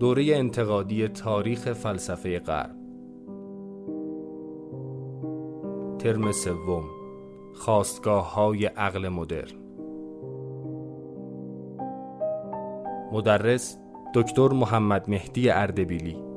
دوره 0.00 0.24
انتقادی 0.36 1.08
تاریخ 1.08 1.72
فلسفه 1.72 2.38
غرب. 2.38 2.76
ترم 5.98 6.32
سوم 6.32 6.84
خواستگاه 7.54 8.34
های 8.34 8.66
عقل 8.66 9.08
مدرن. 9.08 9.58
مدرس 13.12 13.78
دکتر 14.14 14.48
محمد 14.48 15.10
مهدی 15.10 15.50
اردبیلی. 15.50 16.31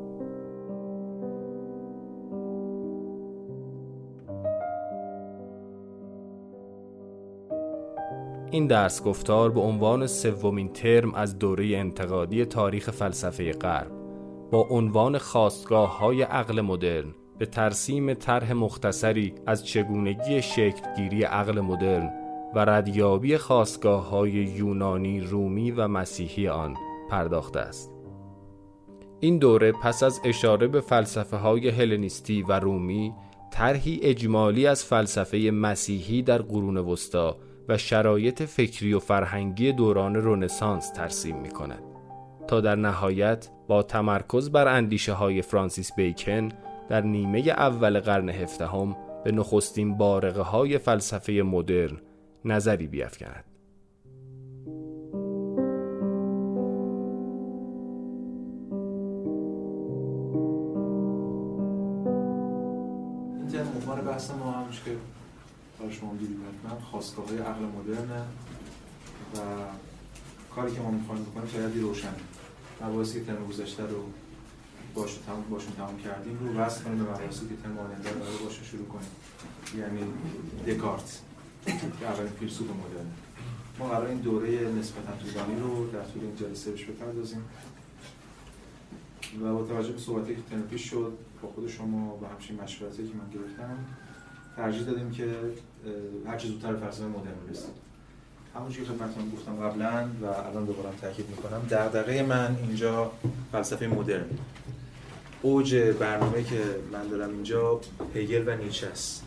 این 8.56 8.68
درس 8.68 9.04
گفتار 9.04 9.52
به 9.52 9.60
عنوان 9.60 10.08
سومین 10.08 10.70
ترم 10.74 11.14
از 11.14 11.40
دوره 11.40 11.78
انتقادی 11.78 12.46
تاریخ 12.46 12.90
فلسفه 12.90 13.52
غرب 13.52 13.92
با 14.52 14.68
عنوان 14.70 15.18
خواستگاه 15.18 15.98
های 15.98 16.22
عقل 16.22 16.62
مدرن 16.62 17.16
به 17.38 17.46
ترسیم 17.46 18.14
طرح 18.14 18.54
مختصری 18.54 19.34
از 19.46 19.66
چگونگی 19.66 20.42
شکلگیری 20.42 21.24
عقل 21.24 21.60
مدرن 21.60 22.14
و 22.56 22.60
ردیابی 22.60 23.38
خواستگاه 23.38 24.10
های 24.10 24.32
یونانی، 24.32 25.20
رومی 25.20 25.72
و 25.72 25.88
مسیحی 25.88 26.48
آن 26.48 26.76
پرداخته 27.10 27.60
است. 27.60 27.92
این 29.20 29.38
دوره 29.38 29.72
پس 29.72 30.04
از 30.04 30.22
اشاره 30.26 30.68
به 30.68 30.82
فلسفه 30.82 31.38
های 31.38 31.70
هلنیستی 31.70 32.42
و 32.42 32.60
رومی 32.60 33.14
طرحی 33.52 34.00
اجمالی 34.02 34.68
از 34.68 34.84
فلسفه 34.84 35.38
مسیحی 35.38 36.22
در 36.22 36.42
قرون 36.42 36.78
وسطا 36.78 37.38
و 37.70 37.78
شرایط 37.78 38.44
فکری 38.44 38.94
و 38.94 39.00
فرهنگی 39.00 39.72
دوران 39.72 40.16
رونسانس 40.16 40.92
ترسیم 40.92 41.38
می 41.38 41.50
کند 41.50 41.84
تا 42.48 42.62
در 42.62 42.76
نهایت 42.76 43.50
با 43.68 43.84
تمرکز 43.84 44.52
بر 44.52 44.68
اندیشه 44.68 45.14
های 45.14 45.42
فرانسیس 45.42 45.94
بیکن 45.94 46.50
در 46.90 47.02
نیمه 47.02 47.40
اول 47.40 48.00
قرن 48.00 48.30
هفدهم 48.30 48.96
به 49.24 49.32
نخستین 49.32 49.98
بارقه 49.98 50.42
های 50.42 50.78
فلسفه 50.78 51.34
مدرن 51.34 51.98
نظری 52.46 52.88
بیافکند. 52.88 53.55
حتما 66.66 66.80
خواستگاه 66.80 67.30
های 67.30 67.38
عقل 67.38 67.62
مدرنه 67.66 68.22
و 69.34 69.38
کاری 70.56 70.76
که 70.76 70.82
ما 70.82 70.92
می‌خوایم 70.92 71.24
بکنیم 71.24 71.48
خیلی 71.48 71.82
روشنه. 71.82 72.12
مباحثی 72.82 73.20
که 73.20 73.26
ترم 73.26 73.48
گذشته 73.48 73.84
رو 73.84 74.04
باش 74.96 75.14
تمام 75.14 75.44
باشون 75.50 75.74
تمام 75.74 75.98
کردیم 75.98 76.40
رو 76.40 76.60
وصل 76.60 76.84
کنیم 76.84 76.98
به 76.98 77.04
مباحثی 77.04 77.40
که 77.40 77.56
ترم 77.64 77.78
آینده 77.78 78.10
رو 78.10 78.46
باشه 78.46 78.64
شروع 78.64 78.86
کنیم. 78.86 79.10
یعنی 79.78 80.02
دکارت 80.68 81.22
که 82.00 82.06
اولین 82.06 82.32
فیلسوف 82.40 82.68
مدرن 82.68 83.12
ما 83.80 83.88
قرار 83.88 84.08
این 84.08 84.18
دوره 84.18 84.50
نسبتا 84.80 85.12
طولانی 85.18 85.60
رو 85.60 85.92
در 85.92 86.04
طول 86.04 86.24
این 86.24 86.36
جلسه 86.36 86.72
بهش 86.72 86.84
بپردازیم 86.84 87.42
و 89.44 89.54
با 89.54 89.64
توجه 89.64 89.92
به 89.92 90.00
صحبتی 90.00 90.36
که 90.36 90.42
ترم 90.50 90.62
پیش 90.62 90.90
شد 90.90 91.18
با 91.42 91.50
خود 91.50 91.68
شما 91.68 92.20
و 92.22 92.28
همچین 92.28 92.62
مشورتی 92.62 92.98
که 93.08 93.14
من 93.16 93.30
گرفتم 93.34 93.78
ترجیح 94.56 94.84
دادیم 94.84 95.12
که 95.12 95.36
هر 96.28 96.38
چه 96.38 96.48
زودتر 96.48 96.76
فلسفه 96.76 97.06
مدرن 97.06 97.34
برسیم. 97.48 97.70
همونجوری 98.56 98.86
که 98.86 98.92
خدمتتون 98.94 99.30
گفتم 99.30 99.56
قبلا 99.56 100.10
و 100.22 100.26
الان 100.26 100.66
دوباره 100.66 100.90
تاکید 101.02 101.30
می‌کنم 101.30 101.62
دغدغه 101.70 102.24
من 102.24 102.56
اینجا 102.68 103.12
فلسفه 103.52 103.88
مدرن. 103.88 104.26
اوج 105.42 105.76
برنامه 105.76 106.44
که 106.44 106.62
من 106.92 107.08
دارم 107.08 107.30
اینجا 107.30 107.82
هگل 108.16 108.48
و 108.48 108.58
نیچه 108.58 108.88
است. 108.88 109.26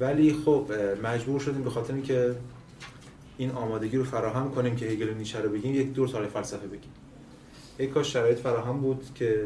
ولی 0.00 0.32
خب 0.44 0.72
مجبور 1.02 1.40
شدیم 1.40 1.62
به 1.62 1.70
خاطر 1.70 1.94
اینکه 1.94 2.34
این 3.38 3.50
آمادگی 3.50 3.96
رو 3.96 4.04
فراهم 4.04 4.50
کنیم 4.50 4.76
که 4.76 4.86
هگل 4.86 5.08
و 5.08 5.14
نیچه 5.14 5.40
رو 5.40 5.48
بگیم 5.48 5.74
یک 5.74 5.92
دور 5.92 6.08
تاریخ 6.08 6.30
فلسفه 6.30 6.66
بگیم. 6.66 6.92
یک 7.78 7.90
کاش 7.90 8.12
شرایط 8.12 8.38
فراهم 8.38 8.80
بود 8.80 9.08
که 9.14 9.44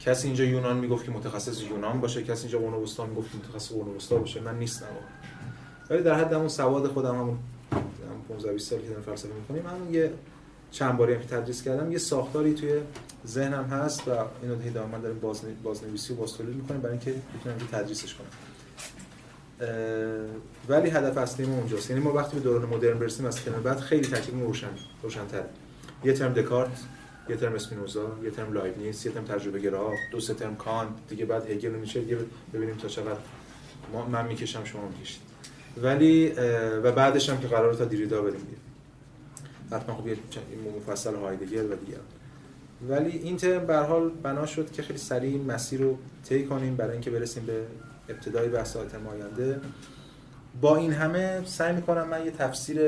کسی 0.00 0.26
اینجا 0.26 0.44
یونان 0.44 0.76
می‌گفت 0.76 1.04
که 1.04 1.10
متخصص 1.10 1.62
یونان 1.62 2.00
باشه 2.00 2.22
کسی 2.22 2.42
اینجا 2.42 2.58
قرون 2.58 3.08
می‌گفت 3.08 3.32
که 3.32 3.38
متخصص 3.38 3.72
قرون 3.72 3.98
باشه 4.20 4.40
من 4.40 4.58
نیستم. 4.58 4.86
ولی 5.90 6.02
در 6.02 6.14
حد 6.14 6.32
همون 6.32 6.48
سواد 6.48 6.86
خودم 6.86 7.14
همون 7.14 7.38
15 8.28 8.52
20 8.52 8.70
سال 8.70 8.80
که 8.80 8.88
دارم 8.88 9.02
فلسفه 9.02 9.34
می‌کنیم 9.34 9.66
همون 9.66 9.94
یه 9.94 10.12
چند 10.70 10.96
باری 10.96 11.14
هم 11.14 11.20
که 11.20 11.26
تدریس 11.26 11.62
کردم 11.62 11.92
یه 11.92 11.98
ساختاری 11.98 12.54
توی 12.54 12.80
ذهنم 13.26 13.64
هست 13.64 14.08
و 14.08 14.10
اینو 14.42 14.60
هی 14.60 14.70
من 14.70 15.00
داریم 15.00 15.18
باز 15.18 15.40
بازنویسی 15.62 16.12
و 16.12 16.16
باز 16.16 16.32
تولید 16.34 16.54
می‌کنیم 16.54 16.80
برای 16.80 16.92
اینکه 16.92 17.14
بتونم 17.40 17.56
تدریسش 17.72 18.14
کنم. 18.14 18.28
ولی 20.68 20.90
هدف 20.90 21.18
اصلی 21.18 21.46
ما 21.46 21.56
اونجاست. 21.56 21.90
یعنی 21.90 22.02
ما 22.02 22.12
وقتی 22.12 22.36
به 22.36 22.42
دوران 22.42 22.68
مدرن 22.68 22.98
برسیم 22.98 23.26
از 23.26 23.44
کنار 23.44 23.60
بعد 23.60 23.80
خیلی 23.80 24.06
تکلیف 24.06 24.42
روشن 24.42 24.70
روشن‌تره. 25.02 25.44
یه 26.04 26.12
ترم 26.12 26.32
دکارت 26.32 26.70
یه 27.30 27.36
ترم 27.36 27.54
اسپینوزا 27.54 28.18
یه 28.24 28.30
ترم 28.30 28.52
لایبنیز 28.52 29.06
یه 29.06 29.12
ترم 29.12 29.24
تجربه 29.24 29.58
گرا 29.58 29.92
دو 30.12 30.20
سه 30.20 30.34
ترم 30.34 30.56
کانت 30.56 30.90
دیگه 31.08 31.24
بعد 31.24 31.50
هگل 31.50 31.70
میشه 31.70 32.00
دیگه 32.00 32.18
ببینیم 32.54 32.76
تا 32.76 32.88
چقدر 32.88 33.18
ما 33.92 34.06
من 34.06 34.26
می‌کشم 34.26 34.64
شما 34.64 34.88
می‌کشید. 34.88 35.20
ولی 35.82 36.28
و 36.82 36.92
بعدش 36.92 37.30
هم 37.30 37.40
که 37.40 37.48
قرار 37.48 37.74
تا 37.74 37.84
دیریدا 37.84 38.22
بریم 38.22 38.40
حتما 39.72 39.96
خب 39.96 40.06
یه 40.06 40.16
مفصل 40.76 41.14
هایدگر 41.14 41.64
و 41.64 41.74
دیگه 41.74 41.98
ولی 42.88 43.18
این 43.18 43.36
ترم 43.36 43.66
به 43.66 43.76
حال 43.76 44.08
بنا 44.08 44.46
شد 44.46 44.72
که 44.72 44.82
خیلی 44.82 44.98
سریع 44.98 45.42
مسیر 45.42 45.80
رو 45.80 45.98
طی 46.28 46.44
کنیم 46.44 46.76
برای 46.76 46.92
اینکه 46.92 47.10
برسیم 47.10 47.46
به 47.46 47.62
ابتدای 48.08 48.48
بحث 48.48 48.72
ترم 48.72 49.06
آینده. 49.06 49.60
با 50.60 50.76
این 50.76 50.92
همه 50.92 51.42
سعی 51.46 51.74
می‌کنم 51.74 52.08
من 52.08 52.24
یه 52.24 52.30
تفسیر 52.30 52.80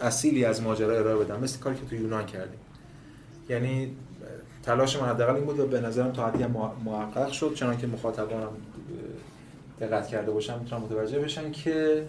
اصیلی 0.00 0.44
از 0.44 0.62
ماجرا 0.62 0.98
ارائه 0.98 1.24
بدم. 1.24 1.40
مثل 1.40 1.58
کاری 1.58 1.76
که 1.76 1.86
تو 1.86 1.94
یونان 1.94 2.26
کردیم. 2.26 2.58
یعنی 3.48 3.96
تلاش 4.62 4.96
من 4.96 5.08
حداقل 5.08 5.34
این 5.34 5.44
بود 5.44 5.60
و 5.60 5.66
به 5.66 5.80
نظرم 5.80 6.12
تا 6.12 6.26
حدی 6.26 6.44
محقق 6.84 7.32
شد 7.32 7.54
چنانکه 7.54 7.86
مخاطبانم 7.86 8.50
دقت 9.80 10.08
کرده 10.08 10.30
باشم 10.30 10.58
می‌تونم 10.58 10.82
متوجه 10.82 11.18
بشن 11.18 11.52
که 11.52 12.04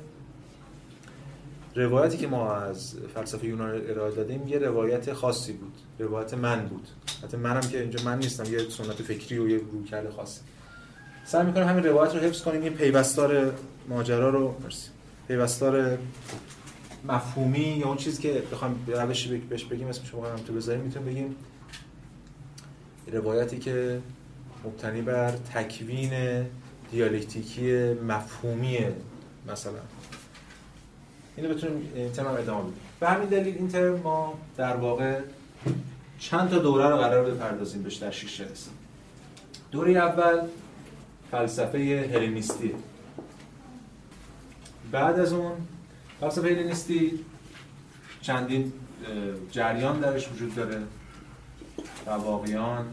روایتی 1.76 2.18
که 2.18 2.28
ما 2.28 2.54
از 2.54 2.96
فلسفه 3.16 3.46
یونان 3.48 3.82
ارائه 3.90 4.16
دادیم 4.16 4.48
یه 4.48 4.60
روایت 4.60 5.14
خاصی 5.14 5.54
بود 5.54 5.74
روایت 6.00 6.34
من 6.34 6.66
بود. 6.66 6.88
حتی 7.24 7.38
منم 7.38 7.62
که 7.62 7.82
اینجا 7.82 8.00
من 8.06 8.18
نیستم 8.18 8.54
یه 8.54 8.60
سنت 8.70 8.92
فکری 8.92 9.38
و 9.38 9.50
یه 9.50 9.62
رویکرد 9.72 10.10
خاصی. 10.10 10.42
سعی 11.26 11.46
می‌کنم 11.46 11.68
همین 11.68 11.84
روایت 11.84 12.16
رو 12.16 12.20
حفظ 12.22 12.42
کنیم 12.42 12.64
یه 12.64 12.70
پیوستار 12.70 13.54
ماجرا 13.90 14.30
رو. 14.30 14.56
مرسی. 14.64 14.90
پیوستار 15.28 15.98
مفهومی 17.08 17.60
یا 17.60 17.88
اون 17.88 17.98
چیزی 17.98 18.22
که 18.22 18.44
بخوام 18.52 18.86
روشی 18.88 19.38
بهش 19.38 19.64
بگیم 19.64 19.88
اسم 19.88 20.04
شما 20.04 20.28
هم 20.28 20.36
تو 20.36 20.54
بذاریم 20.54 20.82
می‌تونیم 20.82 21.10
بگیم 21.10 21.36
روایتی 23.12 23.60
که 23.60 24.02
مبتنی 24.66 25.02
بر 25.02 25.32
تکوین 25.32 26.46
دیالکتیکی 26.92 27.94
مفهومی 27.94 28.80
مثلا. 29.48 29.74
اینو 31.38 31.54
بتونیم 31.54 31.92
این 31.96 32.12
ترم 32.12 32.28
ادامه 32.28 32.62
بدیم. 32.62 32.74
به 33.00 33.10
همین 33.10 33.30
دلیل 33.30 33.56
این 33.56 33.68
ترم 33.68 34.00
ما 34.00 34.34
در 34.58 34.76
واقع 34.76 35.20
چند 36.20 36.50
تا 36.50 36.60
دوره 36.60 36.90
رو 36.90 36.98
قرار 36.98 37.32
بپردازیم 37.32 37.84
بهش 37.84 37.96
در 37.96 38.12
شیش 38.12 38.38
جلسه 38.38 38.72
دوره 39.72 39.92
اول 39.92 40.42
فلسفه 41.32 42.10
هلنیستی. 42.14 42.74
بعد 44.92 45.20
از 45.20 45.34
اون 45.34 45.52
فلسفه 46.20 46.48
هلنیستی 46.48 47.20
چندین 48.22 48.74
جریان 49.52 50.00
درش 50.00 50.32
وجود 50.32 50.56
داره. 50.56 50.82
رواقیان 52.06 52.86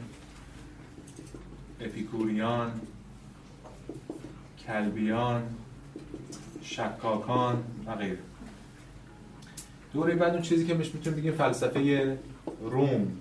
اپیکوریان 1.81 2.81
کلبیان 4.67 5.43
شکاکان 6.63 7.65
و 7.87 7.95
غیره. 7.95 8.19
دوره 9.93 10.15
بعد 10.15 10.33
اون 10.33 10.43
چیزی 10.43 10.67
که 10.67 10.75
مش 10.75 10.95
می‌تونیم 10.95 11.19
بگیم 11.19 11.33
فلسفه 11.33 12.19
روم 12.61 13.13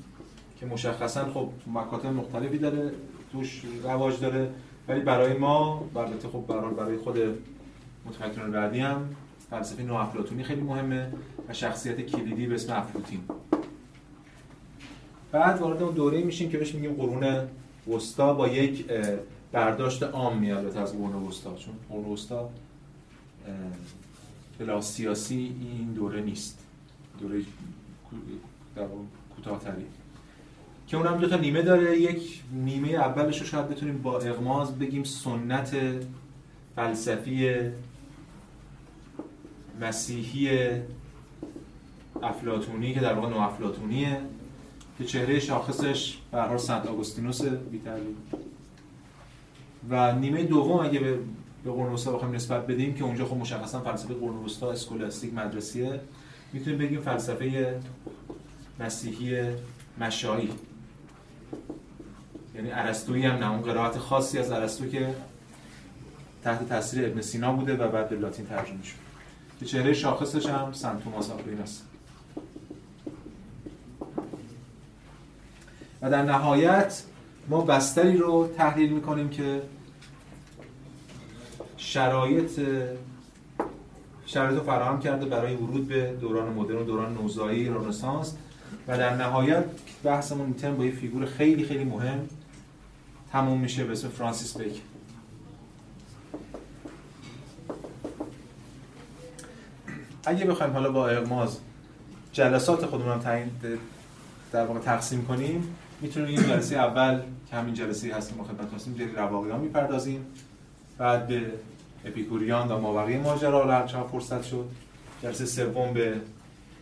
که 0.60 0.66
مشخصا 0.66 1.34
خب 1.34 1.50
مکاتب 1.68 2.06
مختلفی 2.06 2.58
داره 2.58 2.92
توش 3.32 3.62
رواج 3.84 4.20
داره. 4.20 4.52
ولی 4.88 5.00
برای 5.00 5.34
ما 5.34 5.90
البته 5.96 6.28
خب 6.28 6.46
برای 6.78 6.98
خود 6.98 7.18
متفکران 8.06 8.52
بعدی 8.52 8.80
هم 8.80 9.16
فلسفه 9.50 9.84
نوافلاطونی 9.84 10.44
خیلی 10.44 10.62
مهمه 10.62 11.14
و 11.50 11.54
شخصیت 11.54 12.02
کلیدی 12.02 12.48
به 12.48 12.56
اسم 12.56 12.74
افلاطین 12.74 13.20
بعد 15.32 15.60
وارد 15.60 15.84
اون 15.84 15.94
دوره 15.94 16.24
میشیم 16.24 16.50
که 16.50 16.58
بهش 16.58 16.76
میگیم 16.76 16.94
قرون 16.94 17.48
وسطا. 17.96 18.34
با 18.34 18.48
یک 18.48 18.86
برداشت 19.52 20.04
عام 20.04 20.38
میاد 20.38 20.78
از 20.78 20.94
قرون 20.94 21.14
وسطا. 21.14 21.56
چون 21.56 21.74
قرون 21.90 22.06
وسطا 22.06 22.50
کلاس 24.60 24.94
سیاسی 24.94 25.56
این 25.62 25.94
دوره 25.94 26.22
نیست. 26.22 26.60
دوره 27.20 27.42
کوتاه‌تری. 29.36 29.86
که 30.88 30.98
اونم 30.98 31.18
دو 31.18 31.28
تا 31.30 31.38
نیمه 31.38 31.62
داره. 31.62 32.02
یک 32.02 32.42
نیمه 32.52 32.90
اولش 32.90 33.40
رو 33.40 33.46
شاید 33.46 33.70
بتونیم 33.70 34.02
با 34.02 34.20
اغماز 34.20 34.80
بگیم 34.80 35.04
سنت 35.04 35.76
فلسفی 36.76 37.56
مسیحی 39.82 40.70
افلاتونی 42.24 42.94
که 42.94 43.00
در 43.00 43.14
واقع 43.14 43.30
نو 43.30 43.38
افلاتونیه 43.38 44.18
که 44.98 45.04
چهره 45.06 45.40
شاخصش 45.40 46.18
به 46.32 46.42
حال 46.42 46.58
سنت 46.58 46.86
آگوستینوس 46.86 47.42
بیتری 47.46 48.16
و 49.90 50.16
نیمه 50.16 50.44
دوم 50.44 50.80
اگه 50.80 51.00
به 51.00 51.20
به 51.64 51.72
قرون 51.72 51.94
وسطا 51.94 52.12
بخوایم 52.12 52.36
نسبت 52.36 52.68
بدیم 52.68 52.94
که 52.94 53.04
اونجا 53.04 53.26
خب 53.26 53.38
مشخصا 53.38 53.82
فلسفه 53.82 54.14
قرون 54.14 54.46
وسطا 54.46 54.72
اسکولاستیک 54.72 55.34
مدرسیه 55.34 56.00
می‌تونیم 56.54 56.80
بگیم 56.80 57.02
فلسفه 57.02 57.80
مسیحی 58.80 59.42
مشایی. 60.00 60.50
یعنی 62.56 62.72
ارسطویی 62.72 63.26
هم 63.26 63.36
نه 63.36 63.52
اون 63.52 63.62
قرائت 63.62 63.98
خاصی 63.98 64.40
از 64.40 64.52
ارسطو 64.52 64.88
که 64.88 65.16
تحت 66.44 66.70
تاثیر 66.70 67.06
ابن 67.06 67.22
سینا 67.22 67.54
بوده 67.54 67.76
و 67.76 67.88
بعد 67.92 68.10
به 68.10 68.16
لاتین 68.16 68.46
ترجمه 68.46 68.84
شد. 68.84 69.05
که 69.60 69.66
چهره 69.66 69.94
شاخصش 69.94 70.46
هم 70.46 70.74
سنت 70.74 71.04
توماس 71.04 71.32
آکویناس 71.32 71.82
و 76.02 76.10
در 76.10 76.22
نهایت 76.22 77.04
ما 77.50 77.62
بستری 77.62 78.18
رو 78.18 78.48
تحلیل 78.58 78.90
می‌کنیم 78.90 79.30
که 79.30 79.62
شرایط 81.78 82.60
شرایط 84.26 84.58
رو 84.58 84.64
فراهم 84.64 85.00
کرده 85.00 85.26
برای 85.26 85.56
ورود 85.56 85.88
به 85.88 86.14
دوران 86.22 86.54
مدرن 86.54 86.78
و 86.78 86.84
دوران 86.84 87.14
نوزایی 87.14 87.70
رنسانس 87.70 88.36
و 88.88 88.98
در 88.98 89.16
نهایت 89.16 89.66
بحثمون 90.04 90.56
این 90.64 90.76
با 90.76 90.86
یه 90.86 90.92
فیگور 90.92 91.26
خیلی 91.26 91.64
خیلی 91.64 91.84
مهم 91.84 92.30
تموم 93.32 93.60
میشه 93.60 93.84
به 93.84 93.92
اسم 93.92 94.08
فرانسیس 94.08 94.58
بیکن 94.58 94.95
اگه 100.26 100.46
بخوایم 100.46 100.74
حالا 100.74 100.92
با 100.92 101.08
اغماز 101.08 101.58
جلسات 102.32 102.86
خودمون 102.86 103.12
هم 103.12 103.20
تعیین 103.20 103.52
در 104.52 104.66
واقع 104.66 104.80
تقسیم 104.80 105.26
کنیم 105.26 105.76
می‌تونیم 106.02 106.28
این 106.28 106.44
جلسه 106.48 106.76
اول 106.76 107.20
که 107.50 107.56
همین 107.56 107.74
جلسه 107.74 108.16
هستیم 108.16 108.44
خدمت 108.44 108.74
هستیم 108.74 108.94
جری 108.94 109.12
رواقیان 109.16 109.60
می‌پردازیم. 109.60 110.26
بعد 110.98 111.28
به 111.28 111.42
اپیکوریان 112.06 112.72
و 112.72 112.80
مابقی 112.80 113.18
ماجرا 113.18 113.72
هر 113.72 113.88
چقدر 113.88 114.08
فرصت 114.08 114.44
شد. 114.44 114.66
جلسه 115.24 115.46
سوم 115.46 115.94
به 115.94 116.14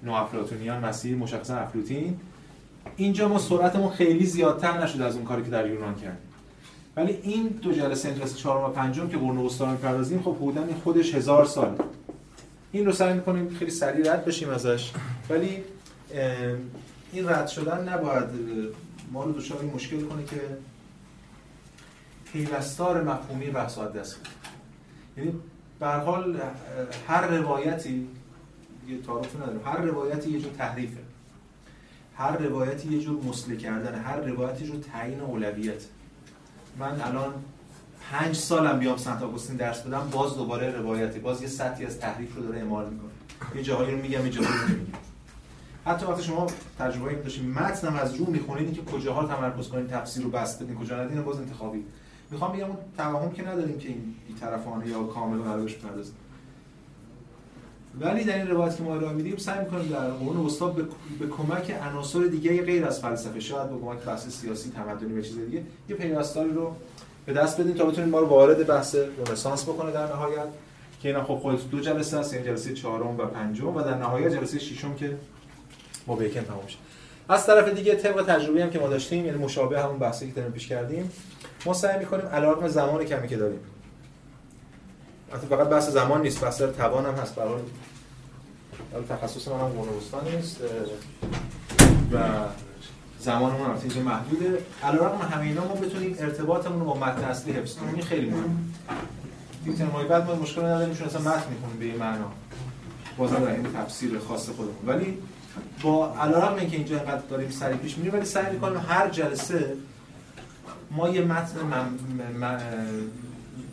نو 0.04 0.14
افلاتونیان 0.14 0.86
مسیح 0.86 1.18
مشخصا 1.18 1.56
افلوتین. 1.56 2.20
اینجا 2.96 3.28
ما 3.28 3.40
سرعتمون 3.40 3.90
خیلی 3.90 4.26
زیادتر 4.26 4.84
نشد 4.84 5.02
از 5.02 5.16
اون 5.16 5.26
کاری 5.26 5.44
که 5.44 5.50
در 5.50 5.68
یونان 5.68 5.96
کردیم. 5.96 6.18
ولی 6.98 7.20
این 7.24 7.48
دو 7.48 7.72
جلسه 7.72 8.10
این 8.10 8.18
جلسه 8.18 8.36
چهارم 8.36 8.70
و 8.70 8.74
پنجم 8.74 9.08
که 9.08 9.18
قرون 9.18 9.38
وسطا 9.38 9.72
می‌پردازیم 9.72 10.22
خب 10.22 10.36
حدودا 10.36 10.62
خودش 10.84 11.16
هزار 11.16 11.46
ساله. 11.46 11.78
این 12.74 12.86
رو 12.86 12.92
سعی 12.92 13.14
می‌کنیم 13.14 13.50
خیلی 13.50 13.72
سریع 13.72 14.14
رد 14.14 14.26
بشیم 14.26 14.50
ازش. 14.50 14.92
ولی 15.30 15.64
این 17.12 17.30
رد 17.30 17.48
شدن 17.48 17.90
نباید 17.90 18.24
ما 19.12 19.24
رو 19.24 19.32
دچار 19.32 19.62
مشکل 19.62 20.02
کنه 20.02 20.24
که 20.24 20.42
پیوستار 22.32 23.04
مفهومی 23.04 23.50
بحث 23.50 23.78
دست 23.78 24.18
یعنی 25.18 25.34
به 25.80 25.88
حال 25.88 26.40
هر 27.08 27.28
روایتی 27.28 28.08
یه 28.88 29.02
تعارف 29.02 29.36
نداره 29.36 29.60
هر 29.66 29.78
روایتی 29.78 30.30
یه 30.30 30.40
جور 30.40 30.52
تحریفه. 30.52 31.00
هر 32.18 32.38
روایتی 32.38 32.94
یه 32.94 33.00
جور 33.00 33.24
مسله 33.24 33.58
کردن 33.58 34.02
هر 34.02 34.18
روایتی 34.18 34.66
جور 34.66 34.82
تعیین 34.94 35.20
اولویت. 35.20 35.84
من 36.80 37.02
الان 37.02 37.34
پنج 38.12 38.36
سالم 38.36 38.80
بیام 38.80 38.98
سنت 38.98 39.24
آگوستین 39.24 39.56
درس 39.56 39.82
بدم 39.82 40.10
باز 40.12 40.36
دوباره 40.36 40.72
روایتی 40.72 41.20
باز 41.20 41.42
یه 41.42 41.48
سطحی 41.48 41.86
از 41.86 42.00
تحریف 42.00 42.36
رو 42.36 42.44
داره 42.44 42.58
اعمال 42.58 42.90
می‌کنه. 42.90 43.12
یه 43.56 43.64
جاهایی 43.64 43.92
رو 43.92 43.98
میگم 43.98 44.26
یه 44.26 44.30
جاهایی 44.30 44.60
رو 44.62 44.68
نمیگم. 44.68 44.98
حتی 45.86 46.06
وقتی 46.06 46.24
شما 46.24 46.48
تجربه 46.80 47.10
این 47.10 47.22
داشتین 47.22 47.52
متن 47.52 47.88
از 47.88 48.16
رو 48.16 48.26
می‌خونید 48.26 48.74
که 48.74 48.82
کجاها 48.82 49.28
تمرکز 49.28 49.68
کنید 49.68 49.88
تفسیر 49.88 50.24
رو 50.24 50.30
بس 50.30 50.62
بدین 50.62 50.76
کجا 50.76 51.04
ندین 51.04 51.22
باز 51.22 51.38
انتخابی. 51.38 51.84
می‌خوام 52.32 52.52
بگم 52.52 52.66
اون 52.66 52.78
توهم 52.98 53.32
که 53.32 53.48
نداریم 53.48 53.78
که 53.78 53.88
این 53.88 54.16
طرفانه 54.40 54.88
یا 54.88 55.04
کامل 55.04 55.38
قرار 55.38 55.62
بشه 55.62 55.78
پردازیم 55.78 56.16
ولی 58.00 58.24
در 58.24 58.38
این 58.38 58.48
روایت 58.48 58.78
که 58.78 58.84
ما 58.84 58.96
ارائه 58.96 59.14
میدیم 59.14 59.38
سعی 59.38 59.60
می‌کنیم 59.60 59.88
در 59.88 60.10
قرون 60.10 60.46
وسطا 60.46 60.68
به, 60.68 60.84
به 61.20 61.28
کمک 61.28 61.76
عناصر 61.82 62.24
دیگه 62.24 62.62
غیر 62.62 62.86
از 62.86 63.00
فلسفه 63.00 63.40
شاید 63.40 63.70
به 63.70 63.78
کمک 63.78 63.98
بحث 63.98 64.30
سیاسی 64.30 64.70
تمدنی 64.70 65.20
و 65.20 65.22
چیز 65.22 65.38
دیگه 65.38 65.64
یه 65.90 65.96
پیوستاری 65.96 66.52
رو 66.52 66.76
به 67.26 67.34
دست 67.34 67.62
بدیم 67.62 67.74
تا 67.74 67.86
بتونیم 67.86 68.10
ما 68.10 68.20
رو 68.20 68.28
وارد 68.28 68.68
بحث 68.68 68.96
رنسانس 69.28 69.64
بکنه 69.64 69.92
در 69.92 70.06
نهایت. 70.06 70.48
که 71.02 71.10
اینا 71.10 71.24
خب 71.24 71.36
خود 71.36 71.70
دو 71.70 71.80
جلسه 71.80 72.20
هست 72.20 72.34
یعنی 72.34 72.46
جلسه 72.46 72.74
چهارم 72.74 73.20
و 73.20 73.26
پنجم 73.26 73.76
و 73.76 73.82
در 73.82 73.98
نهایت 73.98 74.32
جلسه 74.32 74.60
ششم 74.60 74.94
که 74.94 75.18
با 76.08 76.16
بیکن 76.16 76.42
تمام 76.42 76.64
میشه 76.64 76.78
از 77.30 77.46
طرف 77.46 77.74
دیگه 77.74 77.96
طبق 77.96 78.24
تجربه 78.24 78.64
هم 78.64 78.70
که 78.70 78.80
ما 78.80 78.88
داشتیم 78.88 79.26
یعنی 79.26 79.38
مشابه 79.38 79.82
همون 79.82 80.00
بحثی 80.00 80.32
که 80.32 80.42
پیش 80.42 80.68
کردیم 80.68 81.12
ما 81.66 81.74
سعی 81.74 82.00
می‌کنیم 82.00 82.26
علاوه 82.26 82.68
زمان 82.68 83.06
کمی 83.06 83.28
که 83.28 83.38
داریم. 83.38 83.60
حتی 85.32 85.48
فقط 85.48 85.68
بحث 85.68 85.90
زمان 85.90 86.22
نیست 86.22 86.42
بحث 86.42 86.62
توان 86.62 87.06
هم 87.06 87.14
هست. 87.14 87.36
برای 87.36 87.62
تخصص 89.10 89.48
من 89.48 89.60
هم 89.60 89.72
نیست. 90.36 90.62
و 92.12 92.18
زمانمون 93.24 93.70
البته 93.70 93.84
اینجا 93.84 94.02
محدوده. 94.02 94.58
علیرغم 94.84 95.28
همه 95.32 95.44
اینا 95.44 95.68
ما 95.68 95.74
بتونیم 95.74 96.16
ارتباطمون 96.20 96.80
رو 96.80 96.86
با 96.86 96.94
متن 96.94 97.24
اصلی 97.24 97.52
حفظ 97.54 97.76
کنیم. 97.76 97.94
این 97.94 98.04
خیلی 98.04 98.30
مهمه. 98.30 99.78
ترمای 99.78 100.06
بعد 100.06 100.28
ما 100.28 100.36
مشکل 100.36 100.62
نداریم 100.62 100.96
چون 100.96 101.08
اصلا 101.08 101.22
متن 101.22 101.50
می‌خونیم 101.50 101.80
به 101.80 101.86
این 101.86 101.96
معنا. 101.96 102.32
بازم 103.18 103.36
در 103.36 103.52
این 103.52 103.74
تفسیر 103.74 104.20
خاص 104.20 104.50
خودمون. 104.50 104.76
ولی 104.88 105.18
با 105.84 106.16
علیرغم 106.16 106.56
اینکه 106.56 106.78
اینجا 106.78 106.96
اینقدر 106.96 107.22
داریم 107.30 107.52
سریع 107.52 107.78
پیش 107.78 107.98
میریم 107.98 108.14
ولی 108.14 108.26
سعی 108.26 108.54
می‌کنیم 108.54 108.82
هر 108.88 109.10
جلسه 109.10 109.74
ما 110.92 111.10
یه 111.10 111.22
متن 111.22 111.60
من... 112.40 112.60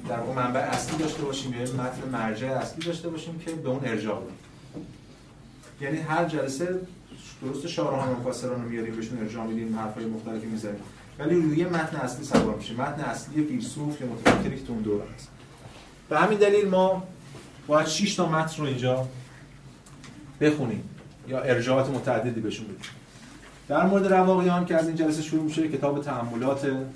در 0.08 0.18
واقع 0.20 0.42
منبع 0.42 0.60
اصلی 0.60 0.98
داشته 0.98 1.22
باشیم 1.22 1.54
یه 1.54 1.60
متن 1.60 2.08
مرجع 2.12 2.48
اصلی 2.48 2.84
داشته 2.84 3.08
باشیم 3.08 3.38
که 3.38 3.52
به 3.52 3.68
اون 3.68 3.80
ارجاع 3.84 4.20
بدیم. 4.20 4.36
یعنی 5.80 5.98
هر 5.98 6.24
جلسه 6.24 6.80
درست 7.42 7.66
شارحان 7.66 8.08
و 8.08 8.20
مفسران 8.20 8.62
رو 8.62 8.68
میاریم 8.68 8.96
بهشون 8.96 9.18
ارجاع 9.18 9.46
میدیم 9.46 9.78
حرفای 9.78 10.04
مختلفی 10.04 10.46
می‌زنیم. 10.46 10.80
ولی 11.18 11.34
روی 11.34 11.64
متن 11.64 11.96
اصلی 11.96 12.24
سوار 12.24 12.56
میشه 12.56 12.74
متن 12.74 13.00
اصلی 13.00 13.44
فیلسوف 13.44 14.00
یا 14.00 14.06
متفکری 14.06 14.56
که 14.56 14.66
تو 14.66 14.72
اون 14.72 14.82
دوره 14.82 15.04
است. 15.14 15.28
به 16.08 16.18
همین 16.18 16.38
دلیل 16.38 16.68
ما 16.68 17.02
باید 17.66 17.86
6 17.86 18.14
تا 18.14 18.28
متن 18.28 18.62
رو 18.62 18.68
اینجا 18.68 19.08
بخونیم 20.40 20.90
یا 21.28 21.40
ارجاعات 21.40 21.90
متعددی 21.90 22.40
بهشون 22.40 22.66
بدیم. 22.66 22.80
در 23.68 23.86
مورد 23.86 24.12
رواقیان 24.12 24.66
که 24.66 24.76
از 24.76 24.86
این 24.86 24.96
جلسه 24.96 25.22
شروع 25.22 25.42
میشه 25.42 25.68
کتاب 25.68 26.02
تأملات 26.02 26.86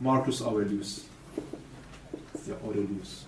مارکوس 0.00 0.42
آورلیوس 0.42 1.00
یا 2.48 2.56
اورلیوس 2.62 3.24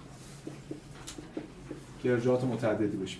که 2.03 2.13
ارجاعات 2.13 2.45
متعددی 2.45 2.97
بهش 2.97 3.19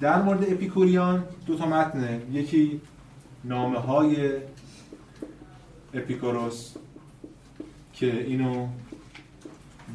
در 0.00 0.22
مورد 0.22 0.52
اپیکوریان 0.52 1.24
دو 1.46 1.56
تا 1.56 1.66
متنه 1.66 2.20
یکی 2.32 2.80
نامه 3.44 3.78
های 3.78 4.30
اپیکوروس 5.94 6.74
که 7.92 8.20
اینو 8.20 8.68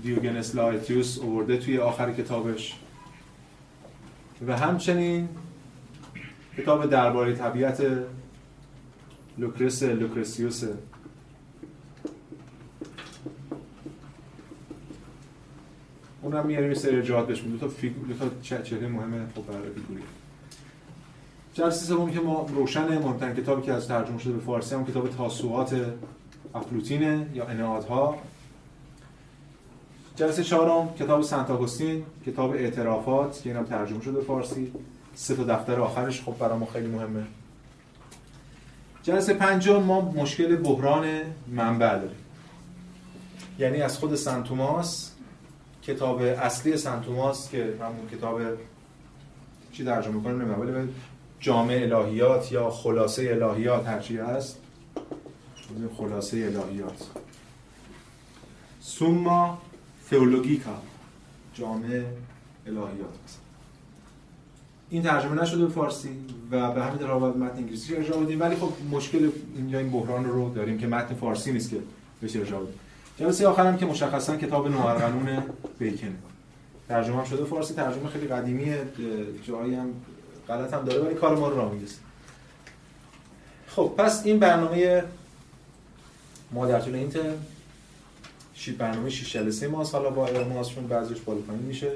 دیوگنس 0.03 0.55
لائرتیوس 0.55 1.19
اوورده 1.19 1.57
توی 1.57 1.77
آخر 1.77 2.13
کتابش. 2.13 2.75
و 4.47 4.57
همچنین 4.57 5.29
کتاب 6.57 6.89
درباره 6.89 7.35
طبیعت 7.35 7.83
لوکرس 9.37 9.83
لوکرسیوس 9.83 10.63
اونم 16.21 16.45
میاریم 16.45 16.73
سری 16.73 17.03
جهات 17.03 17.27
بهش 17.27 17.41
دو 17.41 17.57
تا 17.57 17.67
فیگور 17.67 18.07
دو 18.07 18.13
تا 18.13 18.29
چهره 18.41 18.87
مهمه 18.87 19.27
خب 19.35 19.45
برای 19.45 19.69
فیگوری. 19.69 20.03
جلسه 21.53 21.85
سوم 21.85 22.11
که 22.11 22.19
ما 22.19 22.45
روشن 22.49 22.97
مهمترین 22.97 23.35
کتابی 23.35 23.61
که 23.61 23.73
از 23.73 23.87
ترجمه 23.87 24.19
شده 24.19 24.33
به 24.33 24.39
فارسی 24.39 24.75
هم 24.75 24.85
کتاب 24.85 25.09
تاسوعات 25.09 25.93
افلوتینه 26.55 27.27
یا 27.33 27.45
انعادها. 27.45 28.17
جلسه 30.15 30.43
چهارم 30.43 30.93
کتاب 30.93 31.21
سنت 31.21 31.49
آگوستین 31.49 32.03
کتاب 32.25 32.51
اعترافات 32.51 33.41
که 33.41 33.49
اینم 33.49 33.63
ترجمه 33.63 34.01
شده 34.01 34.11
به 34.11 34.21
فارسی. 34.21 34.71
سه 35.15 35.35
تا 35.35 35.43
دفتر 35.43 35.79
آخرش 35.79 36.21
خب 36.21 36.37
برای 36.37 36.57
ما 36.57 36.65
خیلی 36.65 36.87
مهمه. 36.87 37.23
جلسه 39.03 39.33
پنجم 39.33 39.83
ما 39.83 40.01
مشکل 40.01 40.55
بحران 40.55 41.05
منبع 41.47 41.95
داریم. 41.95 42.17
یعنی 43.59 43.81
از 43.81 43.97
خود 43.97 44.15
سنت 44.15 44.43
توماس 44.43 45.11
کتاب 45.87 46.21
اصلی 46.21 46.77
سنتوماس 46.77 47.49
که 47.49 47.73
همون 47.81 48.09
کتاب 48.11 48.41
چی 49.71 49.85
ترجمه 49.85 50.23
کنیم 50.23 50.41
نمی‌دونم 50.41 50.59
ولی 50.59 50.89
جامع 51.39 51.73
الهیات 51.73 52.51
یا 52.51 52.69
خلاصه 52.69 53.39
الهیات 53.41 53.87
هرچی 53.87 54.17
هست 54.17 54.57
خلاصه 55.97 56.37
الهیات. 56.37 57.07
سوما 58.81 59.61
تئولوژیکا 60.09 60.81
جامع 61.53 62.03
الهیات. 62.67 63.37
این 64.89 65.03
ترجمه 65.03 65.41
نشده 65.41 65.65
به 65.65 65.71
فارسی 65.71 66.09
و 66.51 66.71
به 66.71 66.83
همین 66.83 66.97
دلیل 66.97 67.11
باید 67.11 67.37
متن 67.37 67.57
انگلیسی 67.57 67.95
ارجاع 67.95 68.23
بدیم 68.23 68.41
ولی 68.41 68.55
خب 68.55 68.71
مشکل 68.91 69.31
اینجا 69.55 69.79
این 69.79 69.91
بحران 69.91 70.25
رو 70.25 70.53
داریم 70.53 70.77
که 70.77 70.87
متن 70.87 71.15
فارسی 71.15 71.53
نیست 71.53 71.69
که 71.69 71.77
بهش 72.21 72.35
ارجاع 72.35 72.61
بدیم. 72.61 72.79
جلسه 73.19 73.47
آخرم 73.47 73.77
که 73.77 73.85
مشخصا 73.85 74.37
کتاب 74.37 74.67
نوارقانون 74.67 75.43
بیکن. 75.79 76.17
ترجمه 76.89 77.25
شده 77.25 77.43
فارسی 77.43 77.73
ترجمه 77.73 78.09
خیلی 78.09 78.27
قدیمیه 78.27 78.81
جایی 79.47 79.75
هم 79.75 79.89
غلط 80.47 80.73
هم 80.73 80.85
داره 80.85 80.99
ولی 80.99 81.15
کار 81.15 81.35
ما 81.35 81.49
رو 81.49 81.69
می‌رسه. 81.69 81.95
خب 83.67 83.93
پس 83.97 84.25
این 84.25 84.39
برنامه 84.39 85.03
ما 86.51 86.65
در 86.65 86.79
طول 86.79 86.95
این 86.95 87.11
برنامه 88.77 89.09
6 89.09 89.33
جلسه 89.33 89.67
ماست. 89.67 89.95
حالا 89.95 90.09
با 90.09 90.27
ارماس 90.27 90.69
چون 90.69 90.87
بعضیش 90.87 91.17
بالا 91.19 91.39
پایین 91.39 91.61
میشه. 91.61 91.91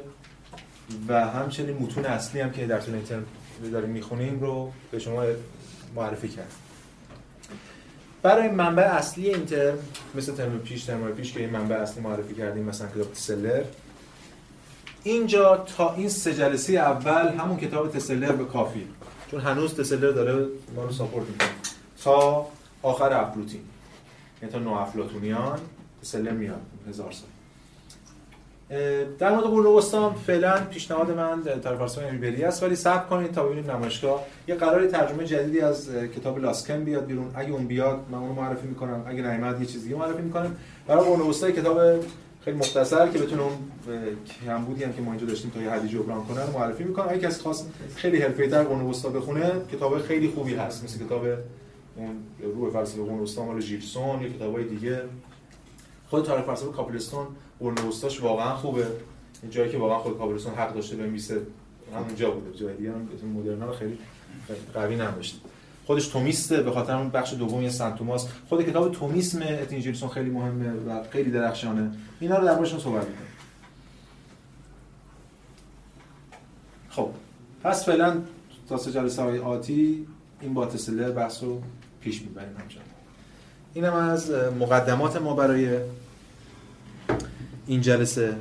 و 1.07 1.25
همچنین 1.25 1.77
متون 1.77 2.05
اصلی 2.05 2.41
هم 2.41 2.51
که 2.51 2.67
در 2.67 2.79
طول 2.79 2.95
این 2.95 3.03
ترم 3.03 3.25
داریم 3.71 3.89
می‌خونیم 3.89 4.39
رو 4.39 4.71
به 4.91 4.99
شما 4.99 5.23
معرفی 5.95 6.27
کرد 6.27 6.51
برای 8.23 8.49
منبع 8.49 8.83
اصلی 8.83 9.33
این 9.33 9.45
ترم 9.45 9.77
مثل 10.15 10.35
ترم 10.35 10.59
پیش 10.59 10.83
ترم 10.83 11.11
پیش 11.11 11.33
که 11.33 11.39
این 11.39 11.49
منبع 11.49 11.75
اصلی 11.75 12.03
معرفی 12.03 12.33
کردیم 12.33 12.63
مثلا 12.63 12.87
کتاب 12.87 13.13
تسلر. 13.13 13.63
اینجا 15.03 15.57
تا 15.57 15.93
این 15.95 16.09
سه 16.09 16.33
جلسه 16.33 16.73
اول 16.73 17.27
همون 17.27 17.57
کتاب 17.57 17.91
تسلر 17.91 18.31
به 18.31 18.45
کافی. 18.45 18.87
چون 19.31 19.41
هنوز 19.41 19.75
تسلر 19.75 20.11
داره 20.11 20.47
ما 20.75 20.83
رو 20.83 20.91
ساپورت 20.91 21.27
می‌کنه. 21.27 21.49
تا 22.03 22.47
آخر 22.81 23.13
افلوتین 23.13 23.61
یعنی 24.41 24.53
تا 24.53 24.59
نو 24.59 24.71
افلاتونیان 24.73 25.59
تسلر 26.01 26.31
میاد. 26.31 26.61
هزار 26.89 27.11
سال. 27.11 27.29
در 29.19 29.31
مورد 29.31 29.43
قرون 29.43 29.65
وسطا 29.65 30.09
فعلا 30.09 30.57
پیشنهاد 30.69 31.11
من 31.11 31.43
طرف 31.43 31.77
فارسی 31.77 31.99
امیبری 31.99 32.43
است 32.43 32.63
ولی 32.63 32.75
صبر 32.75 33.05
کنید 33.05 33.31
تا 33.31 33.43
ببینیم 33.43 33.71
نمایشگاه. 33.71 34.25
یه 34.47 34.55
قراری 34.55 34.87
ترجمه 34.87 35.25
جدیدی 35.25 35.59
از 35.59 35.89
کتاب 35.89 36.39
لاسکن 36.39 36.83
بیاد 36.83 37.05
بیرون. 37.05 37.31
اگه 37.35 37.51
اون 37.51 37.67
بیاد 37.67 37.99
من 38.11 38.17
اون 38.17 38.35
معرفی 38.35 38.67
می‌کنم. 38.67 39.03
اگه 39.07 39.21
نیامد 39.21 39.61
یه 39.61 39.67
چیز 39.67 39.83
دیگه 39.83 39.95
معرفی 39.95 40.21
می‌کنم 40.21 40.55
برای 40.87 41.03
قرون 41.03 41.29
وسطا 41.29 41.51
کتاب 41.51 41.79
خیلی 42.45 42.57
مختصر 42.57 43.07
که 43.07 43.19
بتونه 43.19 43.41
اون 43.41 43.53
کمبودی 44.45 44.83
هم 44.83 44.93
که 44.93 45.01
ما 45.01 45.11
اینجا 45.11 45.27
داشتیم 45.27 45.51
تا 45.51 45.61
یه 45.61 45.71
حدی 45.71 45.87
جبران 45.87 46.23
کنه 46.23 46.39
معرفی 46.53 46.83
می‌کنم. 46.83 47.09
اگه 47.09 47.19
کسی 47.19 47.41
خواست 47.41 47.69
خیلی 47.95 48.17
حرفه‌ای‌تر 48.17 48.63
قرون 48.63 48.81
وسطا 48.81 49.09
بخونه 49.09 49.51
کتاب 49.71 50.01
خیلی 50.01 50.27
خوبی 50.27 50.55
هست. 50.55 50.83
مثل 50.83 51.05
کتاب 51.05 51.25
اون 51.95 52.09
روح 52.55 52.71
فلسفه 52.71 53.01
قرون 53.01 53.19
وسطا 53.19 53.45
مال 53.45 53.59
ژیلسون 53.59 54.21
یا 54.21 54.29
کتابای 54.29 54.63
دیگه. 54.63 55.01
خود 56.09 56.25
تاریخ 56.25 56.45
فلسفه 56.45 56.71
کاپلستون 56.71 57.27
قرون 57.61 57.77
وسطاش 57.77 58.21
واقعا 58.21 58.55
خوبه. 58.55 58.87
این 59.41 59.51
جایی 59.51 59.71
که 59.71 59.77
واقعا 59.77 59.97
خود 59.97 60.17
کاپلستون 60.17 60.53
حق 60.53 60.73
داشته 60.73 60.95
بنویسه 60.95 61.41
همونجا 61.95 62.31
بوده. 62.31 62.57
جای 62.57 62.75
دیگه 62.75 62.91
هم 62.91 63.09
مدرنا 63.35 63.71
خیلی 63.71 63.97
قوی 64.73 64.95
نمیشه 64.95 65.35
خودش 65.85 66.07
تومیسته 66.07 66.63
به 66.63 66.71
خاطر 66.71 66.95
اون 66.95 67.09
بخش 67.09 67.33
دومی 67.33 67.69
سنت 67.69 67.95
توماس. 67.95 68.27
خود 68.49 68.69
کتاب 68.69 68.91
تومیسم 68.91 69.41
اتینجیلسون 69.41 70.09
خیلی 70.09 70.29
مهمه 70.29 70.71
و 70.71 71.03
خیلی 71.09 71.31
درخشانه. 71.31 71.91
اینا 72.19 72.37
رو 72.37 72.45
در 72.45 72.55
موردشون 72.55 72.79
صحبت 72.79 73.07
خب 76.89 77.09
پس 77.63 77.85
فعلا 77.85 78.21
تا 78.69 78.77
سه 78.77 78.91
جلسه 78.91 79.21
های 79.21 79.39
آتی 79.39 80.07
این 80.41 80.53
با 80.53 80.65
تسلر 80.65 81.11
بحث 81.11 81.43
رو 81.43 81.61
پیش 82.01 82.21
می‌بریم 82.21 82.57
همچنان. 82.59 82.85
اینم 83.73 83.93
از 83.93 84.31
مقدمات 84.59 85.21
ما 85.21 85.33
برای 85.33 85.79
این 87.67 87.81
جلسه 87.81 88.35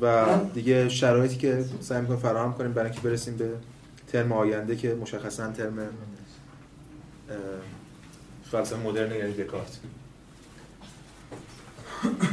و 0.00 0.26
دیگه 0.54 0.88
شرایطی 0.88 1.36
که 1.36 1.64
سعی 1.80 2.00
می‌کنیم 2.00 2.20
فراهم 2.20 2.54
کنیم 2.54 2.72
برای 2.72 2.90
اینکه 2.90 3.08
برسیم 3.08 3.36
به 3.36 3.50
ترم 4.12 4.32
آینده 4.32 4.76
که 4.76 4.94
مشخصا 4.94 5.52
ترم 5.52 5.88
فلسفه 8.50 8.76
مدرن 8.76 9.16
یعنی 9.16 9.32
دکارت. 9.32 9.78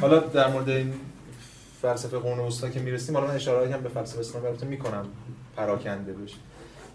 حالا 0.02 0.20
در 0.20 0.52
مورد 0.52 0.70
این 0.70 0.94
فلسفه 1.82 2.18
قرون 2.18 2.40
وسطا 2.40 2.70
که 2.70 2.80
می‌رسیم 2.80 3.16
حالا 3.18 3.28
من 3.28 3.36
اشاره 3.36 3.74
هم 3.74 3.82
به 3.82 3.90
فلسفه 3.90 4.20
اسلام 4.20 4.46
البته 4.46 4.66
می‌کنم 4.66 5.06
پراکنده 5.58 6.14
بشه. 6.14 6.36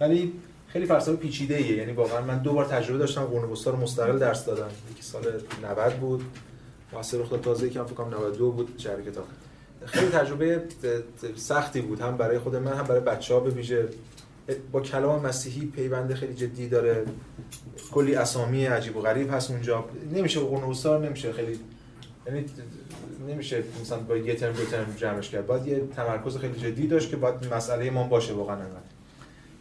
ولی 0.00 0.33
خیلی 0.69 0.87
فلسفه 0.87 1.16
پیچیده 1.16 1.57
ایه 1.57 1.76
یعنی 1.76 1.93
واقعا 1.93 2.21
من 2.21 2.38
دو 2.38 2.52
بار 2.52 2.64
تجربه 2.64 2.99
داشتم 2.99 3.25
قرون 3.25 3.50
وسطا 3.50 3.71
رو 3.71 3.76
مستقل 3.76 4.19
درس 4.19 4.45
دادم 4.45 4.69
یکی 4.93 5.02
سال 5.02 5.23
90 5.62 5.93
بود. 5.93 6.25
واسه 6.94 7.18
رخ 7.18 7.28
تازه 7.42 7.70
که 7.70 7.82
فکر 7.82 7.94
کنم 7.94 8.14
92 8.14 8.50
بود 8.50 8.74
شهر 8.78 9.00
کتاب. 9.00 9.24
خیلی 9.84 10.10
تجربه 10.10 10.62
سختی 11.36 11.80
بود 11.80 12.00
هم 12.00 12.16
برای 12.16 12.38
خود 12.38 12.56
من 12.56 12.72
هم 12.72 12.84
برای 12.84 13.00
بچه‌ها 13.00 13.40
به 13.40 13.50
ویژه. 13.50 13.88
با 14.72 14.80
کلام 14.80 15.26
مسیحی 15.26 15.66
پیوند 15.66 16.14
خیلی 16.14 16.34
جدی 16.34 16.68
داره. 16.68 17.04
کلی 17.92 18.14
اسامی 18.14 18.66
عجیب 18.66 18.96
و 18.96 19.00
غریب 19.00 19.34
هست 19.34 19.50
اونجا. 19.50 19.84
نمیشه 20.14 20.40
به 20.40 20.46
قرون 20.46 21.04
نمیشه 21.04 21.32
خیلی 21.32 21.58
یعنی 22.26 22.44
نمیشه 23.28 23.64
مثلا 23.80 23.98
با 23.98 24.16
یه 24.16 24.34
ترم 24.34 24.52
دو 24.52 24.64
ترم 24.64 24.94
جمعش 24.96 25.30
کرد. 25.30 25.46
باید 25.46 25.66
یه 25.66 25.82
تمرکز 25.96 26.36
خیلی 26.36 26.60
جدی 26.60 26.86
داشت 26.86 27.10
که 27.10 27.16
باید 27.16 27.54
مسئله 27.54 27.90
ما 27.90 28.04
باشه 28.04 28.32
واقعا 28.32 28.56
انقدر. 28.56 28.80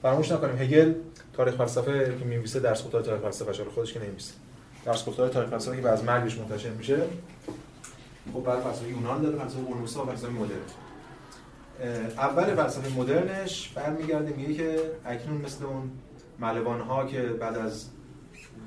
فراموش 0.02 0.32
نکنیم. 0.32 0.58
هگل 0.58 0.94
تاریخ 1.34 1.56
فلسفه 1.56 2.16
که 2.20 2.26
می‌نویسه 2.26 2.60
درس 2.60 2.84
گفتار 2.84 3.02
تاریخ 3.02 3.22
فلسفه 3.22 3.64
خودش 3.64 3.94
که 3.94 4.00
نمی‌نویسه. 4.00 4.34
درس 4.86 5.06
گفتار 5.06 5.30
تاریخ 5.30 5.50
فلسفه 5.50 5.82
که 5.82 5.90
از 5.90 6.04
مرگش 6.04 6.38
منتشر 6.38 6.70
میشه. 6.70 7.02
خب 8.34 8.44
بعد 8.44 8.60
فلسفه 8.60 8.90
یونان 8.90 9.22
داره 9.22 9.38
فلسفه 9.38 9.62
قرون 9.62 9.84
و 9.84 9.88
فلسفه 9.88 10.30
مدرن. 10.30 10.58
اول 12.18 12.56
فلسفه 12.56 13.00
مدرنش 13.00 13.70
برمیگرده 13.70 14.34
میگه 14.38 14.54
که 14.54 14.80
اکنون 15.06 15.42
مثل 15.42 15.66
اون 15.66 15.92
ملوان 16.40 16.82
ها 16.82 17.06
که 17.06 17.22
بعد 17.22 17.58
از 17.58 17.86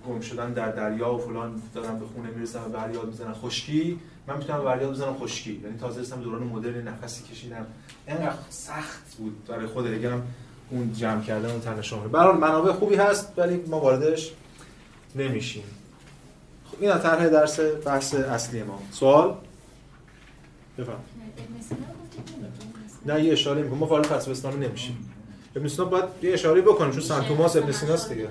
گم 0.08 0.20
شدن 0.20 0.52
در 0.52 0.70
دریا 0.70 1.14
و 1.14 1.18
فلان 1.18 1.62
دارن 1.75 1.99
به 1.99 2.06
خونه 2.06 2.30
می‌رسن 2.30 2.61
و 2.61 2.68
بریاد 2.68 3.06
می‌زنن 3.06 3.32
خشکی 3.32 4.00
من 4.26 4.38
می‌تونم 4.38 4.64
بریاد 4.64 4.90
بزنم 4.90 5.14
خشکی. 5.14 5.61
یعنی 5.64 5.78
تازه 5.78 6.00
رسیدم 6.00 6.20
دوران 6.20 6.42
مدرن 6.42 6.88
نفسی 6.88 7.25
کشیدم. 7.25 7.66
اینقدر 8.08 8.32
سخت 8.50 9.14
بود 9.18 9.44
برای 9.49 9.66
خود 9.66 9.87
هم 9.87 10.23
اون 10.70 10.92
جمع 10.92 11.23
کردن 11.23 11.50
اون 11.50 11.61
تن 11.61 11.82
شامل 11.82 12.08
برای 12.08 12.37
منابع 12.37 12.73
خوبی 12.73 12.94
هست 12.94 13.32
ولی 13.37 13.56
ما 13.56 13.80
واردش 13.80 14.32
نمیشیم. 15.14 15.64
خب 16.76 16.83
این 16.83 16.99
طرح 16.99 17.28
درس 17.28 17.61
بحث 17.61 18.14
اصلی 18.14 18.62
ما. 18.62 18.83
سوال؟ 18.90 19.37
بفهم 20.78 21.00
نه 23.06 23.25
یه 23.25 23.33
اشاره 23.33 23.62
می‌کنم. 23.62 23.78
ما 23.78 23.87
وارد 23.87 24.06
فلسفه 24.06 24.30
اسلام 24.30 24.62
نمیشیم. 24.62 25.12
ابن 25.56 25.68
سینا 25.68 25.85
باید 25.85 26.04
یه 26.23 26.33
اشاره 26.33 26.61
بکنیم 26.61 26.90
چون 26.90 27.00
سنت 27.00 27.28
توماس 27.28 27.56
ابن 27.56 27.73
سینا 27.73 27.95
است 27.95 28.12
دیگه. 28.12 28.28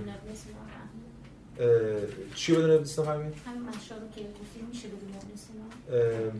چی 2.35 2.53
بدون 2.55 2.71
ابن 2.71 2.83
سینا 2.83 3.11
همین 3.11 3.33
همین 3.45 3.61
مشا 3.61 3.95
که 4.15 4.21
گفتیم 4.21 4.67
میشه 4.71 4.87
بدون 4.87 5.09
ابن 5.09 5.35
سینا؟ 5.35 6.31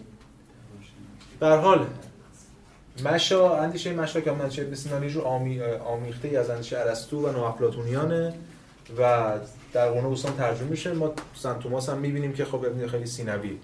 به 1.40 1.48
حال 1.48 1.88
مشا 3.04 3.58
اندیشه 3.58 3.94
مشا 3.94 4.22
که 4.22 4.32
اندیشه 4.32 4.62
ابن 4.62 4.76
سینا 4.76 4.98
رو 4.98 5.22
آمی، 5.22 5.62
آمیخته 5.62 6.28
از 6.28 6.50
اندیشه 6.50 6.80
ارسطو 6.80 7.28
و 7.28 7.32
نوافلاتونیانه 7.32 8.34
و 8.98 9.34
در 9.76 9.90
قرون 9.90 10.14
وسطا 10.14 10.32
ترجمه 10.32 10.70
میشه. 10.70 10.94
ما 10.94 11.14
سنت 11.34 11.60
توماس 11.60 11.90
هم 11.90 11.98
می‌بینیم 11.98 12.34
که 12.34 12.46
خب 12.46 12.56
ابن 12.56 12.88
خیلی 12.88 13.06
سینوی. 13.06 13.58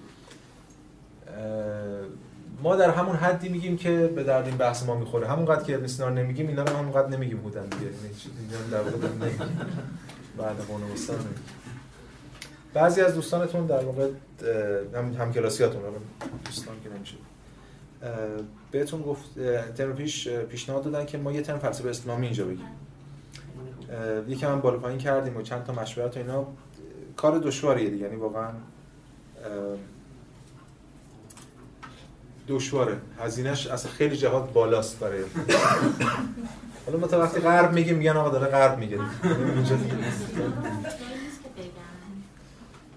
ما 2.64 2.76
در 2.76 2.90
همون 2.90 3.16
حدی 3.16 3.50
میگیم 3.50 3.78
که 3.78 4.12
به 4.16 4.24
درد 4.24 4.46
این 4.46 4.58
بحث 4.58 4.84
ما 4.84 4.96
می‌خوره. 4.96 5.28
همونقدر 5.28 5.64
که 5.64 5.76
ابن 5.76 5.88
سینا 5.88 6.10
نمیگیم 6.10 6.48
اینا 6.48 6.64
رو 6.64 6.78
همونقدر 6.78 7.08
نمیگیم 7.08 7.38
بودن 7.38 7.64
دیگه. 7.64 7.86
یعنی 7.86 8.70
در 8.72 8.82
واقع 8.82 9.08
بعد 10.38 10.58
قرون 10.68 10.92
وسطا 10.92 11.14
بعضی 12.74 13.02
از 13.02 13.16
دوستانتون 13.16 13.66
در 13.66 13.84
واقع 13.86 14.10
هم 14.96 15.14
همکلاسیاتون 15.14 15.82
دوستان 16.46 16.76
که 16.84 16.90
نمیشه. 16.90 17.16
بهتون 18.72 19.02
گفت 19.02 19.24
ترم 19.78 19.96
پیش 19.96 20.28
پیشنهاد 20.28 20.84
دادن 20.84 21.06
که 21.06 21.18
ما 21.18 21.32
یه 21.32 21.42
ترم 21.42 21.60
فلسفه 21.60 21.90
اسلامی 21.90 22.26
اینجا 22.26 22.46
بگیم. 22.46 22.66
یکم 24.28 24.52
هم 24.52 24.62
بالا 24.62 24.78
پایین 24.78 25.00
کردیم 25.00 25.38
و 25.38 25.42
چند 25.42 25.64
تا 25.64 25.74
مشورت 25.74 26.18
و 26.18 26.20
اینا. 26.20 26.48
کار 27.18 27.40
دشواریه 27.40 27.90
دیگه 27.90 28.06
یعنی 28.06 28.16
واقعا 28.16 28.50
دشواره. 32.48 32.98
هزینهش 33.20 33.68
اصلا 33.68 33.92
خیلی 33.92 34.18
جهات 34.18 34.54
بالاست 34.54 35.00
برای 35.00 35.24
حالا 36.86 36.98
ما 36.98 37.08
تا 37.08 37.20
وقتی 37.20 37.40
غرب 37.40 37.74
میگیم 37.74 37.98
میگن 37.98 38.18
آقا 38.18 38.30
داره 38.30 38.48
غرب 38.48 38.80
میگه. 38.80 39.00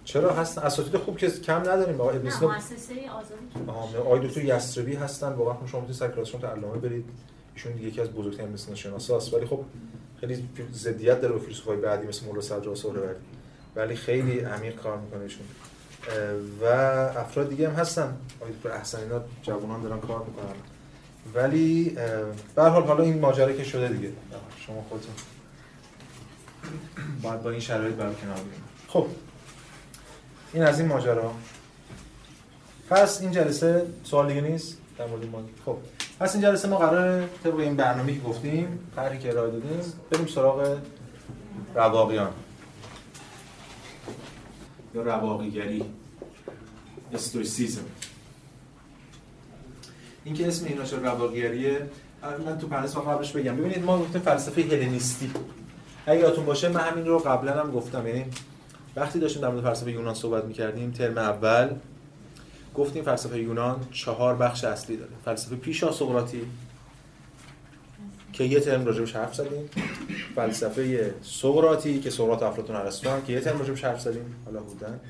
چرا 0.04 0.34
هستن؟ 0.34 0.62
اساتید 0.62 0.96
خوب 0.96 1.16
که 1.16 1.30
کم 1.30 1.60
نداریم. 1.60 2.00
آقای 2.00 2.16
ابن 2.16 2.30
سینا 2.30 2.52
مؤسسه 2.52 2.94
آزادی. 3.10 3.96
آقای 3.96 4.28
دکتر 4.28 4.44
یسربی 4.44 4.94
هستن. 4.94 5.32
واقعا 5.32 5.66
شما 5.66 5.80
می‌تونید 5.80 5.98
سرکلاسشون 6.00 6.40
تو 6.40 6.46
علامه 6.46 6.78
برید. 6.78 7.04
ایشون 7.54 7.78
یکی 7.78 8.00
از 8.00 8.10
بزرگترین 8.10 8.52
مثل 8.52 8.74
شناساست 8.74 9.34
ولی 9.34 9.46
خب 9.46 9.64
خیلی 10.21 10.49
ضدیت 10.73 11.21
داره 11.21 11.35
با 11.35 11.40
فیلسوفای 11.40 11.76
بعدی 11.76 12.06
مثل 12.06 12.26
مولا 12.26 12.40
صدر 12.40 12.75
سهروردی 12.75 13.25
ولی 13.76 13.97
خیلی 13.97 14.40
عمیق 14.40 14.76
کار 14.76 14.99
می‌کنه 14.99 15.23
ایشون. 15.23 15.47
و 16.61 16.64
افراد 17.18 17.49
دیگه 17.49 17.68
هم 17.68 17.75
هستن. 17.75 18.16
آقای 18.40 18.73
احسن 18.75 18.99
اینا 18.99 19.21
جوانان 19.42 19.83
دارن 19.83 20.00
کار 20.00 20.25
می‌کنن. 20.25 20.54
ولی 21.35 21.97
به 22.54 22.62
حال 22.62 22.83
حالا 22.83 23.04
این 23.04 23.21
ماجرا 23.21 23.52
که 23.52 23.64
شده 23.64 23.88
دیگه. 23.88 24.12
شما 24.66 24.87
خودتون. 24.88 25.14
باید 27.23 27.42
با 27.42 27.50
این 27.50 27.61
شرایط 27.61 27.94
برای 27.94 28.14
کنار 28.14 28.37
خب. 28.88 29.06
این 30.52 30.62
از 30.62 30.80
این 30.80 30.88
ماجرا. 30.88 31.33
پس 32.90 33.21
این 33.21 33.30
جلسه 33.30 33.87
سوال 34.04 34.28
دیگه 34.28 34.40
نیست؟ 34.40 34.78
در 34.99 35.06
مورد 35.06 35.23
خب. 35.64 35.76
پس 36.21 36.35
این 36.35 36.42
جلسه 36.42 36.68
ما 36.68 36.76
قرار 36.76 37.26
طبق 37.44 37.59
این 37.59 37.76
برنامه 37.76 38.14
که 38.14 38.21
گفتیم 38.21 38.78
طرحی 38.97 39.18
که 39.18 39.30
ارائه 39.30 39.50
دادیم 39.50 39.80
بریم 40.11 40.26
سراغ 40.26 40.78
رواقیان. 41.75 42.30
یا 44.94 45.02
رواقیگری. 45.02 45.85
استویسیزم 47.12 47.85
این 50.25 50.35
که 50.35 50.49
اسم 50.49 50.66
اینا 50.66 50.85
شد 50.85 50.97
رواقیگریه 50.97 51.90
من 52.47 52.59
تو 52.59 52.66
پنج 52.68 52.90
قبلش 52.90 53.33
بگم. 53.33 53.56
ببینید 53.56 53.85
ما 53.85 53.99
گفتیم 53.99 54.21
فلسفه 54.21 54.62
هلنیستی. 54.62 55.30
اگه 56.06 56.21
یادتون 56.21 56.44
باشه 56.44 56.68
من 56.68 56.80
همین 56.80 57.06
رو 57.06 57.18
قبلا 57.18 57.61
هم 57.61 57.71
گفتم. 57.71 58.06
یعنی 58.06 58.25
وقتی 58.97 59.18
داشتیم 59.18 59.42
در 59.42 59.49
مورد 59.49 59.64
فلسفه 59.64 59.90
یونان 59.90 60.14
صحبت 60.14 60.44
می‌کردیم 60.44 60.90
ترم 60.90 61.18
اول 61.18 61.68
گفتیم 62.75 63.04
فلسفه 63.04 63.38
یونان 63.38 63.81
چهار 63.93 64.35
بخش 64.35 64.64
اصلی 64.64 64.97
داره. 64.97 65.11
فلسفه 65.25 65.57
پیشا 65.57 65.93
سقراطی 65.93 66.43
که 68.33 68.45
یه 68.45 68.61
ترم 68.61 68.85
راجبش 68.85 69.16
حرف 69.16 69.35
زدیم. 69.35 69.71
فلسفه 70.35 71.14
سقراطی 71.23 72.00
که 72.00 72.11
سقراط 72.11 72.43
افلاطون 72.43 72.76
ارسطو 72.76 73.21
که 73.26 73.33
یه 73.33 73.40
ترم 73.40 73.59
راجبش 73.59 73.85
حرف 73.85 74.00
زدیم. 74.00 74.37
حالا 74.45 74.61
بودن. 74.61 75.00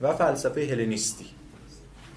و 0.00 0.12
فلسفه 0.12 0.60
هلنیستی. 0.60 1.26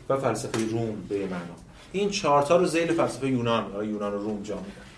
و 0.09 0.17
فلسفه 0.17 0.69
روم 0.69 0.95
به 1.09 1.25
معنا. 1.25 1.55
این 1.91 2.09
چهار 2.09 2.43
تا 2.43 2.57
رو 2.57 2.65
ذیل 2.65 2.93
فلسفه 2.93 3.27
یونان 3.27 3.71
یا 3.73 3.83
یونان 3.83 4.13
و 4.13 4.17
روم 4.17 4.43
جا 4.43 4.55
میدن. 4.55 4.91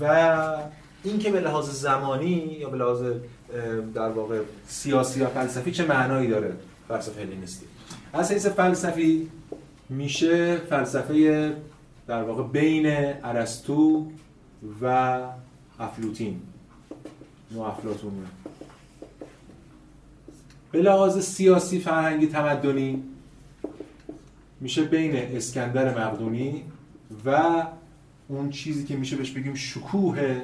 و 0.00 0.56
این 1.02 1.18
که 1.18 1.30
به 1.30 1.40
لحاظ 1.40 1.70
زمانی 1.70 2.56
یا 2.60 2.70
به 2.70 2.76
لحاظ 2.76 3.02
در 3.94 4.08
واقع 4.08 4.40
سیاسی 4.66 5.20
یا 5.20 5.26
فلسفی 5.26 5.72
چه 5.72 5.86
معنایی 5.86 6.28
داره 6.28 6.56
فلسفه 6.88 7.22
هلنیستی؟ 7.22 7.66
از 8.12 8.32
حیث 8.32 8.46
فلسفی 8.46 9.30
میشه 9.88 10.56
فلسفه 10.56 11.56
در 12.06 12.22
واقع 12.22 12.42
بین 12.42 12.86
ارسطو 13.24 14.06
و 14.82 15.18
افلوتین. 15.78 16.40
نو 17.50 17.60
افلاطون 17.60 18.12
به 20.72 20.82
لحاظ 20.82 21.18
سیاسی 21.18 21.78
فرهنگی 21.78 22.26
تمدنی 22.26 23.02
میشه 24.60 24.84
بین 24.84 25.16
اسکندر 25.16 25.98
مقدونی 25.98 26.64
و 27.24 27.62
اون 28.28 28.50
چیزی 28.50 28.84
که 28.84 28.96
میشه 28.96 29.16
بهش 29.16 29.30
بگیم 29.30 29.54
شکوه 29.54 30.42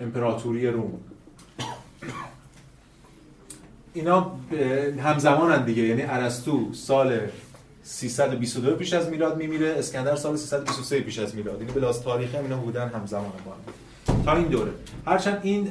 امپراتوری 0.00 0.66
روم. 0.66 1.00
اینا 3.96 4.32
همزمانن 5.04 5.64
دیگه. 5.64 5.82
یعنی 5.82 6.02
ارسطو 6.02 6.68
سال 6.72 7.20
322 7.82 8.76
پیش 8.76 8.92
از 8.92 9.08
میلاد 9.08 9.36
میمیره 9.36 9.74
اسکندر 9.78 10.16
سال 10.16 10.36
323 10.36 11.00
پیش 11.00 11.18
از 11.18 11.34
میلاد. 11.34 11.60
یعنی 11.60 11.72
به 11.72 11.80
لحاظ 11.80 12.00
تاریخی 12.00 12.36
هم 12.36 12.42
اینا 12.42 12.56
بودن 12.56 12.88
همزمان 12.88 13.32
با 13.46 13.52
تا 14.24 14.36
این 14.36 14.48
دوره. 14.48 14.70
هرچند 15.06 15.40
این 15.42 15.70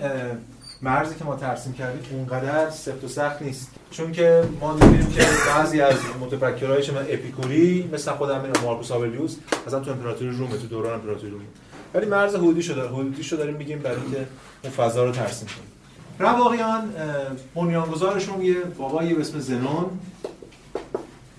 مرزی 0.82 1.15
که 1.15 1.23
ما 1.23 1.36
ترسیم 1.36 1.73
کردیم 1.73 2.02
اونقدر 2.12 2.69
سفت 2.69 3.04
و 3.04 3.08
سخت 3.08 3.41
نیست. 3.41 3.69
چون 3.91 4.12
که 4.12 4.43
ما 4.62 4.73
می‌بینیم 4.73 5.12
که 5.12 5.21
بعضی 5.47 5.82
از 5.82 5.95
متفکرهای 6.21 6.84
شما 6.84 7.00
اپیکوری 7.00 7.89
مثل 7.93 8.12
خودم 8.12 8.43
مارکوس 8.63 8.91
آورلیوس 8.91 9.36
اصلا 9.67 9.80
تو 9.80 9.91
امپراتوری 9.91 10.32
روم 10.32 10.50
تو 10.50 10.67
دوران 10.67 10.93
امپراتوری 10.93 11.32
روم 11.32 11.41
ولی 11.93 12.06
مرز 12.06 12.36
حدودی 12.36 12.63
شده. 12.63 12.88
حدودی 12.88 13.23
شده 13.23 13.38
داریم 13.38 13.56
میگیم 13.56 13.80
برای 13.80 14.02
اینکه 14.02 14.26
اون 14.63 14.73
فضا 14.73 15.06
رو 15.06 15.12
ترسیم 15.12 15.47
کنیم. 15.47 15.75
رواقیان 16.19 16.93
بنیانگذارشون 17.56 18.41
یه 18.41 18.56
بابایی 18.63 19.13
به 19.13 19.21
اسم 19.21 19.39
زنون. 19.39 19.86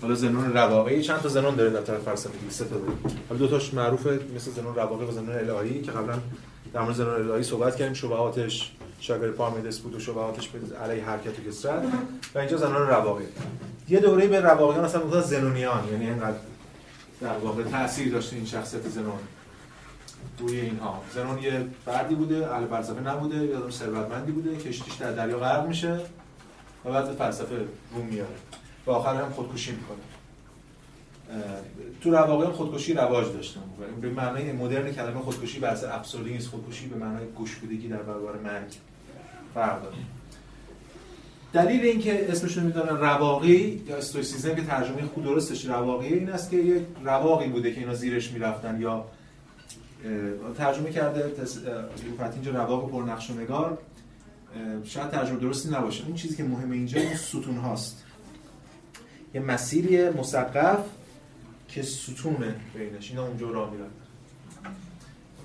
حالا 0.01 0.15
زنون 0.15 0.53
رواقی 0.53 1.01
چند 1.01 1.21
تا 1.21 1.29
زنون 1.29 1.55
داره 1.55 1.69
در 1.69 1.81
طرف 1.81 2.01
فلسفه 2.01 2.33
سه 2.49 2.65
تا 2.65 2.75
داره 2.75 2.91
حالا 3.29 3.39
دو 3.39 3.47
تاش 3.47 3.73
معروفه 3.73 4.19
مثل 4.35 4.51
زنون 4.51 4.75
رواقی 4.75 5.05
و 5.05 5.11
زنون 5.11 5.29
الهی 5.29 5.81
که 5.81 5.91
قبلا 5.91 6.19
در 6.73 6.81
مورد 6.81 6.95
زنون 6.95 7.31
الهی 7.31 7.43
صحبت 7.43 7.75
کردیم. 7.75 7.93
شبهاتش 7.93 8.71
شاگرد 8.99 9.31
پارمیدس 9.31 9.79
بود 9.79 9.95
و 9.95 9.99
شبهاتش 9.99 10.47
به 10.47 10.77
علیه 10.77 11.05
حرکت 11.05 11.39
و 11.39 11.49
کسرت. 11.49 11.83
و 12.35 12.39
اینجا 12.39 12.57
زنون 12.57 12.87
رواقی. 12.87 13.25
یه 13.89 13.99
دوره 13.99 14.27
به 14.27 14.39
رواقیان 14.39 14.85
اصلا 14.85 15.03
می‌گفتن 15.03 15.21
زنونیان 15.21 15.83
یعنی 15.91 16.05
اینقدر 16.05 16.37
در 17.21 17.37
واقع 17.37 17.63
تاثیر 17.63 18.13
داشته 18.13 18.35
این 18.35 18.45
شخصیت 18.45 18.89
زنون. 18.89 19.19
روی 20.39 20.59
اینها. 20.59 21.01
زنون 21.13 21.37
یه 21.37 21.65
فردی 21.85 22.15
بوده 22.15 22.53
اهل 22.53 22.65
فلسفه 22.65 23.01
نبوده 23.01 23.45
یادم 23.45 23.69
ثروتمندی 23.69 24.31
بوده 24.31 24.55
کشتیش 24.55 24.93
در 24.93 25.11
دریا 25.11 25.39
غرق 25.39 25.67
میشه 25.67 25.99
و 26.85 26.91
بعد 26.91 27.05
فلسفه 27.05 27.55
روم 27.95 28.05
میاره. 28.05 28.35
و 28.85 28.91
آخر 28.91 29.15
هم 29.15 29.29
خودکشی 29.29 29.71
می‌کنه. 29.71 29.97
تو 32.01 32.11
رواقع 32.11 32.45
خودکشی 32.45 32.93
رواج 32.93 33.33
داشته 33.33 33.59
به 34.01 34.09
معنای 34.09 34.51
مدرن 34.51 34.91
کلمه 34.91 35.19
خودکشی 35.19 35.59
بحث 35.59 35.83
افسردگی 35.83 36.33
نیست. 36.33 36.49
خودکشی 36.49 36.87
به 36.87 36.95
معنای 36.95 37.25
گشودگی 37.39 37.87
در 37.87 37.97
برابر 37.97 38.39
مرگ 38.39 38.73
فرق 39.53 39.83
داره. 39.83 39.95
دلیل 41.53 41.81
اینکه 41.81 42.31
اسمشون 42.31 42.63
می‌دونن 42.63 42.97
رواقی 42.97 43.81
یا 43.87 43.97
استویسیزم 43.97 44.55
که 44.55 44.61
ترجمه 44.61 45.01
خود 45.13 45.23
درستش 45.23 45.65
رواقی 45.65 46.07
این 46.07 46.29
است 46.29 46.49
که 46.49 46.57
یک 46.57 46.83
رواقی 47.03 47.47
بوده 47.47 47.73
که 47.73 47.79
اینا 47.79 47.93
زیرش 47.93 48.31
می‌رفتن 48.31 48.81
یا 48.81 49.05
ترجمه 50.57 50.91
کرده 50.91 51.31
فتح 52.15 52.33
اینجا 52.33 52.51
رواق 52.51 52.91
پر 52.91 53.03
نقش 53.03 53.29
و 53.29 53.33
نگار. 53.33 53.77
شاید 54.83 55.09
ترجمه 55.09 55.39
درستی 55.39 55.69
نباشه. 55.69 56.05
این 56.05 56.15
چیزی 56.15 56.35
که 56.35 56.43
مهمه 56.43 56.75
اینجا 56.75 57.01
این 57.01 57.15
ستون 57.15 57.57
هاست. 57.57 58.03
یه 59.33 59.41
مسیری 59.41 60.09
مسقف 60.09 60.79
که 61.67 61.81
ستونه 61.81 62.55
بینش. 62.75 63.09
اینا 63.09 63.27
اونجا 63.27 63.49
راه 63.49 63.71
میرن. 63.71 63.87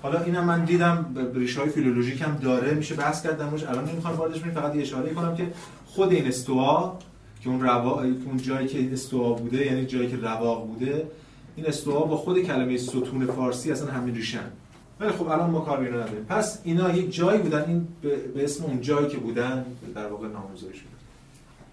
حالا 0.01 0.23
اینم 0.23 0.43
من 0.43 0.65
دیدم 0.65 1.15
ریشه 1.33 1.59
های 1.59 1.69
فیلولوژیک 1.69 2.21
هم 2.21 2.35
داره. 2.35 2.73
میشه 2.73 2.95
بحث 2.95 3.23
کرد 3.23 3.37
در 3.37 3.69
الان 3.69 3.89
نمی‌خوام 3.89 4.15
واردش 4.15 4.39
بشم. 4.39 4.51
فقط 4.51 4.75
یه 4.75 4.81
اشاره 4.81 5.13
کنم 5.13 5.35
که 5.35 5.47
خود 5.85 6.11
این 6.11 6.27
استوا 6.27 6.99
که 7.41 7.49
اون 7.49 7.61
روا... 7.61 8.01
اون 8.01 8.37
جایی 8.37 8.67
که 8.67 8.93
استوا 8.93 9.33
بوده 9.33 9.65
یعنی 9.65 9.85
جایی 9.85 10.07
که 10.09 10.17
رواق 10.17 10.67
بوده 10.67 11.07
این 11.55 11.65
استوا 11.65 11.99
با 11.99 12.17
خود 12.17 12.41
کلمه 12.41 12.77
ستون 12.77 13.25
فارسی 13.25 13.71
اصلا 13.71 13.91
همین 13.91 14.15
ریشن 14.15 14.51
ولی 14.99 15.11
خب 15.11 15.27
الان 15.27 15.49
ما 15.49 15.59
کار 15.59 15.79
بیرون 15.79 16.01
نداریم. 16.01 16.25
پس 16.29 16.61
اینا 16.63 16.95
یک 16.95 17.15
جایی 17.15 17.39
بودن 17.39 17.65
این 17.67 17.87
به 18.33 18.43
اسم 18.43 18.63
اون 18.63 18.81
جایی 18.81 19.07
که 19.07 19.17
بودن 19.17 19.65
در 19.95 20.07
واقع 20.07 20.27
نامگذاری 20.27 20.73
شده. 20.73 20.87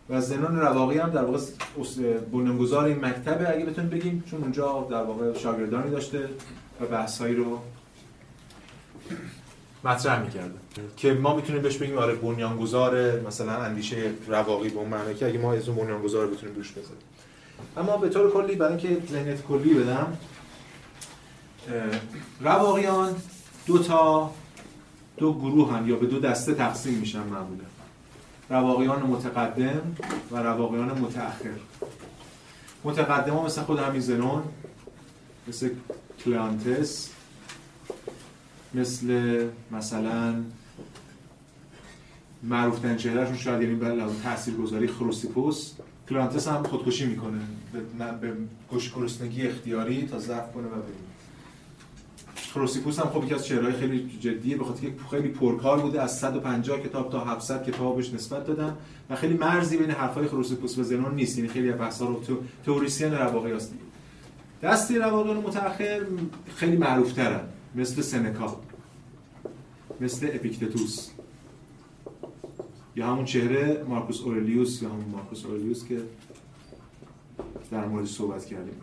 و 0.08 0.20
زنان 0.20 0.56
رواقی 0.56 0.98
هم 0.98 1.10
در 1.10 1.24
واقع 1.24 1.38
بنیانگذار 2.32 2.84
این 2.84 3.04
مکتبه. 3.04 3.48
اگه 3.48 3.66
بتونیم 3.66 3.90
بگیم 3.90 4.24
چون 4.30 4.40
اونجا 4.40 4.86
در 4.90 5.02
واقع 5.02 5.38
شاگردانی 5.38 5.90
داشته 5.90 6.28
و 6.80 6.86
بحثایی 6.86 7.34
رو 7.34 7.58
مطرح 9.84 10.22
می‌کرده. 10.22 10.54
که 10.96 11.12
ما 11.12 11.36
می‌تونیم 11.36 11.62
بهش 11.62 11.76
بگیم 11.76 11.98
آره 11.98 12.14
بنیانگذار 12.14 13.20
مثلا 13.20 13.52
اندیشه 13.52 14.10
رواقی 14.26 14.68
به 14.68 14.76
اون 14.76 14.88
معنی 14.88 15.14
که 15.14 15.26
اگه 15.26 15.38
ما 15.38 15.52
از 15.52 15.68
اون 15.68 15.78
بنیانگذار 15.78 16.26
بتونیم 16.26 16.56
روش 16.56 16.70
بذاریم 16.70 17.02
اما 17.76 17.96
به 17.96 18.08
طور 18.08 18.30
کلی 18.30 18.56
برای 18.56 18.76
اینکه 18.76 19.06
ذهنیت 19.12 19.42
کلی 19.42 19.74
بدم 19.74 20.18
رواقیان 22.40 23.16
دو 23.66 23.78
تا 23.78 24.30
دو 25.16 25.34
گروه 25.34 25.72
هم 25.72 25.88
یا 25.88 25.96
به 25.96 26.06
دو 26.06 26.20
دسته 26.20 26.54
تقسیم 26.54 26.94
میشن 26.94 27.22
معمولا. 27.22 27.64
رواقیان 28.50 29.02
متقدم 29.02 29.96
و 30.30 30.36
رواقیان 30.36 30.98
متأخر. 30.98 31.50
متقدم 32.84 33.32
ها 33.32 33.44
مثل 33.44 33.62
خود 33.62 33.78
همین 33.78 34.00
زنون 34.00 34.42
مثل 35.48 35.70
کلانتس 36.24 37.10
مثل 38.74 39.48
مثلا 39.70 40.34
معروف 42.42 42.96
چهرهشون 42.96 43.36
شاید 43.36 43.62
یعنی 43.62 43.74
به 43.74 44.06
تاثیرگذاری 44.22 44.88
خروسیپوس. 44.88 45.72
کلانتس 46.10 46.48
هم 46.48 46.62
خودکشی 46.62 47.06
می‌کنه. 47.06 47.40
به, 48.20 48.32
گرسنگی 48.96 49.46
اختیاری 49.46 50.06
تا 50.06 50.18
ضعف 50.18 50.52
کنه 50.52 50.66
و 50.66 50.70
بریم 50.70 51.10
خروسیپوس 52.54 52.98
هم 52.98 53.10
خب 53.10 53.24
یکی 53.24 53.34
از 53.34 53.46
چهرهای 53.46 53.72
خیلی 53.72 54.18
جدیه 54.20 54.56
به 54.56 54.64
خاطر 54.64 54.80
که 54.80 54.92
خیلی 55.10 55.28
پرکار 55.28 55.80
بوده. 55.80 56.02
از 56.02 56.18
150 56.18 56.80
کتاب 56.80 57.12
تا 57.12 57.20
700 57.20 57.64
کتابش 57.64 58.12
نسبت 58.14 58.46
دادن 58.46 58.76
و 59.10 59.16
خیلی 59.16 59.34
مرزی 59.34 59.76
بین 59.76 59.90
حرفای 59.90 60.28
خروسیپوس 60.28 60.78
و 60.78 60.82
زنون 60.82 61.14
نیست. 61.14 61.38
یعنی 61.38 61.48
خیلی 61.50 61.72
بحثا 61.72 62.06
رو 62.06 62.20
تو 62.20 62.38
تئوریسین 62.66 63.12
رواقی 63.12 63.52
هست 63.52 63.74
دستی 64.62 64.98
رواقیان 64.98 65.36
متأخر 65.36 66.00
خیلی 66.56 66.76
معروف 66.76 67.12
ترن 67.12 67.40
مثل 67.74 68.02
سنکا. 68.02 68.60
مثل 70.00 70.30
اپیکتتوس. 70.34 71.10
یا 72.96 73.06
همون 73.06 73.24
چهره 73.24 73.84
مارکوس 73.88 74.20
اورلیوس 74.20 74.82
یا 74.82 74.88
همون 74.88 75.04
مارکوس 75.04 75.44
اورلیوس 75.44 75.84
که 75.84 76.00
در 77.70 77.84
مورد 77.84 78.06
صحبت 78.06 78.44
کردیم 78.44 78.74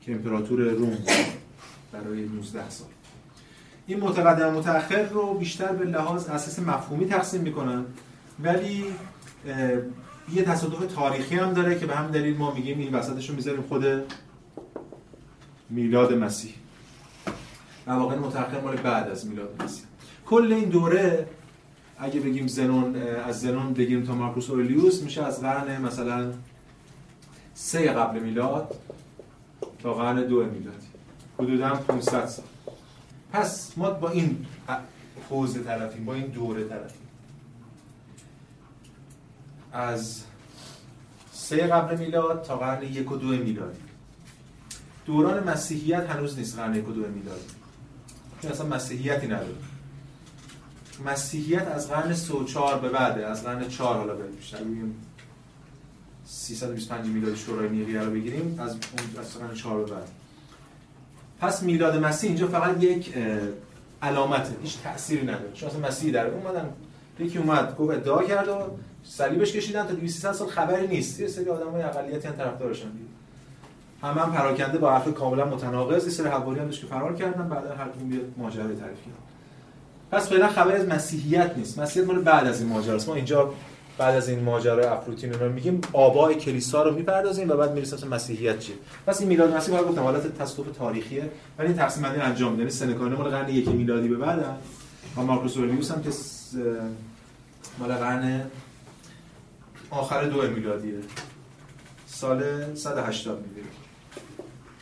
که 0.00 0.12
امپراتور 0.12 0.60
روم 0.60 0.98
برای 1.92 2.24
19 2.24 2.70
سال. 2.70 2.88
این 3.86 4.00
متقدم 4.00 4.54
متأخر 4.54 5.02
رو 5.02 5.34
بیشتر 5.34 5.72
به 5.72 5.84
لحاظ 5.84 6.28
اساس 6.28 6.58
مفهومی 6.58 7.06
تقسیم 7.06 7.40
می‌کنن 7.40 7.84
ولی 8.42 8.84
یه 10.34 10.42
تصادف 10.42 10.94
تاریخی 10.94 11.34
هم 11.34 11.52
داره 11.52 11.78
که 11.78 11.86
به 11.86 11.96
هم 11.96 12.10
دلیل 12.10 12.36
ما 12.36 12.54
میگیم 12.54 12.78
این 12.78 12.94
وسطش 12.94 13.30
رو 13.30 13.36
می‌ذاریم 13.36 13.62
خود 13.62 13.84
میلاد 15.70 16.14
مسیح. 16.14 16.54
واقعا 17.86 18.18
متأخر 18.18 18.60
مال 18.60 18.76
بعد 18.76 19.08
از 19.08 19.26
میلاد 19.26 19.62
مسیح. 19.62 19.84
کل 20.26 20.52
این 20.52 20.68
دوره 20.68 21.26
اگه 21.98 22.20
بگیم 22.20 22.46
زنون 22.46 22.96
از 22.96 23.40
زنون 23.40 23.74
بگیم 23.74 24.04
تا 24.04 24.14
مارکوس 24.14 24.50
اورلیوس 24.50 25.02
میشه 25.02 25.24
از 25.24 25.40
قرن 25.40 25.82
مثلا 25.82 26.32
سه 27.54 27.92
قبل 27.92 28.18
میلاد 28.18 28.74
تا 29.82 29.94
قرن 29.94 30.26
دو 30.26 30.36
میلادی 30.36 30.86
حدودا 31.38 31.74
500 31.74 32.26
سال. 32.26 32.44
پس 33.32 33.72
ما 33.76 33.90
با 33.90 34.10
این 34.10 34.46
حوزه 35.30 35.62
طرفیم 35.62 36.04
با 36.04 36.14
این 36.14 36.26
دوره 36.26 36.64
طرفیم. 36.64 37.08
از 39.72 40.22
سه 41.32 41.56
قبل 41.56 41.98
میلاد 41.98 42.42
تا 42.42 42.56
قرن 42.56 42.82
یک 42.82 43.12
و 43.12 43.16
دو 43.16 43.28
میلادی 43.28 43.78
دوران 45.06 45.50
مسیحیت 45.50 46.10
هنوز 46.10 46.38
نیست 46.38 46.58
قرن 46.58 46.74
یک 46.74 46.88
و 46.88 46.92
دو 46.92 47.00
میلادی 47.00 47.44
چون 48.42 48.50
اصلا 48.50 48.66
مسیحیتی 48.66 49.26
نداره 49.26 49.54
مسیحیت 51.00 51.68
از 51.68 51.90
قرن 51.90 52.14
34 52.14 52.78
به 52.78 52.88
بعده 52.88 53.26
از 53.26 53.44
قرن 53.44 53.68
4 53.68 53.96
حالا 53.96 54.14
بیشتر. 54.14 54.58
325 56.24 57.06
میلادی 57.06 57.36
شورای 57.36 57.68
نیقیه 57.68 58.00
رو 58.00 58.10
بگیریم 58.10 58.60
از 58.60 58.70
اون 58.70 59.20
از 59.20 59.38
قرن 59.38 59.54
4 59.54 59.84
به 59.84 59.90
بعد. 59.90 60.08
پس 61.40 61.62
میلاد 61.62 61.96
مسیح 61.96 62.30
اینجا 62.30 62.46
فقط 62.46 62.82
یک 62.82 63.14
علامته 64.02 64.56
هیچ 64.62 64.78
تأثیری 64.78 65.22
نداره. 65.22 65.52
چون 65.54 65.68
اصلا 65.68 65.88
مسیح 65.88 66.12
در 66.12 66.26
اومدن. 66.26 66.68
یکی 67.18 67.38
اومد 67.38 67.76
گفت 67.76 67.90
ادعا 67.96 68.22
کرد 68.22 68.48
و 68.48 68.60
صلیبش 69.04 69.52
کشیدن. 69.52 69.86
تا 69.86 69.92
200 69.92 70.32
سال 70.32 70.48
خبری 70.48 70.86
نیست. 70.86 71.20
یه 71.20 71.28
سری 71.28 71.50
آدمای 71.50 71.82
اقلیتی 71.82 72.28
هم 72.28 72.34
طرفدارشن. 72.34 72.88
هم 74.02 74.18
هم 74.18 74.32
پراکنده 74.32 74.78
با 74.78 74.92
حرف 74.92 75.14
کاملا 75.14 75.44
متناقض. 75.44 76.04
یه 76.04 76.10
سری 76.10 76.28
حواریان 76.28 76.66
داشت 76.66 76.80
که 76.80 76.86
فرار 76.86 77.14
کردن. 77.14 77.48
بعد 77.48 77.66
هر 77.66 77.88
کدوم 77.88 78.08
بیاد 78.08 78.24
ماجرا 78.36 78.62
تعریف 78.62 78.78
کرد. 78.80 79.37
پس 80.10 80.28
فعلا 80.28 80.48
خبری 80.48 80.76
از 80.76 80.88
مسیحیت 80.88 81.52
نیست. 81.56 81.78
مسیحیت 81.78 82.08
مال 82.08 82.22
بعد 82.22 82.46
از 82.46 82.60
این 82.60 82.68
ماجراست. 82.68 83.08
ما 83.08 83.14
اینجا 83.14 83.54
بعد 83.98 84.14
از 84.14 84.28
این 84.28 84.44
ماجرای 84.44 84.86
افروتین 84.86 85.32
رو 85.32 85.52
میگیم 85.52 85.80
آبای 85.92 86.34
کلیسا 86.34 86.82
رو 86.82 86.94
می‌پردازیم 86.94 87.50
و 87.50 87.54
بعد 87.54 87.72
می‌رسیم 87.72 87.98
به 87.98 88.16
مسیحیت 88.16 88.58
چیه؟ 88.58 88.74
پس 89.06 89.20
این 89.20 89.28
میلاد 89.28 89.54
مسیح 89.54 89.78
رو 89.78 89.84
گفتم 89.84 90.02
حالت 90.02 90.38
تصادف 90.38 90.76
تاریخیه 90.76 91.30
ولی 91.58 91.72
تقسیم 91.72 92.02
بندی 92.02 92.20
انجام 92.20 92.52
میده 92.52 92.70
سنکانه 92.70 93.16
مال 93.16 93.30
قرن 93.30 93.48
یک 93.48 93.68
میلادی 93.68 94.08
به 94.08 94.16
بعد 94.16 94.44
و 95.16 95.22
مارکوس 95.22 95.56
اورلیوس 95.56 95.90
هم 95.90 96.02
که 96.02 96.10
مال 97.78 97.92
قرن 97.92 98.42
آخر 99.90 100.24
دو 100.24 100.50
میلادیه. 100.50 100.94
سال 102.06 102.42
180 102.74 103.44
می‌گیره 103.46 103.66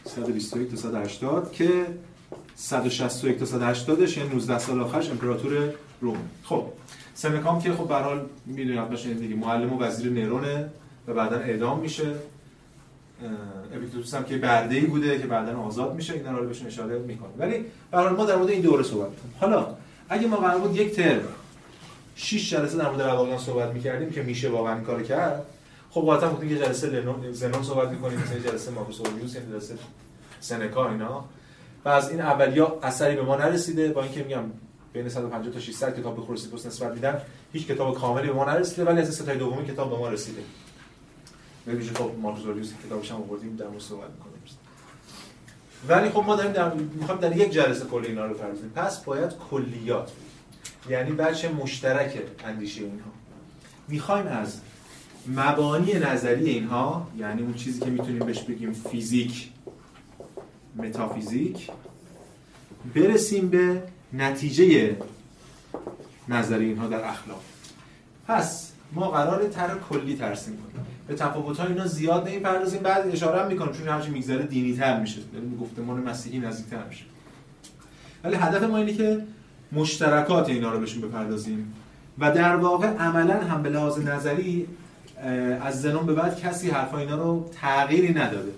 121 0.04 0.70
تا 0.70 0.76
180 0.76 1.52
که 1.52 1.86
161 2.56 3.38
تا 3.38 3.44
180 3.44 4.00
یعنی 4.00 4.28
19 4.28 4.58
سال 4.58 4.80
آخرش 4.80 5.10
امپراتور 5.10 5.52
روم. 6.00 6.18
خب 6.44 6.64
سنکام 7.14 7.60
که 7.60 7.72
خب 7.72 7.88
به 7.88 7.94
حال 7.94 8.26
باشه 8.90 9.14
دیگه 9.14 9.36
معلم 9.36 9.72
و 9.72 9.82
وزیر 9.82 10.12
نرونه 10.12 10.70
و 11.08 11.14
بعدا 11.14 11.36
اعدام 11.36 11.80
میشه. 11.80 12.14
اپیکتوس 13.74 14.14
هم 14.14 14.24
که 14.24 14.38
برده 14.38 14.74
ای 14.74 14.80
بوده 14.80 15.18
که 15.18 15.26
بعدا 15.26 15.58
آزاد 15.58 15.94
میشه 15.94 16.14
اینا 16.14 16.38
رو 16.38 16.46
بهشون 16.46 16.66
اشاره 16.66 16.98
می‌کنه 16.98 17.28
ولی 17.38 17.64
به 17.90 17.98
حال 17.98 18.16
ما 18.16 18.24
در 18.24 18.36
مورد 18.36 18.50
این 18.50 18.60
دوره 18.60 18.82
صحبت 18.82 19.10
می‌کنیم. 19.10 19.34
حالا 19.40 19.76
اگه 20.08 20.26
ما 20.26 20.36
قرار 20.36 20.60
بود 20.60 20.76
یک 20.76 20.94
ترم 20.94 21.22
6 22.16 22.50
جلسه 22.50 22.78
در 22.78 22.90
مورد 22.90 23.02
رواقیان 23.02 23.38
صحبت 23.38 23.72
می‌کردیم 23.72 24.10
که 24.10 24.22
میشه 24.22 24.48
واقعا 24.48 24.80
کار 24.80 25.02
کرد 25.02 25.46
خب 25.90 26.00
قاطعا 26.00 26.30
گفتیم 26.30 26.48
که 26.48 26.56
جلسه 26.56 27.04
زنون 27.32 27.62
صحبت 27.62 27.88
می‌کنیم 27.88 28.18
مثلا 28.18 28.38
جلسه 28.38 28.70
مارکوس 28.70 29.00
اورلیوس 29.00 29.36
جلسه 29.36 29.74
سنکا 30.40 30.90
اینا. 30.90 31.24
و 31.87 31.88
از 31.88 32.11
این 32.11 32.20
اولیا 32.20 32.79
اثری 32.83 33.16
به 33.16 33.22
ما 33.22 33.37
نرسیده. 33.37 33.88
با 33.88 34.03
اینکه 34.03 34.22
میگم 34.22 34.42
بین 34.92 35.09
150 35.09 35.53
تا 35.53 35.61
600 35.61 36.01
کتاب 36.01 36.16
به 36.16 36.22
خروسیپوس 36.22 36.66
نسبت 36.66 36.92
میدن 36.92 37.20
هیچ 37.53 37.66
کتاب 37.66 37.99
کاملی 37.99 38.27
به 38.27 38.33
ما 38.33 38.44
نرسیده 38.44 38.85
ولی 38.85 39.01
از 39.01 39.14
ستای 39.14 39.38
دومی 39.38 39.66
کتاب 39.66 39.90
به 39.90 39.96
ما 39.96 40.09
رسیده. 40.09 40.40
ویژه 41.66 41.94
خب 41.94 42.11
مارکوس 42.22 42.44
اورلیوس 42.44 42.72
کتابش 42.87 43.11
هم 43.11 43.16
آوردیم 43.16 43.57
در 43.57 43.66
مورد 43.66 43.81
صحبت 43.81 44.11
می‌کنیم. 44.11 44.37
ولی 45.88 46.11
خب 46.11 46.25
ما 46.27 46.37
داریم 46.37 46.53
در 46.53 46.75
می‌خوایم 46.75 47.20
در 47.20 47.37
یک 47.37 47.53
جلسه 47.53 47.85
کل 47.85 48.05
اینا 48.07 48.27
رو 48.27 48.35
بپردازیم 48.35 48.72
پس 48.75 49.05
باید 49.05 49.31
کلیات 49.51 50.12
یعنی 50.90 51.11
بچه 51.11 51.49
مشترک 51.49 52.22
اندیشه 52.44 52.81
اینها. 52.81 53.11
می‌خوایم 53.88 54.27
از 54.27 54.61
مبانی 55.27 55.94
نظری 55.94 56.51
اینها 56.51 57.09
یعنی 57.18 57.42
اون 57.42 57.55
چیزی 57.55 57.81
که 57.81 57.90
می‌تونیم 57.90 58.18
بهش 58.18 58.40
بگیم 58.40 58.72
فیزیک 58.72 59.51
متافیزیک 60.76 61.70
برسیم 62.94 63.48
به 63.48 63.82
نتیجه 64.12 64.96
نظر 66.28 66.58
اینها 66.58 66.86
در 66.86 67.04
اخلاق. 67.04 67.42
پس 68.28 68.72
ما 68.92 69.10
قرار 69.10 69.48
تر 69.48 69.70
کلی 69.90 70.16
ترسیم 70.16 70.56
کنیم. 70.56 70.86
به 71.08 71.14
تفاوت 71.14 71.60
اینا 71.60 71.86
زیاد 71.86 72.28
نمی‌پردازیم 72.28 72.82
بعد 72.82 73.06
اشاره 73.06 73.42
هم 73.42 73.48
می‌کنم 73.48 73.72
چون 73.72 73.88
هرچی 73.88 74.10
میگذره 74.10 74.42
دینی 74.42 74.76
تر 74.76 75.00
میشه. 75.00 75.20
یعنی 75.34 75.56
گفتمان 75.56 76.02
مسیحی 76.02 76.38
نزدیکتر 76.38 76.84
میشه. 76.88 77.04
ولی 78.24 78.36
هدف 78.36 78.62
ما 78.62 78.76
اینه 78.76 78.94
که 78.94 79.24
مشترکات 79.72 80.48
اینا 80.48 80.72
رو 80.72 80.80
بهشون 80.80 81.02
بپردازیم. 81.02 81.74
و 82.18 82.32
در 82.32 82.56
واقع 82.56 82.86
عملا 82.86 83.34
هم 83.34 83.62
به 83.62 83.68
لحاظ 83.68 83.98
نظری 83.98 84.66
از 85.62 85.82
زنون 85.82 86.06
به 86.06 86.14
بعد 86.14 86.40
کسی 86.40 86.70
حرفا 86.70 86.98
اینا 86.98 87.16
رو 87.16 87.50
تغییری 87.60 88.14
نداده. 88.14 88.52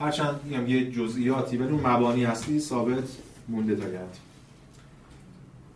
هرچند 0.00 0.40
میگم 0.44 0.66
یه 0.66 0.90
جزئیاتی 0.90 1.56
ولی 1.56 1.68
اون 1.68 1.86
مبانی 1.86 2.24
اصلی 2.24 2.60
ثابت 2.60 3.04
مونده 3.48 3.76
تا 3.76 3.88
گرد. 3.88 4.18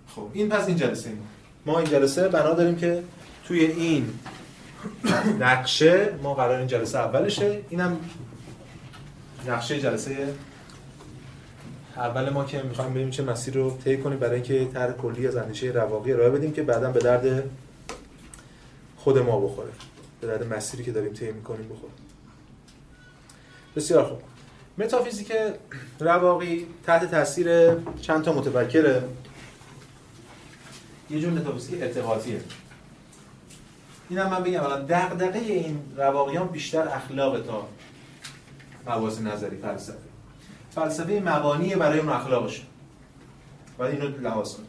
خب 0.08 0.28
این 0.32 0.48
پس 0.48 0.66
این 0.66 0.76
جلسه 0.76 1.10
این 1.10 1.18
ما 1.66 1.78
این 1.78 1.90
جلسه 1.90 2.28
بنا 2.28 2.54
داریم 2.54 2.76
که 2.76 3.02
توی 3.44 3.60
این 3.60 4.08
نقشه 5.40 6.14
ما 6.22 6.34
قرار 6.34 6.58
این 6.58 6.66
جلسه 6.66 6.98
اولشه. 6.98 7.60
اینم 7.70 7.96
نقشه 9.48 9.80
جلسه 9.80 10.34
اول 11.96 12.30
ما 12.30 12.44
که 12.44 12.62
می‌خوایم 12.62 12.90
ببینیم 12.90 13.10
چه 13.10 13.22
مسیر 13.22 13.54
رو 13.54 13.78
طی 13.84 13.96
کنیم 13.96 14.18
برای 14.18 14.34
اینکه 14.34 14.64
طرح 14.74 14.92
کلی 14.92 15.26
از 15.26 15.37
اندیشه 15.37 15.66
رواقی 15.66 16.12
ارائه 16.12 16.30
بدیم 16.30 16.52
که 16.52 16.62
بعدا 16.62 16.90
به 16.90 17.00
درد 17.00 17.50
خود 18.96 19.18
ما 19.18 19.40
بخوره. 19.40 19.70
به 20.20 20.26
درد 20.26 20.54
مسیری 20.54 20.84
که 20.84 20.92
داریم 20.92 21.12
طی 21.12 21.32
می‌کنیم 21.32 21.68
بخوره. 21.68 21.92
بسیار 23.76 24.04
خوب. 24.04 24.18
متافیزیک 24.78 25.32
رواقی 26.00 26.66
تحت 26.87 27.10
تاثیر 27.10 27.74
چند 28.00 28.24
تا 28.24 28.32
متفکره 28.32 29.04
یه 31.10 31.20
جور 31.20 31.32
متافیزیک 31.32 31.82
ارتباطیه. 31.82 32.40
این 34.08 34.18
هم 34.18 34.30
من 34.30 34.42
بگم 34.42 34.62
الان 34.62 34.87
دغدغه 34.87 35.38
این 35.38 35.80
رواقیان 35.96 36.46
بیشتر 36.46 36.88
اخلاق 36.88 37.42
تا 37.42 37.68
مباحث 38.87 39.20
نظری 39.20 39.56
فلسفه. 39.56 39.98
فلسفه 40.74 41.22
مبانی 41.24 41.74
برای 41.74 41.98
اون 41.98 42.08
اخلاقش 42.08 42.66
و 43.78 43.82
اینو 43.82 44.08
لحاظ 44.08 44.54
کنید 44.54 44.68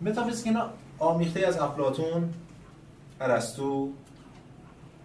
متافیزیک 0.00 0.46
اینا 0.46 0.70
آمیخته 0.98 1.46
از 1.46 1.58
افلاطون 1.58 2.34
ارسطو 3.20 3.92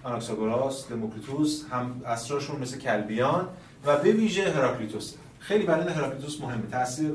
آناکساگوراس 0.07 0.89
دموکریتوس 0.89 1.63
هم 1.71 2.01
اسرارشون 2.05 2.59
مثل 2.59 2.77
کلبیان 2.77 3.47
و 3.85 3.97
به 3.97 4.11
ویژه 4.11 4.51
هراکلیتوس. 4.51 5.13
خیلی 5.39 5.65
برای 5.65 5.93
هراکلیتوس 5.93 6.41
مهمه. 6.41 6.67
تاثیر 6.71 7.11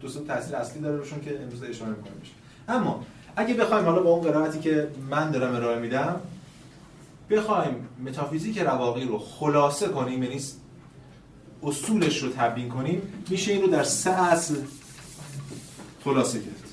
دو 0.00 0.08
تاثیر 0.08 0.56
اصلی 0.56 0.82
داره 0.82 0.96
روشون 0.96 1.20
که 1.20 1.42
امروز 1.42 1.62
اشاره 1.62 1.90
می‌کنیم 1.90 2.14
اما 2.68 3.04
اگه 3.36 3.54
بخوایم 3.54 3.84
حالا 3.84 4.02
با 4.02 4.10
اون 4.10 4.30
قرائتی 4.30 4.58
که 4.58 4.88
من 5.10 5.30
دارم 5.30 5.54
ارائه 5.54 5.78
میدم 5.78 6.20
بخوایم 7.30 7.88
متافیزیک 8.06 8.58
رواقی 8.58 9.04
رو 9.04 9.18
خلاصه 9.18 9.88
کنیم 9.88 10.22
یعنی 10.22 10.40
اصولش 11.62 12.22
رو 12.22 12.28
تبیین 12.28 12.68
کنیم 12.68 13.02
میشه 13.30 13.52
این 13.52 13.62
رو 13.62 13.68
در 13.68 13.82
سه 13.82 14.10
اصل 14.10 14.54
خلاصه 16.04 16.40
کرد. 16.40 16.64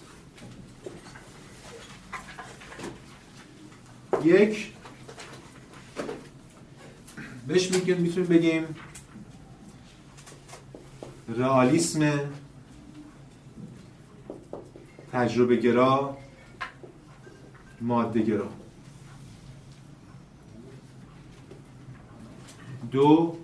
یک 4.26 4.75
بهش 7.48 7.72
میگیم 7.72 7.98
می‌تونیم 7.98 8.30
بگیم 8.30 8.76
رئالیسم 11.28 12.20
تجربه 15.12 15.56
گرا 15.56 16.18
ماده 17.82 18.22
گرا 18.22 18.50
دو 22.92 23.38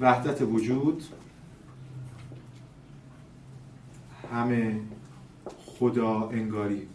وحدت 0.00 0.42
وجود. 0.42 1.04
همه 4.32 4.80
خدا 5.66 6.28
انگاری. 6.28 6.88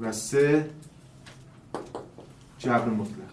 و 0.00 0.12
سه 0.12 0.70
جبر 2.58 2.88
مطلق. 2.88 3.28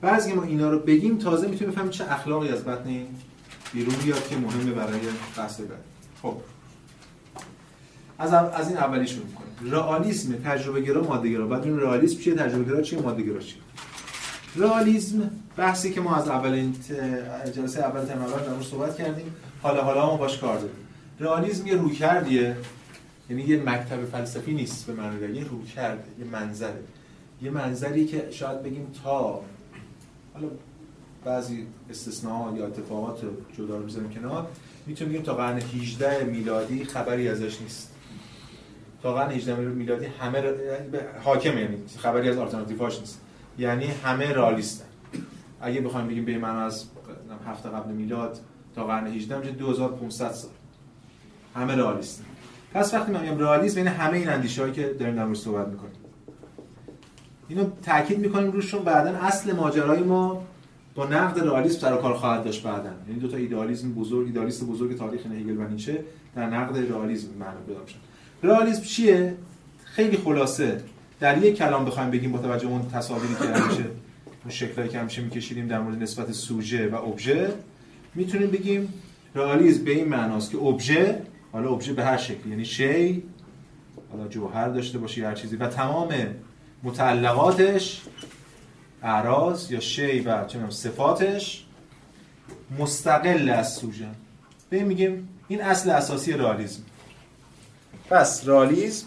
بعضی 0.00 0.32
ما 0.32 0.42
اینا 0.42 0.70
رو 0.70 0.78
بگیم 0.78 1.18
تازه 1.18 1.48
می‌تونیم 1.48 1.72
بفهمیم 1.72 1.90
چه 1.90 2.12
اخلاقی 2.12 2.48
از 2.48 2.64
بطن 2.64 3.06
بیرون 3.72 3.94
بیاد 4.04 4.28
که 4.28 4.36
مهمه 4.36 4.72
برای 4.72 5.00
بحث 5.36 5.60
بعد. 5.60 5.70
خب. 6.22 6.36
از 8.18 8.32
از 8.32 8.68
این 8.68 8.78
اولی 8.78 9.06
شروع 9.06 9.26
کنیم 9.26 9.72
رئالیسم 9.72 10.34
تجربه 10.34 10.80
گرا 10.80 11.02
ماده 11.02 11.28
گرا 11.28 11.46
بعد 11.46 11.64
این 11.64 11.80
رئالیسم 11.80 12.20
چیه؟ 12.20 12.34
تجربه 12.34 12.64
گرا 12.64 12.82
چیه؟ 12.82 13.00
ماده 13.00 13.22
گرا 13.22 13.40
چیه؟ 13.40 13.60
رئالیسم 14.56 15.30
بحثی 15.56 15.92
که 15.92 16.00
ما 16.00 16.16
از 16.16 16.28
اولین 16.28 16.76
جلسه 17.54 17.80
اول 17.80 18.04
ترم 18.04 18.22
اول 18.22 18.56
در 18.56 18.62
صحبت 18.62 18.96
کردیم. 18.96 19.34
حالا 19.62 19.82
حالا 19.82 20.06
ما 20.06 20.16
باش 20.16 20.38
کار 20.38 20.56
داریم. 20.56 20.76
رئالیسم 21.20 21.66
یه 21.66 21.74
رویکردیه. 21.74 22.56
یعنی 23.30 23.42
یه 23.42 23.62
مکتب 23.62 24.04
فلسفی 24.04 24.54
نیست 24.54 24.86
به 24.86 24.92
معنی 24.92 25.38
یه 25.38 25.44
رویکرد 25.44 26.04
یه 26.18 26.24
منظره. 26.24 26.80
یه 27.42 27.50
منظری 27.50 28.06
که 28.06 28.28
شاید 28.30 28.62
بگیم 28.62 28.92
تا 29.04 29.42
حالا 30.34 30.48
بعضی 31.24 31.66
استثناء 31.90 32.56
یا 32.56 32.66
اتفاقات 32.66 33.20
جدا 33.58 33.76
رو 33.76 33.82
بزنیم 33.82 34.10
کنار 34.10 34.46
می‌تونیم 34.86 35.12
بگیم 35.12 35.24
تا 35.24 35.34
قرن 35.34 35.58
18 35.58 36.24
میلادی 36.24 36.84
خبری 36.84 37.28
ازش 37.28 37.60
نیست. 37.60 37.92
تا 39.02 39.14
قرن 39.14 39.30
18 39.30 39.56
میلادی 39.56 40.06
همه 40.06 40.42
حاکم 41.24 41.58
یعنی 41.58 41.76
خبری 41.98 42.28
از 42.28 42.38
آلترناتیوهاش 42.38 42.98
نیست. 42.98 43.20
یعنی 43.58 43.86
همه 43.86 44.32
رالیستن. 44.32 44.84
اگه 45.60 45.80
بخوایم 45.80 46.08
بگیم 46.08 46.24
به 46.24 46.38
من 46.38 46.56
از 46.56 46.84
هفته 47.46 47.68
قبل 47.68 47.92
میلاد 47.92 48.40
تا 48.74 48.86
قرن 48.86 49.06
18 49.06 49.38
میشه 49.38 49.50
2500 49.50 50.32
سال. 50.32 50.50
همه 51.54 51.74
رئالیستن 51.74 52.24
پس 52.74 52.94
وقتی 52.94 53.12
من 53.12 53.22
میگم 53.22 53.38
رئالیسم 53.38 53.78
یعنی 53.78 53.90
همه 53.90 54.16
این 54.16 54.28
اندیشه‌هایی 54.28 54.74
که 54.74 54.82
داریم 54.82 55.16
در 55.16 55.34
صحبت 55.34 55.68
می‌کنیم. 55.68 56.05
اینو 57.48 57.64
تاکید 57.82 58.18
می‌کنیم 58.18 58.50
روشون. 58.52 58.84
بعدا 58.84 59.10
اصل 59.10 59.52
ماجرای 59.52 60.02
ما 60.02 60.42
با 60.94 61.06
نقد 61.06 61.40
رئالیسم 61.40 61.78
سر 61.78 61.96
کار 61.96 62.14
خواهد 62.14 62.44
داشت 62.44 62.62
بعدا. 62.62 62.90
یعنی 63.08 63.20
دو 63.20 63.28
تا 63.28 63.36
ایدئالیسم 63.36 63.92
بزرگ 63.92 64.26
ایدئالیست 64.26 64.64
بزرگ 64.64 64.98
تاریخ 64.98 65.26
هگل 65.26 65.58
و 65.58 65.68
نیچه 65.68 66.04
در 66.34 66.46
نقد 66.46 66.92
رئالیسم 66.92 67.28
معنا 67.40 67.60
پیدا 67.66 67.80
میشن. 67.82 67.98
رئالیسم 68.42 68.82
چیه؟ 68.82 69.34
خیلی 69.84 70.16
خلاصه. 70.16 70.80
در 71.20 71.44
یک 71.44 71.56
کلام 71.56 71.84
بخوایم 71.84 72.10
بگیم 72.10 72.32
با 72.32 72.38
توجه 72.38 72.68
اون 72.68 72.88
تصاویری 72.88 73.34
که 73.34 73.44
همیشه 73.44 73.84
اون 74.42 74.50
شکلایی 74.50 74.90
که 74.90 74.98
همیشه 74.98 75.22
میکشیدیم 75.22 75.68
در 75.68 75.80
مورد 75.80 76.02
نسبت 76.02 76.32
سوژه 76.32 76.88
و 76.88 76.94
ابژه 76.94 77.52
می‌تونیم 78.14 78.50
بگیم 78.50 78.94
رئالیسم 79.34 79.84
به 79.84 79.90
این 79.90 80.08
معناست 80.08 80.50
که 80.50 80.58
ابژه 80.58 81.22
حالا 81.52 81.68
ابژه 81.68 81.92
به 81.92 82.04
هر 82.04 82.16
شکلی 82.16 82.50
یعنی 82.50 82.64
شی 82.64 83.22
حالا 84.12 84.28
جوهر 84.28 84.68
داشته 84.68 84.98
باشه 84.98 85.26
هر 85.26 85.34
چیزی 85.34 85.56
و 85.56 85.66
تمام 85.66 86.08
متعلقاتش 86.82 88.02
اعراض 89.02 89.72
یا 89.72 89.80
شی 89.80 90.20
و 90.20 90.44
چه 90.44 90.70
صفاتش 90.70 91.64
مستقل 92.78 93.48
از 93.48 93.74
سوژه. 93.74 94.08
به 94.70 94.82
میگیم 94.82 95.28
این 95.48 95.62
اصل 95.62 95.90
اساسی 95.90 96.32
رئالیسم 96.32 96.82
پس 98.10 98.48
رئالیسم 98.48 99.06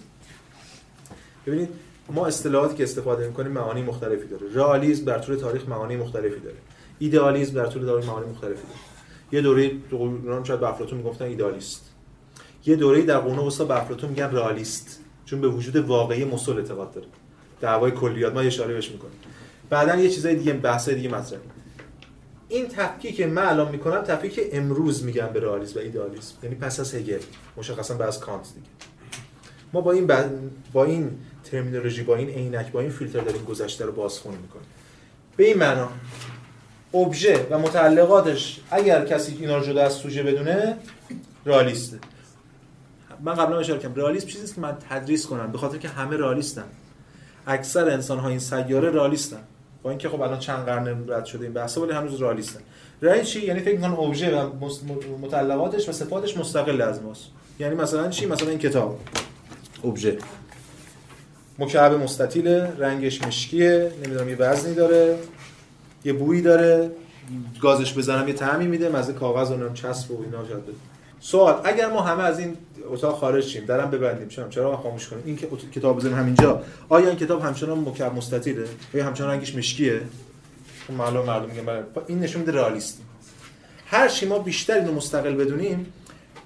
ببینید 1.46 1.70
ما 2.10 2.28
اصطلاحاتی 2.28 2.76
که 2.76 2.84
استفاده 2.84 3.28
می‌کنیم 3.28 3.52
معانی 3.52 3.82
مختلفی 3.82 4.28
داره. 4.28 4.54
رئالیسم 4.54 5.06
در 5.06 5.20
طول 5.20 5.36
تاریخ 5.36 5.70
معانی 5.70 5.96
مختلفی 5.96 6.40
داره. 6.40 6.58
ایدئالیسم 7.00 7.54
در 7.54 7.66
طول 7.66 7.86
تاریخ 7.86 8.06
معانی 8.06 8.32
مختلفی 8.32 8.62
داره. 8.62 8.80
یه 9.32 9.42
دوره 9.42 9.70
دوران 9.90 10.44
شاید 10.44 10.60
به 10.60 10.70
افلاطون 10.70 10.98
می‌گفتن 10.98 11.26
ایدئالیست. 11.26 11.90
یه 12.66 12.76
دوره 12.76 13.02
در 13.02 13.20
قرون 13.20 13.40
وسطا 13.40 13.66
به 13.66 13.82
افلاطون 13.82 14.10
میگن 14.10 14.32
رئالیست 14.32 15.00
چون 15.26 15.42
به 15.42 15.48
وجود 15.48 15.76
واقعی 15.76 16.26
مسل 16.26 16.58
اعتقاد 16.58 16.92
داره. 16.92 17.08
دعوای 17.62 17.92
کلیات. 17.92 18.34
ما 18.34 18.42
اشاره 18.42 18.74
بهش 18.74 18.92
می‌کنیم 18.92 19.20
بعدا 19.70 19.96
یه 19.96 20.10
چیزای 20.10 20.36
دیگه 20.36 20.54
بحثای 20.54 20.96
دیگه 20.96 21.10
مطرح. 21.10 21.40
این 22.50 22.68
تفکیک 22.68 23.16
که 23.16 23.28
من 23.28 23.46
الان 23.46 23.72
می‌کنم 23.72 24.02
تفکیک 24.02 24.40
امروز 24.52 25.04
میگم 25.04 25.28
به 25.28 25.40
رئالیسم 25.40 25.80
و 25.80 25.82
ایدئالیسم. 25.84 26.36
یعنی 26.44 26.56
پس 26.56 26.80
از 26.80 26.96
هگل 26.96 27.20
مشخصا 27.58 27.94
بعد 27.94 28.08
از 28.08 28.20
کانت 28.20 28.48
دیگه. 28.56 28.68
ما 29.74 29.82
با 29.82 29.92
این 29.92 30.08
با 30.74 30.86
این 30.86 31.18
ترمینولوژی 31.44 32.04
با 32.04 32.16
این 32.16 32.30
عینک 32.30 32.72
با 32.72 32.80
این 32.80 32.90
فیلتر 32.90 33.22
داریم 33.22 33.44
گذشته 33.44 33.86
رو 33.86 33.92
بازخونی 33.92 34.38
می‌کنیم. 34.38 34.68
به 35.38 35.46
این 35.46 35.58
معنا 35.58 35.90
ابژه 36.94 37.48
و 37.50 37.60
متعلقاتش 37.60 38.60
اگر 38.72 39.06
کسی 39.06 39.38
اینا 39.40 39.58
رو 39.58 39.66
جدا 39.66 39.84
از 39.84 39.94
سوژه 39.94 40.24
بدونه 40.24 40.78
رئالیسته. 41.46 42.00
من 43.22 43.34
قبلا 43.34 43.60
اشاره 43.60 43.80
کردم. 43.80 43.96
رئالیسم 43.96 44.28
چیزی 44.28 44.54
که 44.54 44.62
من 44.62 44.78
تدریس 44.90 45.26
کنم 45.26 45.52
به 45.52 45.58
خاطر 45.58 45.78
که 45.78 45.88
همه 45.88 46.18
رئالیستن. 46.18 46.64
اکثر 47.48 47.90
انسان 47.90 48.20
ها 48.20 48.30
این 48.30 48.40
سیاره 48.40 48.92
رئالیستن. 48.92 49.40
با 49.84 49.90
اینکه 49.90 50.10
خب 50.10 50.22
الان 50.22 50.40
چند 50.40 50.66
قرن 50.66 51.10
رد 51.10 51.26
شده 51.26 51.44
این 51.44 51.54
بحثا 51.54 51.82
ولی 51.82 51.92
هنوز 51.92 52.22
رئالیستن. 52.22 52.60
رئال 53.02 53.22
چی؟ 53.22 53.46
یعنی 53.46 53.60
فکر 53.60 53.76
می‌کنن 53.76 53.94
ابژه 53.94 54.36
و 54.36 54.50
متعلقاتش 55.22 55.90
و 55.90 55.92
صفاتش 55.92 56.38
مستقل 56.38 56.82
از 56.82 57.02
ماست. 57.02 57.26
یعنی 57.60 57.76
مثلا 57.76 58.10
چی؟ 58.10 58.26
مثلا 58.26 58.50
این 58.50 58.60
کتاب. 58.60 59.00
ابژه 59.84 60.18
مکعب 61.60 61.94
مستطیل 61.94 62.48
رنگش 62.48 63.24
مشکیه 63.24 63.92
نمی‌دونم 64.06 64.30
یه 64.30 64.36
وزنی 64.36 64.76
داره 64.76 65.18
یه 66.06 66.14
بویی 66.14 66.42
داره 66.42 66.92
گازش 67.62 67.98
بزنم 67.98 68.28
یه 68.28 68.34
طعمی 68.34 68.68
میده 68.68 68.90
مزه 68.90 69.14
کاغذ 69.14 69.52
و 69.52 69.74
چسب 69.74 70.12
و 70.12 70.24
اینا 70.24 70.44
جاده. 70.44 70.72
سوال 71.20 71.62
اگر 71.64 71.92
ما 71.92 72.02
همه 72.02 72.24
از 72.24 72.40
این 72.40 72.58
اتاق 72.92 73.20
خارج 73.20 73.44
شیم 73.44 73.66
درم 73.66 73.92
ببندیم. 73.92 74.28
چرا؟ 74.28 74.50
چرا 74.50 74.78
خاموش 74.78 75.08
کنیم؟ 75.08 75.24
این 75.26 75.38
کتاب 75.72 75.98
بزنیم 75.98 76.16
همینجا. 76.16 76.62
آیا 76.90 77.08
این 77.08 77.18
کتاب 77.18 77.42
همچنان 77.42 77.80
مکعب 77.80 78.16
مستطیله؟ 78.16 78.66
یا 78.94 79.06
همچنان 79.06 79.30
رنگش 79.30 79.56
مشکیه؟ 79.56 80.02
معلوم 80.98 81.26
معلوم 81.26 81.50
میگم 81.50 81.64
این 82.08 82.20
نشون 82.20 82.40
میده 82.40 82.52
رئالیسم. 82.52 82.98
هر 83.86 84.08
چی 84.08 84.26
ما 84.26 84.40
بیشتر 84.40 84.74
اینو 84.74 84.92
مستقل 84.92 85.36
بدونیم 85.36 85.94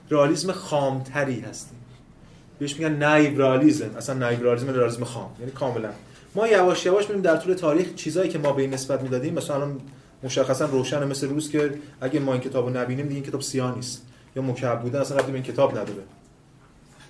رئالیسم 0.09 0.51
خامتری 0.51 1.39
هستیم. 1.39 1.77
بهش 2.59 2.79
میگن 2.79 2.93
نایو 2.93 3.41
رئالیسم 3.41 3.95
اصلا 3.97 4.15
نایو 4.15 4.43
رئالیسم 4.43 4.69
رئالیسم 4.69 5.03
خام 5.03 5.31
یعنی 5.39 5.51
کاملا. 5.51 5.89
ما 6.35 6.47
یواش 6.47 6.85
یواش 6.85 7.03
می‌بینیم 7.03 7.21
در 7.21 7.37
طول 7.37 7.53
تاریخ 7.53 7.95
چیزایی 7.95 8.29
که 8.29 8.39
ما 8.39 8.51
به 8.51 8.61
این 8.61 8.73
نسبت 8.73 9.01
می‌دادیم 9.01 9.33
مثلا 9.33 9.67
مشخصا 10.23 10.65
روشن 10.65 11.07
مثل 11.07 11.29
روز 11.29 11.49
که 11.49 11.73
اگه 12.01 12.19
ما 12.19 12.31
این 12.33 12.41
کتابو 12.41 12.69
نبینیم 12.69 13.05
دیگه 13.05 13.15
این 13.15 13.29
کتاب 13.29 13.41
سیاه 13.41 13.75
نیست. 13.75 14.01
یا 14.35 14.41
مکعب 14.41 14.81
بودن 14.81 14.99
اصلا 14.99 15.17
ربطی 15.17 15.33
این 15.33 15.43
کتاب 15.43 15.71
نداره. 15.71 16.03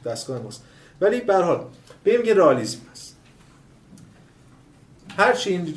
دستگاه 0.06 0.42
ماست. 0.42 0.64
ولی 1.02 1.22
به 1.22 1.36
حال 1.36 1.66
بگیم 2.06 2.24
که 2.24 2.34
رئالیسم 2.34 2.80
هست. 2.92 3.16
هر 5.18 5.34
چی 5.34 5.50
این 5.50 5.74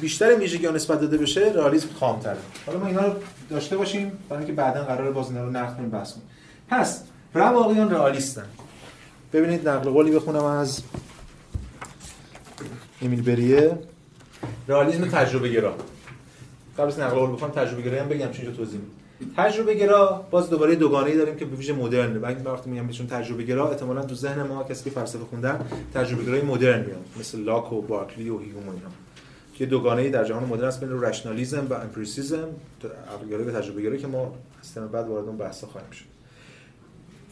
بیشتر 0.00 0.34
ویژگی 0.34 0.68
نسبت 0.68 1.00
داده 1.00 1.18
بشه 1.18 1.40
رئالیسم 1.40 1.88
خامتره. 2.00 2.38
حالا 2.66 2.78
ما 2.78 2.86
اینا 2.86 3.06
رو 3.06 3.14
داشته 3.50 3.76
باشیم 3.76 4.12
برای 4.28 4.44
اینکه 4.44 4.62
بعدا 4.62 4.84
قرار 4.84 5.12
باز 5.12 5.28
اینا 5.28 5.44
رو 5.44 5.50
نقد 5.50 5.76
کنیم 5.76 5.90
بحث 5.90 6.12
کنیم. 6.12 6.26
پس 6.68 7.02
رواقیان 7.34 7.90
رئالیستن. 7.90 8.46
ببینید 9.32 9.68
نقل 9.68 9.90
قولی 9.90 10.10
بخونم 10.10 10.44
از 10.44 10.82
امیل 13.02 13.22
بریه. 13.22 13.78
رئالیسم 14.68 15.08
تجربه 15.08 15.48
گرا 15.48 15.76
قبل 16.78 16.86
از 16.86 16.98
نقل 16.98 17.16
قول 17.18 17.32
بخونم 17.32 17.52
تجربه 17.52 17.82
گرایی 17.82 18.00
هم 18.00 18.08
بگم 18.08 18.30
چون 18.30 18.52
توضیح 18.52 18.80
میدم. 18.80 19.01
تجربه 19.36 19.74
گرا 19.74 20.26
باز 20.30 20.50
دوباره 20.50 20.74
دوگانه 20.74 21.10
ای 21.10 21.16
داریم 21.16 21.36
که 21.36 21.44
به 21.44 21.56
ویژه 21.56 21.72
مدرن. 21.72 22.10
من 22.10 22.42
وقتی 22.44 22.70
میگم 22.70 22.86
بهشون 22.86 23.06
تجربه 23.06 23.42
گرا 23.42 23.70
احتمالاً 23.70 24.02
تو 24.02 24.14
ذهن 24.14 24.42
ما 24.42 24.64
کسی 24.64 24.84
که 24.84 24.90
فلسفه 24.90 25.24
خوندن 25.24 25.66
تجربه 25.94 26.24
گرای 26.24 26.42
مدرن 26.42 26.80
میاد 26.80 27.04
مثل 27.20 27.38
لاک 27.38 27.72
و 27.72 27.82
بارکلی 27.82 28.28
و 28.28 28.38
هیوم 28.38 28.68
و 28.68 28.70
اینا. 28.70 28.90
که 29.54 29.66
دوگانه 29.66 30.02
ای 30.02 30.10
در 30.10 30.24
جهان 30.24 30.44
مدرن 30.44 30.68
است 30.68 30.80
بین 30.80 31.02
رشنالیسم 31.02 31.66
و 31.70 31.74
امپریسیسم 31.74 32.48
عقل 33.14 33.48
و 33.48 33.60
تجربه 33.60 33.82
گرایی 33.82 34.00
که 34.00 34.06
ما 34.06 34.34
سیستم 34.62 34.88
بعد 34.88 35.08
وارد 35.08 35.26
اون 35.26 35.36
بحثا 35.36 35.66
خواهیم 35.66 35.90
شد. 35.90 36.04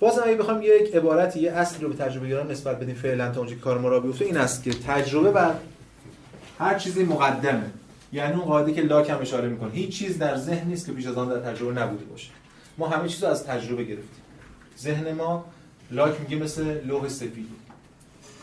باز 0.01 0.19
اگه 0.19 0.37
بخوام 0.37 0.63
یک 0.63 0.95
عبارتی 0.95 1.41
یه 1.41 1.53
اصلی 1.53 1.85
رو 1.85 1.89
به 1.89 1.97
تجربه 1.97 2.29
گران 2.29 2.51
نسبت 2.51 2.81
بدیم 2.81 2.95
فعلا 2.95 3.31
تا 3.31 3.41
اونجا 3.41 3.57
کار 3.57 3.79
ما 3.79 3.89
را 3.89 4.01
بیفته 4.01 4.25
این 4.25 4.37
است 4.37 4.63
که 4.63 4.71
تجربه 4.71 5.31
بر 5.31 5.55
هر 6.59 6.79
چیزی 6.79 7.05
مقدمه. 7.05 7.71
یعنی 8.13 8.33
اون 8.33 8.45
قاعده 8.45 8.73
که 8.73 8.83
لاک 8.83 9.11
هم 9.11 9.19
اشاره 9.21 9.49
می‌کنه. 9.49 9.71
هیچ 9.71 9.99
چیز 9.99 10.19
در 10.19 10.37
ذهن 10.37 10.69
نیست 10.69 10.87
که 10.87 10.93
پیش 10.93 11.07
از 11.07 11.17
آن 11.17 11.29
در 11.29 11.53
تجربه 11.53 11.81
نبوده 11.81 12.05
باشه. 12.05 12.31
ما 12.79 12.89
همه 12.89 13.09
چیز 13.09 13.25
از 13.25 13.45
تجربه 13.45 13.85
گرفتیم. 13.85 14.23
ذهن 14.79 15.13
ما 15.13 15.45
لاک 15.91 16.21
میگه 16.21 16.37
مثل 16.37 16.87
لوح 16.87 17.09
سفید. 17.09 17.49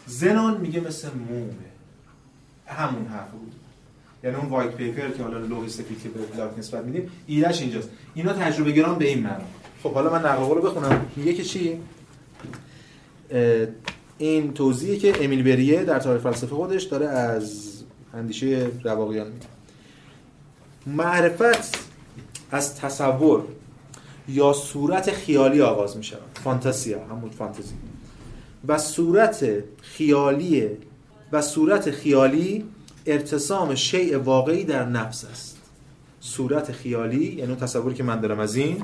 زنون 0.05 0.57
میگه 0.57 0.79
مثل 0.79 1.07
مومه. 1.29 1.53
همون 2.65 3.05
حرف 3.07 3.31
بود. 3.31 3.53
یعنی 4.23 4.35
اون 4.35 4.49
وایت 4.49 4.71
پیپر 4.71 5.09
که 5.09 5.23
حالا 5.23 5.37
لوح 5.37 5.67
سفید 5.67 6.01
که 6.03 6.09
به 6.09 6.37
لاک 6.37 6.59
نسبت 6.59 6.83
میدیم 6.83 7.11
ایدهش 7.27 7.61
اینجاست. 7.61 7.89
اینا 8.15 8.33
تجربه 8.33 8.71
گران 8.71 8.97
به 8.97 9.07
این 9.07 9.23
معنا. 9.23 9.45
خب 9.83 9.93
حالا 9.93 10.09
من 10.11 10.25
نقل 10.25 10.55
رو 10.55 10.61
بخونم. 10.61 11.05
میگه 11.15 11.33
که 11.33 11.43
چی 11.43 11.79
این 14.17 14.53
توضیحی 14.53 14.97
که 14.97 15.25
امیل 15.25 15.43
بریه 15.43 15.83
در 15.83 15.99
تاریخ 15.99 16.21
فلسفه 16.21 16.55
خودش 16.55 16.83
داره 16.83 17.07
از 17.07 17.73
اندیشه 18.13 18.69
رواقیان 18.83 19.27
میگه 19.27 19.45
معرفت 20.87 21.79
از 22.51 22.75
تصور 22.75 23.43
یا 24.27 24.53
صورت 24.53 25.11
خیالی 25.11 25.61
آغاز 25.61 25.97
می 25.97 26.03
شود 26.03 26.39
فانتاسیا 26.43 27.05
همون 27.05 27.29
فانتزی. 27.29 27.73
و 28.67 28.77
صورت 28.77 29.63
خیالی 29.81 30.69
و 31.31 31.41
صورت 31.41 31.91
خیالی 31.91 32.65
ارتسام 33.05 33.75
شیء 33.75 34.19
واقعی 34.19 34.63
در 34.63 34.85
نفس 34.85 35.25
است. 35.25 35.57
صورت 36.19 36.71
خیالی 36.71 37.25
یعنی 37.25 37.51
اون 37.51 37.55
تصوری 37.55 37.95
که 37.95 38.03
من 38.03 38.21
دارم 38.21 38.39
از 38.39 38.55
این 38.55 38.83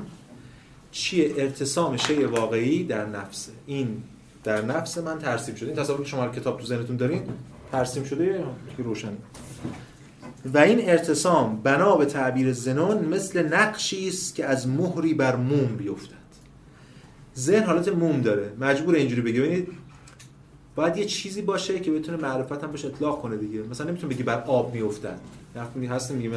چیه؟ 0.91 1.33
ارتسام 1.37 1.97
شیء 1.97 2.27
واقعی 2.27 2.83
در 2.83 3.05
نفسه 3.05 3.51
این 3.65 4.03
در 4.43 4.61
نفس 4.61 4.97
من 4.97 5.19
ترسیم 5.19 5.55
شده. 5.55 5.67
این 5.67 5.79
تصوری 5.79 6.03
که 6.03 6.09
شما 6.09 6.27
کتاب 6.27 6.59
تو 6.59 6.65
ذهنتون 6.65 6.95
دارین 6.95 7.23
ترسیم 7.71 8.03
شده 8.03 8.43
که 8.77 8.83
روشن؟ 8.83 9.17
و 10.45 10.57
این 10.57 10.89
ارتسام 10.89 11.61
بنا 11.63 11.95
به 11.95 12.05
تعبیر 12.05 12.53
زنون 12.53 13.05
مثل 13.05 13.53
نقشی 13.53 14.07
است 14.07 14.35
که 14.35 14.45
از 14.45 14.67
مهری 14.67 15.13
بر 15.13 15.35
موم 15.35 15.75
بیفتد. 15.77 16.23
ذهن 17.37 17.63
حالت 17.63 17.87
موم 17.87 18.21
داره. 18.21 18.51
مجبور 18.59 18.95
اینجوری 18.95 19.21
بگه 19.21 19.41
ببینید 19.41 19.67
باید 20.75 20.97
یه 20.97 21.05
چیزی 21.05 21.41
باشه 21.41 21.79
که 21.79 21.91
بتونه 21.91 22.17
معرفت 22.17 22.63
هم 22.63 22.71
بهش 22.71 22.85
اطلاق 22.85 23.21
کنه 23.21 23.37
دیگه. 23.37 23.61
مثلا 23.71 23.87
نمی‌تونه 23.87 24.13
بگی 24.13 24.23
بر 24.23 24.43
آب 24.47 24.73
میافتد. 24.73 25.19
وقتی 25.55 25.85
هست 25.85 26.11
میگه 26.11 26.29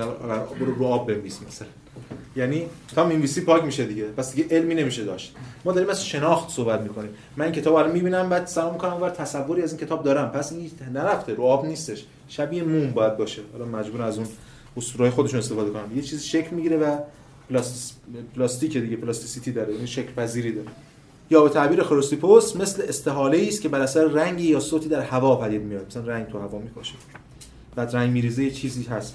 برو 0.60 0.74
رو 0.74 0.86
آب 0.86 1.12
بنویس 1.12 1.38
مثلا. 1.48 1.68
یعنی 2.36 2.66
تا 2.94 3.06
می‌نویسی 3.06 3.40
پاک 3.40 3.64
میشه 3.64 3.84
دیگه. 3.84 4.04
پس 4.04 4.34
دیگه 4.34 4.56
علمی 4.56 4.74
نمیشه 4.74 5.04
داشت. 5.04 5.34
ما 5.64 5.72
داریم 5.72 5.90
از 5.90 6.06
شناخت 6.06 6.50
صحبت 6.50 6.80
می‌کنیم. 6.80 7.10
من 7.36 7.52
کتاب 7.52 7.78
رو 7.78 7.92
می‌بینم 7.92 8.28
بعد 8.28 8.46
سلام 8.46 8.72
می‌کنم 8.72 9.02
و 9.02 9.10
تصوری 9.10 9.62
از 9.62 9.72
این 9.72 9.80
کتاب 9.80 10.04
دارم. 10.04 10.30
پس 10.30 10.52
این 10.52 10.70
نرفته. 10.94 11.34
رو 11.34 11.44
آب 11.44 11.66
نیستش. 11.66 12.04
شبیه 12.28 12.62
موم 12.62 12.90
باید 12.90 13.16
باشه. 13.16 13.42
حالا 13.52 13.64
مجبور 13.64 14.02
از 14.02 14.18
اون 14.18 14.26
اسطورهای 14.76 15.10
خودشون 15.10 15.38
استفاده 15.38 15.70
کنم 15.70 15.96
یه 15.96 16.02
چیز 16.02 16.22
شکل 16.22 16.56
می‌گیره 16.56 16.76
و 16.76 16.98
پلاستیک 18.34 18.76
دیگه 18.76 18.96
plasticity 18.96 19.52
داره. 19.52 19.74
یعنی 19.74 19.86
شکل 19.86 20.12
پذیری 20.12 20.52
داره. 20.52 20.68
یا 21.30 21.42
به 21.42 21.48
تعبیر 21.48 21.82
خروستیپوس 21.82 22.56
مثل 22.56 22.82
استحاله 22.88 23.46
است 23.48 23.62
که 23.62 23.68
بر 23.68 23.80
اثر 23.80 24.04
رنگی 24.04 24.48
یا 24.48 24.60
صوتی 24.60 24.88
در 24.88 25.00
هوا 25.00 25.36
پدید 25.36 25.62
میاد 25.62 25.86
مثلا 25.86 26.02
رنگ 26.02 26.26
تو 26.26 26.38
هوا 26.38 26.58
میپاشه 26.58 26.94
بعد 27.74 27.96
رنگ 27.96 28.12
میریزه 28.12 28.44
یه 28.44 28.50
چیزی 28.50 28.84
هست. 28.84 29.14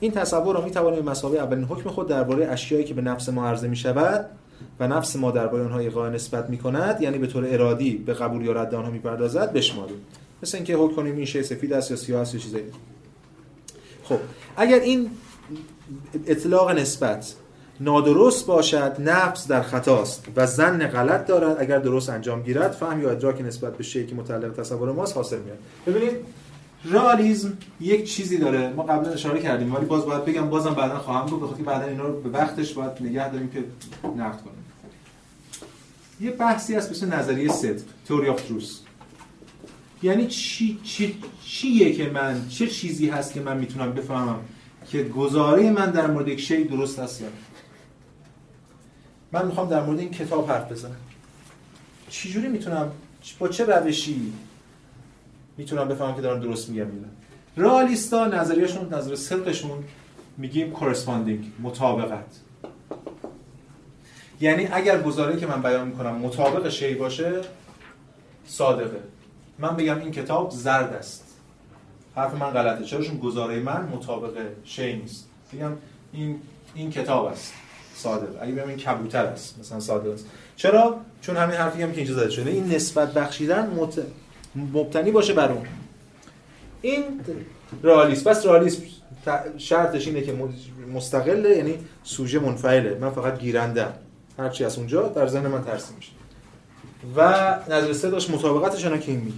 این 0.00 0.12
تصور 0.12 0.54
را 0.54 0.64
می‌توانیم 0.64 1.04
به 1.04 1.10
مسابقه 1.10 1.38
اولین 1.38 1.64
حکم 1.64 1.90
خود 1.90 2.08
درباره 2.08 2.46
اشیایی 2.46 2.84
که 2.84 2.94
به 2.94 3.02
نفس 3.02 3.28
ما 3.28 3.46
عرضه 3.46 3.68
می 3.68 3.76
شود 3.76 4.26
و 4.80 4.88
نفس 4.88 5.16
ما 5.16 5.30
درباره 5.30 5.64
آنها 5.64 5.78
ایقاع 5.78 6.10
نسبت 6.10 6.50
می 6.50 6.58
کند 6.58 7.02
یعنی 7.02 7.18
به 7.18 7.26
طور 7.26 7.46
ارادی 7.48 7.96
به 7.96 8.14
قبول 8.14 8.44
یا 8.44 8.52
رد 8.52 8.74
آنها 8.74 8.90
می‌پردازد 8.90 9.52
بشماریم. 9.52 9.96
مثل 10.44 10.56
اینکه 10.56 10.76
حکم 10.76 10.94
کنیم 10.94 11.16
این 11.16 11.24
شی 11.24 11.42
سفید 11.42 11.72
است 11.72 11.90
یا 11.90 11.96
سیاه 11.96 12.20
است 12.20 12.34
یا 12.34 12.40
چیزایی. 12.40 12.64
خب 14.04 14.18
اگر 14.56 14.80
این 14.80 15.10
اطلاق 16.26 16.70
نسبت 16.70 17.34
نادرست 17.80 18.46
باشد 18.46 18.96
نفس 18.98 19.48
در 19.48 19.62
خطاست 19.62 20.24
و 20.36 20.46
زن 20.46 20.86
غلط 20.86 21.26
دارد 21.26 21.56
اگر 21.60 21.78
درست 21.78 22.10
انجام 22.10 22.42
گیرد 22.42 22.72
فهم 22.72 23.02
یا 23.02 23.10
ادراک 23.10 23.40
نسبت 23.40 23.76
به 23.76 23.84
شیء 23.84 24.06
که 24.06 24.14
متعلق 24.14 24.52
تصور 24.52 24.92
ماست 24.92 25.16
حاصل 25.16 25.38
میاد 25.38 25.58
ببینید 25.86 26.16
رئالیسم 26.84 27.58
یک 27.80 28.12
چیزی 28.12 28.38
داره. 28.38 28.72
ما 28.72 28.82
قبلا 28.82 29.12
اشاره 29.12 29.40
کردیم 29.40 29.74
ولی 29.74 29.86
باز 29.86 30.04
باید 30.04 30.24
بگم 30.24 30.50
بازم 30.50 30.74
بعدا 30.74 30.98
خواهم 30.98 31.26
گفت 31.26 31.42
بخاطر 31.42 31.62
بعدا 31.62 31.86
اینا 31.86 32.04
رو 32.04 32.20
به 32.20 32.28
وقتش 32.28 32.72
باید 32.72 32.92
نگه 33.00 33.32
داریم 33.32 33.50
که 33.50 33.64
نقد 34.08 34.40
کنیم. 34.40 34.64
یه 36.20 36.30
بحثی 36.30 36.74
هست 36.74 36.90
مثل 36.90 37.14
نظریه 37.14 37.52
صدق 37.52 37.82
تئوری 38.08 38.28
اف 38.28 38.42
تروث 38.42 38.78
یعنی 40.04 40.26
چی 40.26 40.80
چی 40.84 41.16
چیه 41.44 41.92
که 41.92 42.10
من 42.10 42.48
چه 42.48 42.66
چیزی 42.66 43.08
هست 43.08 43.32
که 43.32 43.40
من 43.40 43.56
می‌تونم 43.56 43.92
بفهمم 43.92 44.38
که 44.90 45.02
گزاره 45.02 45.70
من 45.70 45.90
در 45.90 46.06
مورد 46.06 46.28
یک 46.28 46.40
شی 46.40 46.64
درست 46.64 46.98
است 46.98 47.20
یا 47.20 47.28
من 49.32 49.46
می‌خوام 49.46 49.68
در 49.68 49.82
مورد 49.82 49.98
این 49.98 50.10
کتاب 50.10 50.50
حرف 50.50 50.72
بزنم. 50.72 50.96
چجوری 52.10 52.48
می‌تونم 52.48 52.90
با 53.38 53.48
چه 53.48 53.64
روشی 53.64 54.32
می‌تونم 55.56 55.88
بفهمم 55.88 56.14
که 56.14 56.20
دارم 56.20 56.40
درست 56.40 56.68
میگم 56.68 56.86
میگم 56.86 57.08
رئالیستا 57.56 58.26
نظریهشون 58.26 58.94
نظر 58.94 59.16
صدقشون 59.16 59.84
میگیم 60.36 60.70
کورسپاندینگ 60.70 61.52
مطابقت. 61.62 62.40
یعنی 64.40 64.66
اگر 64.72 65.02
گزاره 65.02 65.40
که 65.40 65.46
من 65.46 65.62
بیان 65.62 65.88
می‌کنم 65.88 66.14
مطابق 66.14 66.68
شی 66.68 66.94
باشه 66.94 67.40
صادقه. 68.46 69.13
من 69.58 69.76
بگم 69.76 69.98
این 69.98 70.10
کتاب 70.10 70.50
زرد 70.50 70.92
است. 70.92 71.24
حرف 72.16 72.34
من 72.34 72.50
غلطه. 72.50 72.84
چرا 72.84 73.02
چون 73.02 73.18
گزاره 73.18 73.60
من 73.60 73.88
مطابق 73.92 74.32
شی 74.64 74.96
نیست. 74.96 75.28
بگم 75.52 75.72
این 76.12 76.38
این 76.74 76.90
کتاب 76.90 77.24
است. 77.24 77.52
صادق. 77.94 78.42
اگه 78.42 78.52
بگم 78.52 78.68
این 78.68 78.76
کبوتر 78.76 79.24
است 79.24 79.58
مثلا 79.58 79.80
صادق 79.80 80.12
است. 80.12 80.26
چرا؟ 80.56 81.00
چون 81.20 81.36
همین 81.36 81.56
حرفی 81.56 81.82
هم 81.82 81.92
که 81.92 81.98
اینجا 81.98 82.14
زده 82.14 82.30
شده. 82.30 82.50
این 82.50 82.74
نسبت 82.74 83.14
بخشیدن 83.14 83.70
مت... 83.70 83.98
مبتنی 84.72 85.10
باشه 85.10 85.32
بر 85.32 85.52
اون. 85.52 85.66
این 86.82 87.02
رئالیسم. 87.82 88.30
بس 88.30 88.46
رئالیسم 88.46 88.82
شرطش 89.58 90.06
اینه 90.06 90.22
که 90.22 90.34
مستقله 90.94 91.56
یعنی 91.56 91.78
سوژه 92.02 92.38
منفعله. 92.38 92.98
من 93.00 93.10
فقط 93.10 93.38
گیرنده 93.38 93.86
هرچی 94.38 94.64
از 94.64 94.78
اونجا 94.78 95.08
در 95.08 95.26
ذهن 95.26 95.46
من 95.46 95.64
ترسیم 95.64 95.96
میشه. 95.96 96.12
و 97.16 97.56
نظر 97.68 98.08
داشت 98.08 98.30
مطابقتش 98.30 98.82
که 98.82 99.12
این 99.12 99.20
میگه. 99.20 99.36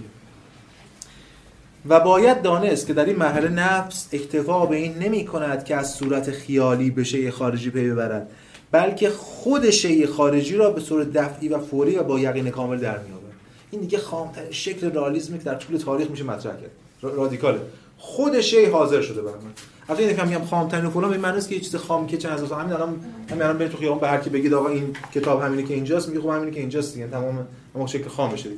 و 1.89 1.99
باید 1.99 2.41
دانست 2.41 2.87
که 2.87 2.93
در 2.93 3.05
این 3.05 3.15
مرحله 3.15 3.49
نفس 3.49 4.09
اکتفا 4.13 4.65
به 4.65 4.75
این 4.75 4.93
نمی 4.93 5.25
کند 5.25 5.65
که 5.65 5.75
از 5.75 5.93
صورت 5.93 6.31
خیالی 6.31 6.91
به 6.91 7.03
شیء 7.03 7.31
خارجی 7.31 7.69
پی 7.69 7.89
ببرد 7.89 8.29
بلکه 8.71 9.09
خود 9.09 9.69
شیء 9.69 10.07
خارجی 10.07 10.55
را 10.55 10.71
به 10.71 10.81
صورت 10.81 11.13
دفعی 11.13 11.49
و 11.49 11.59
فوری 11.59 11.95
و 11.95 12.03
با 12.03 12.19
یقین 12.19 12.49
کامل 12.49 12.77
در 12.77 12.97
میآورد. 12.97 13.33
این 13.71 13.81
دیگه 13.81 13.97
خامترین 13.97 14.51
شکل 14.51 14.91
رئالیسمی 14.91 15.37
که 15.37 15.43
در 15.43 15.55
طول 15.55 15.77
تاریخ 15.77 16.09
میشه 16.09 16.23
مطرح 16.23 16.53
کرد. 16.53 16.71
رادیکاله. 17.01 17.59
خود 17.97 18.41
شی 18.41 18.65
حاضر 18.65 19.01
شده 19.01 19.21
بر 19.21 19.31
من. 19.31 19.51
البته 19.89 20.03
این 20.03 20.15
که 20.15 20.23
میگم 20.23 20.45
خامترین 20.45 20.85
و 20.85 20.89
فلان 20.89 21.11
به 21.11 21.17
معنی 21.17 21.41
که 21.41 21.55
یه 21.55 21.61
چیز 21.61 21.75
خام 21.75 22.07
که 22.07 22.17
چند 22.17 22.39
هزار 22.39 22.61
همین 22.61 22.73
الان 22.73 22.99
همین 23.29 23.41
الان 23.41 23.57
برید 23.57 23.71
تو 23.71 23.77
خیابون 23.77 23.99
به 23.99 24.07
هر 24.07 24.17
کی 24.17 24.29
بگید 24.29 24.53
آقا 24.53 24.67
این 24.67 24.95
کتاب 25.13 25.41
همینه 25.41 25.63
که 25.63 25.73
اینجاست 25.73 26.09
میگه 26.09 26.21
خب 26.21 26.29
همینه 26.29 26.51
که 26.51 26.59
اینجاست 26.59 26.93
دیگه 26.93 27.07
تمام 27.07 27.47
اما 27.75 27.87
شکل 27.87 28.07
خامش 28.07 28.43
شده 28.43 28.55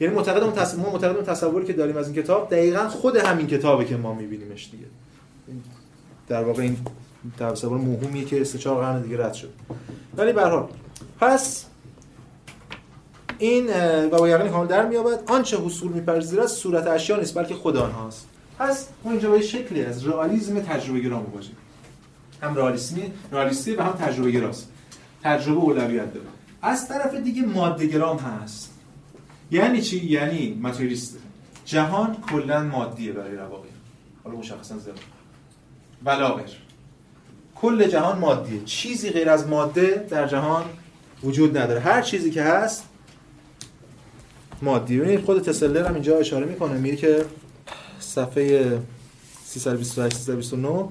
یعنی 0.00 0.14
معتقدم 0.14 0.50
تصور 0.50 0.80
ما 0.80 0.92
معتقدم 0.92 1.22
تصوری 1.22 1.66
که 1.66 1.72
داریم 1.72 1.96
از 1.96 2.06
این 2.08 2.22
کتاب 2.22 2.50
دقیقا 2.50 2.88
خود 2.88 3.16
همین 3.16 3.46
کتابه 3.46 3.84
که 3.84 3.96
ما 3.96 4.14
میبینیمش 4.14 4.70
دیگه. 4.70 4.84
در 6.28 6.44
واقع 6.44 6.62
این 6.62 6.76
تصور 7.38 7.78
موهومیه 7.78 8.24
که 8.24 8.44
سه 8.44 8.58
چهار 8.58 8.84
قرن 8.84 9.02
دیگه 9.02 9.24
رد 9.24 9.34
شد. 9.34 9.50
ولی 10.16 10.32
به 10.32 10.42
حال 10.42 10.68
پس 11.20 11.64
این 13.38 13.66
و 14.06 14.18
با 14.18 14.28
یقین 14.28 14.48
کامل 14.48 14.66
در 14.66 14.88
میابد 14.88 15.22
آنچه 15.26 15.56
حصول 15.56 15.92
میپذیرد 15.92 16.46
صورت 16.46 16.86
اشیا 16.86 17.16
نیست 17.16 17.38
بلکه 17.38 17.54
خود 17.54 17.76
آنهاست. 17.76 18.29
پس 18.60 18.88
ما 19.04 19.10
اینجا 19.10 19.40
شکلی 19.40 19.84
از 19.84 20.06
رئالیسم 20.06 20.60
تجربه 20.60 21.00
گرا 21.00 21.20
مواجهیم. 21.20 21.56
هم 22.42 22.54
رئالیسمی 22.54 23.12
رئالیستی 23.32 23.74
و 23.74 23.82
هم 23.82 23.92
تجربه 23.92 24.30
گراست. 24.30 24.68
تجربه 25.22 25.60
اولویت 25.60 26.14
داره. 26.14 26.26
از 26.62 26.88
طرف 26.88 27.14
دیگه 27.14 27.42
ماده 27.42 27.86
گرام 27.86 28.18
هست. 28.18 28.74
یعنی 29.50 29.82
چی؟ 29.82 30.06
یعنی 30.06 30.58
ماتریالیست. 30.62 31.18
جهان 31.64 32.16
کلا 32.30 32.62
مادیه 32.62 33.12
برای 33.12 33.36
رواقی. 33.36 33.68
حالا 34.24 34.36
مشخصا 34.36 34.78
زمان. 34.78 34.98
ولا 36.04 36.34
غیر 36.34 36.56
کل 37.54 37.88
جهان 37.88 38.18
مادیه. 38.18 38.64
چیزی 38.64 39.10
غیر 39.10 39.30
از 39.30 39.48
ماده 39.48 40.06
در 40.10 40.26
جهان 40.26 40.64
وجود 41.24 41.58
نداره. 41.58 41.80
هر 41.80 42.02
چیزی 42.02 42.30
که 42.30 42.42
هست 42.42 42.84
مادی 44.62 44.98
ببینید 44.98 45.24
خود 45.24 45.42
تسلر 45.42 45.86
هم 45.86 45.94
اینجا 45.94 46.18
اشاره 46.18 46.46
می‌کنه. 46.46 46.74
میگه 46.74 46.96
که 46.96 47.24
صفحه 48.10 48.78
328 49.44 50.16
329 50.16 50.88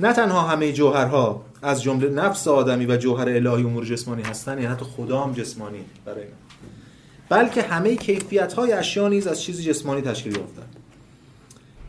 نه. 0.00 0.12
تنها 0.12 0.40
همه 0.40 0.72
جوهرها 0.72 1.44
از 1.62 1.82
جمله 1.82 2.08
نفس 2.08 2.48
آدمی 2.48 2.86
و 2.86 2.96
جوهر 2.96 3.28
الهی 3.28 3.64
امور 3.64 3.84
جسمانی 3.84 4.22
هستند 4.22 4.58
یعنی 4.58 4.74
حتی 4.74 4.84
خدا 4.84 5.20
هم 5.20 5.32
جسمانی 5.32 5.84
برای 6.04 6.24
بلکه 7.28 7.62
همه 7.62 7.96
کیفیت 7.96 8.52
های 8.52 8.72
اشیا 8.72 9.08
نیز 9.08 9.26
از 9.26 9.42
چیزی 9.42 9.62
جسمانی 9.64 10.00
تشکیل 10.00 10.36
یافتند 10.36 10.76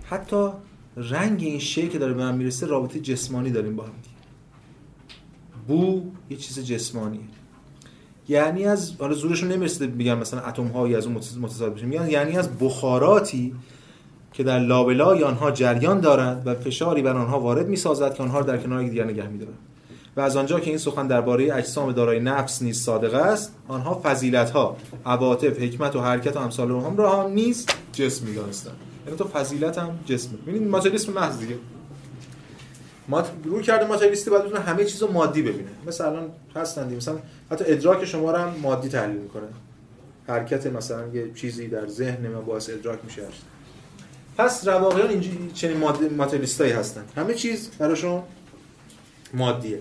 حتی 0.03 0.49
رنگ 0.97 1.43
این 1.43 1.59
شی 1.59 1.89
که 1.89 1.97
داره 1.97 2.13
به 2.13 2.23
من 2.23 2.35
می‌رسه 2.35 2.65
رابطه 2.65 2.99
جسمانی 2.99 3.51
داریم 3.51 3.75
با 3.75 3.83
هم 3.83 3.91
بو 5.67 6.01
یه 6.29 6.37
چیز 6.37 6.59
جسمانیه. 6.59 7.21
یعنی 8.29 8.65
از 8.65 8.93
حالا 8.99 9.13
زورشون 9.13 9.51
نمی‌رسه 9.51 9.87
بگم 9.87 10.17
مثلا 10.17 10.41
اتم 10.41 10.67
هایی 10.67 10.95
از 10.95 11.05
اون 11.05 11.15
متصاد 11.15 11.75
بشه. 11.75 12.11
یعنی 12.11 12.37
از 12.37 12.49
بخاراتی 12.59 13.55
که 14.33 14.43
در 14.43 14.59
لابلای 14.59 15.23
آنها 15.23 15.51
جریان 15.51 15.99
دارند 15.99 16.47
و 16.47 16.55
فشاری 16.55 17.01
بر 17.01 17.13
آنها 17.13 17.39
وارد 17.39 17.67
می‌سازد 17.67 18.13
که 18.13 18.23
آنها 18.23 18.41
در 18.41 18.57
کنار 18.57 18.83
دیگر 18.83 19.03
نگه 19.03 19.27
میدارند. 19.27 19.57
و 20.15 20.21
از 20.21 20.37
آنجا 20.37 20.59
که 20.59 20.69
این 20.69 20.77
سخن 20.77 21.07
درباره 21.07 21.55
اجسام 21.55 21.91
دارای 21.91 22.19
نفس 22.19 22.61
نیز 22.61 22.81
صادق 22.81 23.13
است 23.13 23.55
آنها 23.67 24.01
فضیلت 24.03 24.49
ها 24.49 24.77
عواطف 25.05 25.59
حکمت 25.59 25.95
و 25.95 25.99
حرکت 25.99 26.35
و 26.35 26.39
امثال 26.39 26.71
هم 26.71 26.97
را 26.97 27.23
هم 27.23 27.31
نیز 27.31 27.65
جسم 27.93 28.25
می‌دانستند. 28.25 28.75
یعنی 29.05 29.17
تو 29.17 29.27
فضیلت 29.27 29.77
هم 29.77 29.99
جسم. 30.05 30.29
ببینید 30.47 30.69
ماتریالیسم 30.69 31.13
محض 31.13 31.39
دیگه. 31.39 31.55
ما 33.07 33.23
رو 33.43 33.61
کرده 33.61 33.87
ماتریالیستی 33.87 34.29
باید 34.29 34.43
بتونه 34.43 34.59
همه 34.59 34.85
چیزو 34.85 35.11
مادی 35.11 35.41
ببینه. 35.41 35.69
مثلا 35.87 36.07
الان 36.07 36.29
هستن 36.55 36.95
مثلا 36.95 37.15
حتی 37.51 37.65
ادراک 37.67 38.05
شما 38.05 38.31
رو 38.31 38.37
هم 38.37 38.53
مادی 38.61 38.89
تحلیل 38.89 39.17
می‌کنه. 39.17 39.47
حرکت 40.27 40.67
مثلا 40.67 41.07
یه 41.07 41.33
چیزی 41.35 41.67
در 41.67 41.87
ذهن 41.87 42.27
ما 42.27 42.41
باعث 42.41 42.69
ادراک 42.69 42.99
میشه. 43.03 43.21
پس 44.37 44.67
رواقیان 44.67 45.09
اینجوری 45.09 45.51
چنین 45.53 45.77
ماتریالیستایی 46.17 46.71
هستن. 46.71 47.03
همه 47.15 47.33
چیز 47.33 47.69
براشون 47.79 48.23
مادیه. 49.33 49.79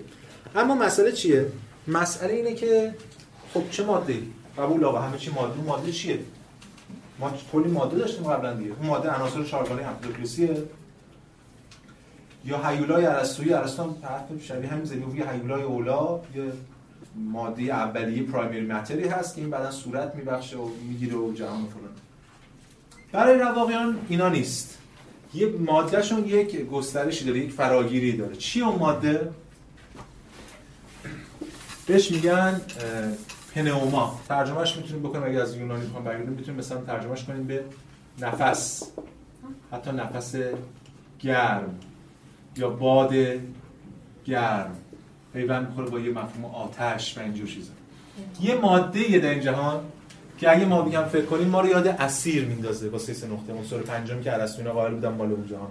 اما 0.57 0.75
مسئله 0.75 1.13
چیه؟ 1.13 1.47
مسئله 1.89 2.33
اینه 2.33 2.55
که 2.55 2.95
خب 3.55 3.71
چه 3.71 3.85
ماده 3.85 4.19
قبول 4.59 4.85
آقا 4.85 4.99
همه 4.99 5.19
چی 5.19 5.31
ماده. 5.31 5.63
ماده 5.63 5.93
چیه؟ 5.93 6.19
ما 7.19 7.33
کلی 7.53 7.69
ماده 7.69 7.99
داشتیم 7.99 8.25
قبلا 8.25 8.55
دیگه. 8.55 8.71
اون 8.79 8.87
ماده 8.87 9.15
عناصر 9.15 9.45
چهارگانه 9.45 9.83
امپلیوکلیسیه 9.83 10.63
یا 12.45 12.69
هیولای 12.69 13.07
ارسطویی. 13.07 13.53
ارسطو 13.53 13.95
حرف 14.03 14.45
شبیه 14.45 14.71
همین 14.71 14.85
زدی. 14.85 15.05
هیولای 15.33 15.63
اولا 15.63 16.21
یه 16.35 16.53
ماده 17.33 17.63
اولیه 17.63 18.23
پرایمری 18.23 18.67
ماتری 18.67 19.09
هست 19.09 19.35
که 19.35 19.41
این 19.41 19.51
بعدا 19.51 19.71
صورت 19.71 20.15
میبخشه 20.15 20.57
و 20.57 20.69
می‌گیره 20.89 21.17
و 21.17 21.33
جهان 21.33 21.67
فلان. 21.67 21.92
برای 23.13 23.39
رواقیان 23.39 23.99
اینا 24.09 24.29
نیست. 24.29 24.79
یه 25.35 25.47
مادهشون 25.47 26.25
یک 26.25 26.57
گسترشی 26.67 27.25
داره 27.25 27.39
یک 27.39 27.53
فراگیری 27.53 28.17
داره. 28.17 28.37
چی 28.37 28.61
اون 28.61 28.79
ماده؟ 28.79 29.31
بهش 31.87 32.11
میگن 32.11 32.61
پنوما 33.55 34.21
ترجمهش 34.29 34.77
می‌تونیم 34.77 35.03
بکنیم 35.03 35.25
اگه 35.25 35.41
از 35.41 35.57
یونانی 35.57 35.87
بخوام 35.87 36.05
برگردیم 36.05 36.33
می‌تونیم 36.33 36.59
مثلا 36.59 36.81
ترجمهش 36.81 37.25
کنیم 37.25 37.47
به 37.47 37.65
نفس. 38.21 38.83
حتی 39.73 39.91
نفس 39.91 40.35
گرم 41.21 41.79
یا 42.57 42.71
باد 42.71 43.15
گرم. 44.25 44.77
پیوند 45.33 45.69
می‌خوره 45.69 45.91
با 45.91 45.99
یه 46.01 46.11
مفهوم 46.11 46.45
آتش 46.45 47.19
و 47.19 47.21
اینجور 47.21 47.49
چیزا. 47.49 47.73
یه 48.41 48.55
ماده 48.55 49.19
در 49.19 49.31
این 49.31 49.41
جهان 49.41 49.85
که 50.43 50.51
اگه 50.51 50.65
ما 50.65 50.83
بگم 50.83 51.05
فکر 51.05 51.25
کنیم 51.25 51.49
ما 51.49 51.61
رو 51.61 51.69
یاد 51.69 51.87
اسیر 51.87 52.45
میندازه 52.45 52.89
با 52.89 52.99
سه 52.99 53.27
نقطه. 53.27 53.53
عنصر 53.53 53.79
پنجم 53.79 54.21
که 54.21 54.33
ارسطو 54.33 54.59
اینا 54.59 54.73
قائل 54.73 54.95
بودن 54.95 55.17
بالا 55.17 55.35
اون 55.35 55.47
جهان. 55.47 55.69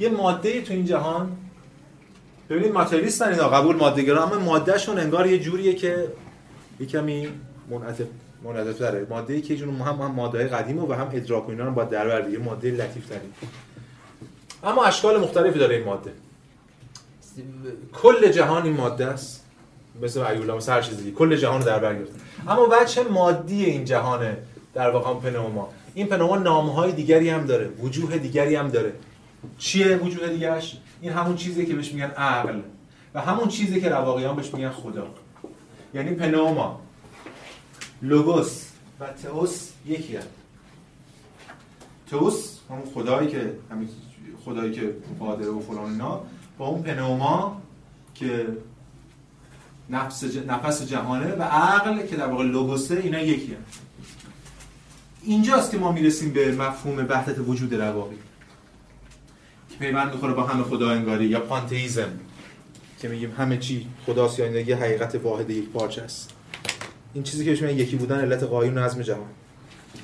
یه 0.00 0.08
ماده 0.08 0.60
تو 0.60 0.72
این 0.72 0.84
جهان 0.84 1.36
ببینید 2.50 2.72
ماتریالیستن 2.72 3.28
اینا 3.28 3.48
قبول 3.48 3.76
ماده 3.76 4.22
اما 4.22 4.38
مادهشون 4.38 4.98
انگار 4.98 5.26
یه 5.26 5.38
جوریه 5.38 5.74
که 5.74 6.08
یه 6.80 6.86
کمی 6.86 7.28
منعطف 7.70 8.06
منعطف 8.44 8.78
داره 8.78 9.06
ماده 9.10 9.34
ای 9.34 9.40
که 9.40 9.56
جون 9.56 9.80
هم 9.80 9.94
هم 9.94 10.12
ماده 10.12 10.48
قدیمه 10.48 10.82
و 10.82 10.92
هم 10.92 11.08
ادراک 11.12 11.48
و 11.48 11.50
اینا 11.50 11.64
رو 11.64 11.70
با 11.70 11.84
در 11.84 12.30
یه 12.30 12.38
ماده 12.38 12.70
لطیف 12.70 13.06
تری 13.06 13.18
اما 14.64 14.84
اشکال 14.84 15.20
مختلفی 15.20 15.58
داره 15.58 15.76
این 15.76 15.84
ماده. 15.84 16.12
کل 17.92 18.32
جهان 18.32 18.62
این 18.62 18.76
ماده 18.76 19.06
است. 19.06 19.46
مثل 20.02 20.20
ایولا 20.20 20.56
مثل 20.56 20.72
هر 20.72 20.82
چیزی. 20.82 21.12
کل 21.12 21.36
جهان 21.36 21.60
در 21.60 21.78
بر 21.78 21.96
اما 22.48 22.66
بچه 22.66 23.02
مادی 23.02 23.64
این 23.64 23.84
جهانه 23.84 24.36
در 24.74 24.90
واقع 24.90 25.30
پنوما؟ 25.30 25.68
این 25.94 26.06
پنوما 26.06 26.36
نامهای 26.36 26.92
دیگری 26.92 27.30
هم 27.30 27.46
داره 27.46 27.68
وجوه 27.68 28.18
دیگری 28.18 28.56
هم 28.56 28.68
داره. 28.68 28.92
چیه 29.58 29.96
وجوه 29.96 30.28
دیگرش؟ 30.28 30.76
این 31.00 31.12
همون 31.12 31.36
چیزی 31.36 31.66
که 31.66 31.74
بهش 31.74 31.92
میگن 31.92 32.10
عقل 32.10 32.60
و 33.14 33.20
همون 33.20 33.48
چیزی 33.48 33.80
که 33.80 33.88
رواقیان 33.88 34.36
بهش 34.36 34.54
میگن 34.54 34.70
خدا. 34.70 35.06
یعنی 35.94 36.14
پنوما. 36.14 36.80
لوگوس 38.02 38.66
و 39.00 39.06
تئوس 39.06 39.70
یکی 39.86 40.16
هم. 40.16 40.22
تئوس 42.10 42.58
همون 42.70 42.84
خدایی 42.94 43.28
که 43.28 43.52
همین 43.70 43.88
خدایی 44.44 44.72
که 44.72 44.96
قادر 45.20 45.48
و 45.48 45.60
فلان 45.60 45.90
اینا 45.90 46.20
با 46.58 46.66
اون 46.66 46.82
پنوما 46.82 47.62
که 48.14 48.46
نفس, 49.90 50.24
نفس 50.48 50.82
جهانه 50.82 51.34
و 51.34 51.42
عقل 51.42 52.06
که 52.06 52.16
در 52.16 52.26
واقع 52.26 52.44
لوگوسه 52.44 53.00
اینا 53.04 53.20
یکی 53.20 53.52
هم. 53.54 53.60
اینجاست 55.22 55.70
که 55.70 55.78
ما 55.78 55.92
می‌رسیم 55.92 56.32
به 56.32 56.52
مفهوم 56.52 57.06
وحدت 57.08 57.38
وجود 57.38 57.74
رواقی. 57.74 58.16
که 59.70 59.76
پیوند 59.78 60.12
می‌خوره 60.12 60.32
با 60.32 60.42
همه 60.42 60.62
خدا 60.62 60.90
انگاری 60.90 61.26
یا 61.26 61.40
پانتئیزم 61.40 62.10
که 62.98 63.08
میگیم 63.08 63.34
همه 63.38 63.56
چی 63.56 63.86
خداست 64.06 64.38
یا 64.38 64.60
یه 64.60 64.76
حقیقت 64.76 65.14
واحد 65.14 65.50
یک 65.50 65.68
پارچه 65.68 66.02
است. 66.02 66.30
این 67.14 67.24
چیزی 67.24 67.44
که 67.44 67.50
بهش 67.50 67.62
یکی 67.62 67.96
بودن 67.96 68.20
علت 68.20 68.42
قایون 68.42 68.78
نظم 68.78 69.02
جهان. 69.02 69.26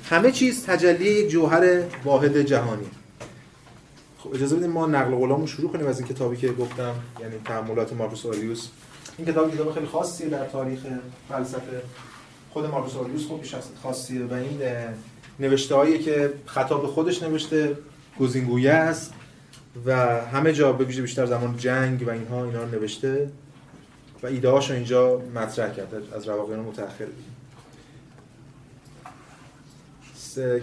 همه 0.09 0.31
چیز 0.31 0.65
تجلی 0.65 1.09
یک 1.09 1.29
جوهر 1.29 1.83
واحد 2.03 2.41
جهانی. 2.41 2.87
خب 4.19 4.33
اجازه 4.35 4.55
بدیم 4.55 4.71
ما 4.71 4.85
نقل 4.85 5.15
قولامو 5.15 5.47
شروع 5.47 5.71
کنیم 5.71 5.87
از 5.87 5.99
این 5.99 6.07
کتابی 6.07 6.37
که 6.37 6.47
گفتم 6.51 6.95
یعنی 7.21 7.35
تأملات 7.45 7.93
مارکوس 7.93 8.25
آریوس 8.25 8.67
این 9.17 9.27
کتاب 9.27 9.55
کتاب 9.55 9.73
خیلی 9.73 9.85
خاصیه 9.85 10.29
در 10.29 10.45
تاریخ 10.45 10.79
فلسفه. 11.29 11.81
خود 12.49 12.65
مارکوس 12.65 12.95
آریوس 12.95 13.27
خب 13.27 13.43
شخصیت 13.43 13.77
خاصیه. 13.83 14.25
و 14.25 14.33
این 14.33 14.61
نوشته 15.39 15.97
که 15.97 16.33
خطاب 16.45 16.87
خودش 16.87 17.23
نوشته 17.23 17.77
گزینگویه 18.19 18.71
است 18.71 19.13
و 19.85 19.95
همه 20.25 20.53
جا 20.53 20.71
به 20.71 20.85
ویژه 20.85 21.01
بیشتر 21.01 21.25
زمان 21.25 21.57
جنگ 21.57 22.07
و 22.07 22.09
اینها 22.09 22.43
اینا 22.43 22.63
رو 22.63 22.69
نوشته 22.69 23.31
و 24.23 24.27
ایده 24.27 24.49
هاشو 24.49 24.73
اینجا 24.73 25.21
مطرح 25.35 25.73
کرد. 25.73 25.93
از 26.15 26.27
رواقیان 26.27 26.59
متأخر. 26.59 27.07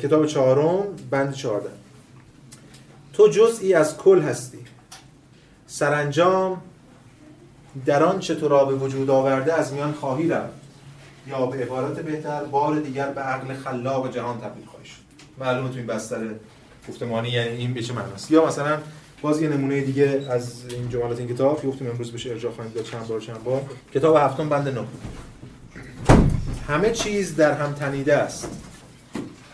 کتاب 0.03 0.27
چهارم 0.27 0.85
بند 1.11 1.35
چهارده. 1.35 1.71
تو 3.13 3.29
جزئی 3.29 3.75
از 3.75 3.97
کل 3.97 4.21
هستی. 4.21 4.59
سرانجام 5.67 6.63
در 7.87 8.03
آنچه 8.03 8.35
تو 8.35 8.49
را 8.49 8.65
به 8.65 8.75
وجود 8.75 9.11
آورده 9.11 9.55
از 9.55 9.73
میان 9.73 9.93
خواهی 9.93 10.29
رفت. 10.29 10.53
یا 11.27 11.47
به 11.47 11.63
عبارت 11.63 12.01
بهتر 12.01 12.45
بار 12.45 12.81
دیگر 12.81 13.09
به 13.09 13.21
عقل 13.21 13.55
خلاق 13.55 14.15
جهان 14.15 14.41
تبدیل 14.41 14.67
خواهی 14.67 14.87
شد. 14.87 14.95
معلومه 15.39 15.69
تو 15.69 15.77
این 15.77 15.87
بستر 15.87 16.21
گفتمانی 16.89 17.29
یعنی 17.29 17.57
این 17.57 17.75
به 17.75 17.83
چه 17.83 17.93
معناست؟ 17.93 18.31
یا 18.31 18.47
مثلا 18.47 18.79
باز 19.23 19.43
یه 19.43 19.49
نمونه 19.49 19.81
دیگه 19.81 20.27
از 20.31 20.65
این 20.71 20.89
جملات 20.89 21.19
این 21.19 21.29
کتاب 21.29 21.61
که 21.61 21.69
گفتیم 21.69 21.91
امروز 21.91 22.13
بشه 22.13 22.31
ارجاع 22.31 22.53
خواهیم 22.53 22.73
داد 22.73 22.85
چند 22.85 23.07
بار 23.09 23.21
چند 23.21 23.45
بار. 23.45 23.63
کتاب 23.95 24.17
هفتم 24.17 24.49
بند 24.49 24.69
نه 24.69 24.87
همه 26.69 26.91
چیز 26.91 27.37
در 27.37 27.53
هم 27.53 27.73
تنیده 27.73 28.17
است. 28.17 28.49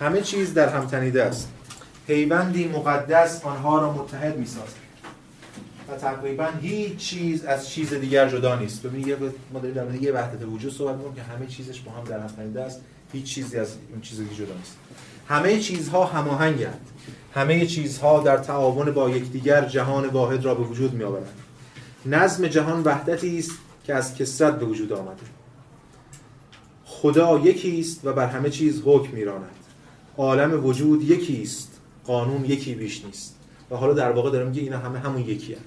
همه 0.00 0.20
چیز 0.20 0.54
در 0.54 0.68
هم 0.68 0.86
تنیده 0.86 1.24
است. 1.24 1.48
پیوندی 2.06 2.68
مقدس 2.68 3.44
آنها 3.44 3.78
را 3.78 3.92
متحد 3.92 4.38
می‌سازد. 4.38 4.89
و 5.91 5.97
تقریبا 5.97 6.49
هیچ 6.62 6.97
چیز 6.97 7.45
از 7.45 7.68
چیز 7.68 7.95
دیگر 7.95 8.28
جدا 8.28 8.57
نیست. 8.57 8.82
ببین 8.82 9.09
یه 9.09 9.16
ما 9.53 9.61
داریم 9.61 9.74
در 9.74 10.03
یه 10.03 10.12
وحدت 10.12 10.47
وجود 10.47 10.72
صحبت 10.72 10.97
می‌کنیم 10.97 11.14
که 11.14 11.22
همه 11.22 11.47
چیزش 11.47 11.80
با 11.80 11.93
هم 11.93 12.05
در 12.05 12.20
هم 12.20 12.26
تنیده 12.26 12.62
است. 12.62 12.80
هیچ 13.12 13.24
چیزی 13.24 13.59
از 13.59 13.76
این 13.93 14.01
چیز 14.01 14.18
جدا 14.18 14.55
نیست. 14.55 14.76
همه 15.28 15.59
چیزها 15.59 16.05
هماهنگند 16.05 16.80
همه 17.34 17.66
چیزها 17.66 18.20
در 18.20 18.36
تعاون 18.36 18.91
با 18.91 19.11
یکدیگر 19.11 19.64
جهان 19.64 20.07
واحد 20.07 20.45
را 20.45 20.55
به 20.55 20.62
وجود 20.62 20.95
می‌آورند. 20.95 21.38
نظم 22.07 22.47
جهان 22.47 22.82
وحدتی 22.82 23.38
است 23.38 23.53
که 23.84 23.95
از 23.95 24.14
کسرت 24.14 24.59
به 24.59 24.66
وجود 24.66 24.93
آمده. 24.93 25.22
خدا 26.84 27.38
یکی 27.38 27.80
است 27.80 28.01
و 28.05 28.12
بر 28.12 28.26
همه 28.26 28.51
چیز 28.51 28.82
حکم 28.84 29.12
می‌راند. 29.12 29.51
عالم 30.18 30.66
وجود 30.66 31.11
یکی 31.11 31.43
است 31.43 31.80
قانون 32.05 32.45
یکی 32.45 32.74
بیش 32.74 33.05
نیست. 33.05 33.36
و 33.70 33.76
حالا 33.76 33.93
در 33.93 34.11
واقع 34.11 34.30
دارم 34.30 34.49
میگه 34.49 34.62
اینا 34.62 34.78
همه 34.78 34.99
همون 34.99 35.20
یکی 35.20 35.55
هم. 35.55 35.61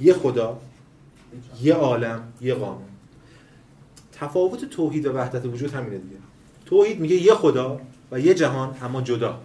یه 0.00 0.14
خدا 0.14 0.58
یه 1.62 1.74
عالم 1.74 2.20
یه 2.40 2.54
قانون 2.54 2.82
تفاوت 4.12 4.64
توحید 4.64 5.06
و 5.06 5.12
وحدت 5.12 5.46
وجود 5.46 5.74
همینه 5.74 5.98
دیگه. 5.98 6.16
توحید 6.66 7.00
میگه 7.00 7.16
یه 7.16 7.34
خدا 7.34 7.80
و 8.10 8.20
یه 8.20 8.34
جهان 8.34 8.76
اما 8.82 9.02
جدا. 9.02 9.40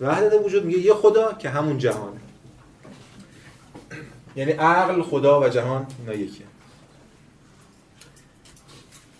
وحدت 0.00 0.44
وجود 0.44 0.64
میگه 0.64 0.78
یه 0.78 0.94
خدا 0.94 1.32
که 1.32 1.50
همون 1.50 1.78
جهانه. 1.78 2.20
یعنی 4.36 4.52
عقل 4.52 5.02
خدا 5.02 5.40
و 5.40 5.48
جهان 5.48 5.86
اینا 5.98 6.14
یکیه. 6.14 6.46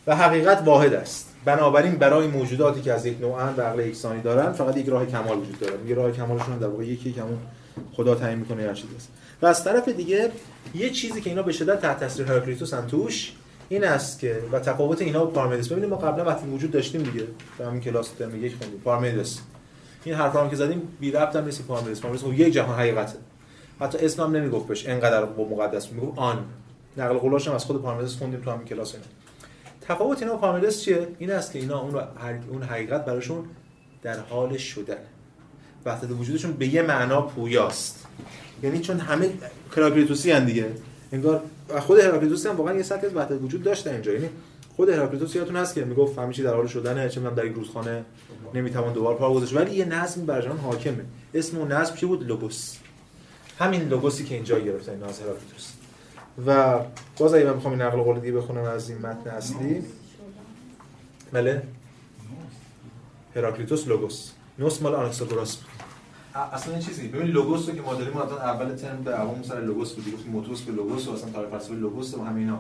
و 0.07 0.17
حقیقت 0.17 0.63
واحد 0.65 0.95
است. 0.95 1.35
بنابراین 1.45 1.95
برای 1.95 2.27
موجوداتی 2.27 2.83
که 2.83 2.93
از 2.93 3.07
یک 3.07 3.21
نوعن 3.21 3.55
و 3.57 3.61
عقل 3.61 3.81
یکسانی 3.81 4.23
دارن 4.23 4.53
فقط 4.53 4.77
یک 4.77 4.89
راه 4.89 5.07
کمال 5.07 5.39
وجود 5.39 5.59
داره. 5.59 5.79
یه 5.87 5.95
راه 5.95 6.11
کمالشون 6.11 6.59
در 6.59 6.67
واقع 6.67 6.85
یکی 6.85 7.13
که 7.13 7.23
همون 7.23 7.39
خدا 7.93 8.15
تعیین 8.15 8.39
می‌کنه 8.39 8.63
هر 8.63 8.75
چیزی 8.75 8.97
است 8.97 9.09
و 9.45 9.47
از 9.47 9.65
طرف 9.65 9.89
دیگه 9.89 10.31
یه 10.75 10.91
چیزی 10.91 11.21
که 11.21 11.31
اینا 11.31 11.43
به 11.43 11.53
شدت 11.53 11.81
تحت 11.81 12.01
تاثیر 12.01 12.27
هراکلیتوس 12.27 12.71
توش 12.71 13.33
این 13.69 13.85
است 13.85 14.21
که 14.21 14.43
و 14.53 14.61
تفاوت 14.61 15.03
اینا 15.03 15.25
با 15.25 15.31
پارمدس 15.31 15.69
ببینید 15.69 15.91
ما 15.91 15.97
قبلا 15.97 16.25
وقتی 16.25 16.47
وجود 16.47 16.71
داشتیم 16.71 17.03
دیگه 17.03 17.27
تو 17.59 17.65
همین 17.65 17.81
کلاس 17.81 18.11
ترم 18.11 18.45
یک 18.45 18.55
خوندیم 18.57 18.81
پارمدس 18.81 19.41
این 20.05 20.15
حرفا 20.15 20.49
که 20.49 20.57
زدیم 20.57 20.83
بی 21.01 21.11
ربط 21.11 21.37
هم 21.37 21.45
نیست 21.45 21.67
پارمدس 21.67 22.01
پارمدس 22.01 22.23
خب 22.23 22.33
یک 22.33 22.53
جهان 22.55 22.79
حقیقته. 22.79 23.19
حتی 23.81 23.99
اسم 23.99 24.23
هم 24.23 24.37
نمی‌گفت 24.37 24.69
بهش 24.69 24.89
انقدر 24.89 25.25
با 25.25 25.45
مقدس. 25.45 25.93
می‌گفت 25.93 26.19
آن. 26.19 26.45
نقل 26.97 27.19
قولش 27.19 27.49
هم 27.49 27.55
از 27.55 27.65
خود 27.65 27.83
پارمدس 27.83 28.17
خوندیم 28.17 28.41
تو 28.41 28.51
همین 28.51 28.67
کلاس 28.67 28.95
اینا. 28.95 29.07
تفاوت 29.81 30.23
اینا 30.23 30.37
پارمدس 30.37 30.83
چیه؟ 30.83 31.09
این 31.19 31.31
است 31.31 31.53
که 31.53 31.59
اینا 31.59 31.81
اون 31.81 31.95
اون 32.51 32.63
حقیقت 32.63 33.05
براشون 33.05 33.45
در 34.03 34.19
حال 34.19 34.57
شدن. 34.57 34.97
وحدت 35.87 36.11
وجودشون 36.11 36.53
به 36.53 36.67
یه 36.67 36.83
معنا 36.83 37.23
پویاست. 37.23 38.07
یعنی 38.63 38.81
چون 38.81 39.01
همه 39.01 39.31
کراکریتوسی 39.77 40.31
هن 40.31 40.45
دیگه. 40.45 40.67
انگار 41.13 41.43
خود 41.81 41.99
هراکلیتوس 41.99 42.47
هم 42.47 42.57
واقعا 42.57 42.75
یه 42.75 42.83
سطح 42.83 43.07
از 43.07 43.17
وحدت 43.17 43.43
وجود 43.43 43.63
داشته 43.63 43.91
اینجا. 43.91 44.13
یعنی 44.13 44.29
خود 44.77 44.89
هراکلیتوس 44.89 45.37
یادتون 45.37 45.57
هست 45.57 45.75
که 45.75 45.85
می‌گفت 45.85 46.31
چی 46.31 46.43
در 46.43 46.55
حال 46.55 46.67
شدنه 46.67 47.09
چه 47.09 47.21
من 47.21 47.35
در 47.35 47.45
یک 47.45 47.53
روزخانه 47.53 48.05
نمی‌توان 48.55 48.93
دوباره 48.93 49.19
پا 49.19 49.35
گذاشت. 49.35 49.57
ولی 49.57 49.75
یه 49.75 49.85
نظم 49.85 50.27
بر 50.27 50.49
حاکمه. 50.49 51.05
اسم 51.35 51.59
اون 51.59 51.73
نظم 51.73 51.95
چی 51.95 52.07
بود؟ 52.07 52.27
لوگوس. 52.27 52.77
همین 53.59 53.89
لوگوسی 53.89 54.25
که 54.25 54.35
اینجا 54.35 54.59
گرفته 54.59 54.93
این 54.93 55.03
از 55.03 55.21
هراکلیتوس. 55.21 55.69
و 56.47 56.79
باز 57.19 57.35
اگه 57.35 57.45
من 57.45 57.55
می‌خوام 57.55 57.73
این 57.73 57.83
نقل 57.83 58.03
قول 58.03 58.21
دیگه 58.21 58.33
بخونم 58.33 58.63
از 58.63 58.91
این 58.91 58.99
متن 58.99 59.31
اصلی. 59.31 59.83
بله. 61.33 61.63
هراکلیتوس 63.37 63.89
لوگوس. 63.89 64.31
نوس 64.59 64.83
مال 64.83 64.95
آناکساگوراس 64.95 65.59
اصلا 66.35 66.79
چیزی. 66.79 67.09
ببین 67.09 67.27
لوگوس 67.27 67.69
رو 67.69 67.75
که 67.75 67.83
ما 67.83 67.95
داریم 67.95 68.17
الان 68.17 68.39
اول 68.39 68.75
ترم 68.75 69.03
دعوامون 69.05 69.43
سر 69.43 69.61
لوگوس 69.61 69.93
بود. 69.93 70.15
گفتیم 70.15 70.33
موتوس 70.33 70.63
به 70.63 70.73
لوگوس 70.73 71.09
و 71.09 71.13
اصلا 71.13 71.31
تاریخ 71.31 71.51
فلسفه 71.51 71.75
لوگوس 71.75 72.15
و 72.15 72.25
همینا 72.25 72.59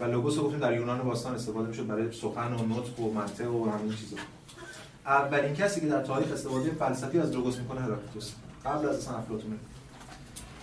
و 0.00 0.04
لوگوس 0.04 0.36
رو 0.36 0.44
گفتیم 0.44 0.58
در 0.58 0.72
یونان 0.72 0.98
باستان 0.98 1.34
استفاده 1.34 1.68
می‌شد 1.68 1.86
برای 1.86 2.12
سخن 2.12 2.52
و 2.52 2.66
نطق 2.66 3.00
و 3.00 3.12
منطق 3.12 3.54
و 3.54 3.70
همین 3.70 3.94
چیزا. 3.94 4.16
اولین 5.06 5.54
کسی 5.54 5.80
که 5.80 5.86
در 5.86 6.02
تاریخ 6.02 6.32
استفاده 6.32 6.70
فلسفی 6.70 7.18
از 7.18 7.32
لوگوس 7.32 7.56
می‌کنه 7.56 7.80
هراکلیتوس 7.80 8.32
قبل 8.64 8.88
از 8.88 8.96
اصلا 8.96 9.16
افلاطون. 9.16 9.58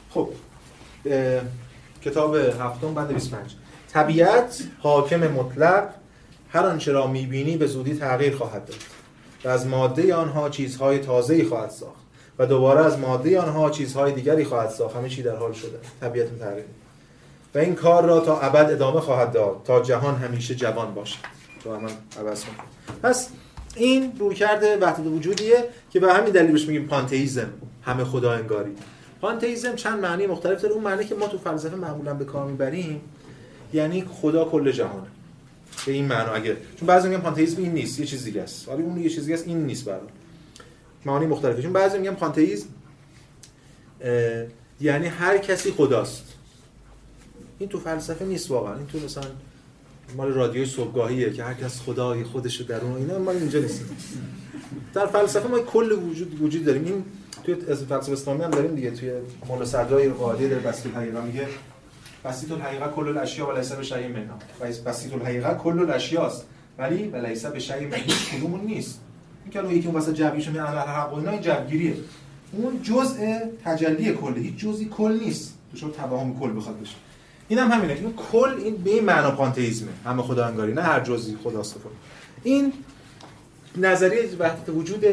خب 0.09 0.29
کتاب 2.01 2.35
هفتم 2.35 2.93
بند 2.93 3.13
25 3.13 3.55
طبیعت 3.87 4.63
حاکم 4.79 5.27
مطلق 5.27 5.89
هر 6.49 6.65
آنچه 6.65 6.91
را 6.91 7.07
می‌بینی 7.07 7.57
به 7.57 7.67
زودی 7.67 7.95
تغییر 7.95 8.35
خواهد 8.35 8.65
داد. 8.65 8.77
و 9.45 9.49
از 9.49 9.67
ماده 9.67 10.15
آنها 10.15 10.49
چیزهای 10.49 10.99
تازه‌ای 10.99 11.43
خواهد 11.43 11.69
ساخت 11.69 12.05
و 12.39 12.45
دوباره 12.45 12.85
از 12.85 12.99
ماده 12.99 13.39
آنها 13.39 13.69
چیزهای 13.69 14.11
دیگری 14.11 14.43
خواهد 14.43 14.69
ساخت. 14.69 14.95
همه 14.95 15.09
چی 15.09 15.23
در 15.23 15.35
حال 15.35 15.53
شده. 15.53 15.79
طبیعت 16.01 16.39
تغییر 16.39 16.65
و 17.55 17.57
این 17.57 17.75
کار 17.75 18.05
را 18.05 18.19
تا 18.19 18.39
ابد 18.39 18.71
ادامه 18.71 18.99
خواهد 18.99 19.31
داد 19.31 19.61
تا 19.65 19.81
جهان 19.81 20.15
همیشه 20.15 20.55
جوان 20.55 20.93
باشد. 20.93 21.17
تو 21.63 21.75
هم 21.75 21.81
عوض 22.19 22.43
پس 23.03 23.29
این 23.75 24.13
روی 24.19 24.35
کرده 24.35 24.77
وحدت 24.77 25.07
وجودیه 25.07 25.63
که 25.91 25.99
به 25.99 26.13
همین 26.13 26.33
دلیل 26.33 26.51
بهش 26.51 26.65
میگیم 26.65 26.87
پانتئیسم 26.87 27.47
همه 27.83 28.03
خدا 28.03 28.31
انگاری. 28.31 28.71
پانتئیسم 29.21 29.75
چند 29.75 29.99
معنی 29.99 30.27
مختلف 30.27 30.61
داره. 30.61 30.73
اون 30.73 30.83
معنی 30.83 31.05
که 31.05 31.15
ما 31.15 31.27
تو 31.27 31.37
فلسفه 31.37 31.75
معمولا 31.75 32.13
به 32.13 32.25
کار 32.25 32.45
می‌بریم 32.45 33.01
یعنی 33.73 34.05
خدا 34.21 34.45
کل 34.45 34.71
جهانه. 34.71 35.07
به 35.85 35.91
این 35.91 36.05
معنا 36.05 36.31
اگه 36.31 36.57
چون 36.79 36.87
بعضی 36.87 37.09
میگن 37.09 37.21
پانتئیسم 37.21 37.61
این 37.61 37.73
نیست 37.73 37.99
یه 37.99 38.05
چیز 38.05 38.23
دیگه 38.23 38.41
است. 38.41 38.69
ولی 38.69 38.83
اون 38.83 38.97
یه 38.97 39.09
چیز 39.09 39.23
دیگه 39.23 39.33
است 39.33 39.47
این 39.47 39.65
نیست 39.65 39.85
برای 39.85 39.99
معانی 41.05 41.25
مختلفه. 41.25 41.61
چون 41.61 41.73
بعضی 41.73 41.97
میگن 41.97 42.13
پانتئیسم 42.13 42.67
یعنی 44.81 45.07
هر 45.07 45.37
کسی 45.37 45.71
خداست. 45.71 46.23
این 47.59 47.69
تو 47.69 47.79
فلسفه 47.79 48.25
نیست 48.25 48.51
واقعا. 48.51 48.75
این 48.77 48.87
تو 48.87 48.99
مثلا 48.99 49.23
مال 50.17 50.33
رادیوی 50.33 50.65
صبحگاهیه 50.65 51.33
که 51.33 51.43
هر 51.43 51.53
کس 51.53 51.81
خدای 51.81 52.23
خودش 52.23 52.61
در 52.61 52.81
اون 52.81 52.95
اینا 52.95 53.19
ما 53.19 53.31
اینجا 53.31 53.59
نیست. 53.59 53.81
در 54.93 55.05
فلسفه 55.05 55.47
ما 55.47 55.59
کل 55.59 55.91
وجود 55.91 56.41
وجود 56.41 56.65
داریم. 56.65 56.85
این 56.85 57.05
توی 57.43 57.55
فلسفه 57.55 58.11
اسلامی 58.11 58.43
هم 58.43 58.51
داریم 58.51 58.75
دیگه. 58.75 58.91
توی 58.91 59.11
مولا 59.47 59.65
صدرای 59.65 60.09
قاعده 60.09 60.47
در 60.47 60.59
بسیط 60.59 60.95
الحقیقه 60.95 61.21
میگه 61.21 61.47
بسیط 62.25 62.51
الحقیقه 62.51 62.87
کل 62.87 63.07
الاشیاء 63.07 63.53
و 63.53 63.57
لیس 63.57 63.71
به 63.71 63.83
شیء 63.83 64.07
منها. 64.07 64.37
و 64.61 64.89
بسیط 64.89 65.13
الحقیقه 65.13 65.53
کل 65.53 65.79
الاشیاء 65.79 66.25
است. 66.25 66.45
ولی 66.77 67.07
و 67.07 67.15
لیس 67.15 67.45
به 67.45 67.59
شیء 67.59 67.87
منها 67.87 68.37
کدومون 68.37 68.61
نیست. 68.61 68.99
این 69.43 69.53
که 69.53 69.75
یکی 69.75 69.85
اون 69.87 69.95
واسه 69.95 70.13
جبریش 70.13 70.47
میگه 70.47 70.63
اهل 70.63 70.77
حق 70.77 71.13
و 71.13 71.17
اینا 71.17 71.31
این 71.31 71.41
جبگیریه 71.41 71.95
اون 72.51 72.81
جزء 72.83 73.39
تجلی 73.65 74.13
کله. 74.13 74.39
هیچ 74.39 74.55
جزئی 74.57 74.85
کل 74.85 75.19
نیست. 75.23 75.53
تو 75.79 75.89
توهم 75.89 76.39
کل 76.39 76.57
بخواد 76.57 76.81
بشه. 76.81 76.95
این 77.47 77.59
هم 77.59 77.71
همینه 77.71 77.93
این 77.93 78.13
کل 78.31 78.49
این 78.63 78.75
به 78.75 78.89
این 78.89 79.03
معنا 79.03 79.31
پانتئیسمه 79.31 79.91
همه 80.05 80.21
خدا 80.21 80.45
انگاری. 80.45 80.73
نه 80.73 80.81
هر 80.81 80.99
جزئی 80.99 81.37
خداست 81.43 81.75
این 82.43 82.73
نظریه 83.77 84.29
وحدت 84.39 84.69
وجود 84.69 85.05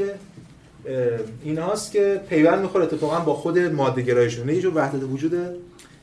ایناست 1.44 1.92
که 1.92 2.20
پیوند 2.28 2.62
می‌خوره 2.62 2.84
اتفاقا 2.84 3.20
با 3.20 3.34
خود 3.34 3.58
ماده 3.58 4.02
گرایشون 4.02 4.48
یه 4.48 4.60
جور 4.60 4.76
وحدت 4.76 5.02
وجود 5.02 5.32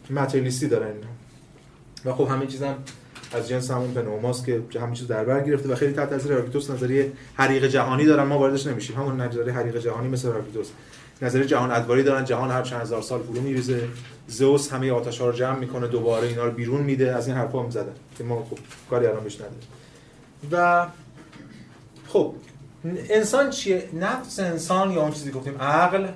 ماتریالیستی 0.10 0.68
دارن. 0.68 0.93
و 2.05 2.14
خب 2.14 2.28
همه 2.28 2.47
چیزم 2.47 2.76
از 3.34 3.49
جنس 3.49 3.72
همون 3.72 3.93
پنوماست 3.93 4.45
که 4.45 4.80
همه 4.82 4.95
چیز 4.95 5.07
در 5.07 5.24
بر 5.24 5.43
گرفته 5.43 5.70
و 5.70 5.76
خیلی 5.76 5.93
تحت 5.93 6.10
تاثیر 6.10 6.32
هراکلیتوس 6.32 6.70
نظریه 6.70 7.12
حریق 7.34 7.66
جهانی 7.68 8.05
دارن. 8.05 8.24
ما 8.24 8.39
واردش 8.39 8.68
نمیشیم. 8.68 8.97
همون 8.97 9.22
نظریه 9.22 9.53
حریق 9.53 9.78
جهانی 9.78 10.07
مثل 10.07 10.28
هراکلیتوس 10.28 10.68
نظریه 11.22 11.45
جهان 11.45 11.72
ادواری 11.72 12.03
دارن. 12.03 12.26
جهان 12.26 12.51
هر 12.51 12.62
چند 12.62 12.82
هزار 12.82 13.01
سال 13.01 13.22
فرو 13.24 13.41
میریزه. 13.41 13.88
زئوس 14.28 14.74
همه 14.74 14.91
آتش‌ها 14.91 15.30
رو 15.30 15.36
جمع 15.36 15.60
می‌کنه. 15.60 15.88
دوباره 15.88 16.28
اینا 16.28 16.45
رو 16.45 16.51
بیرون 16.51 16.82
میده. 16.82 17.16
از 17.16 17.28
این 17.28 17.38
حرفا 17.38 17.64
هم 17.64 17.70
زدن 17.70 17.93
که 18.18 18.24
ما 18.24 18.47
خب 18.49 18.57
کاری 18.89 19.05
الان 19.05 19.24
بهش 19.24 19.36
نداریم. 19.36 19.60
و 20.51 20.88
خب 22.07 22.34
انسان 23.10 23.49
چیه؟ 23.49 23.89
نفس 23.93 24.39
انسان 24.39 24.91
یا 24.91 25.01
اون 25.01 25.12
چیزی 25.12 25.32
گفتیم 25.32 25.57
عقل 25.57 26.07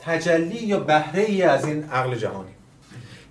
تجلی 0.00 0.66
یا 0.66 0.80
بهره 0.80 1.22
ای 1.22 1.42
از 1.42 1.64
این 1.64 1.84
عقل 1.84 2.14
جهانی؟ 2.14 2.50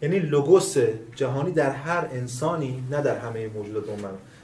یعنی 0.02 0.20
لوگوس 0.20 0.78
جهانی 1.16 1.52
در 1.52 1.72
هر 1.72 2.08
انسانی 2.12 2.84
نه 2.92 3.02
در 3.02 3.18
همه 3.18 3.48
موجودات 3.48 3.90
اون 3.90 4.00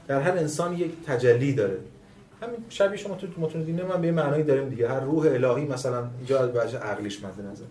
در 0.08 0.20
هر 0.20 0.30
انسان 0.30 0.78
یک 0.78 0.90
تجلی 1.06 1.52
داره. 1.52 1.78
همین 2.42 2.56
شبیه 2.68 2.96
شما 2.96 3.14
تو 3.14 3.26
متون 3.38 3.62
دینه 3.62 3.82
من 3.82 4.00
به 4.00 4.12
معنایی 4.12 4.42
داریم 4.42 4.68
دیگه. 4.68 4.88
هر 4.88 5.00
روح 5.00 5.26
الهی 5.26 5.66
مثلا 5.66 6.04
اینجا 6.18 6.40
از 6.40 6.50
وجه 6.50 6.78
عقلیش 6.78 7.24
مد 7.24 7.46
نظر. 7.52 7.64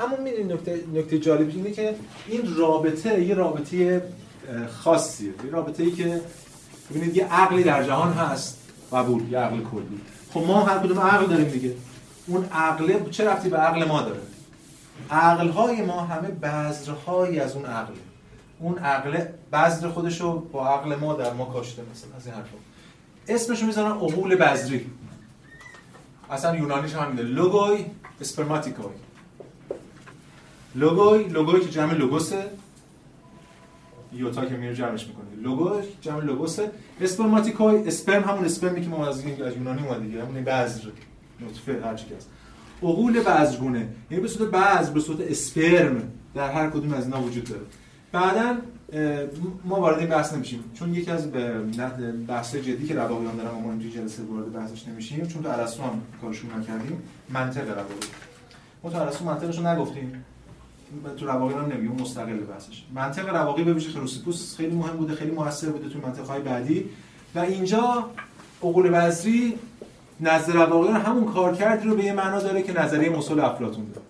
اما 0.00 0.16
می‌دونید 0.16 0.52
نکته 0.52 0.80
نکته 0.94 1.18
جالبی 1.18 1.52
اینه 1.52 1.70
که 1.70 1.94
این 2.26 2.56
رابطه 2.56 3.24
یه 3.24 3.34
رابطه 3.34 4.02
خاصیه. 4.68 5.28
یه 5.44 5.50
رابطه 5.50 5.82
ای 5.82 5.90
که 5.90 6.20
ببینید 6.90 7.16
یه 7.16 7.32
عقلی 7.32 7.62
در 7.62 7.82
جهان 7.82 8.12
هست 8.12 8.58
قبول 8.92 9.22
یه 9.30 9.38
عقل 9.38 9.60
کلی. 9.60 10.00
خب 10.32 10.40
ما 10.40 10.60
هر 10.60 10.78
کدوم 10.78 10.98
عقل 10.98 11.26
داریم 11.26 11.48
دیگه. 11.48 11.72
اون 12.26 12.44
عقل 12.44 13.10
چه 13.10 13.24
رفتی 13.24 13.48
به 13.48 13.56
عقل 13.56 13.84
ما 13.84 14.02
داره؟ 14.02 14.20
عقل 15.10 15.48
های 15.48 15.82
ما 15.82 16.00
همه 16.00 16.28
بذرهایی 16.28 17.40
از 17.40 17.56
اون 17.56 17.64
عقل 17.64 17.92
اون 18.60 18.78
عقل 18.78 19.24
بذر 19.52 19.88
خودشو 19.88 20.40
با 20.40 20.68
عقل 20.68 20.94
ما 20.94 21.14
در 21.14 21.32
ما 21.32 21.44
کاشته 21.44 21.82
مثلا 21.92 22.16
از 22.16 22.26
این 22.26 22.34
حرفا. 22.34 22.56
اسمشو 23.28 23.66
می‌ذارن 23.66 23.90
عقول 23.90 24.34
بذری. 24.34 24.90
اصلا 26.30 26.56
یونانیش 26.56 26.94
هم 26.94 27.10
میده 27.10 27.22
لوگوی 27.22 27.84
اسپرماتیکوی. 28.20 28.92
لوگوی 30.74 31.24
لوگوی 31.24 31.60
که 31.60 31.68
جمع 31.68 31.94
لوگوسه. 31.94 32.50
یوتا 34.12 34.46
که 34.46 34.56
میره 34.56 34.74
جمعش 34.74 35.06
می‌کنه. 35.06 35.42
لوگو 35.42 35.80
جمع 36.00 36.24
لوگوسه. 36.24 36.70
اسپرماتیکوی 37.00 37.88
اسپرم 37.88 38.24
همون 38.24 38.44
اسپرمی 38.44 38.82
که 38.82 38.88
ما 38.88 39.08
از 39.08 39.18
از 39.18 39.56
یونانی 39.56 39.86
اومده 39.86 40.00
دیگه. 40.00 40.24
همون 40.24 40.44
بذر. 40.44 40.88
نطفه 41.40 41.80
هر 41.84 41.94
چی 41.94 42.14
هست. 42.14 42.30
عقول 42.82 43.20
بذرگونه 43.20 43.88
یعنی 44.10 44.22
به 44.22 44.28
صورت 44.28 44.50
بذر 44.50 44.90
به 44.92 45.00
صورت 45.00 45.20
اسپرم 45.20 46.02
در 46.34 46.52
هر 46.52 46.70
کدوم 46.70 46.94
از 46.94 47.04
اینا 47.04 47.22
وجود 47.22 47.44
داره. 47.44 47.62
بعدا 48.12 48.56
ما 49.64 49.80
وارد 49.80 49.98
این 49.98 50.08
بحث 50.08 50.32
نمیشیم. 50.32 50.64
چون 50.74 50.94
یکی 50.94 51.10
از 51.10 51.32
بحث 52.28 52.56
جدی 52.56 52.86
که 52.86 52.94
رواقیان 52.94 53.36
دارن 53.36 53.50
ما 53.50 53.70
اینجا 53.70 53.88
جلسه 53.88 54.22
وارد 54.22 54.52
بحثش 54.52 54.88
نمیشیم. 54.88 55.26
چون 55.26 55.42
تو 55.42 55.48
ارسطو 55.48 55.82
هم 55.82 56.00
کارشون 56.22 56.50
نکردیم. 56.50 57.02
منطق 57.30 57.68
رواقی 57.68 57.94
ما 58.82 58.90
تو 58.90 59.00
ارسطو 59.00 59.24
منطقش 59.24 59.58
رو 59.58 59.66
نگفتیم 59.66 60.24
تو 61.16 61.26
رواقی 61.26 61.54
هم 61.54 61.72
نمیگم 61.72 62.02
مستقل 62.02 62.36
بحثش 62.36 62.84
منطق 62.94 63.28
رواقی 63.28 63.64
به 63.64 63.74
ویژه 63.74 63.90
خروسیپوس 63.90 64.56
خیلی 64.56 64.76
مهم 64.76 64.96
بوده 64.96 65.14
خیلی 65.14 65.30
موثر 65.30 65.68
بوده 65.68 65.88
تو 65.88 65.98
منطقه 65.98 66.26
های 66.26 66.42
بعدی. 66.42 66.84
و 67.34 67.38
اینجا 67.38 68.10
عقول 68.62 68.90
بصری 68.90 69.54
نظر 70.20 70.52
رواقی 70.52 70.88
همون 70.88 71.32
کارکردی 71.32 71.88
رو 71.88 71.96
به 71.96 72.04
یه 72.04 72.12
معنا 72.12 72.40
داره 72.40 72.62
که 72.62 72.80
نظریه 72.80 73.10
مسل 73.10 73.40
افلاطون 73.40 73.86
داره. 73.94 74.06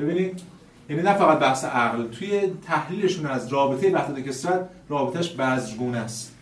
ببینید 0.00 0.42
یعنی 0.88 1.02
نه 1.02 1.14
فقط 1.14 1.38
بحث 1.38 1.64
عقل 1.64 2.08
توی 2.08 2.42
تحلیلشون 2.66 3.26
از 3.26 3.48
رابطه 3.48 3.92
وحدت 3.92 4.20
کسرت 4.20 4.68
رابطش 4.88 5.30
بذرگونه 5.30 5.98
است. 5.98 6.34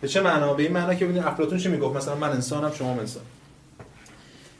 به 0.00 0.08
چه 0.08 0.20
معنا؟ 0.20 0.54
به 0.54 0.62
این 0.62 0.72
معنا 0.72 0.94
که 0.94 1.04
ببینید 1.04 1.22
افلاطون 1.26 1.58
چی 1.58 1.68
می‌گفت؟ 1.68 1.96
مثلا 1.96 2.14
من 2.14 2.30
انسانم 2.30 2.72
شما 2.72 2.90
انسان. 2.90 3.22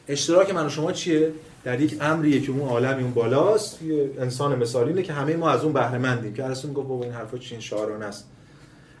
اشتراک 0.07 0.53
من 0.53 0.65
و 0.65 0.69
شما 0.69 0.91
چیه؟ 0.91 1.31
در 1.63 1.81
یک 1.81 1.97
امریه 2.01 2.41
که 2.41 2.51
اون 2.51 2.69
عالمی 2.69 3.03
اون 3.03 3.13
بالاست. 3.13 3.81
یه 3.81 4.11
انسان 4.19 4.55
مثالی 4.59 5.03
که 5.03 5.13
همه 5.13 5.35
ما 5.35 5.49
از 5.49 5.63
اون 5.63 5.73
بهره 5.73 5.97
مندیم 5.97 6.33
که 6.33 6.45
ارسطو 6.45 6.67
میگه 6.67 6.81
بابا 6.81 7.03
این 7.03 7.13
حرفا 7.13 7.37
چین 7.37 7.59
شعارانه 7.59 8.05
است. 8.05 8.27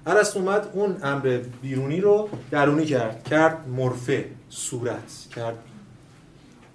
ارسطو 0.05 0.39
اومد 0.39 0.69
اون 0.73 0.97
امر 1.03 1.41
بیرونی 1.61 2.01
رو 2.01 2.29
درونی 2.51 2.85
کرد. 2.85 3.23
کرد 3.23 3.67
مرفه 3.67 4.25
صورت. 4.49 5.27
کرد 5.35 5.57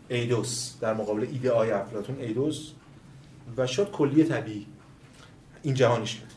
ایدوس 0.08 0.74
در 0.80 0.94
مقابل 0.94 1.26
ایده 1.32 1.50
آی 1.50 1.70
افلاطون 1.70 2.16
ایدوس. 2.20 2.70
و 3.56 3.66
شد 3.66 3.90
کلی 3.90 4.24
طبیعی. 4.24 4.66
این 5.62 5.74
جهانیش 5.74 6.16
کرد. 6.16 6.30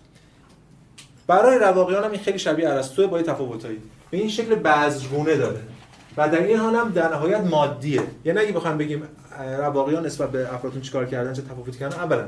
برای 1.28 1.60
رواقیان 1.60 2.04
هم 2.04 2.12
این 2.12 2.22
خیلی 2.22 2.40
شبیه 2.40 2.70
ارسطو 2.70 3.08
با 3.08 3.22
تفاوتایی 3.22 3.82
به 4.12 4.18
این 4.18 4.30
شکل 4.30 4.56
بذرگونه 4.56 5.36
داره. 5.36 5.62
و 6.18 6.30
در 6.30 6.44
این 6.44 6.58
حال 6.58 6.76
هم 6.76 6.90
در 6.90 7.10
نهایت 7.10 7.42
مادیه. 7.42 8.02
یعنی 8.26 8.40
اگه 8.40 8.52
بخوام 8.52 8.78
بگیم 8.78 9.04
رواقیان 9.58 10.06
نسبت 10.06 10.32
به 10.32 10.54
افلاطون 10.54 10.82
چیکار 10.82 11.06
کردن 11.06 11.34
چه 11.34 11.42
تفاوتی 11.42 11.80
کردن 11.80 11.98
اولا 11.98 12.26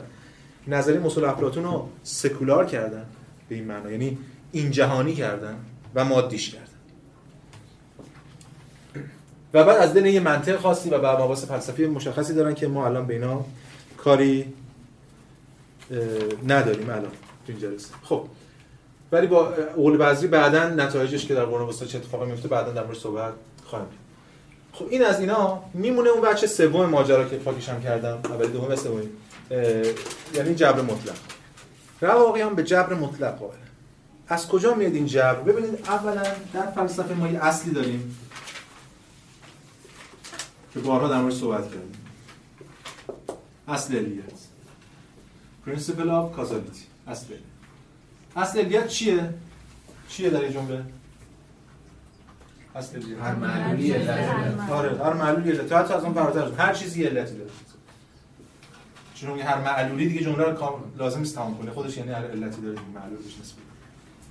نظریه 0.68 1.00
مسل 1.00 1.24
افلاطون 1.24 1.64
رو 1.64 1.90
سکولار 2.04 2.66
کردن 2.66 3.06
به 3.50 3.56
این 3.56 3.66
معنا. 3.66 3.92
یعنی 3.92 4.18
این 4.56 4.72
جهانی 4.72 5.16
کردن 5.16 5.56
و 5.96 6.06
مادیش 6.06 6.50
کردن. 6.50 6.66
و 9.54 9.64
بعد 9.64 9.78
از 9.78 9.94
دین 9.94 10.06
یه 10.06 10.20
منطق 10.20 10.60
خاصی 10.60 10.90
و 10.90 11.00
بعد 11.00 11.22
مباحث 11.22 11.46
فلسفی 11.46 11.86
مشخصی 11.86 12.34
دارن 12.34 12.54
که 12.54 12.68
ما 12.68 12.86
الان 12.86 13.08
به 13.08 13.14
اینا 13.14 13.46
کاری 13.98 14.54
نداریم 16.48 16.90
الان 16.90 17.02
تو 17.02 17.48
این 17.48 17.60
جلسه. 17.60 17.94
خب 18.04 18.28
ولی 19.12 19.28
با 19.28 19.54
اول 19.76 19.98
بعضی 19.98 20.28
بعدا 20.28 20.70
نتایجش 20.70 21.26
که 21.26 21.36
در 21.36 21.46
قرون 21.46 21.70
وسطا 21.70 21.86
چه 21.86 21.98
اتفاقی 21.98 22.32
میفته 22.32 22.48
بعدا 22.48 22.72
در 22.72 22.84
مورد 22.84 22.98
صحبت 22.98 23.34
خواهیم 23.66 23.88
خب 24.74 24.86
این 24.90 25.06
از 25.06 25.20
اینا 25.20 25.64
میمونه 25.74 26.10
اون 26.10 26.22
بچه 26.22 26.48
سوم 26.48 26.86
ماجرا 26.86 27.24
که 27.24 27.38
پاکیش 27.38 27.70
هم 27.70 27.82
کردم. 27.82 28.20
اول 28.24 28.48
دوم 28.48 28.76
سومی. 28.76 29.10
یعنی 30.34 30.56
جبر 30.56 30.82
مطلق. 30.82 31.16
رواقیان 32.02 32.56
به 32.56 32.64
جبر 32.64 32.94
مطلق 32.94 33.40
قائل. 33.40 33.65
از 34.28 34.48
کجا 34.48 34.74
میاد 34.74 34.94
این 34.94 35.06
جبر 35.06 35.42
ببینید 35.42 35.88
اولا 35.88 36.24
در 36.54 36.72
فلسفه 36.72 37.14
ما 37.14 37.28
یه 37.28 37.44
اصلی 37.44 37.74
داریم 37.74 38.18
که 40.74 40.80
بارها 40.80 41.08
در 41.08 41.22
مورد 41.22 41.34
صحبت 41.34 41.64
کردیم. 41.64 42.02
اصل 43.68 43.96
علیت. 43.96 44.24
Principle 45.68 46.10
of 46.10 46.38
Causality. 46.38 47.08
اصل 47.08 47.26
اصل 48.36 48.60
علیت 48.60 48.88
چیه؟ 48.88 49.34
چیه 50.10 50.30
در 50.30 50.42
این 50.42 50.54
جمله؟ 50.54 50.84
اصل 52.76 52.96
علیت. 52.96 53.20
هر 53.20 53.36
معلولی 53.36 53.92
علت 53.92 54.70
آره 54.70 55.04
هر 55.04 55.14
معلولی 55.14 55.52
علت 55.52 55.72
حتی 55.72 55.94
از 55.94 56.04
اون 56.04 56.14
فراتر 56.14 56.52
هر 56.52 56.74
چیزی 56.74 57.04
علتی 57.04 57.38
داره. 57.38 57.52
چون 59.16 59.40
هر 59.40 59.62
معلولی 59.62 60.08
دیگه 60.08 60.22
جمله 60.22 60.44
رو 60.44 60.80
لازم 60.98 61.20
نیست 61.20 61.36
تمام 61.36 61.58
کنه. 61.58 61.72
خودش 61.72 61.98
یعنی 61.98 62.12
هر 62.12 62.28
علتی 62.28 62.62
داره 62.62 62.80
معلولش 62.94 63.40
نسبت 63.42 63.65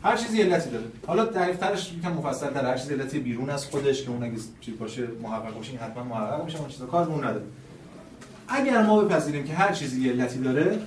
هر 0.05 0.17
چیزی 0.17 0.43
علتی 0.43 0.71
داره. 0.71 0.85
حالا 1.07 1.25
دقیق‌ترش 1.25 1.93
یکم 1.93 2.13
مفصل‌تر 2.13 2.65
هر 2.65 2.77
چیزی 2.77 2.95
علتی 2.95 3.19
بیرون 3.19 3.51
از 3.51 3.67
خودش 3.67 4.03
که 4.03 4.11
اون 4.11 4.23
اگه 4.23 4.37
چیز 4.61 4.79
باشه 4.79 5.09
محقق 5.23 5.55
باشه 5.55 5.77
حتما 5.77 6.05
محقق 6.05 6.45
میشه 6.45 6.59
اون 6.59 6.69
چیزا 6.69 6.87
کار 6.87 7.09
اون 7.09 7.25
نداره. 7.25 7.45
اگر 8.49 8.83
ما 8.83 9.01
بپذیریم 9.01 9.45
که 9.45 9.53
هر 9.53 9.73
چیزی 9.73 10.11
علتی 10.11 10.39
داره 10.39 10.79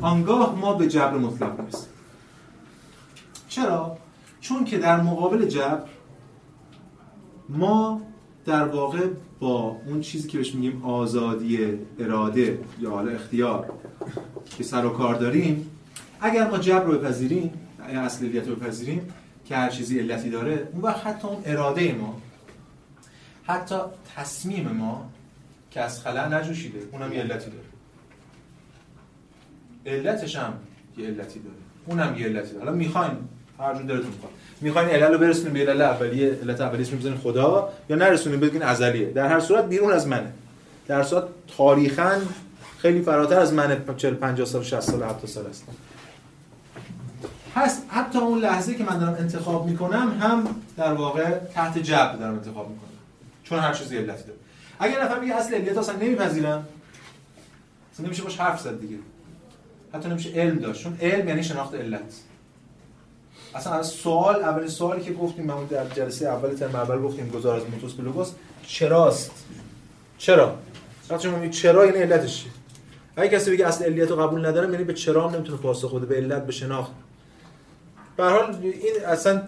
آنگاه 0.00 0.58
ما 0.58 0.74
به 0.74 0.88
جبر 0.88 1.16
مطلق 1.16 1.60
می‌رسیم. 1.60 1.88
چرا؟ 3.48 3.98
چون 4.40 4.64
که 4.64 4.78
در 4.78 5.00
مقابل 5.00 5.46
جبر 5.46 5.88
ما 7.48 8.00
در 8.46 8.64
واقع 8.64 9.06
با 9.40 9.76
اون 9.86 10.00
چیزی 10.00 10.28
که 10.28 10.38
بهش 10.38 10.54
میگیم 10.54 10.84
آزادی 10.84 11.78
اراده 11.98 12.58
یا 12.80 12.90
حالا 12.90 13.12
اختیار 13.12 13.72
که 14.58 14.64
سر 14.64 14.84
و 14.84 14.90
کار 14.90 15.14
داریم 15.14 15.70
اگر 16.20 16.50
ما 16.50 16.58
جبر 16.58 16.84
رو 16.84 16.98
بپذیریم 16.98 17.52
اصلیت 17.90 18.48
رو 18.48 18.56
بپذیریم 18.56 19.14
که 19.44 19.56
هر 19.56 19.70
چیزی 19.70 19.98
علتی 19.98 20.30
داره 20.30 20.68
اون 20.72 20.82
وقت 20.82 21.06
حتی 21.06 21.28
اون 21.28 21.42
اراده 21.44 21.92
ما 21.92 22.20
حتی 23.46 23.76
تصمیم 24.16 24.68
ما 24.68 25.10
که 25.70 25.80
از 25.80 26.02
خلا 26.02 26.28
نجوشیده 26.28 26.78
اونم 26.92 27.12
یه 27.12 27.20
علتی 27.20 27.50
داره. 27.50 27.64
علتش 29.86 30.36
هم 30.36 30.52
یه 30.96 31.06
علتی 31.06 31.40
داره. 31.40 31.56
اونم 31.86 32.18
یه 32.18 32.26
علتی 32.26 32.52
داره. 32.52 32.64
حالا 32.64 32.72
می‌خوایم 32.72 33.28
هر 33.58 33.74
جور 33.74 33.82
دلتون 33.82 34.10
می‌خواد. 34.10 34.32
می‌خواین 34.60 34.88
علل 34.88 35.12
رو 35.12 35.18
برسونیم 35.18 35.52
به 35.52 35.60
علل 35.60 35.80
اولیه 35.80 36.38
علت 36.42 36.60
اولیه 36.60 36.86
بزنین 36.86 37.16
خدا 37.16 37.68
یا 37.90 37.96
نرسونیم 37.96 38.40
بگین 38.40 38.62
ازلیه. 38.62 39.10
در 39.10 39.28
هر 39.28 39.40
صورت 39.40 39.68
بیرون 39.68 39.92
از 39.92 40.06
منه. 40.06 40.32
در 40.86 41.02
صورت 41.02 41.24
تاریخا 41.56 42.20
خیلی 42.78 43.02
فراتر 43.02 43.38
از 43.40 43.52
منه 43.52 43.80
40 43.96 44.14
50 44.14 44.46
سال 44.46 44.62
60 44.62 44.80
سال 44.80 45.02
70 45.02 45.30
سال 45.30 45.46
است. 45.46 45.64
پس 47.54 47.82
حتی 47.88 48.18
اون 48.18 48.38
لحظه 48.38 48.74
که 48.74 48.84
من 48.84 48.98
دارم 48.98 49.14
انتخاب 49.14 49.66
می‌کنم 49.66 50.18
هم 50.20 50.56
در 50.76 50.92
واقع 50.92 51.30
تحت 51.38 51.78
جبر 51.78 52.16
دارم 52.16 52.34
انتخاب 52.34 52.70
می‌کنم. 52.70 52.88
چون 53.44 53.58
هر 53.58 53.74
چیزی 53.74 53.96
علتی 53.96 54.22
داره 54.22 54.38
اگر 54.78 55.04
نفر 55.04 55.20
میگه 55.20 55.34
اصل 55.34 55.54
علیت 55.54 55.78
اصلا 55.78 55.96
نمیپذیرم 55.96 56.66
اصلا 57.94 58.06
نمیشه 58.06 58.22
باش 58.22 58.40
حرف 58.40 58.60
زد 58.60 58.80
دیگه. 58.80 58.96
حتی 59.94 60.08
نمیشه 60.08 60.30
علم 60.30 60.58
داشت. 60.58 60.82
چون 60.82 60.98
علم 61.00 61.28
یعنی 61.28 61.42
شناخت 61.42 61.74
علت. 61.74 62.14
اصلا 63.54 63.72
از 63.72 63.86
سوال 63.86 64.42
اولین 64.42 64.68
سوالی 64.68 65.04
که 65.04 65.12
گفتیم 65.12 65.46
ما 65.46 65.64
در 65.70 65.88
جلسه 65.88 66.28
اول 66.28 66.54
ترم 66.54 66.74
اول 66.74 67.02
گفتیم 67.02 67.28
گزار 67.28 67.56
از 67.56 67.62
موتوس 67.70 67.92
به 67.92 68.02
لوگوس 68.02 68.30
چراست؟ 68.66 69.30
چرا؟ 70.18 70.58
وقتی 71.10 71.28
شما 71.28 71.48
چرا؟ 71.48 71.86
یعنی 71.86 71.98
علتش 71.98 72.44
اگه 73.16 73.28
کسی 73.28 73.50
بگه 73.50 73.66
اصل 73.66 73.84
علیت 73.84 74.10
رو 74.10 74.16
قبول 74.16 74.46
ندارم 74.46 74.72
یعنی 74.72 74.84
به 74.84 74.94
چرا 74.94 75.30
نمی‌تونه 75.30 75.58
پاسخ 75.58 75.94
بده 75.94 76.06
به 76.06 76.16
علت 76.16 76.46
به 76.46 76.52
شناخت. 76.52 76.92
به 78.16 78.24
حال 78.24 78.56
این 78.62 79.04
اصلا 79.06 79.42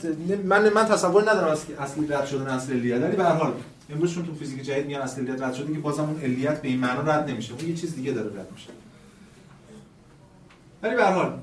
من 0.45 0.69
من 0.69 0.85
تصور 0.85 1.31
ندارم 1.31 1.53
از 1.53 1.65
اصلی 1.79 2.07
رد 2.07 2.27
شدن 2.27 2.47
اصل 2.47 2.73
علیت 2.73 3.03
ولی 3.03 3.17
به 3.17 3.25
هر 3.25 3.33
حال 3.33 3.53
امروز 3.91 4.15
چون 4.15 4.27
تو 4.27 4.35
فیزیک 4.35 4.63
جدید 4.63 4.87
میان 4.87 5.03
اصل 5.03 5.21
علیت 5.21 5.43
رد 5.43 5.55
شده 5.55 5.73
که 5.73 5.79
بازم 5.79 6.03
اون 6.03 6.21
علیت 6.21 6.63
به 6.63 6.69
این 6.69 6.81
معنا 6.81 7.01
رد 7.01 7.31
نمیشه. 7.31 7.55
اون 7.55 7.69
یه 7.69 7.75
چیز 7.75 7.95
دیگه 7.95 8.13
داره 8.13 8.27
رد 8.27 8.53
میشه. 8.53 8.69
ولی 10.83 10.95
به 10.95 11.05
هر 11.05 11.13
حال 11.13 11.39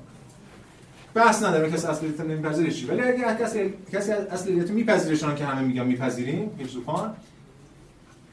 بحث 1.14 1.42
نداره 1.42 1.70
کسی 1.70 1.86
اصل 1.86 2.06
علیت 2.06 2.20
نمیپذیره 2.20 2.70
چی. 2.70 2.86
ولی 2.86 3.00
اگه 3.00 3.44
کسی 3.44 3.74
کسی 3.92 4.12
اصل 4.12 4.52
علیت 4.52 4.70
میپذیره 4.70 5.34
که 5.34 5.44
همه 5.44 5.62
میگن 5.62 5.82
میپذیریم 5.82 6.50
فیلسوفان 6.58 7.14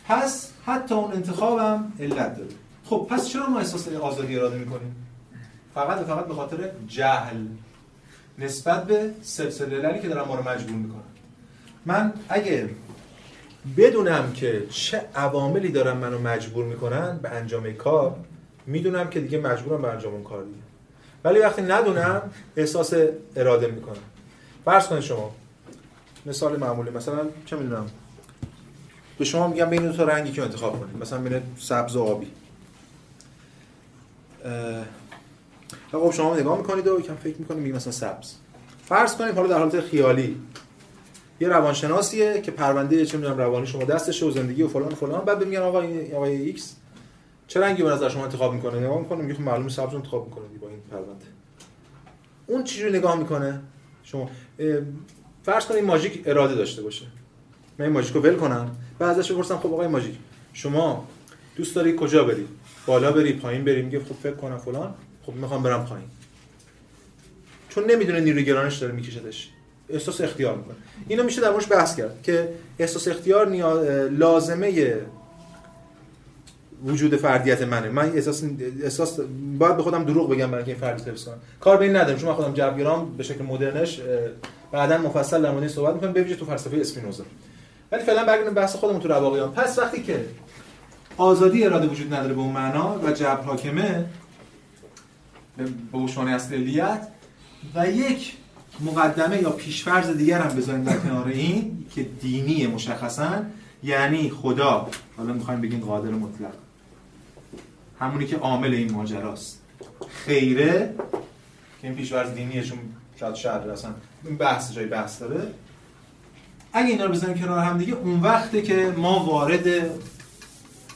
پس 0.08 0.52
حتی 0.66 0.96
اون 0.96 1.14
انتخابم 1.14 1.94
علت 2.00 2.38
داره. 2.38 2.50
خب 2.86 3.08
پس 3.10 3.28
چرا 3.28 3.50
ما 3.50 3.60
احساس 3.60 3.88
آزادی 3.88 4.36
اراده 4.36 4.58
می‌کنیم؟ 4.58 4.96
فقط 5.74 6.06
فقط 6.06 6.26
به 6.26 6.34
خاطر 6.34 6.70
جهل. 6.88 7.46
نسبت 8.40 8.88
به 8.88 9.12
سلسله 9.22 9.78
عللی 9.78 10.00
که 10.00 10.08
دارن 10.08 10.28
ما 10.28 10.36
رو 10.36 10.50
مجبور 10.50 10.76
می‌کنن. 10.76 11.02
من 11.86 12.14
اگه 12.30 12.70
بدونم 13.78 14.34
که 14.34 14.68
چه 14.70 15.02
عواملی 15.16 15.72
دارن 15.72 15.98
منو 15.98 16.20
مجبور 16.20 16.66
می‌کنن 16.66 17.18
به 17.18 17.30
انجام 17.30 17.74
کار 17.74 18.16
می‌دونم 18.66 19.10
که 19.10 19.20
دیگه 19.20 19.40
مجبورم 19.40 19.82
به 19.82 19.88
انجام 19.88 20.14
اون 20.14 20.24
کار 20.24 20.44
دیگه. 20.44 20.58
ولی 21.24 21.40
وقتی 21.40 21.62
ندونم 21.62 22.22
احساس 22.56 22.94
اراده 23.36 23.68
می‌کنم. 23.68 23.96
فرض 24.66 24.88
کنید 24.88 25.02
شما 25.02 25.36
مثال 26.26 26.60
معمولی 26.60 26.90
مثلا 26.90 27.28
چه 27.46 27.56
می‌دونم 27.56 27.86
به 29.18 29.26
شما 29.26 29.48
میگم 29.48 29.70
بین 29.70 29.88
دو 29.88 29.98
تا 29.98 30.04
رنگی 30.04 30.32
که 30.32 30.42
انتخاب 30.42 30.80
کنید. 30.80 31.02
مثلا 31.02 31.20
بین 31.20 31.42
سبز 31.60 31.96
و 31.96 32.04
آبی. 32.04 32.28
خب 35.92 36.12
شما 36.12 36.36
نگاه 36.36 36.58
می‌کنید 36.58 36.88
و 36.88 37.00
یکم 37.00 37.16
فکر 37.16 37.38
می‌کنید 37.38 37.60
میگید 37.60 37.76
مثلا 37.76 37.92
سبز. 37.92 38.34
فرض 38.86 39.16
کنید 39.16 39.36
حالا 39.36 39.48
در 39.48 39.58
حالت 39.58 39.80
خیالی 39.80 40.42
یه 41.39 41.48
روانشناسیه 41.48 42.42
که 42.42 42.52
پرونده 42.52 43.06
چه 43.06 43.18
می‌دونم 43.18 43.38
روانی 43.38 43.68
شما 43.68 43.84
دستشه 43.84 44.26
و 44.26 44.32
زندگی 44.32 44.64
و 44.64 44.68
فلان 44.68 44.92
و 44.92 44.96
فلان. 44.96 45.26
بعد 45.26 45.46
میگن 45.46 45.60
آقا 45.60 45.82
این 45.82 46.16
آقای 46.16 46.36
ایکس 46.36 46.76
چه 47.48 47.60
رنگی 47.60 47.84
به 47.84 47.89
نظر 47.89 48.10
شما 48.10 48.24
انتخاب 48.24 48.54
می‌کنه؟ 48.54 48.80
نگاه 48.80 49.00
می‌کنه 49.00 49.22
میگه 49.22 49.34
خب 49.34 49.42
معلومه 49.42 49.70
سبز 49.70 49.96
انتخاب 49.96 50.26
می‌کنه 50.26 50.44
با 50.62 50.68
این 50.68 50.80
پرونده. 50.92 51.26
اون 52.48 52.64
چجوری 52.64 52.98
نگاه 52.98 53.18
می‌کنه؟ 53.18 53.62
شما 54.04 54.30
فرض 55.44 55.66
کنید 55.66 55.84
ماژیک 55.84 56.24
اراده 56.26 56.56
داشته 56.56 56.82
باشه. 56.82 57.06
من 57.78 57.86
این 57.86 57.94
ماژیکو 57.94 58.20
ول 58.20 58.36
کنم. 58.36 58.76
بعد 59.00 59.20
ازش 59.20 59.32
بپرسم 59.32 59.58
خب 59.58 59.74
آقای 59.74 59.88
ماژیک 59.88 60.16
شما 60.54 61.08
دوست 61.56 61.76
داری 61.76 61.96
کجا 62.00 62.24
بری؟ 62.24 62.48
بالا 62.86 63.12
بری 63.12 63.34
پایین 63.34 63.66
بری؟ 63.66 63.82
میگه 63.82 64.00
خب 64.00 64.16
فکر 64.16 64.36
کنم 64.36 64.58
فلان. 64.58 64.94
خب 65.26 65.34
می‌خوام 65.34 65.63
برم 65.63 65.86
پایین. 65.86 66.07
چون 67.69 67.91
نمی‌دونه 67.91 68.19
نیروی 68.19 68.45
گرانش 68.45 68.78
داره 68.78 68.93
میکشدش. 68.93 69.49
احساس 69.89 70.22
اختیار 70.22 70.57
می‌کنه. 70.57 70.76
اینو 71.07 71.24
میشه 71.24 71.41
در 71.41 71.51
موردش 71.51 71.72
بحث 71.72 71.95
کرد 71.95 72.24
که 72.24 72.49
احساس 72.80 73.07
اختیار 73.07 73.49
لازمه 74.09 74.97
وجود 76.86 77.15
فردیت 77.15 77.61
منه. 77.61 77.89
من 77.89 78.11
احساس 78.15 78.43
احساس 78.84 79.19
باید 79.59 79.78
به 79.78 79.84
خودم 79.84 80.03
دروغ 80.03 80.30
بگم 80.30 80.51
برای 80.51 80.63
اینکه 80.63 80.72
این 80.72 80.82
فردیت 80.82 81.07
حفظ 81.07 81.26
کنم. 81.26 81.38
کار 81.59 81.78
به 81.78 81.86
این 81.86 81.95
ندارم. 81.95 82.19
چون 82.19 82.30
من 82.30 82.36
خودم 82.36 82.53
جبرگرام 82.53 83.17
به 83.17 83.24
شکل 83.24 83.43
مدرنش 83.43 84.01
بعدا 84.72 84.97
مفصل 84.97 85.41
در 85.41 85.51
مورد 85.51 85.67
صحبت 85.67 85.93
می‌کنم. 85.93 86.13
ببینید 86.13 86.38
تو 86.38 86.45
فلسفه 86.45 86.78
اسپینوزا. 86.78 87.24
ولی 87.91 88.03
فعلا 88.03 88.26
برگردیم 88.26 88.53
بحث 88.53 88.76
خودمون 88.76 89.01
تو 89.01 89.07
رواقیان. 89.07 89.51
پس 89.51 89.80
وقتی 89.80 90.03
که 90.03 90.26
آزادی 91.17 91.63
اراده 91.63 91.88
وجود 91.88 92.13
نداره 92.13 92.34
به 92.34 92.39
اون 92.39 92.53
معنا 92.53 92.99
و 93.03 93.11
جبر 93.11 93.41
حاکمه 93.41 94.05
به 95.91 95.97
عنوان 95.97 96.28
اصل 96.28 96.55
و 97.76 97.91
یک 97.91 98.34
مقدمه 98.80 99.41
یا 99.41 99.49
پیشفرض 99.49 100.09
دیگر 100.18 100.41
هم 100.41 100.55
بذاریم 100.55 100.84
در 100.84 100.97
کنار 100.97 101.28
این 101.28 101.86
که 101.95 102.03
دینی 102.03 102.68
مشخصا 102.68 103.41
یعنی 103.84 104.30
خدا. 104.30 104.89
حالا 105.18 105.34
می‌خوایم 105.34 105.62
بگیم 105.62 105.80
قادر 105.80 106.09
مطلق. 106.09 106.53
همونی 107.99 108.26
که 108.26 108.38
عامل 108.38 108.74
این 108.74 108.91
ماجراست. 108.91 109.62
خیره 110.26 110.93
که 111.82 111.88
این 111.88 111.95
پیشورز 111.95 112.34
دینیشون 112.34 112.80
شاید 113.20 113.36
شاید 113.36 113.70
اصلا 113.70 113.91
این 114.26 114.38
بحث 114.38 114.74
جای 114.74 114.86
بحث 114.86 115.22
داره. 115.22 115.53
اگه 116.74 116.88
اینا 116.88 117.05
رو 117.05 117.12
بزنیم 117.12 117.38
کنار 117.38 117.59
هم 117.59 117.78
دیگه 117.78 117.93
اون 117.93 118.20
وقته 118.20 118.62
که 118.62 118.93
ما 118.97 119.26
وارد 119.26 119.68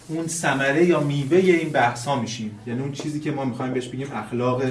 اون 0.08 0.28
ثمره 0.28 0.86
یا 0.86 1.00
میوه 1.00 1.38
این 1.38 1.70
بحث 1.70 2.06
ها 2.06 2.22
میشیم. 2.22 2.60
یعنی 2.68 2.82
اون 2.82 2.92
چیزی 2.92 3.20
که 3.20 3.32
ما 3.32 3.46
می‌خوایم 3.46 3.74
بهش 3.74 3.88
بگیم 3.88 4.08
اخلاق 4.14 4.62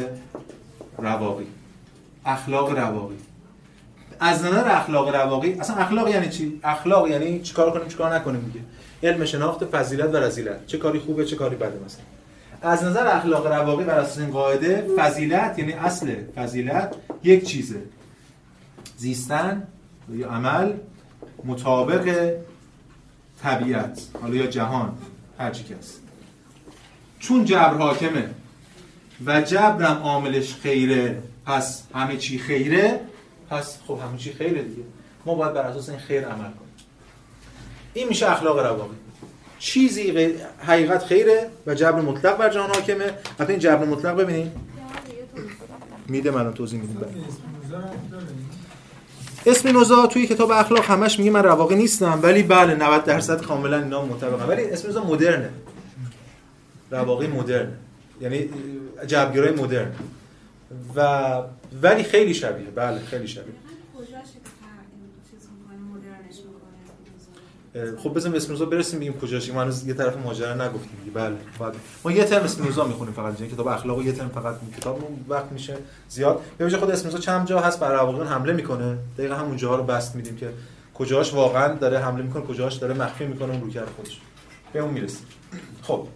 رواقی. 0.99 1.47
اخلاق 2.25 2.79
رواقی. 2.79 3.17
از 4.21 4.45
نظر 4.45 4.71
اخلاق 4.71 5.15
رواقی 5.15 5.53
اصلا 5.53 5.77
اخلاق 5.77 6.09
یعنی 6.09 6.29
چی؟ 6.29 6.61
اخلاق 6.65 7.09
یعنی 7.09 7.41
چیکار 7.41 7.71
کنیم 7.71 7.89
چیکار 7.89 8.15
نکنیم 8.15 8.41
دیگه؟ 8.41 8.65
علم 9.03 9.25
شناخت 9.25 9.65
فضیلت 9.65 10.15
و 10.15 10.17
رذیلت 10.17 10.67
چه 10.67 10.79
کاری 10.79 10.99
خوبه 10.99 11.25
چه 11.25 11.37
کاری 11.37 11.57
بده 11.57 11.81
مثلا. 11.85 12.05
از 12.63 12.85
نظر 12.85 13.07
اخلاق 13.17 13.47
رواقی 13.47 13.85
بر 13.85 13.99
اساس 13.99 14.19
این 14.19 14.31
قاعده 14.31 14.87
فضیلت 14.97 15.59
یعنی 15.59 15.73
اصل 15.73 16.15
فضیلت 16.37 16.95
یک 17.23 17.45
چیزه. 17.45 17.83
زیستن 18.97 19.63
یا 20.13 20.31
عمل 20.31 20.73
مطابق 21.45 22.35
طبیعت 23.43 24.03
حالا 24.23 24.35
یا 24.35 24.47
جهان. 24.47 24.99
هر 25.39 25.51
چی 25.51 25.65
کس 25.65 25.99
چون 27.19 27.45
جبر 27.45 27.75
حاکمه 27.79 28.31
و 29.27 29.43
جبرم 29.43 30.01
عاملش 30.03 30.55
خیره 30.55 31.23
پس 31.47 31.83
همه 31.95 32.17
چی 32.17 32.39
خیره 32.39 33.01
پس 33.51 33.79
خب 33.87 34.01
همه 34.05 34.19
چی 34.19 34.33
خیره 34.33 34.63
دیگه. 34.63 34.83
ما 35.27 35.35
باید 35.35 35.53
بر 35.53 35.63
اساس 35.63 35.89
این 35.89 35.99
خیر 35.99 36.25
عمل 36.25 36.37
کنیم. 36.37 36.75
این 37.95 38.09
میشه 38.09 38.31
اخلاق 38.31 38.59
رواقی. 38.59 38.97
چیزی 39.59 40.35
حقیقت 40.59 41.05
خیره 41.05 41.51
و 41.67 41.75
جبر 41.75 42.01
مطلق 42.01 42.37
بر 42.37 42.51
جهان 42.51 42.71
حاکمه. 42.71 43.15
حتی 43.39 43.53
این 43.53 43.59
جبر 43.59 43.85
مطلق 43.85 44.17
ببینید 44.17 44.53
میده 46.07 46.31
منو 46.31 46.53
توضیح 46.53 46.81
میدیم. 46.81 46.97
اسم 49.47 49.69
نوزا 49.69 50.07
توی 50.07 50.27
کتاب 50.27 50.51
اخلاق 50.51 50.85
همش 50.85 51.19
میگه 51.19 51.31
من 51.31 51.43
رواقی 51.43 51.75
نیستم 51.75 52.21
ولی 52.23 52.43
بله 52.43 52.75
90 52.75 53.05
درصد 53.05 53.43
کاملا 53.43 53.79
اینا 53.83 54.05
مطابقه 54.05 54.45
ولی 54.45 54.63
اسم 54.65 54.89
نوزا 54.89 55.05
مدرنه. 55.05 55.51
رواقی 56.91 57.27
مدرن. 57.27 57.69
یعنی 58.21 58.51
جبرگرای 59.07 59.51
مدرن. 59.51 59.93
و 60.97 61.33
ولی 61.83 62.03
خیلی 62.03 62.35
شبیه. 62.35 62.67
بله 62.67 62.99
خیلی 63.11 63.29
شبیه. 63.29 63.55
خب 67.75 68.15
بزنیم 68.15 68.35
اسپینوزا 68.35 68.65
برسیم 68.65 69.01
بگیم 69.01 69.21
کجاش 69.21 69.51
ما 69.51 69.63
هنوز 69.63 69.87
یه 69.87 69.95
طرف 69.95 70.17
ماجرا 70.17 70.55
نگفتیم 70.55 71.13
بله. 71.15 71.37
باید. 71.59 71.75
ما 72.05 72.13
یه 72.13 72.25
ترم 72.25 72.43
اسپینوزا 72.43 72.85
می‌خونیم 72.85 73.15
فقط 73.15 73.41
این 73.41 73.51
کتاب 73.51 73.69
اخلاق 73.69 73.99
و 73.99 74.03
یه 74.03 74.13
ترم 74.13 74.29
فقط 74.29 74.57
این 74.63 74.71
کتاب 74.81 75.09
وقت 75.29 75.53
میشه 75.53 75.77
زیاد. 76.09 76.41
ببینید 76.59 76.77
خود 76.79 76.91
اسپینوزا 76.91 77.19
چند 77.19 77.47
جا 77.47 77.61
هست 77.61 77.81
بر 77.81 77.95
واقعا 77.95 78.29
حمله 78.29 78.53
می‌کنه. 78.53 78.99
دقیقا 79.19 79.35
همون 79.35 79.57
جاها 79.57 79.77
رو 79.77 79.83
بست 79.83 80.17
میدیم 80.17 80.37
که 80.37 80.51
کجاش 80.95 81.35
واقعا 81.35 81.75
داره 81.75 81.99
حمله 81.99 82.23
می‌کنه 82.23 82.43
کجاش 82.43 82.75
داره 82.75 82.95
مخفی 82.95 83.27
می‌کنه 83.27 83.53
اون 83.53 83.61
رو 83.61 83.71
کرد 83.71 83.89
خودش. 83.97 84.21
به 84.73 84.81
اون 84.81 84.95
می‌رسیم. 84.95 85.27
خب. 85.83 86.07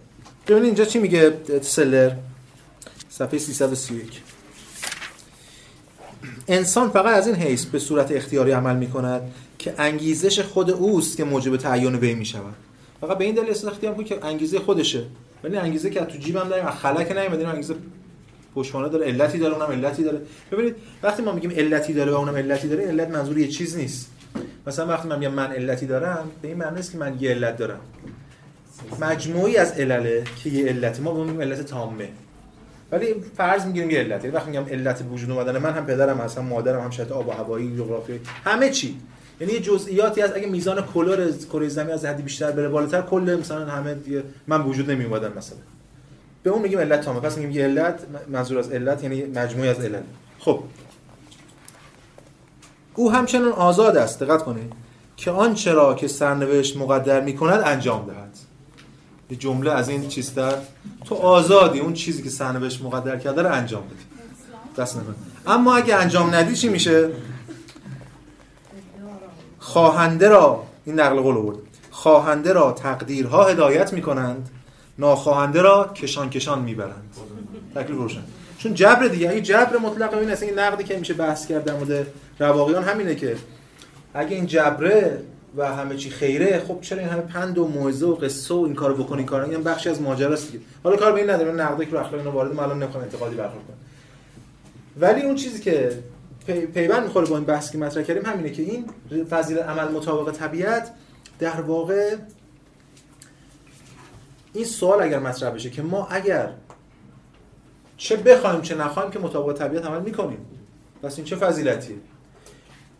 ببینید 0.47 0.65
اینجا 0.65 0.85
چی 0.85 0.99
میگه 0.99 1.33
سلر؟ 1.61 2.11
صفحه 3.09 3.39
331 3.39 4.21
انسان 6.47 6.89
فقط 6.89 7.17
از 7.17 7.27
این 7.27 7.35
حیث 7.35 7.65
به 7.65 7.79
صورت 7.79 8.11
اختیاری 8.11 8.51
عمل 8.51 8.75
می 8.75 8.89
کند 8.89 9.21
که 9.59 9.73
انگیزش 9.77 10.39
خود 10.39 10.71
اوست 10.71 11.17
که 11.17 11.23
موجب 11.23 11.57
تعین 11.57 11.95
وی 11.95 12.13
می 12.13 12.25
شود 12.25 12.53
فقط 13.01 13.17
به 13.17 13.25
این 13.25 13.35
دلیل 13.35 13.49
اختیار 13.67 13.93
کنید 13.93 14.07
که 14.07 14.25
انگیزه 14.25 14.59
خودشه. 14.59 15.03
ولی 15.43 15.57
انگیزه 15.57 15.89
که 15.89 15.99
تو 15.99 16.17
جیبم 16.17 16.49
داریم 16.49 16.65
از 16.65 16.73
خلک 16.73 17.11
نمیاد 17.11 17.43
انگیزه 17.43 17.75
پشتوانه 18.55 18.89
داره 18.89 19.05
علتی 19.05 19.37
داره 19.37 19.53
اونم 19.53 19.71
علتی 19.71 20.03
داره. 20.03 20.21
ببینید 20.51 20.75
وقتی 21.03 21.23
ما 21.23 21.31
میگیم 21.31 21.51
علتی 21.51 21.93
داره 21.93 22.11
و 22.11 22.15
اونم 22.15 22.35
علتی 22.35 22.67
داره 22.67 22.83
علت 22.85 23.09
منظور 23.09 23.37
یه 23.37 23.47
چیز 23.47 23.77
نیست. 23.77 24.11
مثلا 24.67 24.87
وقتی 24.87 25.07
من 25.07 25.19
میگم 25.19 25.33
من 25.33 25.51
علتی 25.51 25.85
دارم 25.85 26.31
به 26.41 26.47
این 26.47 26.57
معنی 26.57 26.79
است 26.79 26.91
که 26.91 26.97
من 26.97 27.17
یه 27.19 27.29
علت 27.29 27.57
دارم. 27.57 27.79
مجموعی 29.01 29.57
از 29.57 29.71
علله 29.71 30.23
که 30.43 30.49
یه 30.49 30.65
علت 30.65 30.99
ما 30.99 31.23
به 31.23 31.43
علت 31.43 31.61
تامه. 31.61 32.09
ولی 32.91 33.15
فرض 33.37 33.65
می‌گیریم 33.65 33.89
یه 33.89 33.99
علت. 33.99 34.23
یعنی 34.23 34.35
وقتی 34.35 34.49
میگم 34.49 34.65
علت 34.65 35.03
وجود 35.11 35.31
اومدن 35.31 35.57
من 35.57 35.73
هم 35.73 35.85
پدرم 35.85 36.17
هستم 36.17 36.45
مادرم 36.45 36.83
هم 36.83 36.89
شرط 36.89 37.11
آب 37.11 37.27
و 37.27 37.31
هوایی 37.31 37.77
جغرافی 37.77 38.19
همه 38.43 38.69
چی. 38.69 38.97
یعنی 39.39 39.53
یه 39.53 39.59
جزئیاتی 39.59 40.21
از 40.21 40.31
اگه 40.35 40.47
میزان 40.47 40.81
کلور 40.81 41.31
کره 41.31 41.67
زمین 41.67 41.93
از 41.93 42.05
حدی 42.05 42.23
بیشتر 42.23 42.51
بره 42.51 42.69
بالاتر 42.69 43.01
کل 43.01 43.37
مثلا 43.39 43.65
همه 43.65 43.93
دیگه 43.93 44.23
من 44.47 44.61
وجود 44.61 44.91
نمی 44.91 45.05
اومدن 45.05 45.37
مثلا. 45.37 45.57
به 46.43 46.49
اون 46.49 46.61
میگیم 46.61 46.79
علت 46.79 47.01
تامه. 47.01 47.19
پس 47.19 47.37
میگیم 47.37 47.51
یه 47.51 47.63
علت 47.63 47.99
منظور 48.29 48.57
از 48.57 48.71
علت 48.71 49.03
یعنی 49.03 49.23
مجموعی 49.23 49.69
از 49.69 49.79
علل 49.79 50.01
خب. 50.39 50.63
او 52.95 53.11
همچنان 53.11 53.51
آزاد 53.51 53.97
است. 53.97 54.23
دقت 54.23 54.43
کنید. 54.43 54.73
که 55.17 55.31
آنچه 55.31 55.73
را 55.73 55.93
که 55.93 56.07
سرنوشت 56.07 56.77
مقدر 56.77 57.21
می‌کند 57.21 57.61
انجام 57.65 58.05
دهد. 58.05 58.37
یه 59.29 59.37
جمله 59.37 59.71
از 59.71 59.89
این 59.89 60.07
چیزتر 60.07 60.53
تو 61.05 61.15
آزادی 61.15 61.79
اون 61.79 61.93
چیزی 61.93 62.23
که 62.23 62.29
سرنوشت 62.29 62.81
مقدر 62.81 63.17
کرده 63.17 63.41
رو 63.41 63.51
انجام 63.51 63.83
بدی. 63.83 64.05
دست 64.77 64.97
نکن 64.97 65.15
اما 65.47 65.75
اگه 65.75 65.95
انجام 65.95 66.35
ندی 66.35 66.55
چی 66.55 66.69
میشه؟ 66.69 67.09
خواهنده 69.69 70.29
را 70.29 70.63
این 70.85 70.99
نقل 70.99 71.21
قول 71.21 71.37
آورد 71.37 71.57
خواهنده 71.91 72.53
را 72.53 72.71
تقدیرها 72.71 73.43
هدایت 73.43 73.93
می‌کنند 73.93 74.49
ناخواهنده 74.99 75.61
را 75.61 75.91
کشان 75.95 76.29
کشان 76.29 76.59
می‌برند. 76.61 77.15
تکلیف 77.75 77.97
روشن. 77.97 78.23
چون 78.57 78.73
جبر 78.73 79.07
دیگه 79.07 79.29
اگه 79.29 79.41
جبر 79.41 79.77
مطلق 79.77 80.13
این 80.13 80.29
اصلا 80.29 80.47
این 80.47 80.59
نقدی 80.59 80.83
که 80.83 80.97
میشه 80.97 81.13
بحث 81.13 81.47
کرد 81.47 81.63
در 81.63 81.73
مورد 81.73 82.07
رواقیان 82.39 82.83
همینه 82.83 83.15
که 83.15 83.35
اگه 84.13 84.35
این 84.35 84.45
جبره 84.45 85.21
و 85.57 85.75
همه 85.75 85.95
چی 85.95 86.09
خیره 86.09 86.63
خب 86.67 86.81
چرا 86.81 86.99
این 86.99 87.07
همه 87.07 87.21
پند 87.21 87.57
و 87.57 87.67
موعظه 87.67 88.05
و 88.05 88.15
قصه 88.15 88.53
و 88.53 88.57
این 88.57 88.75
کارو 88.75 89.03
بکنی؟ 89.03 89.23
کارا 89.23 89.43
این 89.43 89.63
بخشی 89.63 89.89
از 89.89 90.01
ماجراست 90.01 90.51
دیگه. 90.51 90.63
حالا 90.83 90.95
کار 90.95 91.11
به 91.11 91.19
این 91.19 91.29
نداره 91.29 91.51
نقدی 91.51 91.85
که 91.85 91.99
اخلاق 91.99 92.13
اینو 92.13 92.31
وارد 92.31 92.59
الان 92.59 92.83
نمی‌خوام 92.83 93.03
انتقادی 93.03 93.35
برخورد 93.35 93.65
کنم. 93.67 93.77
ولی 94.99 95.21
اون 95.21 95.35
چیزی 95.35 95.59
که 95.59 95.99
پی... 96.49 96.65
پیوند 96.65 97.03
می‌خوره 97.03 97.27
با 97.27 97.37
این 97.37 97.45
بحثی 97.45 97.71
که 97.71 97.77
مطرح 97.77 98.03
کردیم 98.03 98.25
همینه 98.25 98.49
که 98.49 98.61
این 98.61 98.85
فضیلت 99.25 99.61
عمل 99.61 99.91
مطابق 99.91 100.31
طبیعت 100.31 100.91
در 101.39 101.61
واقع 101.61 102.15
این 104.53 104.65
سوال 104.65 105.01
اگر 105.01 105.19
مطرح 105.19 105.49
بشه 105.49 105.69
که 105.69 105.81
ما 105.81 106.07
اگر 106.07 106.51
چه 107.97 108.15
بخوایم 108.17 108.61
چه 108.61 108.75
نخوایم 108.75 109.11
که 109.11 109.19
مطابق 109.19 109.57
طبیعت 109.57 109.85
عمل 109.85 110.01
می‌کنیم. 110.01 110.45
پس 111.03 111.17
این 111.17 111.25
چه 111.25 111.35
فضیلتیه؟ 111.35 111.95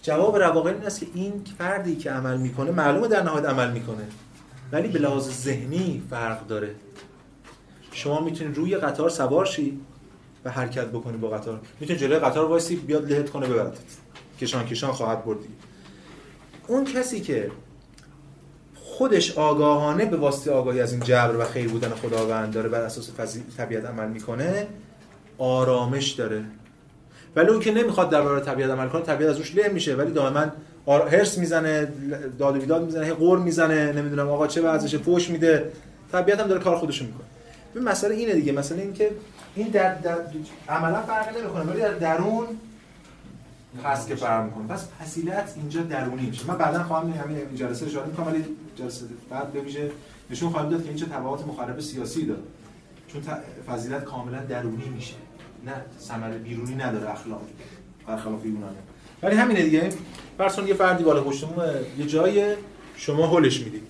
جواب 0.01 0.37
رواقع 0.37 0.71
این 0.71 0.83
است 0.83 0.99
که 0.99 1.07
این 1.13 1.43
فردی 1.57 1.95
که 1.95 2.11
عمل 2.11 2.37
می‌کنه 2.37 2.71
معلومه 2.71 3.07
در 3.07 3.23
نهایت 3.23 3.45
عمل 3.45 3.71
می‌کنه 3.71 4.07
ولی 4.71 4.87
به 4.87 4.99
لحاظ 4.99 5.29
ذهنی 5.29 6.03
فرق 6.09 6.47
داره. 6.47 6.75
شما 7.91 8.19
می‌تونید 8.19 8.57
روی 8.57 8.75
قطار 8.75 9.09
سوار 9.09 9.45
شی. 9.45 9.79
و 10.45 10.49
حرکت 10.51 10.85
بکنی 10.85 11.17
با 11.17 11.29
قطار. 11.29 11.59
می‌تونید 11.79 12.01
جلوی 12.01 12.19
قطار 12.19 12.45
وایسی 12.45 12.75
بیاد 12.75 13.11
لهت 13.11 13.29
کنه 13.29 13.47
ببرد 13.47 13.77
کشان 14.41 14.65
کشان 14.65 14.91
خواهد 14.91 15.25
بردی 15.25 15.47
اون 16.67 16.85
کسی 16.85 17.21
که 17.21 17.51
خودش 18.75 19.37
آگاهانه 19.37 20.05
به 20.05 20.17
واسطه 20.17 20.51
آگاهی 20.51 20.81
از 20.81 20.91
این 20.91 21.01
جبر 21.01 21.35
و 21.39 21.43
خیر 21.45 21.67
بودن 21.67 21.89
خداوند 21.89 22.53
داره 22.53 22.69
بر 22.69 22.81
اساس 22.81 23.09
طبیعت 23.57 23.85
عمل 23.85 24.07
می‌کنه 24.07 24.67
آرامش 25.37 26.11
داره. 26.11 26.43
ولی 27.35 27.47
اون 27.47 27.59
که 27.59 27.71
نمی‌خواد 27.71 28.09
در 28.09 28.21
برابر 28.21 28.39
طبیعت 28.39 28.69
عمل 28.69 28.87
کنه 28.87 29.01
طبیعت 29.01 29.29
از 29.29 29.37
روش 29.37 29.55
له 29.55 29.69
میشه. 29.69 29.95
ولی 29.95 30.11
دائما 30.11 30.45
هرس 30.87 31.37
می‌زنه 31.37 31.91
داد 32.39 32.55
و 32.55 32.59
بیداد 32.59 32.85
می‌زنه 32.85 33.13
قور 33.13 33.39
می‌زنه 33.39 33.91
نمی‌دونم 33.91 34.29
آقا 34.29 34.47
چه 34.47 34.61
وضعشه 34.61 34.97
فوش 34.97 35.29
میده. 35.29 35.71
طبیعت 36.11 36.39
هم 36.39 36.47
داره 36.47 36.61
کار 36.61 36.77
خودشو 36.77 37.05
می‌کنه. 37.05 37.27
ببین 37.75 37.87
مسئله 37.87 38.15
اینه 38.15 38.33
دیگه 38.33 38.51
مثلا 38.51 38.77
اینکه 38.77 39.11
این 39.55 39.67
در, 39.67 39.93
در 39.93 40.17
عملا 40.69 41.01
فرق 41.01 41.37
نمی‌کنه 41.37 41.63
ولی 41.63 41.79
در 41.79 41.93
درون 41.93 42.47
هست 43.85 44.07
که 44.07 44.15
فرق 44.15 44.45
می‌کنه. 44.45 44.67
پس 44.67 44.87
فضیلت 45.01 45.53
اینجا 45.55 45.81
درونی 45.81 46.25
میشه. 46.25 46.47
من 46.47 46.57
بعدا 46.57 46.83
خواهم 46.83 47.11
همین 47.11 47.55
جلسه 47.55 47.85
اشاره 47.85 48.07
می‌کنم 48.07 48.27
ولی 48.27 48.45
جلسه 48.75 49.05
بعد 49.29 49.55
ویژه 49.55 49.91
نشون 50.29 50.49
خواهم 50.49 50.69
داد 50.69 50.83
که 50.83 50.89
این 50.89 50.97
چه 50.97 51.05
تبعات 51.05 51.47
مخرب 51.47 51.79
سیاسی 51.79 52.25
داره. 52.25 52.41
چون 53.07 53.21
فضیلت 53.67 54.03
کاملا 54.03 54.39
درونی 54.39 54.89
میشه. 54.89 55.15
نه 55.65 55.73
ثمر 56.01 56.29
بیرونی 56.29 56.75
نداره 56.75 57.11
اخلاق. 57.11 57.41
برخلاف 58.07 58.45
یونان 58.45 58.75
ولی 59.23 59.35
همینه 59.35 59.63
دیگه. 59.63 59.89
فرض 60.37 60.59
یه 60.67 60.73
فردی 60.73 61.03
بالا 61.03 61.23
پشت 61.23 61.45
یه 61.97 62.05
جای 62.05 62.55
شما 62.95 63.27
هولش 63.27 63.59
می‌دید 63.59 63.83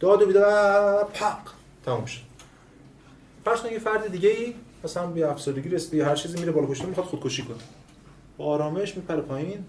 داد 0.00 0.22
و 0.22 0.26
بیداد 0.26 1.08
پق 1.12 1.38
تموم 1.86 2.04
شد. 2.04 2.33
فرض 3.44 3.72
یه 3.72 3.78
فرد 3.78 4.12
دیگه 4.12 4.28
ای 4.28 4.54
مثلا 4.84 5.06
بی 5.06 5.22
افسردگی 5.22 5.68
رسیده 5.68 6.04
هر 6.04 6.14
چیزی 6.14 6.38
میره 6.38 6.52
بالا 6.52 6.66
پشت 6.66 6.84
می‌خواد 6.84 7.06
خودکشی 7.06 7.42
کنه. 7.42 7.56
با 8.38 8.44
آرامش 8.44 8.96
میپره 8.96 9.20
پایین. 9.20 9.64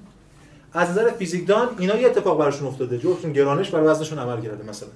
از 0.74 0.90
نظر 0.90 1.12
فیزیکدان 1.12 1.70
اینا 1.80 1.96
یه 1.96 2.08
اتفاق 2.08 2.40
براشون 2.40 2.68
افتاده. 2.68 2.98
جفتشون 2.98 3.34
گرانش 3.34 3.70
بر 3.70 3.92
وزنشون 3.92 4.20
عمل 4.20 4.42
کرده 4.42 4.70
مثلا. 4.70 4.90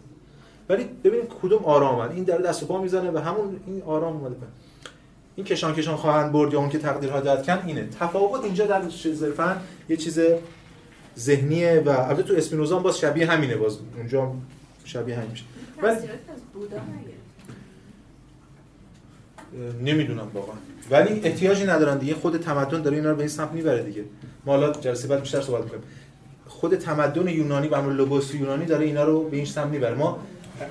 ولی 0.70 0.84
ببینید 1.04 1.30
کدوم 1.42 1.66
آرام 1.66 2.00
این 2.00 2.24
در 2.24 2.38
دست 2.38 2.64
و 2.64 2.66
پا 2.66 2.82
می‌زنه 2.82 3.12
و 3.12 3.18
همون 3.18 3.60
این 3.68 3.82
آرام 3.82 4.18
اومده 4.18 4.36
این 5.36 5.46
کشان 5.46 5.74
کشان 5.76 5.96
خواهند 5.96 6.32
برد 6.32 6.54
یا 6.54 6.60
اون 6.60 6.70
که 6.70 6.80
تقدیرها 6.80 7.20
داد 7.20 7.46
کن 7.46 7.60
اینه. 7.66 7.90
تفاوت 8.00 8.44
اینجا 8.44 8.66
در 8.66 8.90
صرفا 8.90 9.62
یه 9.90 9.98
چیز 9.98 10.20
ذهنیه 11.20 11.84
و 11.86 11.90
البته 11.90 12.24
تو 12.24 12.34
اسپینوزا 12.34 12.80
باز 12.80 13.00
شبیه 13.00 13.32
همینه. 13.32 13.56
باز 13.56 13.78
اونجا 13.98 14.32
شبیه 14.86 15.16
همین 15.16 15.32
میشه. 15.32 15.44
ولی 15.82 15.98
نمی‌دونم 19.84 20.28
واقعا. 20.34 20.56
ولی 20.91 21.22
احتیاجی 21.24 21.66
ندارن 21.66 21.97
دیگه. 21.97 22.14
خود 22.14 22.38
تمدن 22.38 22.82
داره 22.82 22.97
اینا 22.97 23.10
رو 23.10 23.16
به 23.16 23.22
این 23.22 23.30
سمت 23.30 23.52
می‌بره 23.52 23.84
دیگه. 23.84 24.04
ما 24.45 24.52
حالا 24.52 24.72
جلسه 24.72 25.08
بعد 25.08 25.22
بیشتر 25.22 25.41
صحبت 25.41 25.64
می‌کنیم 25.64 25.84
خود 26.47 26.76
تمدن 26.76 27.28
یونانی 27.28 27.68
و 27.68 27.76
امر 27.76 27.91
لوگوس 27.91 28.36
یونانی 28.36 28.66
داره 28.66 28.86
اینا 28.86 29.04
رو 29.04 29.30
به 29.30 29.38
این 29.38 29.45
سمت 29.45 29.68
می‌بره. 29.68 29.95
ما 29.95 30.20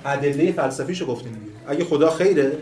ادله 0.04 0.52
فلسفیشو 0.52 1.06
گفتیم 1.06 1.32
دیگه. 1.32 1.52
اگه 1.66 1.84
خدا 1.84 2.10
خیره 2.10 2.52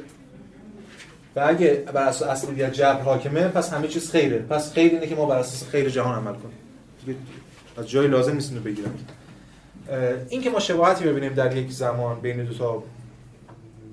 و 1.36 1.44
اگه 1.46 1.84
بر 1.94 2.08
اساس 2.08 2.28
اصلیت 2.28 2.72
جبر 2.72 3.00
حاکمه 3.00 3.48
پس 3.48 3.72
همه 3.72 3.88
چیز 3.88 4.10
خیره. 4.10 4.38
پس 4.38 4.72
خیر 4.72 4.92
اینه 4.92 5.06
که 5.06 5.14
ما 5.14 5.26
بر 5.26 5.38
اساس 5.38 5.68
خیر 5.68 5.88
جهان 5.88 6.14
عمل 6.14 6.34
کنیم. 6.34 6.56
دیگه 7.06 7.18
از 7.78 7.90
جای 7.90 8.08
لازم 8.08 8.34
نیست 8.34 8.50
اینو 8.50 8.62
بگیرم. 8.62 8.94
این 10.28 10.42
که 10.42 10.50
ما 10.50 10.58
شباهتی 10.60 11.04
ببینیم 11.04 11.34
در 11.34 11.56
یک 11.56 11.72
زمان 11.72 12.20
بین 12.20 12.44
دو 12.44 12.54
تا 12.54 12.82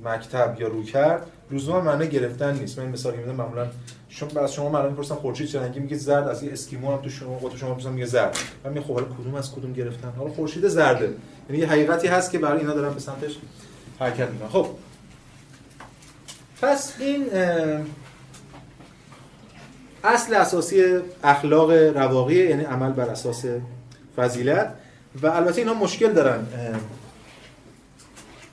مکتب 0.06 0.56
یا 0.60 0.68
رویکرد 0.68 1.28
لزوما 1.52 1.82
معنی 1.82 2.08
گرفتن 2.08 2.60
نیست. 2.60 2.80
من 2.80 2.86
مثالی 2.88 3.18
میدم 3.18 3.36
معمولا 3.36 3.68
شما 4.10 4.30
بعد 4.30 4.50
شما 4.50 4.70
معلومه 4.70 4.90
می‌پرسن 4.90 5.16
خورشید 5.16 5.48
چه 5.48 5.62
رنگی؟ 5.62 5.80
میگه 5.80 5.98
زرد. 5.98 6.28
از 6.28 6.44
این 6.44 6.52
اسکیمو 6.52 6.92
هم 6.92 7.02
تو 7.02 7.10
شما 7.10 7.38
قطب 7.38 7.58
شما 7.58 7.92
میگه 7.92 8.06
زرد. 8.06 8.38
من 8.64 8.74
میگم 8.74 8.86
خب 8.86 8.94
حالا 8.94 9.06
کدوم 9.06 9.36
از 9.36 9.52
کدوم 9.52 9.74
گرفتن؟ 9.74 10.14
حالا 10.18 10.32
خورشید 10.32 10.68
زرده. 10.68 11.14
یعنی 11.50 11.62
یه 11.62 11.68
حقیقتی 11.68 12.08
هست 12.08 12.32
که 12.32 12.40
برای 12.40 12.60
اینا 12.60 12.74
دارن 12.74 12.94
به 12.94 13.00
سمتش 13.00 13.38
حرکت 14.00 14.30
می‌کنن. 14.30 14.50
خب. 14.50 14.68
پس 16.62 16.94
این 17.00 17.26
اصل 20.04 20.34
اساسی 20.34 20.84
اخلاق 21.24 21.72
رواقی 21.72 22.50
یعنی 22.50 22.64
عمل 22.64 22.92
بر 22.92 23.10
اساس 23.10 23.46
فضیلت. 24.16 24.74
و 25.22 25.28
البته 25.28 25.62
اینا 25.62 25.74
مشکل 25.74 26.14
دارن. 26.14 26.48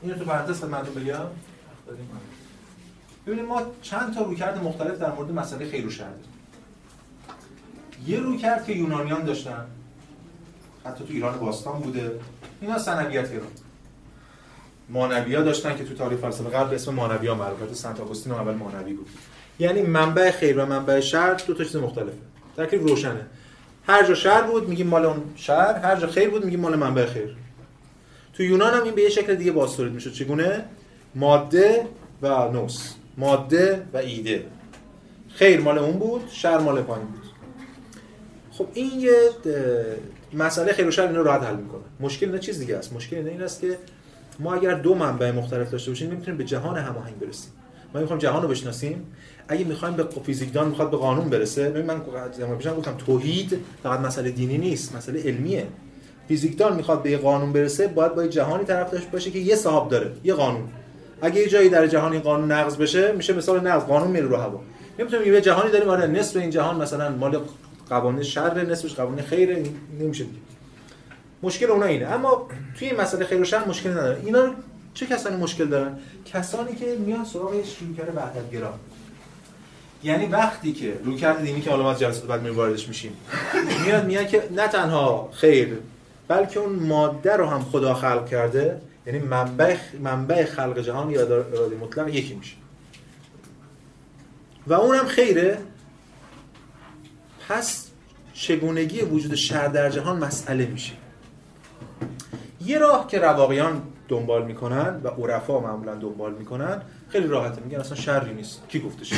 اینو 0.03 0.15
تو 0.15 0.25
پرانتز 0.25 0.61
خدمتتون 0.61 1.05
بگم. 1.05 1.15
ببینید 3.31 3.49
ما 3.49 3.63
چند 3.83 4.15
تا 4.15 4.23
رویکرد 4.23 4.65
مختلف 4.65 4.99
در 4.99 5.13
مورد 5.13 5.33
مسئله 5.33 5.71
خیر 5.71 5.87
و 5.87 5.91
شر 5.91 6.05
داریم 6.05 6.41
یه 8.07 8.21
رویکرد 8.21 8.65
که 8.65 8.73
یونانیان 8.73 9.25
داشتن. 9.25 9.67
حتی 10.85 11.05
تو 11.05 11.13
ایران 11.13 11.39
باستان 11.39 11.81
بوده. 11.81 12.21
اینا 12.61 12.79
سنویت 12.79 13.33
گرا 13.33 13.43
مانویا 14.89 15.43
داشتن 15.43 15.77
که 15.77 15.85
تو 15.85 15.95
تاریخ 15.95 16.19
فلسفه 16.19 16.49
غرب 16.49 16.71
به 16.71 16.75
اسم 16.75 16.95
مانویا 16.95 17.35
معروفه 17.35 17.75
سنت 17.75 18.01
آگوستین 18.01 18.33
اول 18.33 18.55
مانوی 18.55 18.93
بود. 18.93 19.09
یعنی 19.59 19.83
منبع 19.83 20.31
خیر 20.31 20.59
و 20.59 20.67
منبع 20.67 21.01
شر 21.01 21.35
دو 21.35 21.55
تا 21.55 21.65
چیز 21.65 21.77
مختلفه. 21.77 22.19
تکلیف 22.57 22.83
روشنه. 22.83 23.27
هر 23.87 24.07
جا 24.07 24.15
شر 24.15 24.43
بود 24.43 24.69
میگیم 24.69 24.87
مال 24.87 25.05
اون 25.05 25.23
شر. 25.37 25.79
هر 25.79 25.97
جا 25.97 26.07
خیر 26.07 26.31
بود 26.31 26.45
میگیم 26.45 26.61
مال 26.61 26.77
منبع 26.77 27.07
خیر. 27.07 27.37
تو 28.33 28.43
یونان 28.43 28.75
هم 28.75 28.83
این 28.83 28.95
به 28.95 29.03
یه 29.03 29.09
شکل 29.09 29.35
دیگه 29.35 29.53
باز 29.53 29.81
میشه 29.81 30.11
چگونه؟ 30.11 30.65
ماده 31.15 31.87
و 32.23 32.49
نوس. 32.49 32.95
ماده 33.17 33.83
و 33.93 33.97
ایده. 33.97 34.45
خیر 35.29 35.61
مال 35.61 35.79
اون 35.79 35.99
بود 35.99 36.23
شر 36.33 36.59
مال 36.59 36.83
پایین 36.83 37.07
بود. 37.07 37.23
خب 38.51 38.67
این 38.75 39.01
یه 39.01 39.15
مسئله 40.33 40.73
خیر 40.73 40.87
و 40.87 40.91
شر 40.91 41.07
اینو 41.07 41.23
راحت 41.23 41.43
حل 41.43 41.57
می‌کنه. 41.57 41.81
مشکل 42.01 42.31
نه 42.31 42.39
چیز 42.39 42.59
دیگه 42.59 42.77
است. 42.77 42.93
مشکل 42.93 43.17
این 43.17 43.43
است 43.43 43.61
که 43.61 43.79
ما 44.39 44.55
اگر 44.55 44.75
دو 44.75 44.95
منبع 44.95 45.31
مختلف 45.31 45.71
داشته 45.71 45.91
باشیم 45.91 46.11
نمی‌تونیم 46.11 46.39
به 46.39 46.45
جهان 46.45 46.77
هماهنگ 46.77 47.19
برسیم. 47.19 47.53
ما 47.95 48.01
می‌خوایم 48.01 48.21
جهان 48.21 48.43
رو 48.43 48.49
بشناسیم. 48.49 49.07
اگه 49.49 49.65
می‌خوایم 49.65 49.97
به 49.97 50.05
فیزیکدان 50.25 50.69
می‌خواد 50.69 50.91
به 50.91 50.97
قانون 50.97 51.31
برسه 51.31 51.71
ببین 51.71 51.87
من 51.87 52.03
زمان 52.39 52.59
پیشم 52.59 52.77
گفتم 52.77 52.95
توحید 53.07 53.59
فقط 53.83 54.01
مسئله 54.01 54.31
دینی 54.31 54.59
نیست 54.59 54.97
مسئله 54.97 55.23
علمیه. 55.23 55.67
فیزیکدان 56.29 56.77
می‌خواد 56.77 57.03
به 57.03 57.11
یه 57.11 57.19
قانون 57.19 57.53
برسه 57.53 57.89
باید 57.89 58.15
با 58.15 58.23
یه 58.23 58.29
جهانی 58.29 58.65
طرف 58.65 58.91
داشته 58.91 59.11
باشه 59.11 59.31
که 59.31 59.39
یه 59.39 59.57
صاحب 59.57 59.89
داره 59.89 60.13
یه 60.25 60.35
قانون. 60.35 60.69
اگه 61.23 61.41
یه 61.41 61.49
جایی 61.49 61.69
در 61.69 61.87
جهان 61.87 62.13
این 62.13 62.21
قانون 62.21 62.53
نقض 62.53 62.77
بشه 62.77 63.13
میشه 63.13 63.33
مثال 63.33 63.67
نقض. 63.67 63.85
قانون 63.85 64.11
میره 64.11 64.27
رو 64.27 64.37
هوا. 64.37 64.61
نمی‌تونیم 64.99 65.35
یه 65.35 65.41
جهانی 65.41 65.71
داریم 65.71 65.89
آره 65.89 66.07
نصف 66.07 66.37
این 66.37 66.51
جهان 66.51 66.83
مثلا 66.83 67.11
مال 67.11 67.41
قوانین 67.91 68.23
شر 68.23 68.65
نصفش 68.65 68.95
قوانین 68.95 69.25
خیر 69.25 69.59
نمیشه 70.01 70.25
دیگه. 70.25 70.37
مشکل 71.43 71.71
اونا 71.71 71.87
اینه. 71.87 72.07
اما 72.07 72.49
توی 72.79 72.89
این 72.89 73.01
مسئله 73.01 73.25
خیر 73.25 73.41
و 73.41 73.45
شر 73.45 73.65
مشکل 73.65 73.91
نداره. 73.91 74.21
اینا 74.25 74.51
چه 74.95 75.07
کسانی 75.07 75.37
مشکل 75.37 75.67
دارن؟ 75.67 75.99
کسانی 76.25 76.75
که 76.75 76.97
میان 77.07 77.25
سراغ 77.25 77.53
رویکرد 77.81 78.17
وحدتگرا. 78.17 78.75
یعنی 80.03 80.27
وقتی 80.27 80.73
که 80.73 80.93
رویکرد 81.05 81.43
دینی 81.43 81.61
که 81.61 81.71
حالا 81.71 81.83
ما 81.83 81.95
جلسات 81.95 82.27
بعد 82.27 82.47
واردش 82.47 82.89
میشیم. 82.89 83.13
میاد 83.87 84.07
میاد 84.07 84.29
که 84.29 84.43
نه 84.57 84.69
تنها 84.69 85.29
خیر 85.33 85.79
بلکه 86.29 86.61
اون 86.61 86.73
ماده 86.73 87.37
رو 87.37 87.47
هم 87.47 87.63
خدا 87.63 87.95
خلق 87.95 88.29
کرده. 88.29 88.81
یعنی 89.07 89.19
منبع 89.19 89.77
منبع 90.01 90.45
خلق 90.45 90.79
جهان 90.79 91.11
یا 91.11 91.23
اراده 91.23 91.77
مطلق 91.77 92.09
یکی 92.09 92.35
میشه. 92.35 92.57
و 94.67 94.73
اونم 94.73 95.07
خیره. 95.07 95.59
پس 97.49 97.91
چگونگی 98.33 99.01
وجود 99.01 99.35
شر 99.35 99.69
در 99.69 99.91
جهان 99.91 100.25
مسئله 100.25 100.67
میشه. 100.67 100.93
یه 102.65 102.79
راه 102.79 103.07
که 103.09 103.19
رواقیان 103.19 103.83
دنبال 104.09 104.47
می‌کنن 104.47 105.01
و 105.05 105.09
عرفا 105.09 105.61
معمولا 105.61 105.95
دنبال 105.95 106.35
می‌کنن 106.35 106.83
خیلی 107.09 107.27
راحته 107.27 107.63
میگن 107.63 107.79
اصلا 107.79 107.97
شری 107.97 108.35
نیست. 108.35 108.63
کی 108.69 108.81
گفته 108.81 109.05
شر 109.05 109.17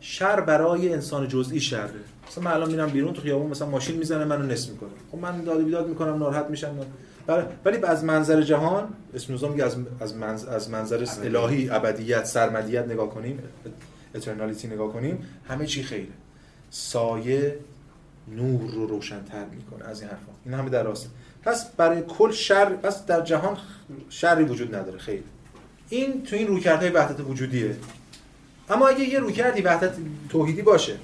شر 0.00 0.40
برای 0.40 0.92
انسان 0.92 1.28
جزئی 1.28 1.60
شره. 1.60 1.90
مثلا 2.28 2.44
من 2.44 2.52
الان 2.52 2.70
میرم 2.70 2.90
بیرون 2.90 3.12
تو 3.12 3.22
خیابون 3.22 3.50
مثلا 3.50 3.68
ماشین 3.68 3.96
می‌زنه 3.96 4.24
منو 4.24 4.46
نصف 4.46 4.70
می‌کنه. 4.70 4.90
خب 5.12 5.18
من 5.18 5.44
داد 5.44 5.64
بیداد 5.64 5.88
می‌کنم 5.88 6.18
ناراحت 6.18 6.46
میشم. 6.50 6.76
ولی 7.64 7.76
از 7.84 8.04
منظر 8.04 8.42
جهان 8.42 8.88
اسم 9.14 9.32
میگه 9.32 9.64
از 9.64 9.76
از 10.00 10.16
منظر, 10.16 10.50
از 10.54 10.70
منظر 10.70 11.06
الهی 11.24 11.70
ابدیت 11.70 12.24
سرمدیت 12.24 12.84
نگاه 12.84 13.10
کنیم 13.10 13.38
اترنالیتی 14.14 14.68
نگاه 14.68 14.92
کنیم 14.92 15.26
همه 15.48 15.66
چی 15.66 15.82
خیره. 15.82 16.08
سایه 16.70 17.58
نور 18.28 18.70
رو 18.70 18.86
روشنتر 18.86 19.44
می‌کنه 19.44 19.84
از 19.84 20.00
این 20.00 20.10
حرفا. 20.10 20.32
این 20.44 20.54
همه 20.54 20.70
در 20.70 20.82
راسته 20.82 21.08
پس 21.42 21.70
برای 21.76 22.02
کل 22.02 22.32
شر 22.32 22.74
پس 22.74 23.06
در 23.06 23.20
جهان 23.20 23.56
شری 24.08 24.44
وجود 24.44 24.74
نداره 24.74 24.98
خیر. 24.98 25.22
این 25.88 26.22
تو 26.22 26.36
این 26.36 26.46
رویکردهای 26.46 26.90
وحدت 26.90 27.20
وجودیه. 27.20 27.76
اما 28.70 28.88
اگه 28.88 29.04
یه 29.04 29.18
رویکردی 29.18 29.62
وحدت 29.62 29.92
توحیدی 30.28 30.62
باشه 30.62 30.96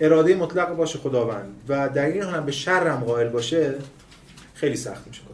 اراده 0.00 0.34
مطلق 0.34 0.76
باشه 0.76 0.98
خداوند 0.98 1.54
و 1.68 1.88
در 1.88 2.06
این 2.06 2.22
حال 2.22 2.40
به 2.40 2.52
شر 2.52 2.86
هم 2.86 3.00
قائل 3.00 3.28
باشه 3.28 3.74
خیلی 4.54 4.76
سخت 4.76 5.06
میشه. 5.06 5.29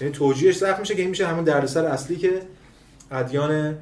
یعنی 0.00 0.12
توجیهش 0.12 0.56
سخت 0.56 0.80
میشه 0.80 0.94
که 0.94 1.00
این 1.00 1.10
میشه 1.10 1.26
همون 1.26 1.44
دردسر 1.44 1.84
اصلی 1.84 2.16
که 2.16 2.42
ادیان 3.10 3.76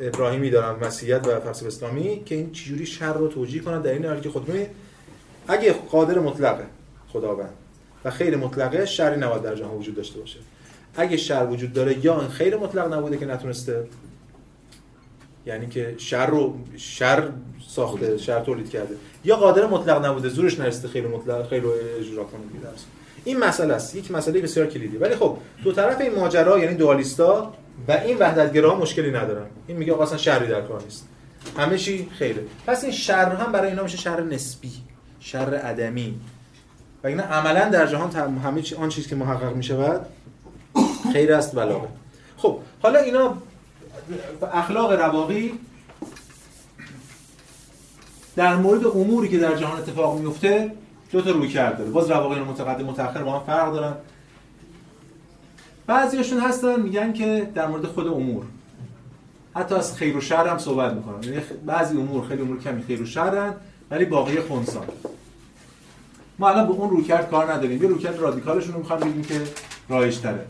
ابراهیمی 0.00 0.50
دارن 0.50 0.86
مسیحیت 0.86 1.26
و 1.26 1.40
فلسفه 1.40 1.66
اسلامی 1.66 2.22
که 2.24 2.34
این 2.34 2.52
چجوری 2.52 2.86
شر 2.86 3.12
رو 3.12 3.28
توجیه 3.28 3.62
کنن 3.62 3.80
در 3.80 3.92
این 3.92 4.04
حالی 4.04 4.20
که 4.20 4.30
خود 4.30 4.50
اگه 5.48 5.72
قادر 5.72 6.18
مطلقه 6.18 6.66
خداوند 7.08 7.54
و 8.04 8.10
خیر 8.10 8.36
مطلقه 8.36 8.86
شری 8.86 9.20
نباید 9.20 9.42
در 9.42 9.54
جهان 9.54 9.78
وجود 9.78 9.94
داشته 9.94 10.20
باشه. 10.20 10.38
اگه 10.96 11.16
شر 11.16 11.46
وجود 11.50 11.72
داره 11.72 12.04
یا 12.04 12.20
این 12.20 12.30
خیر 12.30 12.56
مطلق 12.56 12.92
نبوده 12.92 13.16
که 13.16 13.26
نتونسته 13.26 13.86
یعنی 15.46 15.66
که 15.66 15.94
شر 15.98 16.26
رو 16.26 16.58
شر 16.76 17.28
ساخته 17.68 18.18
شر 18.18 18.40
تولید 18.40 18.70
کرده 18.70 18.94
یا 19.24 19.36
قادر 19.36 19.66
مطلق 19.66 20.04
نبوده 20.04 20.28
زورش 20.28 20.58
نرسیده 20.58 20.88
خیر 20.88 21.06
مطلق 21.06 21.48
خیر 21.48 21.62
رو 21.62 21.72
اجرا 22.00 22.24
کنه 22.24 22.40
این 23.24 23.38
مسئله 23.38 23.74
است. 23.74 23.94
یک 23.94 24.10
مسئله 24.10 24.40
بسیار 24.40 24.66
کلیدی. 24.66 24.96
ولی 24.96 25.16
خب 25.16 25.36
دو 25.64 25.72
طرف 25.72 26.00
این 26.00 26.14
ماجرا 26.14 26.58
یعنی 26.58 26.74
دوالیستا 26.74 27.54
و 27.88 27.92
این 27.92 28.18
وحدتگرا 28.18 28.74
مشکلی 28.74 29.10
ندارن. 29.10 29.46
این 29.66 29.76
میگه 29.76 30.02
اصلا 30.02 30.18
شری 30.18 30.46
در 30.46 30.60
کار 30.60 30.82
نیست. 30.82 31.08
همه 31.58 31.78
چی 31.78 32.08
خیره. 32.18 32.42
پس 32.66 32.84
این 32.84 32.92
شر 32.92 33.32
هم 33.34 33.52
برای 33.52 33.70
اینا 33.70 33.82
میشه 33.82 33.96
شر 33.96 34.20
نسبی 34.20 34.72
شر 35.20 35.54
عدمی. 35.54 36.20
و 37.04 37.06
اینا 37.06 37.22
عملا 37.22 37.68
در 37.68 37.86
جهان 37.86 38.38
همه 38.38 38.62
چی 38.62 38.74
آن 38.74 38.88
چیزی 38.88 39.08
که 39.08 39.16
محقق 39.16 39.54
می‌شود 39.56 40.06
خیر 41.12 41.32
است 41.32 41.56
ولاغه 41.56 41.88
خب 42.36 42.58
حالا 42.82 42.98
اینا 42.98 43.36
اخلاق 44.52 44.92
رواقی 44.92 45.52
در 48.36 48.56
مورد 48.56 48.86
اموری 48.86 49.28
که 49.28 49.38
در 49.38 49.56
جهان 49.56 49.78
اتفاق 49.78 50.18
میفته 50.18 50.72
دو 51.12 51.22
تا 51.22 51.30
روی 51.30 51.48
کرد 51.48 51.78
داره. 51.78 51.90
باز 51.90 52.10
رواقی 52.10 52.40
متقدم 52.40 52.84
متأخر 52.84 53.22
با 53.22 53.38
هم 53.38 53.46
فرق 53.46 53.72
دارن. 53.72 53.94
بعضیاشون 55.86 56.40
هستن 56.40 56.80
میگن 56.80 57.12
که 57.12 57.50
در 57.54 57.66
مورد 57.66 57.86
خود 57.86 58.06
امور. 58.06 58.44
حتی 59.54 59.74
از 59.74 59.96
خیر 59.96 60.16
و 60.16 60.20
شر 60.20 60.48
هم 60.48 60.58
صحبت 60.58 60.92
می‌کنن. 60.92 61.22
یعنی 61.22 61.40
بعضی 61.66 61.96
امور 61.96 62.28
خیلی 62.28 62.42
امور 62.42 62.60
کمی 62.60 62.82
خیر 62.82 63.02
و 63.02 63.06
شرن 63.06 63.54
ولی 63.90 64.04
باقی 64.04 64.40
خونسان 64.40 64.86
ما 66.38 66.48
الان 66.48 66.66
به 66.66 66.72
اون 66.72 66.90
رویکرد 66.90 67.30
کار 67.30 67.52
نداریم. 67.52 67.82
یه 67.82 67.88
رویکرد 67.88 68.18
رادیکالشون 68.18 68.72
رو 68.72 68.78
می‌خوام 68.78 69.00
بگیم 69.00 69.24
که 69.24 69.42
رایج 69.88 70.18
تره. 70.18 70.46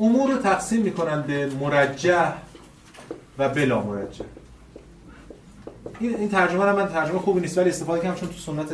امور 0.00 0.30
رو 0.30 0.38
تقسیم 0.38 0.82
می‌کنن 0.82 1.22
به 1.22 1.46
مرجح 1.60 2.32
و 3.38 3.48
بلا 3.48 3.82
مرجح. 3.82 4.24
این 6.00 6.28
ترجمه 6.28 6.72
من 6.72 6.88
ترجمه 6.88 7.18
خوبی 7.18 7.40
نیست 7.40 7.58
ولی 7.58 7.70
استفاده 7.70 8.02
کردم 8.02 8.14
چون 8.14 8.28
تو 8.28 8.34
سنت 8.34 8.72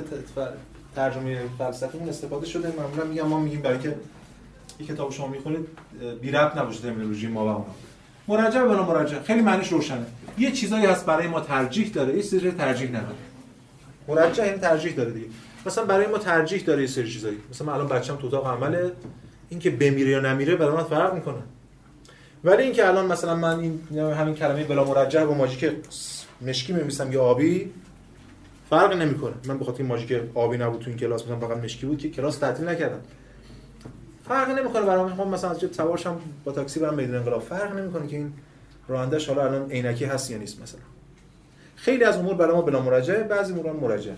ترجمه 0.97 1.38
فلسفی 1.59 1.99
اون 1.99 2.09
استفاده 2.09 2.47
شده. 2.47 2.72
معمولا 2.78 3.05
میگم 3.05 3.26
ما 3.26 3.40
میگیم 3.40 3.61
برای 3.62 3.78
که 3.78 3.97
این 4.78 4.88
کتاب 4.88 5.12
شما 5.12 5.26
می‌خونید 5.26 5.68
بی 6.20 6.30
ربط 6.30 6.57
نباشه 6.57 6.80
ترمینولوژی 6.80 7.26
ما 7.26 7.45
و 7.45 7.49
اونا. 7.49 7.66
مرجع 8.28 8.62
بلا 8.62 8.82
مرجع. 8.82 9.22
خیلی 9.22 9.40
معنیش 9.40 9.68
روشنه. 9.68 10.07
یه 10.38 10.53
چیزایی 10.53 10.86
هست 10.86 11.07
برای 11.07 11.26
ما 11.26 11.40
ترجیح 11.40 11.93
داره 11.93 12.16
یه 12.16 12.22
چیزی 12.22 12.51
ترجیح 12.51 12.88
نداره. 12.88 13.14
مرجع 14.09 14.45
این 14.45 14.59
ترجیح 14.59 14.95
داره 14.95 15.11
دیگه. 15.11 15.26
مثلا 15.66 15.84
برای 15.84 16.07
ما 16.07 16.18
ترجیح 16.18 16.62
داره 16.62 16.80
یه 16.80 16.88
سری 16.88 17.11
چیزایی. 17.11 17.36
مثلا 17.51 17.74
الان 17.74 17.88
بچه‌م 17.88 18.16
تو 18.16 18.26
اتاق 18.26 18.47
عمله 18.47 18.93
اینکه 19.49 19.70
بمیره 19.70 20.11
یا 20.11 20.20
نمیره 20.20 20.57
برای 20.57 20.76
من 20.76 20.84
فرق 20.84 21.14
می‌کنه. 21.14 21.43
ولی 22.45 22.62
اینکه 22.62 22.88
الان 22.88 23.07
مثلا 23.07 23.34
من 23.36 23.59
این 23.59 23.80
همین 23.99 24.34
کلمه 24.34 24.64
بلا 24.64 24.84
مرجع 24.84 25.24
با 25.24 25.34
ماژیک 25.34 25.72
مشکی 26.40 26.72
می‌نویسم 26.72 27.12
یا 27.12 27.22
آبی 27.22 27.70
فرق 28.73 28.93
نمی‌کنه. 28.93 29.35
من 29.47 29.59
بخاطر 29.59 29.79
این 29.79 29.87
ماژیک 29.87 30.23
آبی 30.35 30.59
نبود 30.59 30.81
تو 30.81 30.91
این 30.91 30.99
کلاس 30.99 31.25
مثلا 31.25 31.39
فقط 31.39 31.57
مشکی 31.57 31.87
بود 31.87 31.99
که 31.99 32.11
کلاس 32.11 32.39
تعطیل 32.39 32.68
نکردم. 32.68 33.01
فرق 34.29 34.51
نمی‌کنه 34.51 34.83
برام. 34.83 35.14
خب 35.14 35.27
مثلا 35.27 35.51
از 35.51 35.61
جد 35.61 35.73
سوارشم 35.73 36.20
با 36.45 36.53
تاکسی 36.53 36.81
برم 36.81 36.95
میدون 36.95 37.16
انقلاب. 37.16 37.43
فرق 37.43 37.77
نمی‌کنه 37.77 38.07
که 38.07 38.16
این 38.16 38.33
رانندهش 38.89 39.29
حالا 39.29 39.45
الان 39.45 39.70
عینکی 39.70 40.05
هست 40.05 40.31
یا 40.31 40.39
نیست 40.39 40.62
مثلا. 40.62 40.81
خیلی 41.77 42.05
از 42.05 42.16
امور 42.16 42.35
برای 42.35 42.55
ما 42.55 42.62
بلا 42.62 42.81
مراجعه 42.81 43.23
بعضی 43.23 43.53
امور 43.53 43.73
مراجعه. 43.73 44.16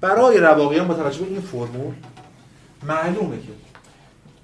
برای 0.00 0.38
رواقیان 0.38 0.86
متوجه 0.86 1.24
به 1.24 1.30
این 1.30 1.40
فرمول 1.40 1.94
معلومه 2.82 3.36
که 3.36 3.52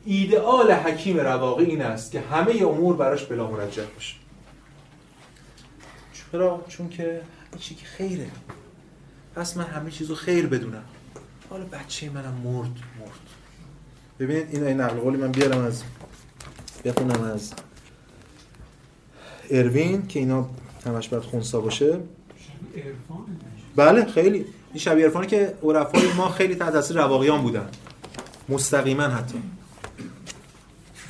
ایدئال 0.05 0.73
حکیم 0.73 1.21
رواقی 1.21 1.65
این 1.65 1.83
است 1.83 2.13
که 2.13 2.21
همه 2.21 2.53
امور 2.63 2.97
براش 2.97 3.25
بلا 3.25 3.51
مرجع 3.51 3.85
باشه. 3.95 4.17
چرا؟ 6.33 6.65
چون 6.69 6.89
که 6.89 7.21
چی 7.59 7.75
که 7.75 7.87
خیره. 7.87 8.27
پس 9.35 9.57
من 9.57 9.65
همه 9.65 9.91
چیزو 9.91 10.15
خیر 10.15 10.47
بدونم. 10.47 10.85
حالا 11.51 11.65
بچه 11.65 12.11
منم 12.11 12.35
مرد 12.35 12.71
مرد. 13.01 13.21
ببینید 14.21 14.49
این 14.55 14.65
این 14.65 14.81
نقل 14.81 14.97
قولی 14.97 15.17
من 15.17 15.33
بیارم 15.33 15.65
از 15.65 15.83
بخونم 16.85 17.23
از 17.23 17.53
اروین 19.51 20.07
که 20.07 20.19
اینا 20.19 20.49
همش 20.87 21.09
باید 21.09 21.23
خونسا 21.23 21.61
باشه. 21.61 22.01
بله 23.77 24.05
خیلی. 24.05 24.39
این 24.39 24.79
شبیه 24.79 25.05
عرفانی 25.05 25.27
که 25.27 25.55
عرفای 25.63 26.13
ما 26.13 26.29
خیلی 26.29 26.55
تحت 26.55 26.73
تاثیر 26.73 26.97
رواقیان 26.97 27.43
بودن. 27.43 27.69
مستقیما 28.49 29.03
حتی. 29.03 29.43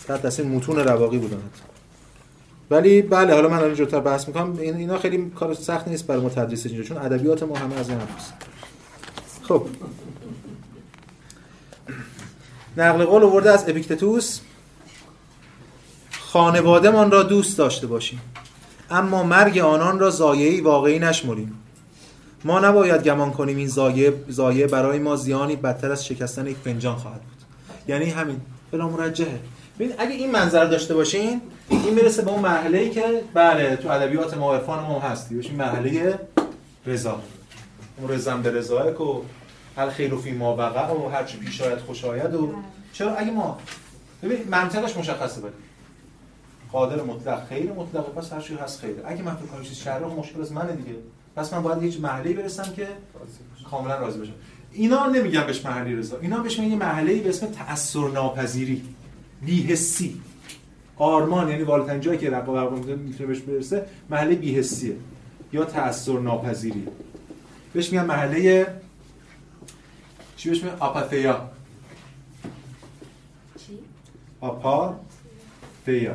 تحت 0.07 0.23
تاثیر 0.23 0.47
متون 0.47 0.77
رواقی 0.77 1.19
بودن 1.19 1.37
حتی. 1.37 1.70
ولی 2.71 3.03
بله 3.03 3.35
حالا 3.35 3.49
من 3.49 3.59
الان 3.59 3.75
جلوتر 3.75 4.01
بحث 4.01 4.29
می‌کنم. 4.29 4.59
اینا 4.59 4.99
خیلی 4.99 5.31
کار 5.31 5.55
سخت 5.55 5.89
نیست 5.89 6.07
برای 6.07 6.21
ما 6.23 6.29
تدریس 6.29 6.67
اینجا 6.67 6.83
چون 6.83 6.97
ادبیات 6.97 7.43
ما 7.43 7.57
همه 7.57 7.77
از 7.77 7.89
این 7.89 7.99
حرف 7.99 8.33
خب. 9.43 9.67
نقل 12.77 13.05
قول 13.05 13.23
آورده 13.23 13.51
از 13.51 13.69
اپیکتتوس. 13.69 14.41
خانوادهمان 16.11 17.11
را 17.11 17.23
دوست 17.23 17.59
داشته 17.59 17.87
باشیم 17.87 18.21
اما 18.91 19.23
مرگ 19.23 19.59
آنان 19.59 19.99
را 19.99 20.11
زایعی 20.11 20.61
واقعی 20.61 20.99
نشمریم. 20.99 21.57
ما 22.45 22.61
نباید 22.61 23.03
گمان 23.03 23.31
کنیم 23.31 23.57
این 23.57 23.69
زایه 23.69 24.15
زایه 24.29 24.67
برای 24.67 24.99
ما 24.99 25.17
زیانی 25.17 25.57
بدتر 25.57 25.93
از 25.93 26.07
شکستن 26.07 26.47
یک 26.47 26.57
فنجان 26.65 26.97
خواهد 26.97 27.21
بود. 27.21 27.45
یعنی 27.89 28.11
همین. 28.11 28.41
بلا 28.71 28.89
مرجحه 28.89 29.41
ببین 29.81 29.95
اگه 29.99 30.15
این 30.15 30.31
منظر 30.31 30.65
داشته 30.65 30.95
باشین 30.95 31.41
این 31.69 31.95
می‌رسه 31.95 32.23
به 32.23 32.31
اون 32.31 32.41
مرحله 32.41 32.91
که 32.91 33.23
بله 33.35 33.77
تو 33.77 33.89
ادبیات 33.89 34.37
ما 34.37 34.55
عرفان 34.55 34.85
ما 34.85 35.01
هستی. 35.01 35.35
بشین 35.35 35.57
مرحله 35.57 36.19
رضا. 36.87 37.23
اون 37.97 38.11
رزم 38.11 38.43
به 38.43 38.51
رضایک 38.51 39.01
و 39.01 39.23
الخیر 39.77 40.17
فی 40.17 40.33
ما 40.33 40.57
وقع 40.57 40.93
و 40.93 41.09
هر 41.09 41.25
چی 41.25 41.39
پیش 41.39 41.61
آید 41.61 41.79
خوش 41.79 42.05
آید 42.05 42.35
و 42.35 42.55
چرا؟ 42.93 43.15
اگه 43.15 43.31
ما 43.31 43.59
ببین 44.23 44.39
منطقش 44.51 44.97
مشخصه 44.97 45.41
ولی 45.41 45.53
قادر 46.73 47.03
مطلق 47.03 47.49
خیر 47.49 47.73
مطلق 47.73 48.15
پس 48.15 48.33
هر 48.33 48.41
چی 48.41 48.55
هست 48.55 48.81
خیره. 48.81 49.03
اگه 49.07 49.23
من 49.23 49.35
فکر 49.35 49.47
کنم 49.47 49.63
چیز 49.63 49.79
شر 49.79 50.05
مشکل 50.05 50.41
از 50.41 50.53
منه 50.53 50.73
دیگه. 50.73 50.99
پس 51.37 51.53
من 51.53 51.63
باید 51.63 51.83
یه 51.83 52.01
محله 52.01 52.33
برسم 52.33 52.73
که 52.77 52.89
کاملا 53.71 53.99
راضی 53.99 54.19
باشم 54.19 54.33
اینا 54.73 55.07
نمیگم 55.07 55.43
بهش 55.47 55.65
محلی 55.65 55.97
رضا. 55.97 56.19
اینا 56.21 56.39
بهش 56.39 56.59
میگن 56.59 56.77
محله 56.77 57.15
به 57.15 57.29
اسم 57.29 57.47
تأثیر 57.47 58.09
ناپذیری 58.09 58.83
بی‌حسی. 59.43 60.21
آرمان 60.97 61.49
یعنی 61.49 61.63
والتن 61.63 62.01
جایی 62.01 62.19
که 62.19 62.31
رقابت 62.31 62.87
می‌تونه 62.99 63.27
بهش 63.27 63.39
برسه 63.39 63.87
محله 64.11 64.35
بی‌حسیه 64.35 64.97
یا 65.53 65.65
تأثیر 65.65 66.19
ناپذیری. 66.19 66.89
بهش 67.73 67.93
میگن 67.93 68.05
محله 68.05 68.67
چی 70.37 70.51
بهش 70.51 70.63
میگن؟ 70.63 70.77
آپاتیا 70.79 71.51
چی؟ 73.67 73.79
آپا 74.41 75.01
فیا 75.85 76.15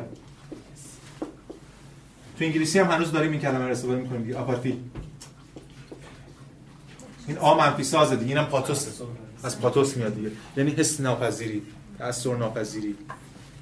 تو 2.38 2.44
انگلیسی 2.44 2.78
هم 2.78 2.90
هنوز 2.90 3.12
داریم 3.12 3.32
این 3.32 3.40
کلمه 3.40 3.64
رو 3.64 3.70
استفاده 3.70 4.00
می‌کنیم 4.00 4.22
دیگه. 4.22 4.36
آپاتی 4.36 4.80
این 7.28 7.38
آ 7.38 7.54
منفی 7.54 7.84
سازه 7.84 8.16
دیگه 8.16 8.28
اینم 8.28 8.44
پاتوسه. 8.44 8.90
از 9.42 9.60
پاتوس 9.60 9.96
میاد 9.96 10.14
دیگه. 10.14 10.30
یعنی 10.56 10.70
حس 10.70 11.00
ناپذیری. 11.00 11.62
تأثیر 11.98 12.36
ناپذیری 12.36 12.96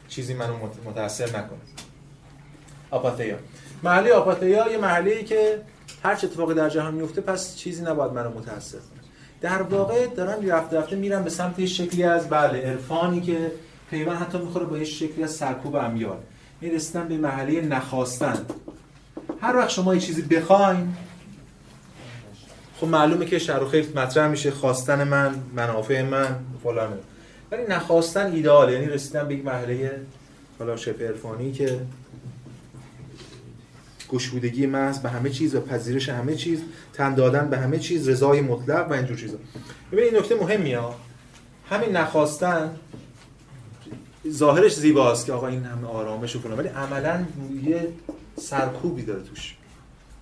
چیزی 0.09 0.35
منو 0.35 0.55
متاثر 0.85 1.27
نکنه. 1.27 1.59
آپاتیا. 2.91 3.37
محله 3.83 4.13
آپاتیا 4.13 4.73
یه 4.73 4.79
محله 4.79 5.23
که 5.23 5.63
هر 6.03 6.15
چه 6.15 6.27
اتفاقی 6.27 6.55
در 6.55 6.69
جهان 6.69 6.95
میفته 6.95 7.21
پس 7.21 7.57
چیزی 7.57 7.83
نباید 7.83 8.13
منو 8.13 8.31
متاثر 8.31 8.79
کنه. 8.79 9.01
در 9.41 9.63
واقع 9.63 10.07
دارن 10.07 10.51
رفته 10.51 10.79
رفته 10.79 10.97
میرن 10.97 11.23
به 11.25 11.31
سمت 11.31 11.67
شکلی 11.67 12.05
از 12.05 12.29
بله 12.29 12.63
عرفانی 12.63 13.21
که 13.21 13.53
پیوند 13.91 14.19
حتی 14.19 14.39
می‌خوره 14.39 14.65
با 14.65 14.79
یه 14.79 14.85
شکلی 14.85 15.25
از 15.25 15.31
سرکوب 15.31 15.77
امیال. 15.77 16.19
می‌رسیدن 16.61 17.09
به 17.09 17.17
محله 17.17 17.61
نخواستن. 17.61 18.47
هر 19.41 19.57
وقت 19.57 19.71
شما 19.71 19.95
یه 19.95 20.01
چیزی 20.01 20.23
بخواین 20.23 20.97
خب 22.81 22.87
معلومه 22.87 23.27
که 23.27 23.39
شر 23.39 23.63
و 23.63 23.69
خیر 23.69 23.89
مطرح 23.97 24.29
میشه. 24.29 24.51
خواستن 24.51 25.05
من 25.05 25.35
منافع 25.55 26.03
من 26.03 26.37
فلانه. 26.63 26.97
ولی 27.55 27.63
نخواستن 27.69 28.33
ایدئال 28.33 28.73
یعنی 28.73 28.87
رسیدن 28.87 29.29
به 29.29 29.35
یک 29.35 29.45
مرحله 29.45 30.01
حالا 30.59 30.77
شبه 30.77 31.09
عرفانی 31.09 31.53
که 31.53 31.81
گشودگی 34.09 34.67
محض 34.67 34.99
به 34.99 35.09
همه 35.09 35.31
چیز 35.31 35.55
و 35.55 35.61
پذیرش 35.61 36.09
همه 36.09 36.35
چیز 36.35 36.63
تن 36.93 37.15
دادن 37.15 37.51
به 37.51 37.59
همه 37.59 37.79
چیز 37.79 38.09
رضای 38.09 38.41
مطلق 38.41 38.91
و 38.91 38.93
اینجور 38.93 39.17
چیزا. 39.17 39.37
ببین 39.93 40.05
این 40.05 40.17
نکته 40.17 40.35
مهمیه 40.35 40.81
همین 41.71 41.97
نخواستن 41.97 42.77
ظاهرش 44.29 44.75
زیباست 44.77 45.27
که 45.27 45.33
آقا 45.33 45.47
این 45.47 45.65
همه 45.65 45.87
آرامش 45.87 46.37
فلان 46.37 46.59
ولی 46.59 46.69
عملا 46.69 47.25
یه 47.65 47.89
سرکوبی 48.41 49.03
داره 49.03 49.23
توش. 49.23 49.55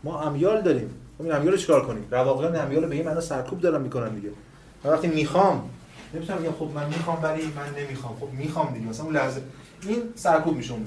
ما 0.04 0.20
امیال 0.20 0.62
داریم. 0.62 0.90
خب 1.18 1.24
این 1.24 1.32
امیال 1.32 1.56
چیکار 1.56 1.86
کنیم؟ 1.86 2.04
رواقیان 2.10 2.56
امیال 2.56 2.86
به 2.86 2.94
این 2.94 3.04
معنا 3.04 3.20
سرکوب 3.20 3.60
دارن 3.60 3.82
می‌کنن 3.82 4.14
دیگه. 4.14 4.28
وقتی 4.84 5.08
می‌خوام 5.08 5.70
نمی‌تونم 6.14 6.38
بگم 6.38 6.52
خب 6.52 6.70
من 6.74 6.88
می‌خوام 6.88 7.22
ولی 7.22 7.46
من 7.46 7.74
نمی‌خوام. 7.78 8.16
خب 8.16 8.28
می‌خوام 8.30 8.74
دیگه. 8.74 8.86
مثلا 8.86 9.04
اون 9.04 9.16
لحظه 9.16 9.42
این 9.82 10.02
سرکوب 10.14 10.56
میشه 10.56 10.72
اون 10.72 10.84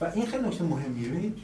و 0.00 0.04
این 0.04 0.26
خیلی 0.26 0.48
نکته 0.48 0.64
مهمیه. 0.64 1.08
ببینید 1.08 1.38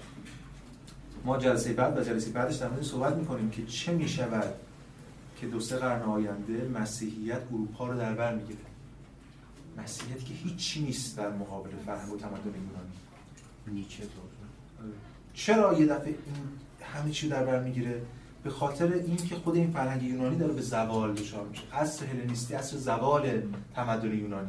ما 1.25 1.39
جلسه 1.39 1.73
بعد 1.73 1.99
و 1.99 2.05
جلسه 2.05 2.31
بعدش 2.31 2.57
در 2.57 2.69
مورد 2.69 2.83
صحبت 2.83 3.17
می‌کنیم 3.17 3.51
که 3.51 3.67
چه 3.67 3.93
می‌شود 3.93 4.55
که 5.41 5.47
دو 5.47 5.61
سه 5.61 5.77
قرن 5.77 6.03
آینده 6.03 6.69
مسیحیت 6.75 7.41
اروپا 7.53 7.87
رو 7.87 7.99
در 7.99 8.13
بر 8.13 8.35
می‌گیره. 8.35 8.59
مسیحیت 9.77 10.25
که 10.25 10.35
هیچی 10.35 10.81
نیست 10.83 11.17
در 11.17 11.31
مقابل 11.31 11.71
فرهنگ 11.87 12.13
و 12.13 12.17
تمدن 12.17 12.35
یونانی. 12.45 12.93
نیچه 13.67 14.03
چرا 15.35 15.81
یه 15.81 15.87
دفعه 15.87 16.07
این 16.07 16.17
همه 16.83 17.11
چی 17.11 17.29
در 17.29 17.45
بر 17.45 17.61
می‌گیره؟ 17.63 18.03
به 18.45 18.51
خاطر 18.51 18.93
اینکه 18.93 19.35
خود 19.45 19.55
این 19.55 19.71
فرهنگ 19.71 20.03
یونانی 20.03 20.37
داره 20.37 20.53
به 20.53 20.63
زوال 20.63 21.13
دچار 21.13 21.45
میشه. 21.51 21.63
عصر 21.73 22.07
هلنیستی 22.07 22.55
عصر 22.55 22.77
زوال 22.77 23.43
تمدن 23.77 24.19
یونانی. 24.19 24.49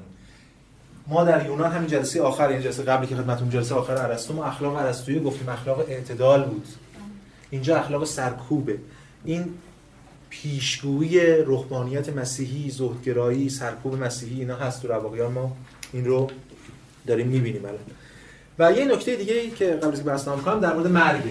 ما 1.07 1.23
در 1.23 1.45
یونان 1.45 1.71
همین 1.71 1.87
جلسه 1.87 2.21
آخر 2.21 2.47
این 2.47 2.61
جلسه 2.61 2.83
قبلی 2.83 3.07
که 3.07 3.15
خدمتتون 3.15 3.49
جلسه 3.49 3.75
آخر 3.75 3.97
ارسطو 3.97 4.33
ما 4.33 4.45
اخلاق 4.45 4.75
ارسطویی 4.75 5.19
گفتیم. 5.19 5.49
اخلاق 5.49 5.79
اعتدال 5.79 6.43
بود. 6.43 6.67
اینجا 7.49 7.77
اخلاق 7.77 8.05
سرکوبه. 8.05 8.77
این 9.25 9.45
پیشگویی 10.29 11.35
روحانیت 11.35 12.09
مسیحی 12.09 12.69
زهدگرایی 12.69 13.49
سرکوب 13.49 14.03
مسیحی 14.03 14.39
اینا 14.39 14.55
هست 14.55 14.81
تو 14.81 14.87
رواقیان 14.87 15.31
ما 15.31 15.57
این 15.93 16.05
رو 16.05 16.29
داریم 17.07 17.27
می‌بینیم 17.27 17.65
الان. 17.65 17.79
و 18.59 18.71
یه 18.71 18.85
نکته 18.85 19.15
دیگه 19.15 19.49
که 19.49 19.65
قبل 19.65 19.87
از 19.87 19.93
اینکه 19.93 20.03
بحث 20.03 20.25
کنم 20.25 20.59
در 20.59 20.73
مورد 20.73 20.87
مرگ. 20.87 21.23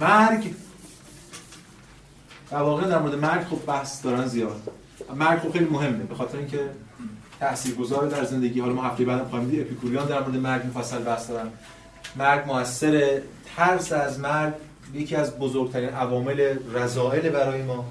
مرگ. 0.00 0.54
در 2.50 2.62
واقع 2.62 2.88
در 2.88 2.98
مورد 2.98 3.14
مرگ 3.14 3.46
خب 3.46 3.66
بحث 3.66 4.04
دارن 4.04 4.26
زیاد. 4.26 4.62
مرگ 5.16 5.40
خب 5.40 5.52
خیلی 5.52 5.64
مهمه. 5.64 6.04
به 6.04 6.14
خاطر 6.14 6.38
اینکه 6.38 6.70
تاثیرگذار 7.40 8.06
در 8.06 8.24
زندگی. 8.24 8.60
حالا 8.60 8.72
ما 8.72 8.82
هفته 8.82 9.04
بعد 9.04 9.28
خواهیم 9.28 9.60
اپیکوریان 9.60 10.06
در 10.06 10.20
مورد 10.20 10.36
مرگ 10.36 10.66
مفصل 10.66 10.98
بحث 10.98 11.30
دارن. 11.30 11.48
مرگ 12.16 12.46
موثر 12.46 13.20
ترس 13.56 13.92
از 13.92 14.20
مرگ 14.20 14.54
یکی 14.94 15.16
از 15.16 15.38
بزرگترین 15.38 15.88
عوامل 15.88 16.40
رضایل 16.74 17.30
برای 17.30 17.62
ما. 17.62 17.84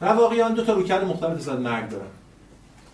رواقیان 0.00 0.54
دو 0.54 0.64
تا 0.64 0.72
رویکرد 0.72 1.04
مختلف 1.04 1.38
نسبت 1.38 1.58
مرگ 1.58 1.88
دارن. 1.88 2.06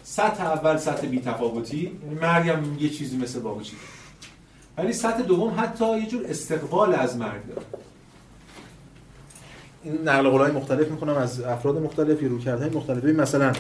سطح 0.03 0.45
اول 0.45 0.77
سطح 0.77 1.07
بی‌تفاوتی. 1.07 1.99
یعنی 2.03 2.15
مرگ 2.15 2.49
هم 2.49 2.79
یه 2.79 2.89
چیزی 2.89 3.17
مثل 3.17 3.41
باقی 3.41 3.65
ولی 4.79 4.93
سطح 4.93 5.23
دوم 5.23 5.55
حتی 5.59 5.99
یه 5.99 6.07
جور 6.07 6.27
استقبال 6.27 6.95
از 6.95 7.17
مرگ 7.17 7.47
داره. 7.49 7.67
این 9.85 10.09
نقل 10.09 10.29
قولای 10.29 10.53
مختلف 10.53 10.89
می‌کنم 10.89 11.15
از 11.15 11.41
افراد 11.41 11.79
مختلف 11.79 12.23
یا 12.23 12.29
رویکردهای 12.29 12.71
مختلفی 12.71 13.13
مثلا 13.13 13.53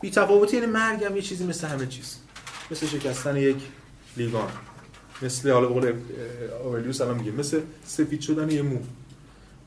بی‌تفاوتی 0.00 0.56
یعنی 0.56 0.68
مرگ 0.72 1.04
هم 1.04 1.16
یه 1.16 1.22
چیزی 1.22 1.46
مثل 1.46 1.66
همه 1.66 1.86
چیز. 1.86 2.16
مثل 2.70 2.86
شکستن 2.86 3.36
یک 3.36 3.56
لیوان. 4.16 4.48
مثل 5.22 5.50
حالا 5.50 5.68
بقول 5.68 5.92
اولیوس 6.64 7.00
الان 7.00 7.18
میگه 7.18 7.30
مثل 7.30 7.60
سفید 7.84 8.20
شدن 8.20 8.50
یه 8.50 8.62
مو. 8.62 8.78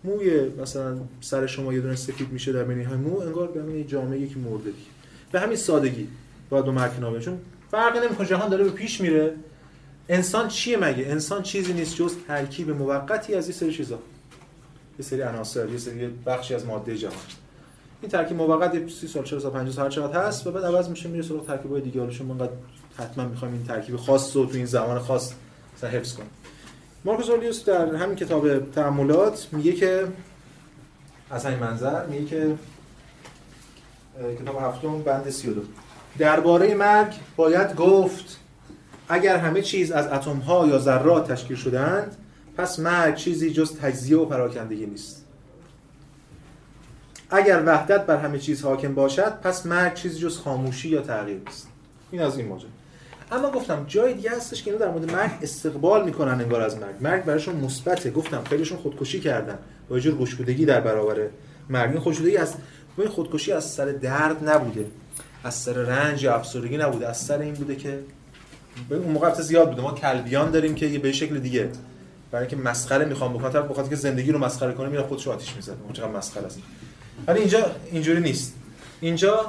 موی 0.03 0.49
مثلا 0.61 0.97
سر 1.21 1.47
شما 1.47 1.73
یه 1.73 1.81
دونه 1.81 1.95
سفید 1.95 2.31
میشه 2.31 2.51
در 2.51 2.63
بین 2.63 2.87
مو 2.87 3.19
انگار 3.19 3.47
به 3.47 3.73
یه 3.73 3.83
جامعه 3.83 4.19
یکی 4.19 4.39
مرده 4.39 4.63
دیگه. 4.63 4.89
به 5.31 5.39
همین 5.39 5.57
سادگی 5.57 6.07
باید 6.49 6.65
دو 6.65 6.71
مرگ 6.71 7.19
چون 7.19 7.39
فرقی 7.71 7.99
نمی‌کنه 7.99 8.27
جهان 8.27 8.49
داره 8.49 8.63
به 8.63 8.69
پیش 8.69 9.01
میره. 9.01 9.35
انسان 10.11 10.47
چیه 10.47 10.77
مگه؟ 10.77 11.07
انسان 11.07 11.43
چیزی 11.43 11.73
نیست 11.73 11.95
جز 11.95 12.15
ترکیب 12.27 12.69
موقتی 12.69 13.35
از 13.35 13.47
یه 13.47 13.55
سری 13.55 13.73
چیزا. 13.73 13.99
یه 14.99 15.05
سری 15.05 15.21
عناصر 15.21 15.69
یه 15.69 15.77
سری 15.77 16.07
بخشی 16.07 16.55
از 16.55 16.65
ماده 16.65 16.97
جهان. 16.97 17.15
این 18.01 18.11
ترکیب 18.11 18.37
موقت 18.37 18.89
30 18.89 19.07
سال 19.07 19.23
40 19.23 19.39
سال 19.39 19.51
50 19.51 19.73
سال 19.73 19.85
هر 19.85 19.91
چقدر 19.91 20.27
هست 20.27 20.47
و 20.47 20.51
بعد 20.51 20.65
عوض 20.65 20.89
میشه 20.89 21.09
میره 21.09 21.23
سراغ 21.23 21.47
ترکیبای 21.47 21.81
دیگه. 21.81 21.99
حالا 21.99 22.11
شما 22.11 22.33
انقدر 22.33 22.51
حتما 22.97 23.25
می‌خوایم 23.25 23.53
این 23.53 23.63
ترکیب 23.63 23.95
خاص 23.95 24.35
رو 24.35 24.45
تو 24.45 24.55
این 24.55 24.65
زمان 24.65 24.99
خاص 24.99 25.33
مثلا 25.77 25.89
حفظ 25.89 26.13
کنیم. 26.13 26.29
مارکوس 27.05 27.29
اولیوس 27.29 27.65
در 27.65 27.95
همین 27.95 28.15
کتاب 28.15 28.71
تأملات 28.71 29.47
میگه 29.51 29.73
که 29.73 30.07
از 31.29 31.45
همین 31.45 31.59
منظر 31.59 32.05
میگه 32.05 32.25
که 32.25 32.55
کتاب 34.41 34.61
هفتم 34.61 35.01
بند 35.01 35.29
32 35.29 35.61
درباره 36.17 36.75
مرگ 36.75 37.13
باید 37.35 37.75
گفت 37.75 38.40
اگر 39.13 39.37
همه 39.37 39.61
چیز 39.61 39.91
از 39.91 40.07
اتم 40.07 40.37
ها 40.37 40.67
یا 40.67 40.79
ذرات 40.79 41.31
تشکیل 41.31 41.57
شدند 41.57 42.17
پس 42.57 42.79
مرگ 42.79 43.15
چیزی 43.15 43.51
جز 43.51 43.77
تجزیه 43.77 44.17
و 44.17 44.25
پراکندگی 44.25 44.85
نیست. 44.85 45.25
اگر 47.29 47.63
وحدت 47.65 48.05
بر 48.05 48.17
همه 48.17 48.39
چیز 48.39 48.63
حاکم 48.63 48.93
باشد 48.93 49.33
پس 49.43 49.65
مرگ 49.65 49.93
چیزی 49.93 50.19
جز 50.19 50.37
خاموشی 50.37 50.89
یا 50.89 51.01
تغییر 51.01 51.41
نیست. 51.47 51.67
این 52.11 52.21
از 52.21 52.37
این 52.37 52.47
ماجرا 52.47 52.69
اما 53.31 53.51
گفتم 53.51 53.85
جای 53.87 54.13
دیگه 54.13 54.31
هستش 54.31 54.63
که 54.63 54.71
اینا 54.71 54.85
در 54.85 54.91
مورد 54.91 55.11
مرگ 55.11 55.31
استقبال 55.41 56.05
می‌کنن 56.05 56.41
انگار 56.41 56.61
از 56.61 56.77
مرگ. 56.77 56.95
مرگ 57.01 57.25
براشون 57.25 57.55
مثبته. 57.55 58.11
گفتم 58.11 58.43
خیلیشون 58.49 58.77
خودکشی 58.77 59.19
کردن. 59.19 59.57
با 59.89 59.95
یه 59.95 60.01
جور 60.01 60.17
گشودگی 60.17 60.65
در 60.65 60.81
برابر 60.81 61.27
مرگ. 61.69 62.07
این 62.07 62.37
از 62.39 62.53
این 62.97 63.07
خودکشی 63.07 63.51
از 63.51 63.65
سر 63.71 63.85
درد 63.85 64.49
نبوده. 64.49 64.85
از 65.43 65.55
سر 65.55 65.73
رنج 65.73 66.23
یا 66.23 66.35
افسردگی 66.35 66.77
نبوده. 66.77 67.07
از 67.07 67.17
سر 67.17 67.39
این 67.39 67.53
بوده 67.53 67.75
که 67.75 67.99
اون 68.89 69.11
موقع 69.11 69.33
زیاد 69.41 69.69
بوده. 69.69 69.81
ما 69.81 69.91
کلبیان 69.91 70.51
داریم 70.51 70.75
که 70.75 70.99
به 70.99 71.11
شکل 71.11 71.39
دیگه. 71.39 71.69
برای 72.31 72.47
اینکه 72.47 72.69
مسخره 72.69 73.05
می‌خوام 73.05 73.33
بکنم. 73.33 73.49
طرف 73.49 73.65
بخاطر 73.65 73.89
که 73.89 73.95
زندگی 73.95 74.31
رو 74.31 74.39
مسخره 74.39 74.73
کنه 74.73 74.89
میره 74.89 75.03
خودش 75.03 75.27
آتیش 75.27 75.55
می‌زنه 75.55 75.75
اون 75.83 75.93
چقدر 75.93 76.11
مسخره 76.11 76.45
است. 76.45 76.59
ولی 77.27 77.39
اینجا 77.39 77.71
اینجوری 77.91 78.21
نیست. 78.21 78.55
اینجا 79.01 79.45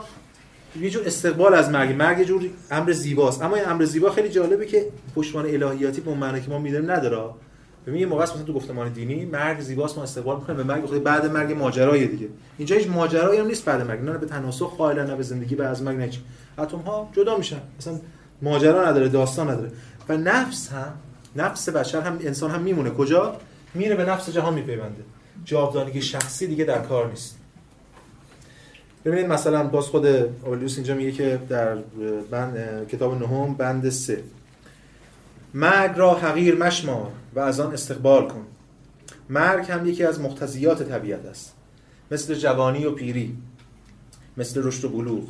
یه 0.81 0.91
جور 0.91 1.03
استقبال 1.07 1.55
از 1.55 1.71
مرگ. 1.71 1.97
مرگ 1.97 2.19
یه 2.19 2.25
جور 2.25 2.51
امر 2.71 2.93
زیباست. 2.93 3.43
اما 3.43 3.57
این 3.57 3.69
امر 3.69 3.85
زیبا 3.85 4.11
خیلی 4.11 4.29
جالبه 4.29 4.67
که 4.67 4.87
پشتوانه 5.17 5.49
الهیاتی 5.49 6.01
به 6.01 6.15
معنی 6.15 6.41
که 6.41 6.51
ما 6.51 6.59
می‌دونیم 6.59 6.91
نداره. 6.91 7.31
ببین 7.87 8.01
یه 8.01 8.07
موقع 8.07 8.23
مثلا 8.23 8.43
تو 8.43 8.53
گفتمان 8.53 8.93
دینی 8.93 9.25
مرگ 9.25 9.61
زیباست 9.61 9.97
ما 9.97 10.03
استقبال 10.03 10.37
می‌کنیم 10.37 10.57
به 10.57 10.65
مرگ 10.65 10.85
خود 10.87 11.05
بعد 11.05 11.27
مرگ 11.27 11.53
ماجرای 11.53 12.07
دیگه. 12.07 12.29
اینجا 12.59 12.77
هیچ 12.77 12.89
ماجرایی 12.89 13.41
هم 13.41 13.47
نیست 13.47 13.65
بعد 13.65 13.83
مرگ. 13.83 14.01
نه 14.01 14.19
به 14.19 14.27
تناسخ 14.27 14.77
قائل 14.77 14.99
نه 14.99 15.17
به 15.17 15.23
زندگی 15.23 15.55
بعد 15.55 15.71
از 15.71 15.83
مرگ 15.83 15.97
نه 15.97 16.11
اتم 16.59 16.79
ها 16.79 17.09
جدا 17.13 17.37
میشن. 17.37 17.61
مثلا 17.79 18.01
ماجرا 18.43 18.89
نداره 18.89 19.09
داستان 19.09 19.51
نداره. 19.51 19.71
و 20.09 20.17
نفس 20.17 20.69
هم 20.69 20.93
نفس 21.37 21.69
بشر 21.69 22.01
هم 22.01 22.19
انسان 22.21 22.51
هم 22.51 22.63
میمونه. 22.63 22.91
کجا؟ 22.91 23.37
میره 23.75 23.97
به 23.97 24.05
نفس 24.05 24.31
جهان 24.31 24.55
میپیونده. 24.55 25.05
جاودانگی 25.45 26.03
شخصی 26.03 26.47
دیگه 26.47 26.65
در 26.65 26.79
کار 26.79 27.11
نیست. 27.11 27.39
ببینید 29.05 29.27
مثلا 29.27 29.65
باز 29.65 29.85
خود 29.85 30.07
اولیوس 30.07 30.77
اینجا 30.77 30.95
میگه 30.95 31.13
که 31.13 31.41
در 31.49 31.75
بند 32.31 32.89
کتاب 32.89 33.23
نهم 33.23 33.55
بند 33.55 33.91
سه. 33.91 34.23
مرگ 35.55 35.99
را 35.99 36.15
حقیر 36.15 36.55
مشمار 36.55 37.09
و 37.35 37.41
از 37.41 37.61
آن 37.61 37.73
استقبال 37.73 38.29
کن. 38.29 38.47
مرگ 39.31 39.71
هم 39.71 39.87
یکی 39.87 40.05
از 40.05 40.21
مقتضیات 40.21 40.83
طبیعت 40.83 41.27
است. 41.27 41.55
مثل 42.11 42.35
جوانی 42.35 42.85
و 42.85 42.91
پیری 42.91 43.37
مثل 44.37 44.63
رشد 44.65 44.85
و 44.85 44.89
بلوغ 44.89 45.23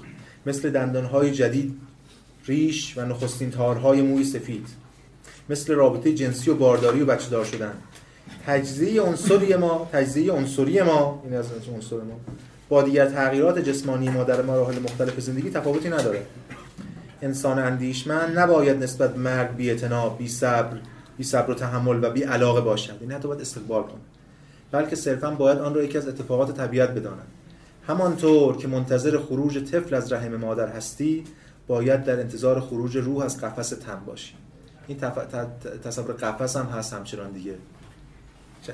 مثل 0.47 0.71
دندانهای 0.71 1.31
جدید 1.31 1.81
ریش 2.47 2.99
و 2.99 3.05
نخستین 3.05 3.51
تارهای 3.51 4.03
موی 4.03 4.25
سفید. 4.25 4.67
مثل 5.51 5.75
رابطه 5.75 6.13
جنسی 6.13 6.51
و 6.51 6.55
بارداری 6.55 7.01
و 7.01 7.07
بچه 7.07 7.31
دار 7.31 7.45
شدن. 7.45 7.73
تجزیه 8.47 9.03
عنصری 9.03 9.57
ما 9.57 9.89
تجزیه 9.93 10.33
عنصری 10.33 10.83
ما 10.83 11.23
این 11.25 11.35
از 11.35 11.47
عنصر 11.75 11.97
ما 11.97 12.21
با 12.69 12.83
دیگر 12.83 13.07
تغییرات 13.07 13.59
جسمانی 13.59 14.09
ما 14.09 14.25
در 14.25 14.43
مراحل 14.43 14.79
مختلف 14.79 15.21
زندگی 15.21 15.51
تفاوتی 15.51 15.89
نداره. 15.89 16.27
انسان 17.23 17.59
اندیشمند 17.59 18.39
نباید 18.39 18.83
نسبت 18.83 19.17
مرگ 19.17 19.57
بی 19.57 19.71
اعتناب 19.71 20.19
بی 20.19 20.29
صبر 20.29 20.77
بی 21.19 21.25
صبر 21.25 21.51
و 21.51 21.55
تحمل 21.55 22.05
و 22.05 22.11
بی 22.11 22.23
علاقه 22.23 22.61
باشد. 22.61 22.97
این 23.01 23.13
حتی 23.13 23.29
باید 23.29 23.41
استقبال 23.41 23.83
کنه. 23.83 24.01
بلکه 24.73 24.97
صرفا 24.97 25.31
باید 25.31 25.59
آن 25.59 25.75
را 25.75 25.83
یکی 25.83 25.99
از 25.99 26.09
اتفاقات 26.09 26.57
طبیعت 26.57 26.91
بداند. 26.91 27.27
همانطور 27.87 28.57
که 28.57 28.69
منتظر 28.69 29.19
خروج 29.19 29.59
طفل 29.59 29.95
از 29.95 30.13
رحم 30.13 30.37
مادر 30.37 30.69
هستی 30.69 31.25
باید 31.67 32.05
در 32.05 32.21
انتظار 32.21 32.61
خروج 32.61 32.97
روح 32.97 33.25
از 33.25 33.41
قفس 33.41 33.69
تن 33.69 34.01
باشی 34.07 34.35
این 34.87 34.99
تف... 34.99 35.19
تصور 35.85 36.13
قفس 36.15 36.57
هم 36.57 36.67
هست 36.67 36.93
همچنان 36.93 37.33
دیگه. 37.33 37.55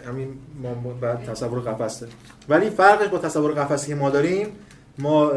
همین 0.07 0.39
ما 0.63 0.75
بعد 0.75 1.25
تصور 1.25 1.61
قفسه. 1.61 2.09
ولی 2.49 2.71
فرقش 2.71 3.09
با 3.09 3.19
تصور 3.19 3.53
قفسی 3.53 3.87
که 3.87 3.95
ما 3.95 4.11
داریم 4.11 4.47
ما 4.99 5.33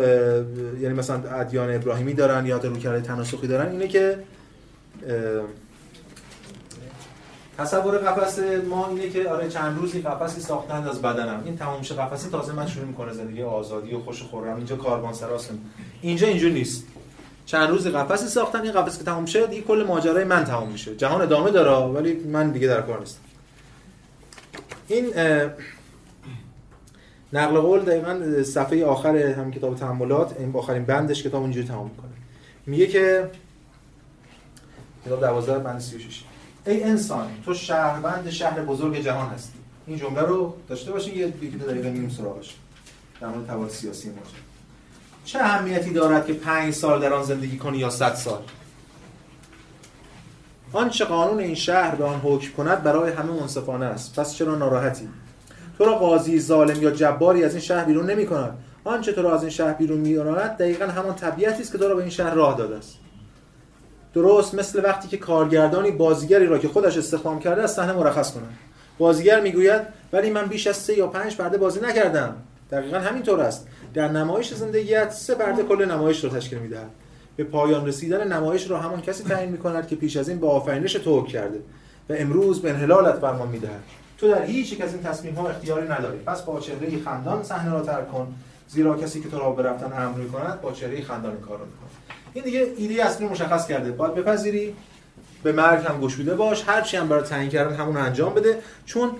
یعنی 0.79 0.93
مثلا 0.93 1.29
ادیان 1.29 1.75
ابراهیمی 1.75 2.13
دارن 2.13 2.45
یا 2.45 2.57
رویکرد 2.57 3.03
تناسخی 3.03 3.47
دارن 3.47 3.71
اینه 3.71 3.87
که 3.87 4.23
تصور 7.57 7.97
قفس 7.97 8.39
ما 8.69 8.87
اینه 8.87 9.09
که 9.09 9.29
آره 9.29 9.49
چند 9.49 9.77
روزی 9.77 10.01
قفسی 10.01 10.41
ساختند 10.41 10.87
از 10.87 11.01
بدنم. 11.01 11.41
این 11.45 11.57
تمام 11.57 11.81
شه 11.81 11.95
قفسی. 11.95 12.29
تازه 12.29 12.53
من 12.53 12.67
شروع 12.67 12.85
می‌کنه 12.85 13.13
زندگی 13.13 13.43
آزادی 13.43 13.93
و 13.93 13.99
خوش 13.99 14.21
خورم. 14.21 14.55
اینجا 14.55 14.75
کاروان 14.75 15.13
سراست 15.13 15.49
اینجا 16.01 16.27
اینجور 16.27 16.51
نیست. 16.51 16.83
چند 17.51 17.69
روز 17.69 17.87
قفسی 17.87 18.27
ساختن 18.27 18.61
این 18.61 18.71
قفس 18.71 18.97
که 18.97 19.03
تمام 19.03 19.25
شه 19.25 19.47
دیگه 19.47 19.61
کل 19.61 19.85
ماجرای 19.87 20.23
من 20.23 20.43
تمام 20.43 20.71
میشه 20.71 20.95
جهان 20.95 21.21
ادامه 21.21 21.51
داره 21.51 21.85
ولی 21.85 22.13
من 22.13 22.51
دیگه 22.51 22.67
در 22.67 22.81
کار 22.81 22.99
نیستم. 22.99 23.19
این 24.87 25.13
نقل 27.33 27.59
قول 27.59 27.79
دقیقا 27.79 28.43
صفحه 28.43 28.85
آخر 28.85 29.15
هم 29.15 29.51
کتاب 29.51 29.75
تحملات 29.75 30.39
این 30.39 30.55
آخرین 30.55 30.85
بندش 30.85 31.23
کتاب 31.23 31.41
اونجوری 31.41 31.67
تمام 31.67 31.87
می‌کنه. 31.89 32.11
میگه 32.65 32.87
که 32.87 33.29
کتاب 35.05 35.21
12 35.21 35.59
بند 35.59 35.79
36 35.79 36.23
ای 36.65 36.83
انسان 36.83 37.27
تو 37.45 37.53
شهروند 37.53 38.29
شهر 38.29 38.61
بزرگ 38.61 39.03
جهان 39.03 39.29
هستی. 39.29 39.59
این 39.87 39.97
جمله 39.97 40.21
رو 40.21 40.55
داشته 40.69 40.91
باشین 40.91 41.17
یه 41.17 41.27
دقیقه 41.27 41.89
میریم 41.89 42.09
سراغش. 42.09 42.55
در 43.21 43.55
مورد 43.55 43.71
سیاسی 43.71 44.09
ما 44.09 44.15
چه 45.25 45.39
اهمیتی 45.39 45.93
دارد 45.93 46.25
که 46.25 46.33
پنج 46.33 46.73
سال 46.73 47.01
در 47.01 47.13
آن 47.13 47.23
زندگی 47.23 47.57
کنی 47.57 47.77
یا 47.77 47.89
صد 47.89 48.13
سال؟ 48.13 48.41
آنچه 50.73 51.05
قانون 51.05 51.39
این 51.39 51.55
شهر 51.55 51.95
به 51.95 52.05
آن 52.05 52.19
حکم 52.19 52.51
کند 52.51 52.83
برای 52.83 53.11
همه 53.11 53.31
منصفانه 53.31 53.85
است. 53.85 54.19
پس 54.19 54.33
چرا 54.33 54.55
ناراحتی؟ 54.55 55.09
تو 55.77 55.85
را 55.85 55.95
قاضی 55.95 56.39
ظالم 56.39 56.81
یا 56.81 56.91
جباری 56.91 57.43
از 57.43 57.51
این 57.51 57.61
شهر 57.61 57.85
بیرون 57.85 58.09
نمی 58.09 58.25
کند. 58.25 58.57
آنچه 58.83 59.11
تو 59.13 59.21
را 59.21 59.33
از 59.33 59.41
این 59.41 59.49
شهر 59.49 59.73
بیرون 59.73 59.99
میراند 59.99 60.57
دقیقا 60.57 60.85
همان 60.85 61.15
طبیعتی 61.15 61.61
است 61.61 61.71
که 61.71 61.77
تو 61.77 61.87
را 61.87 61.95
به 61.95 62.01
این 62.01 62.11
شهر 62.11 62.33
راه 62.33 62.57
داده 62.57 62.75
است. 62.77 62.97
درست 64.13 64.55
مثل 64.55 64.83
وقتی 64.83 65.07
که 65.07 65.17
کارگردانی 65.17 65.91
بازیگری 65.91 66.45
را 66.45 66.57
که 66.57 66.67
خودش 66.67 66.97
استخدام 66.97 67.39
کرده 67.39 67.63
از 67.63 67.73
صحنه 67.73 67.93
مرخص 67.93 68.33
کنند. 68.33 68.57
بازیگر 68.97 69.41
می‌گوید 69.41 69.81
ولی 70.13 70.29
من 70.29 70.45
بیش 70.45 70.67
از 70.67 70.77
سه 70.77 70.97
یا 70.97 71.07
پنج 71.07 71.35
پرده 71.35 71.57
بازی 71.57 71.79
نکردم. 71.79 72.35
دقیقا 72.71 72.99
همینطور 72.99 73.39
است. 73.39 73.67
در 73.93 74.07
نمایش 74.07 74.53
زندگیت 74.53 75.11
سه 75.11 75.35
پرده 75.35 75.63
کل 75.63 75.85
نمایش 75.85 76.23
رو 76.23 76.29
تشکیل 76.29 76.59
می‌دهد. 76.59 76.89
به 77.35 77.43
پایان 77.43 77.87
رسیدن 77.87 78.33
نمایش 78.33 78.69
را 78.69 78.79
همان 78.79 79.01
کسی 79.01 79.23
تعیین 79.23 79.51
می‌کند 79.51 79.87
که 79.87 79.95
پیش 79.95 80.17
از 80.17 80.29
این 80.29 80.39
به 80.39 80.47
آفرینش 80.47 80.93
تو 80.93 81.23
کرده 81.23 81.59
و 82.09 82.13
امروز 82.17 82.61
به 82.61 82.69
انحلالت 82.69 83.15
فرمان 83.19 83.47
می‌دهد. 83.47 83.83
تو 84.17 84.27
در 84.27 84.43
هیچ 84.43 84.73
یک 84.73 84.81
از 84.81 84.93
این 84.93 85.03
تصمیم 85.03 85.35
ها 85.35 85.49
اختیاری 85.49 85.87
نداری. 85.87 86.17
پس 86.17 86.41
با 86.41 86.59
چهره 86.59 86.99
خندان 87.05 87.43
صحنه 87.43 87.71
را 87.71 87.81
ترک 87.81 88.11
کن. 88.11 88.33
زیرا 88.67 88.97
کسی 88.97 89.21
که 89.21 89.29
تو 89.29 89.39
را 89.39 89.51
به 89.51 89.63
رفتن 89.63 90.03
امر 90.03 90.17
می‌کند 90.17 90.61
با 90.61 90.71
چهره 90.71 91.01
خندان 91.01 91.37
کار 91.37 91.57
رو 91.57 91.65
می‌کنه 91.65 91.89
این 92.33 92.43
دیگه 92.43 92.67
ایده 92.77 93.05
اصلی 93.05 93.27
مشخص 93.27 93.67
کرده. 93.67 93.91
باید 93.91 94.15
بپذیری. 94.15 94.75
به 95.43 95.51
مرگ 95.51 95.85
هم 95.85 96.01
گشوده 96.01 96.35
باش. 96.35 96.63
هر 96.67 96.81
چی 96.81 96.97
هم 96.97 97.07
برای 97.07 97.23
تعیین 97.23 97.49
کردن 97.49 97.75
همون 97.75 97.97
انجام 97.97 98.33
بده. 98.33 98.59
چون 98.85 99.11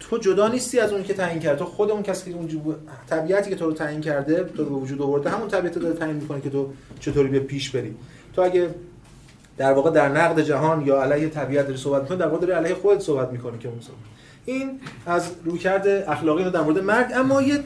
تو 0.00 0.18
جدا 0.18 0.48
نیستی 0.48 0.80
از 0.80 0.92
اون 0.92 1.02
که 1.02 1.14
تعیین 1.14 1.40
کرده 1.40 1.64
خود 1.64 1.90
اون 1.90 2.02
کسی 2.02 2.30
که 2.30 2.36
اون 2.36 2.76
طبیعتی 3.10 3.50
که 3.50 3.56
تو 3.56 3.66
رو 3.66 3.72
تعیین 3.72 4.00
کرده 4.00 4.44
تو 4.44 4.64
رو 4.64 4.70
به 4.70 4.76
وجود 4.76 5.02
آورده 5.02 5.30
همون 5.30 5.48
طبیعت 5.48 5.78
داره 5.78 5.94
تعیین 5.94 6.16
می‌کنه 6.16 6.40
که 6.40 6.50
تو 6.50 6.72
چطوری 7.00 7.28
به 7.28 7.40
پیش 7.40 7.70
بری. 7.70 7.94
تو 8.32 8.42
اگه 8.42 8.74
در 9.56 9.72
واقع 9.72 9.90
در 9.90 10.08
نقد 10.08 10.40
جهان 10.40 10.86
یا 10.86 11.02
علیه 11.02 11.28
طبیعت 11.28 11.66
داری 11.66 11.78
صحبت 11.78 12.02
می‌کنی 12.02 12.18
در 12.18 12.26
واقع 12.26 12.46
داری 12.46 12.52
علیه 12.52 12.74
خودت 12.74 13.00
صحبت 13.00 13.32
می‌کنی 13.32 13.58
که 13.58 13.68
اون 13.68 13.78
این 14.44 14.80
از 15.06 15.30
رویکرد 15.44 15.88
اخلاقی 15.88 16.44
رو 16.44 16.50
در 16.50 16.60
مورد 16.60 16.78
مرگ. 16.78 17.06
اما 17.14 17.42
یه 17.42 17.64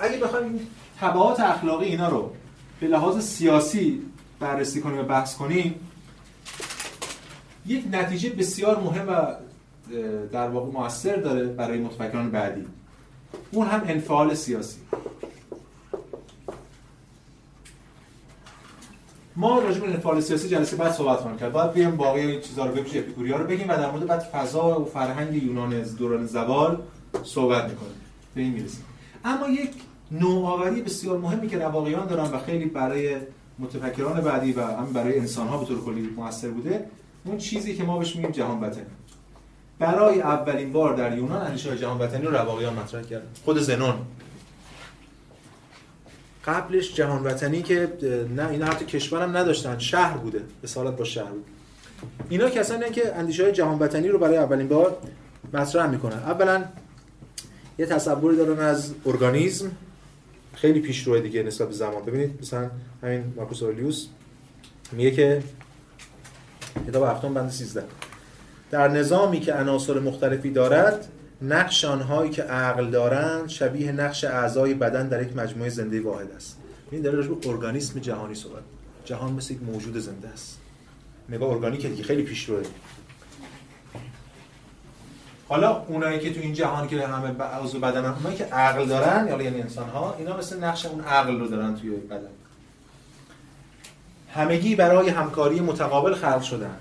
اگه 0.00 0.18
بخوایم 0.18 0.60
تبعات 1.00 1.40
اخلاقی 1.40 1.86
اینا 1.86 2.08
رو 2.08 2.32
به 2.80 2.86
لحاظ 2.86 3.24
سیاسی 3.24 4.02
بررسی 4.40 4.80
کنیم 4.80 4.98
و 4.98 5.02
بحث 5.02 5.36
کنیم 5.36 5.74
یک 7.66 7.84
نتیجه 7.92 8.30
بسیار 8.30 8.80
مهم 8.80 9.08
و 9.08 9.26
در 10.32 10.48
واقع 10.48 10.72
موثر 10.72 11.16
داره 11.16 11.46
برای 11.46 11.78
متفکران 11.78 12.30
بعدی. 12.30 12.66
اون 13.50 13.66
هم 13.66 13.82
انفعال 13.86 14.34
سیاسی. 14.34 14.78
ما 19.36 19.58
راجع 19.58 19.80
به 19.80 19.86
انفعال 19.86 20.20
سیاسی 20.20 20.48
جلسه 20.48 20.76
بعد 20.76 20.92
صحبت 20.92 21.16
خواهیم 21.16 21.38
کرد. 21.38 21.52
باید 21.52 21.72
بیام 21.72 21.96
باقی 21.96 22.20
این 22.20 22.40
چیزا 22.40 22.66
رو 22.66 22.74
بپیش 22.74 22.96
اپیکوریا 22.96 23.36
رو 23.36 23.46
بگیم 23.46 23.68
و 23.68 23.76
در 23.76 23.90
مورد 23.90 24.06
بعد 24.06 24.20
فضا 24.20 24.80
و 24.80 24.84
فرهنگ 24.84 25.42
یونان 25.42 25.82
دوران 25.82 26.26
زوال 26.26 26.82
صحبت 27.24 27.64
می‌کنیم. 27.64 28.00
به 28.34 28.40
این 28.40 28.52
می‌رسیم. 28.52 28.84
اما 29.24 29.48
یک 29.48 29.70
نوآوری 30.10 30.82
بسیار 30.82 31.18
مهمی 31.18 31.48
که 31.48 31.58
رواقیان 31.58 32.06
دارن 32.06 32.30
و 32.30 32.38
خیلی 32.38 32.64
برای 32.64 33.16
متفکران 33.58 34.20
بعدی 34.20 34.52
و 34.52 34.60
هم 34.60 34.92
برای 34.92 35.18
انسان 35.18 35.48
ها 35.48 35.58
به 35.58 35.66
طور 35.66 35.84
کلی 35.84 36.00
موثر 36.16 36.48
بوده 36.48 36.86
اون 37.24 37.38
چیزی 37.38 37.76
که 37.76 37.84
ما 37.84 37.98
بهش 37.98 38.16
میگیم 38.16 38.30
جهان 38.30 38.60
وطنی 38.60 38.82
برای 39.78 40.20
اولین 40.20 40.72
بار 40.72 40.94
در 40.94 41.16
یونان 41.16 41.46
اندیشه 41.46 41.78
جهان 41.78 41.98
وطنی 41.98 42.26
رو 42.26 42.36
رواقیان 42.36 42.74
مطرح 42.74 43.02
کردن. 43.02 43.26
خود 43.44 43.58
زنون 43.58 43.94
قبلش 46.46 46.94
جهان 46.94 47.24
وطنی 47.24 47.62
که 47.62 47.92
نه 48.36 48.48
اینا 48.48 48.66
حتی 48.66 48.84
کشورم 48.84 49.36
نداشتن. 49.36 49.78
شهر 49.78 50.16
بوده. 50.16 50.42
سالت 50.64 50.96
با 50.96 51.04
شهر 51.04 51.30
بود. 51.30 51.44
اینا 52.28 52.50
کسانی 52.50 52.90
که 52.90 53.14
اندیشه 53.14 53.42
های 53.42 53.52
جهان 53.52 53.78
وطنی 53.78 54.08
رو 54.08 54.18
برای 54.18 54.36
اولین 54.36 54.68
بار 54.68 54.96
مطرح 55.52 55.86
می‌کنن. 55.86 56.18
اولا 56.18 56.64
یه 57.78 57.86
تصوری 57.86 58.36
دارن 58.36 58.60
از 58.60 58.94
ارگانیسم 59.06 59.70
خیلی 60.54 60.80
پیشرو 60.80 61.20
دیگه 61.20 61.42
نسبت 61.42 61.68
به 61.68 61.74
زمان. 61.74 62.02
ببینید 62.02 62.38
مثلا 62.40 62.70
همین 63.02 63.32
مارکوس 63.36 63.62
اورلیوس 63.62 64.06
میگه 64.92 65.10
که 65.10 65.42
کتاب 66.88 67.04
هفتم 67.04 67.34
بند 67.34 67.50
13 67.50 67.84
در 68.70 68.88
نظامی 68.88 69.40
که 69.40 69.54
عناصر 69.54 69.98
مختلفی 69.98 70.50
دارد 70.50 71.08
نقش 71.42 71.84
آنهایی 71.84 72.30
که 72.30 72.42
عقل 72.42 72.90
دارند 72.90 73.48
شبیه 73.48 73.92
نقش 73.92 74.24
اعضای 74.24 74.74
بدن 74.74 75.08
در 75.08 75.22
یک 75.22 75.36
مجموعه 75.36 75.70
زنده 75.70 76.00
واحد 76.00 76.30
است. 76.30 76.58
این 76.90 77.02
داره 77.02 77.16
راجع 77.16 77.28
به 77.28 77.48
ارگانیسم 77.48 78.00
جهانی 78.00 78.34
صحبت 78.34 78.62
جهان 79.04 79.32
مثل 79.32 79.54
یک 79.54 79.62
موجود 79.62 79.98
زنده 79.98 80.28
است. 80.28 80.58
نگاه 81.28 81.50
ارگانیکه 81.50 81.88
دیگه 81.88 82.02
خیلی 82.02 82.22
پیشروه 82.22 82.62
حالا 85.48 85.84
اونایی 85.86 86.18
که 86.18 86.34
تو 86.34 86.40
این 86.40 86.52
جهان 86.52 86.88
که 86.88 87.06
همه 87.06 87.42
عضو 87.42 87.78
بدن 87.78 88.04
اونایی 88.04 88.36
که 88.36 88.44
عقل 88.44 88.86
دارن 88.86 89.28
یعنی 89.28 89.60
انسان 89.60 89.88
ها 89.88 90.14
اینا 90.18 90.36
مثل 90.36 90.64
نقش 90.64 90.86
اون 90.86 91.00
عقل 91.00 91.40
رو 91.40 91.48
دارن 91.48 91.76
توی 91.76 91.90
بدن. 91.90 92.28
همگی 94.34 94.74
برای 94.74 95.08
همکاری 95.08 95.60
متقابل 95.60 96.14
خلق 96.14 96.42
شدن. 96.42 96.76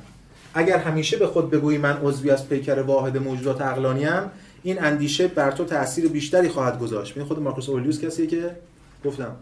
اگر 0.57 0.77
همیشه 0.77 1.17
به 1.17 1.27
خود 1.27 1.51
بگویی 1.51 1.77
من 1.77 1.97
عضوی 2.03 2.31
از 2.31 2.49
پیکر 2.49 2.79
واحد 2.79 3.17
موجودات 3.17 3.61
عقلانیم 3.61 4.21
این 4.63 4.83
اندیشه 4.83 5.27
بر 5.27 5.51
تو 5.51 5.65
تاثیر 5.65 6.07
بیشتری 6.07 6.49
خواهد 6.49 6.79
گذاشت. 6.79 7.17
این 7.17 7.25
خود 7.25 7.39
مارکوس 7.39 7.69
اولیوس 7.69 7.99
کسیه 7.99 8.27
که 8.27 8.51
گفتم 9.05 9.35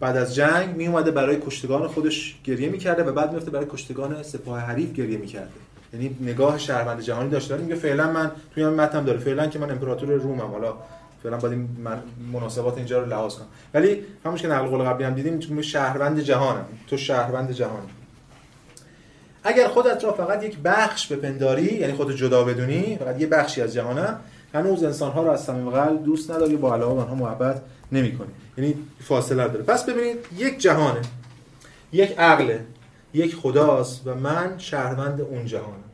بعد 0.00 0.16
از 0.16 0.34
جنگ 0.34 0.76
می 0.76 0.86
اومده 0.86 1.10
برای 1.10 1.36
کشتگان 1.46 1.88
خودش 1.88 2.36
گریه 2.44 2.68
می‌کرده 2.68 3.02
و 3.02 3.12
بعد 3.12 3.32
میفته 3.32 3.50
برای 3.50 3.66
کشتگان 3.70 4.22
سپاه 4.22 4.60
حریف 4.60 4.92
گریه 4.92 5.18
می‌کرده. 5.18 5.50
یعنی 5.92 6.16
نگاه 6.20 6.58
شهروند 6.58 7.00
جهانی 7.00 7.30
داشته 7.30 7.56
میگه 7.56 7.74
فعلا 7.74 8.12
من 8.12 8.30
توی 8.54 8.64
من 8.64 8.74
متن 8.74 9.04
داره. 9.04 9.18
فعلا 9.18 9.46
که 9.46 9.58
من 9.58 9.70
امپراتور 9.70 10.08
رومم. 10.14 10.40
حالا 10.40 10.74
فعلا 11.22 11.36
باید 11.36 11.52
این 11.52 11.68
مناسبات 12.32 12.76
اینجا 12.76 13.02
رو 13.02 13.08
لحاظ 13.08 13.34
کنم. 13.34 13.46
ولی 13.74 14.00
همونش 14.24 14.42
که 14.42 14.48
نقل 14.48 14.66
قول 14.66 14.82
قبلی 14.82 15.04
هم 15.04 15.14
دیدیم 15.14 15.60
شهروند 15.60 16.20
جهانم. 16.20 16.64
تو 16.86 16.96
شهروند 16.96 17.52
جهانی. 17.52 17.88
اگر 19.44 19.68
خودت 19.68 20.04
را 20.04 20.12
فقط 20.12 20.42
یک 20.42 20.58
بخش 20.64 21.06
بپنداری 21.06 21.74
یعنی 21.74 21.92
خودت 21.92 22.16
جدا 22.16 22.44
بدونی 22.44 22.96
فقط 22.96 23.20
یه 23.20 23.26
بخشی 23.26 23.60
از 23.60 23.72
جهانم 23.72 24.20
هنوز 24.54 24.84
انسان 24.84 25.12
ها 25.12 25.22
رو 25.22 25.30
از 25.30 25.44
صمیم 25.44 25.70
قلب 25.70 26.04
دوست 26.04 26.30
نداری 26.30 26.56
با 26.56 26.74
علاوه 26.74 27.02
آنها 27.02 27.14
محبت 27.14 27.60
نمی‌کنی. 27.92 28.28
یعنی 28.58 28.74
فاصله 29.00 29.48
داره 29.48 29.64
پس 29.64 29.84
ببینید 29.84 30.16
یک 30.36 30.58
جهانه 30.58 31.00
یک 31.92 32.18
عقله 32.18 32.60
یک 33.14 33.34
خداست 33.34 34.06
و 34.06 34.14
من 34.14 34.54
شهروند 34.58 35.20
اون 35.20 35.46
جهانم. 35.46 35.84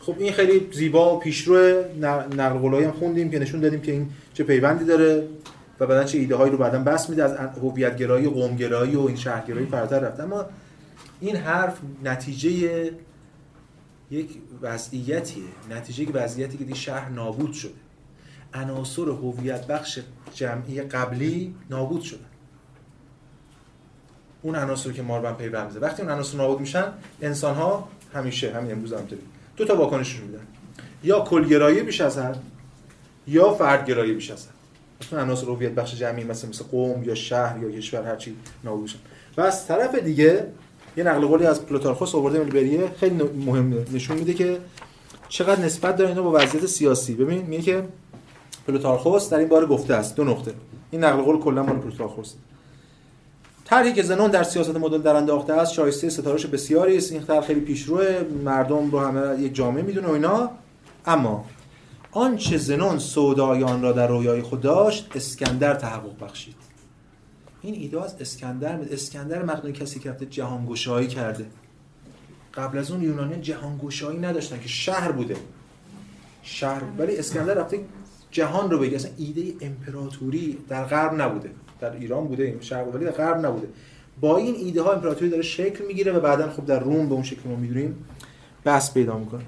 خب 0.00 0.14
این 0.18 0.32
خیلی 0.32 0.68
زیبا 0.72 1.16
و 1.16 1.18
پیشرو 1.18 1.84
نقل 2.36 2.84
هم 2.84 2.92
خوندیم 2.92 3.30
که 3.30 3.38
نشون 3.38 3.60
دادیم 3.60 3.80
که 3.80 3.92
این 3.92 4.10
چه 4.34 4.44
پیوندی 4.44 4.84
داره 4.84 5.28
و 5.80 5.86
بعدا 5.86 6.04
چه 6.04 6.18
ایده 6.18 6.36
هایی 6.36 6.52
رو 6.52 6.58
بعدا 6.58 6.78
بس 6.78 7.10
میده. 7.10 7.24
از 7.24 7.36
هویت 7.62 7.96
گرایی 7.96 8.26
و 8.26 8.30
قوم 8.30 8.56
گرایی 8.56 8.96
و 8.96 9.00
این 9.00 9.16
شهرگرایی 9.16 9.66
فراتر 9.66 9.98
رفت 9.98 10.20
اما 10.20 10.44
این 11.24 11.36
حرف 11.36 11.78
نتیجه 12.04 12.50
یک 14.10 14.28
وضعیتیه 14.62 15.44
نتیجه 15.70 16.02
یک 16.02 16.10
وضعیتی 16.14 16.58
که 16.58 16.64
دی 16.64 16.74
شهر 16.74 17.08
نابود 17.08 17.52
شده. 17.52 17.72
عناصر 18.54 19.02
هویت 19.02 19.66
بخش 19.66 19.98
جمعی 20.34 20.82
قبلی 20.82 21.54
نابود 21.70 22.02
شده. 22.02 22.24
اون 24.42 24.56
عناصر 24.56 24.92
که 24.92 25.02
ماربن 25.02 25.32
پیوند 25.32 25.66
میزه 25.66 25.80
وقتی 25.80 26.02
اون 26.02 26.10
عناصر 26.10 26.36
نابود 26.36 26.60
میشن 26.60 26.92
انسان 27.22 27.54
ها 27.54 27.88
همیشه 28.14 28.54
همین 28.54 28.72
امروز 28.72 28.92
هم 28.92 29.06
دو 29.56 29.64
تا 29.64 29.76
واکنش 29.76 30.20
میدن. 30.20 30.46
یا 31.04 31.20
کلگرایی 31.20 31.82
بیش 31.82 32.00
از 32.00 32.18
حد 32.18 32.42
یا 33.26 33.54
فردگرایی 33.54 34.12
بیش 34.12 34.30
از 34.30 34.46
حد. 34.46 34.54
مثلا 35.00 35.22
عناصر 35.22 35.46
هویت 35.46 35.72
بخش 35.72 35.94
جمعی 35.94 36.24
مثل 36.24 36.48
مثل 36.48 36.64
قوم 36.64 37.02
یا 37.02 37.14
شهر 37.14 37.62
یا 37.62 37.70
کشور 37.70 38.02
هر 38.02 38.16
چی 38.16 38.36
نابود 38.64 38.82
میشن. 38.82 38.98
و 39.36 39.40
از 39.40 39.66
طرف 39.66 39.94
دیگه 39.94 40.46
یه 40.96 41.04
نقل 41.04 41.26
قولی 41.26 41.46
از 41.46 41.66
پلوتارخوس 41.66 42.14
آورده 42.14 42.40
بریه 42.40 42.90
خیلی 43.00 43.22
مهمه 43.46 43.84
نشون 43.92 44.16
میده 44.16 44.34
که 44.34 44.58
چقدر 45.28 45.60
نسبت 45.60 45.96
داره 45.96 46.10
اینا 46.10 46.22
با 46.22 46.32
وضعیت 46.32 46.66
سیاسی. 46.66 47.14
ببین 47.14 47.42
میگه 47.42 47.62
که 47.62 47.84
پلوتارخوس 48.66 49.30
در 49.30 49.38
این 49.38 49.48
باره 49.48 49.66
گفته 49.66 49.94
است. 49.94 50.16
دو 50.16 50.24
نقطه. 50.24 50.54
این 50.90 51.04
نقل 51.04 51.22
قول 51.22 51.38
کلا 51.38 51.62
مال 51.62 51.78
پلوتارخوس. 51.78 52.32
طرحی 53.64 53.92
که 53.92 54.02
زنون 54.02 54.30
در 54.30 54.42
سیاست 54.42 54.76
مدل 54.76 54.98
در 54.98 55.16
انداخته 55.16 55.52
است 55.52 55.72
شایسته 55.72 56.10
ستارش 56.10 56.46
بسیاری 56.46 56.96
است. 56.96 57.12
این 57.12 57.22
طرح 57.22 57.40
خیلی 57.40 57.60
پیشرو 57.60 58.00
مردم 58.44 58.90
رو 58.90 59.00
همه 59.00 59.40
یک 59.40 59.54
جامعه 59.54 59.82
می‌دونه 59.82 60.08
و 60.08 60.10
اینا. 60.10 60.50
اما 61.06 61.44
آنچه 62.12 62.58
زنون 62.58 62.98
سودایان 62.98 63.82
را 63.82 63.92
در 63.92 64.06
رویای 64.06 64.42
خود 64.42 64.60
داشت 64.60 65.10
اسکندر 65.14 65.74
تحقق 65.74 66.24
بخشید. 66.24 66.54
این 67.64 67.74
ایده 67.74 68.02
از 68.02 68.14
اسکندر 68.20 68.80
اسکندر 68.90 69.42
مقدونی 69.42 69.72
کسی 69.72 70.00
که 70.00 70.10
رفته 70.10 70.26
جهان 70.26 70.66
گشایی 70.66 71.06
کرده. 71.06 71.46
قبل 72.54 72.78
از 72.78 72.90
اون 72.90 73.02
یونانی 73.02 73.40
جهان 73.40 73.80
گشایی 73.84 74.18
نداشتن 74.18 74.60
که 74.60 74.68
شهر 74.68 75.12
بوده. 75.12 75.36
شهر 76.42 76.82
ولی 76.98 77.16
اسکندر 77.16 77.54
رفته 77.54 77.80
جهان 78.30 78.70
رو 78.70 78.78
بگه. 78.78 78.96
اصلا 78.96 79.10
ایده 79.16 79.66
امپراتوری 79.66 80.58
در 80.68 80.84
غرب 80.84 81.22
نبوده. 81.22 81.50
در 81.80 81.92
ایران 81.92 82.26
بوده 82.26 82.44
این 82.44 82.60
شهر 82.60 82.84
ولی 82.84 83.04
در 83.04 83.10
غرب 83.10 83.46
نبوده. 83.46 83.68
با 84.20 84.36
این 84.36 84.54
ایده 84.54 84.82
ها 84.82 84.92
امپراتوری 84.92 85.30
داره 85.30 85.42
شکل 85.42 85.84
می‌گیره 85.84 86.12
و 86.12 86.20
بعدا 86.20 86.50
خب 86.50 86.66
در 86.66 86.80
روم 86.80 87.08
به 87.08 87.14
اون 87.14 87.22
شکل 87.22 87.48
ما 87.48 87.56
می‌دونیم 87.56 88.04
بس 88.64 88.94
پیدا 88.94 89.18
می‌کنه. 89.18 89.44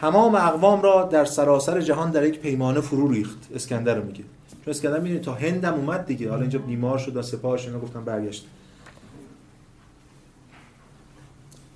تمام 0.00 0.34
اقوام 0.34 0.82
را 0.82 1.02
در 1.02 1.24
سراسر 1.24 1.80
جهان 1.80 2.10
در 2.10 2.26
یک 2.26 2.40
پیمانه 2.40 2.80
فرو 2.80 3.10
ریخت 3.10 3.38
اسکندر 3.54 3.94
رو 3.94 4.04
میگه. 4.04 4.24
چون 4.68 4.74
اسکندر 4.74 5.00
می‌دونی 5.00 5.20
تا 5.20 5.34
هندم 5.34 5.74
اومد 5.74 6.06
دیگه. 6.06 6.30
حالا 6.30 6.40
اینجا 6.40 6.58
بیمار 6.58 6.98
شد 6.98 7.16
و 7.16 7.22
سپاهش 7.22 7.66
اینا 7.66 7.78
گفتن 7.78 8.04
برگشت. 8.04 8.46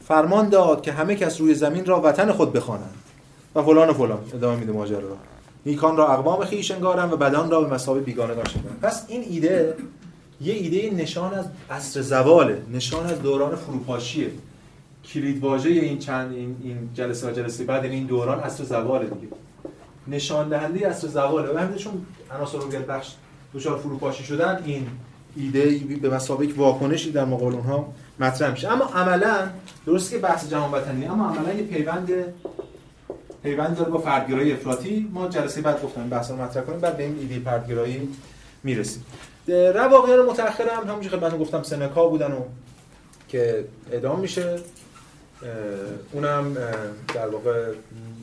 فرمان 0.04 0.48
داد 0.48 0.82
که 0.82 0.92
همه 0.92 1.14
کس 1.14 1.40
روی 1.40 1.54
زمین 1.54 1.84
را 1.84 2.00
وطن 2.00 2.32
خود 2.32 2.52
بخوانند 2.52 2.94
و 3.54 3.62
فلان 3.62 3.88
و 3.88 3.92
فلان. 3.92 4.18
ادامه 4.34 4.60
میده 4.60 4.72
ماجرا 4.72 4.98
را 4.98 5.16
نیکان 5.66 5.96
را 5.96 6.12
اقوام 6.12 6.44
خیش 6.44 6.70
انگارم 6.70 7.10
و 7.12 7.16
بدان 7.16 7.50
را 7.50 7.60
به 7.60 7.74
مسابه 7.74 8.00
بیگانه 8.00 8.34
داشتن 8.34 8.60
پس 8.82 9.04
این 9.08 9.24
ایده 9.30 9.76
یه 10.40 10.54
ایده 10.54 11.02
نشان 11.02 11.34
از 11.34 11.46
عصر 11.70 12.00
زواله 12.00 12.62
نشان 12.72 13.06
از 13.06 13.22
دوران 13.22 13.56
فروپاشیه. 13.56 14.30
کلید 15.04 15.42
واژه 15.42 15.70
این 15.70 15.98
چند 15.98 16.32
این, 16.32 16.56
این 16.62 16.90
جلسه 16.94 17.32
جلسه 17.32 17.64
بعد 17.64 17.84
این 17.84 18.06
دوران 18.06 18.40
عصر 18.40 18.64
زواله 18.64 19.04
دیگه. 19.04 19.32
نشان 20.08 20.48
دهنده 20.48 20.88
عصر 20.88 21.08
زواله 21.08 21.54
و 21.54 21.58
همین 21.58 21.76
چون 21.76 22.06
عناصر 22.30 22.58
بخش 22.88 23.14
دچار 23.54 23.78
فروپاشی 23.78 24.24
شدن 24.24 24.62
این 24.64 24.86
ایده 25.36 25.96
به 26.02 26.10
مسابقه 26.10 26.52
واکنشی 26.56 27.12
در 27.12 27.24
مقابل 27.24 27.54
اونها 27.54 27.92
مطرح 28.20 28.50
میشه. 28.50 28.72
اما 28.72 28.84
عملا 28.84 29.50
درست 29.86 30.10
که 30.10 30.18
بحث 30.18 30.50
جهان 30.50 30.72
وطنی 30.72 31.06
اما 31.06 31.28
عملا 31.28 31.52
یه 31.52 31.62
پیوند 31.62 32.34
پیوند 33.42 33.76
داره 33.76 33.90
با 33.90 33.98
فردگرایی 33.98 34.52
افراطی. 34.52 35.10
ما 35.12 35.28
جلسه 35.28 35.60
بعد 35.60 35.82
گفتم 35.82 36.08
بحث 36.08 36.30
رو 36.30 36.36
مطرح 36.36 36.64
کنیم 36.64 36.80
بعد 36.80 36.96
به 36.96 37.02
این 37.02 37.18
ایده 37.18 37.50
فردگرایی 37.50 38.08
می‌رسیم. 38.62 39.04
رواقیان 39.48 40.26
متأخر 40.26 40.68
هم 40.68 40.88
همونجوری 40.88 41.16
من 41.16 41.38
گفتم 41.38 41.62
سنکا 41.62 42.06
بودن 42.06 42.32
و 42.32 42.40
که 43.28 43.64
ادام 43.92 44.20
میشه. 44.20 44.58
اونم 46.12 46.56
در 47.14 47.28
واقع 47.28 47.72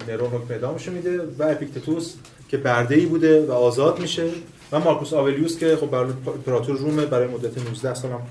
نرون 0.08 0.30
حکم 0.30 0.54
اعدامش 0.54 0.90
میده 0.90 1.22
و 1.40 1.44
اپیکتتوس 1.44 2.16
که 2.50 2.58
برده 2.58 2.96
ای 2.96 3.06
بوده 3.06 3.46
و 3.46 3.52
آزاد 3.52 4.00
میشه 4.00 4.30
و 4.72 4.80
مارکوس 4.80 5.14
آولیوس 5.14 5.58
که 5.58 5.76
خب 5.76 5.92
برای 5.92 6.14
امپراتور 6.28 6.78
رومه 6.78 7.06
برای 7.06 7.28
مدت 7.28 7.58
19 7.58 7.94
سال 7.94 8.12
هم 8.12 8.22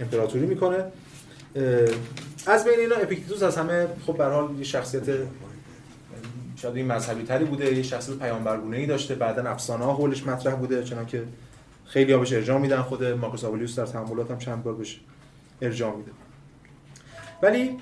امپراتوری 0.00 0.46
می‌کنه. 0.46 0.84
از 2.46 2.64
بین 2.64 2.80
اینا 2.80 2.96
اپیکتتوس 2.96 3.42
از 3.42 3.56
همه 3.56 3.86
خب 4.06 4.16
به 4.16 4.24
حال 4.24 4.58
یه 4.58 4.64
شخصیت 4.64 5.02
شاید 6.56 6.76
این 6.76 6.86
مذهبی 6.86 7.22
تری 7.22 7.44
بوده 7.44 7.74
یه 7.74 7.82
شخصیت 7.82 8.18
پیامبرگونه 8.18 8.76
ای 8.76 8.86
داشته 8.86 9.14
بعدا 9.14 9.50
افسانه 9.50 9.84
ها 9.84 9.94
حولش 9.94 10.26
مطرح 10.26 10.54
بوده 10.54 10.84
چنانکه 10.84 11.22
خیلی 11.86 12.16
بهش 12.16 12.32
ارجاع 12.32 12.58
میدن 12.58 12.82
خود 12.82 13.04
مارکوس 13.04 13.44
آولیوس 13.44 13.78
در 13.78 13.86
تحملات 13.86 14.30
هم 14.30 14.38
چند 14.38 14.62
بار 14.62 14.74
بهش 14.74 15.00
ارجاع 15.62 15.96
میده. 15.96 16.10
ولی 17.42 17.76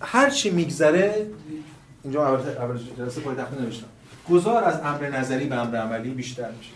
هر 0.00 0.30
چی 0.30 0.50
میگذره 0.50 1.26
اینجا 2.08 2.28
اول 2.28 2.48
اول 2.48 2.78
جلسه 2.98 3.20
پای 3.20 3.36
تخته 3.36 3.62
نوشتم. 3.62 3.86
گذار 4.30 4.64
از 4.64 4.80
امر 4.80 5.08
نظری 5.08 5.46
به 5.46 5.56
امر 5.56 5.76
عملی 5.76 6.10
بیشتر 6.10 6.50
میشه. 6.50 6.70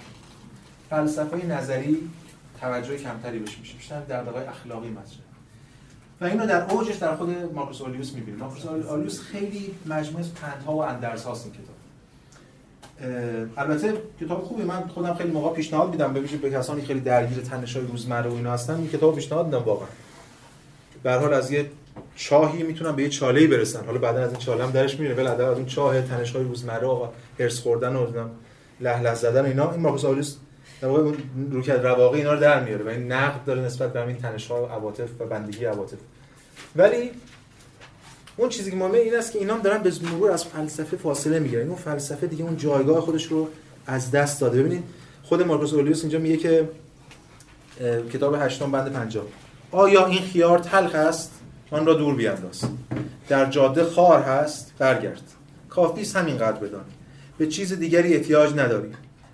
فلسفه 0.91 1.47
نظری 1.47 2.11
توجه 2.61 2.97
کمتری 2.97 3.39
بهش 3.39 3.59
میشه. 3.59 3.75
بیشتر 3.75 4.01
در 4.01 4.23
دقایق 4.23 4.49
اخلاقی 4.49 4.91
مطرح. 4.91 5.19
و 6.21 6.25
اینو 6.25 6.47
در 6.47 6.71
اوجش 6.71 6.97
در 6.97 7.17
خود 7.17 7.55
مارکوس 7.55 7.83
آلیوس 7.83 8.13
می‌بینیم. 8.15 8.41
مارکوس 8.41 8.67
آلیوس 8.67 9.21
خیلی 9.21 9.75
مجموعه 9.87 10.25
پندها 10.43 10.73
و 10.73 10.83
اندرس 10.83 11.25
هاست 11.25 11.47
این 11.47 11.55
کتاب. 11.55 11.77
البته 13.57 14.03
کتاب 14.21 14.43
خوبی. 14.43 14.63
من 14.63 14.89
خودم 14.89 15.15
خیلی 15.15 15.31
موقع 15.31 15.57
پیشنهاد 15.57 15.91
میدم. 15.91 16.13
ببینید 16.13 16.41
به 16.41 16.51
کسانی 16.51 16.83
خیلی 16.83 17.01
درگیر 17.01 17.39
تنش 17.39 17.77
های 17.77 17.87
روزمره 17.87 18.31
و 18.31 18.35
اینا 18.35 18.53
هستن 18.53 18.75
این 18.75 18.89
کتاب 18.89 19.15
پیشنهاد 19.15 19.47
میدم 19.47 19.63
واقعا. 19.63 19.89
به 21.03 21.15
حال 21.15 21.35
از 21.35 21.51
یه 21.51 21.71
چاهی 22.16 22.62
می‌تونن 22.62 22.97
به 22.97 23.02
یه 23.02 23.09
چاله‌ای 23.09 23.47
برسن. 23.47 23.85
حالا 23.85 23.98
بعدا 23.98 24.20
از 24.20 24.31
این 24.31 24.39
چاله 24.39 24.64
هم 24.64 24.70
درش 24.70 25.01
میره 25.01 25.14
ولی 25.14 25.27
از 25.27 25.40
اون 25.40 25.66
چاه 25.66 26.02
تنش 26.02 26.32
های 26.32 26.44
روزمره 26.44 26.86
و 26.86 27.06
هرس 27.39 27.60
خوردن 27.60 27.97
و 27.97 28.06
له 28.81 29.01
له 29.01 29.14
زدن 29.14 29.44
اینا 29.44 29.70
این 29.70 29.81
مارکوس 29.81 30.05
آلیوس 30.05 30.36
در 30.81 30.89
واقع 30.89 31.01
اون 31.01 31.16
روکت 31.51 31.81
رواقی 31.85 32.19
اینا 32.19 32.32
رو 32.32 32.40
در 32.40 32.64
میاره 32.64 32.85
و 32.85 32.89
این 32.89 33.12
نقد 33.12 33.44
داره 33.44 33.60
نسبت 33.60 33.93
به 33.93 34.06
این 34.06 34.16
تنش 34.16 34.47
ها 34.47 34.62
و 34.62 34.66
عواطف 34.66 35.09
و 35.19 35.27
بندگی 35.27 35.64
عواطف. 35.64 35.98
ولی 36.77 37.10
اون 38.36 38.48
چیزی 38.48 38.70
که 38.70 38.77
مهمه 38.77 38.98
این 38.98 39.16
است 39.16 39.32
که 39.32 39.39
اینا 39.39 39.59
دارن 39.59 39.82
به 39.82 39.93
مرور 40.12 40.31
از 40.31 40.44
فلسفه 40.44 40.97
فاصله 40.97 41.39
می‌گیرن. 41.39 41.66
اون 41.66 41.77
فلسفه 41.77 42.27
دیگه 42.27 42.44
اون 42.44 42.56
جایگاه 42.56 43.01
خودش 43.01 43.27
رو 43.27 43.48
از 43.86 44.10
دست 44.10 44.40
داده. 44.40 44.59
ببینید 44.59 44.82
خود 45.23 45.43
مارکوس 45.43 45.74
اولیوس 45.74 46.01
اینجا 46.01 46.19
میگه 46.19 46.36
که 46.36 46.69
کتاب 48.12 48.35
هشتم 48.35 48.70
بند 48.70 48.93
50 48.93 49.24
آیا 49.70 50.06
این 50.06 50.23
خیار 50.23 50.59
تلخ 50.59 50.94
است؟ 50.94 51.41
آن 51.73 51.86
را 51.86 51.94
دور 51.94 52.15
بیانداز 52.15 52.65
در 53.28 53.51
جاده 53.51 53.85
خار 53.85 54.23
هست 54.23 54.73
برگرد. 54.78 55.23
کافی 55.69 56.01
است 56.01 56.16
همینقدر 56.16 56.59
بدان. 56.59 56.85
به 57.39 57.47
چیز 57.47 57.73
دیگری 57.73 58.15
احتیاج 58.15 58.53
نداری. 58.53 58.93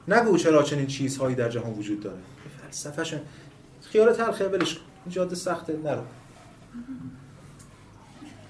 نگو 0.08 0.36
چرا 0.36 0.62
چنین 0.62 0.86
چیزهایی 0.86 1.34
در 1.34 1.48
جهان 1.48 1.72
وجود 1.72 2.00
داره. 2.00 2.18
فلسفهش 2.62 3.14
خیال 3.82 4.12
تلخه 4.12 4.48
ولش 4.48 4.74
کن. 4.74 4.80
جاده 5.10 5.36
سخته 5.36 5.76
نرو. 5.84 6.02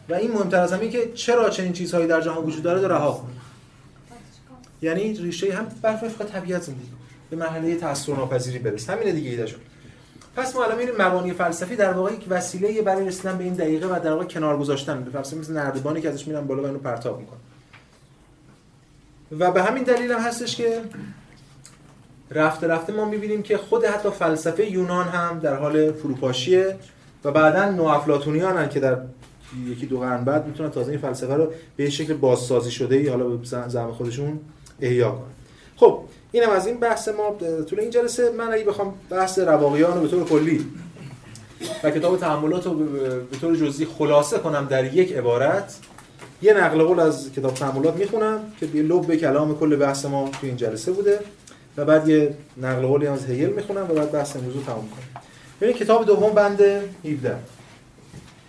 و 0.08 0.14
این 0.14 0.32
مهمتر 0.32 0.60
از 0.60 0.72
همه 0.72 0.88
که 0.88 1.12
چرا 1.14 1.50
چنین 1.50 1.72
چیزهایی 1.72 2.06
در 2.06 2.20
جهان 2.20 2.44
وجود 2.44 2.62
داره 2.62 2.80
داره 2.80 2.94
رها 2.94 3.12
کن. 3.12 3.30
یعنی 4.82 5.14
ریشه 5.14 5.54
هم 5.54 5.66
بر 5.82 5.98
وفق 6.02 6.24
طبیعت 6.24 6.62
زندگی. 6.62 6.88
به 7.30 7.36
مرحله 7.36 7.76
تاثیر 7.76 8.14
ناپذیری 8.14 8.58
برس. 8.58 8.90
همین 8.90 9.14
دیگه 9.14 9.30
ایده 9.30 9.46
شد. 9.46 9.60
پس 10.38 10.56
ما 10.56 10.64
الان 10.64 10.78
می‌بینیم 10.78 11.02
مبانی 11.02 11.32
فلسفی 11.32 11.76
در 11.76 11.92
واقع 11.92 12.12
یک 12.12 12.24
وسیله 12.28 12.82
برای 12.82 13.06
رسیدن 13.06 13.38
به 13.38 13.44
این 13.44 13.54
دقیقه 13.54 13.86
و 13.86 14.00
در 14.00 14.12
واقع 14.12 14.24
کنار 14.24 14.58
گذاشتن 14.58 15.04
به 15.04 15.10
فلسفه 15.10 15.36
مثل 15.36 15.52
نردبانی 15.52 16.00
که 16.00 16.08
ازش 16.08 16.28
میرن 16.28 16.46
بالا 16.46 16.62
و 16.62 16.66
اینو 16.66 16.78
پرتاب 16.78 17.20
می‌کنن. 17.20 17.38
و 19.38 19.50
به 19.50 19.62
همین 19.62 19.82
دلیل 19.82 20.12
هم 20.12 20.18
هستش 20.18 20.56
که 20.56 20.80
رفته 22.30 22.66
رفته 22.66 22.92
ما 22.92 23.04
می‌بینیم 23.04 23.42
که 23.42 23.56
خود 23.56 23.84
حتی 23.84 24.10
فلسفه 24.10 24.70
یونان 24.70 25.08
هم 25.08 25.38
در 25.38 25.54
حال 25.54 25.92
فروپاشیه 25.92 26.76
و 27.24 27.30
بعدا 27.30 27.70
نوافلاتونیان 27.70 28.68
که 28.68 28.80
در 28.80 28.98
یکی 29.66 29.86
دو 29.86 29.98
قرن 29.98 30.24
بعد 30.24 30.46
می‌تونن 30.46 30.70
تازه 30.70 30.90
این 30.90 31.00
فلسفه 31.00 31.34
رو 31.34 31.52
به 31.76 31.90
شکل 31.90 32.14
بازسازی 32.14 32.70
شده 32.70 32.96
ای 32.96 33.08
حالا 33.08 33.24
به 33.24 33.46
زعم 33.68 33.92
خودشون 33.92 34.40
احیا 34.80 35.10
کنن. 35.10 35.22
خب 35.76 36.00
اینم 36.32 36.50
از 36.50 36.66
این 36.66 36.76
بحث 36.76 37.08
ما 37.08 37.36
طول 37.70 37.80
این 37.80 37.90
جلسه. 37.90 38.30
من 38.30 38.52
اگه 38.52 38.64
بخوام 38.64 38.94
بحث 39.10 39.38
رواقیان 39.38 39.94
رو 39.94 40.00
به 40.00 40.08
طور 40.08 40.24
کلی 40.24 40.66
و 41.84 41.90
کتاب 41.90 42.18
تحملات 42.18 42.66
رو 42.66 42.74
به 43.30 43.36
طور 43.40 43.56
جزئی 43.56 43.86
خلاصه 43.86 44.38
کنم 44.38 44.66
در 44.70 44.94
یک 44.94 45.12
عبارت 45.12 45.78
یه 46.42 46.54
نقل 46.54 46.82
قول 46.82 47.00
از 47.00 47.32
کتاب 47.32 47.54
تحملات 47.54 47.96
می‌خونم 47.96 48.52
که 48.60 48.66
به 48.66 48.82
لب 48.82 49.14
کلام 49.14 49.58
کل 49.58 49.76
بحث 49.76 50.04
ما 50.04 50.30
تو 50.40 50.46
این 50.46 50.56
جلسه 50.56 50.92
بوده 50.92 51.20
و 51.76 51.84
بعد 51.84 52.08
یه 52.08 52.34
نقل 52.56 52.86
قولی 52.86 53.06
از 53.06 53.26
هیل 53.26 53.50
می‌خونم 53.50 53.82
و 53.90 53.94
بعد 53.94 54.12
بحث 54.12 54.36
امروز 54.36 54.54
رو 54.54 54.62
تموم 54.62 54.88
کنم. 54.88 55.22
ببین 55.60 55.76
کتاب 55.76 56.06
دوم 56.06 56.32
بند 56.34 56.60
17 56.60 57.36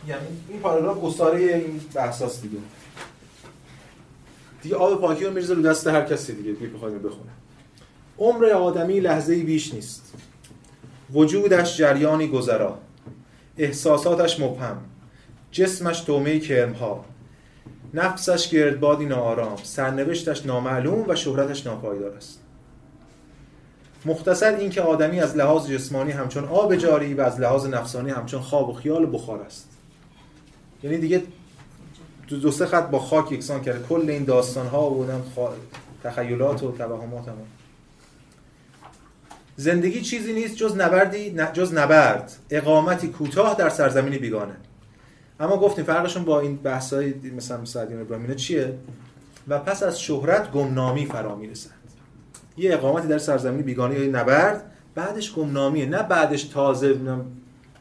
یعنی 0.08 0.22
این 0.50 0.60
پاراگراف 0.60 1.02
گستاره 1.02 1.40
این 1.40 1.82
بحثاست 1.94 2.42
دیگه. 2.42 2.58
دیگه 4.62 4.76
آب 4.76 5.02
پاکی 5.02 5.26
رو 5.26 5.34
میرزه 5.34 5.54
رو 5.54 5.62
دست 5.62 5.88
هر 5.88 6.02
کسی 6.02 6.34
دیگه 6.34 6.52
دیگه 6.52 6.68
بخوایم 6.68 7.00
بخونه 7.00 7.32
عمر 8.20 8.46
آدمی 8.46 9.00
لحظه 9.00 9.44
بیش 9.44 9.74
نیست. 9.74 10.14
وجودش 11.14 11.78
جریانی 11.78 12.28
گذرا. 12.28 12.78
احساساتش 13.58 14.40
مبهم. 14.40 14.78
جسمش 15.52 16.02
تومه 16.02 16.40
کرمها. 16.40 17.06
نفسش 17.94 18.50
گردبادی 18.50 19.06
ناآرام. 19.06 19.58
سرنوشتش 19.64 20.46
نامعلوم 20.46 21.06
و 21.08 21.16
شهرتش 21.16 21.66
ناپایدار 21.66 22.14
است. 22.14 22.40
مختصر 24.06 24.56
اینکه 24.56 24.82
آدمی 24.82 25.20
از 25.20 25.36
لحاظ 25.36 25.70
جسمانی 25.70 26.12
همچون 26.12 26.46
آب 26.46 26.76
جاری 26.76 27.14
و 27.14 27.22
از 27.22 27.40
لحاظ 27.40 27.66
نفسانی 27.66 28.10
همچون 28.10 28.42
خواب 28.42 28.70
و 28.70 28.74
خیال 28.74 29.04
و 29.04 29.08
بخار 29.08 29.42
است. 29.42 29.70
یعنی 30.84 30.98
دیگه 30.98 31.24
دو, 32.28 32.52
سه 32.52 32.66
خط 32.66 32.90
با 32.90 33.00
خاک 33.00 33.32
یکسان 33.32 33.62
کرده. 33.62 33.86
کل 33.90 34.10
این 34.10 34.24
داستان 34.24 34.68
ها 34.68 34.90
و 34.90 35.08
تخیلات 36.04 36.64
و 36.64 36.72
توهمات 36.72 37.28
هم. 37.28 37.36
زندگی 39.60 40.02
چیزی 40.02 40.34
نیست 40.34 40.56
جز 40.56 40.76
نبردی 40.76 41.36
جز 41.54 41.74
نبرد. 41.74 42.32
اقامتی 42.50 43.08
کوتاه 43.08 43.56
در 43.56 43.70
سرزمینی 43.70 44.18
بیگانه. 44.18 44.56
اما 45.40 45.58
گفتیم 45.58 45.86
فرقشون 45.86 46.24
با 46.24 46.40
این 46.40 46.56
بحثای 46.56 47.14
مثلا 47.38 47.66
سعدیان 47.66 48.02
ابراهیمی 48.02 48.36
چیه؟ 48.36 48.74
و 49.48 49.60
پس 49.60 49.84
از 49.84 50.02
شهرت 50.02 50.52
گمنامی 50.52 51.06
فرا 51.06 51.36
می‌رسند 51.36 51.74
یه 52.58 52.74
اقامتی 52.74 53.08
در 53.08 53.18
سرزمینی 53.18 53.64
بیگانه 53.64 54.00
یا 54.00 54.22
نبرد 54.22 54.72
بعدش 54.96 55.34
گمنامیه. 55.34 55.86
نه 55.86 56.04
بعدش 56.04 56.44
تازه 56.44 56.98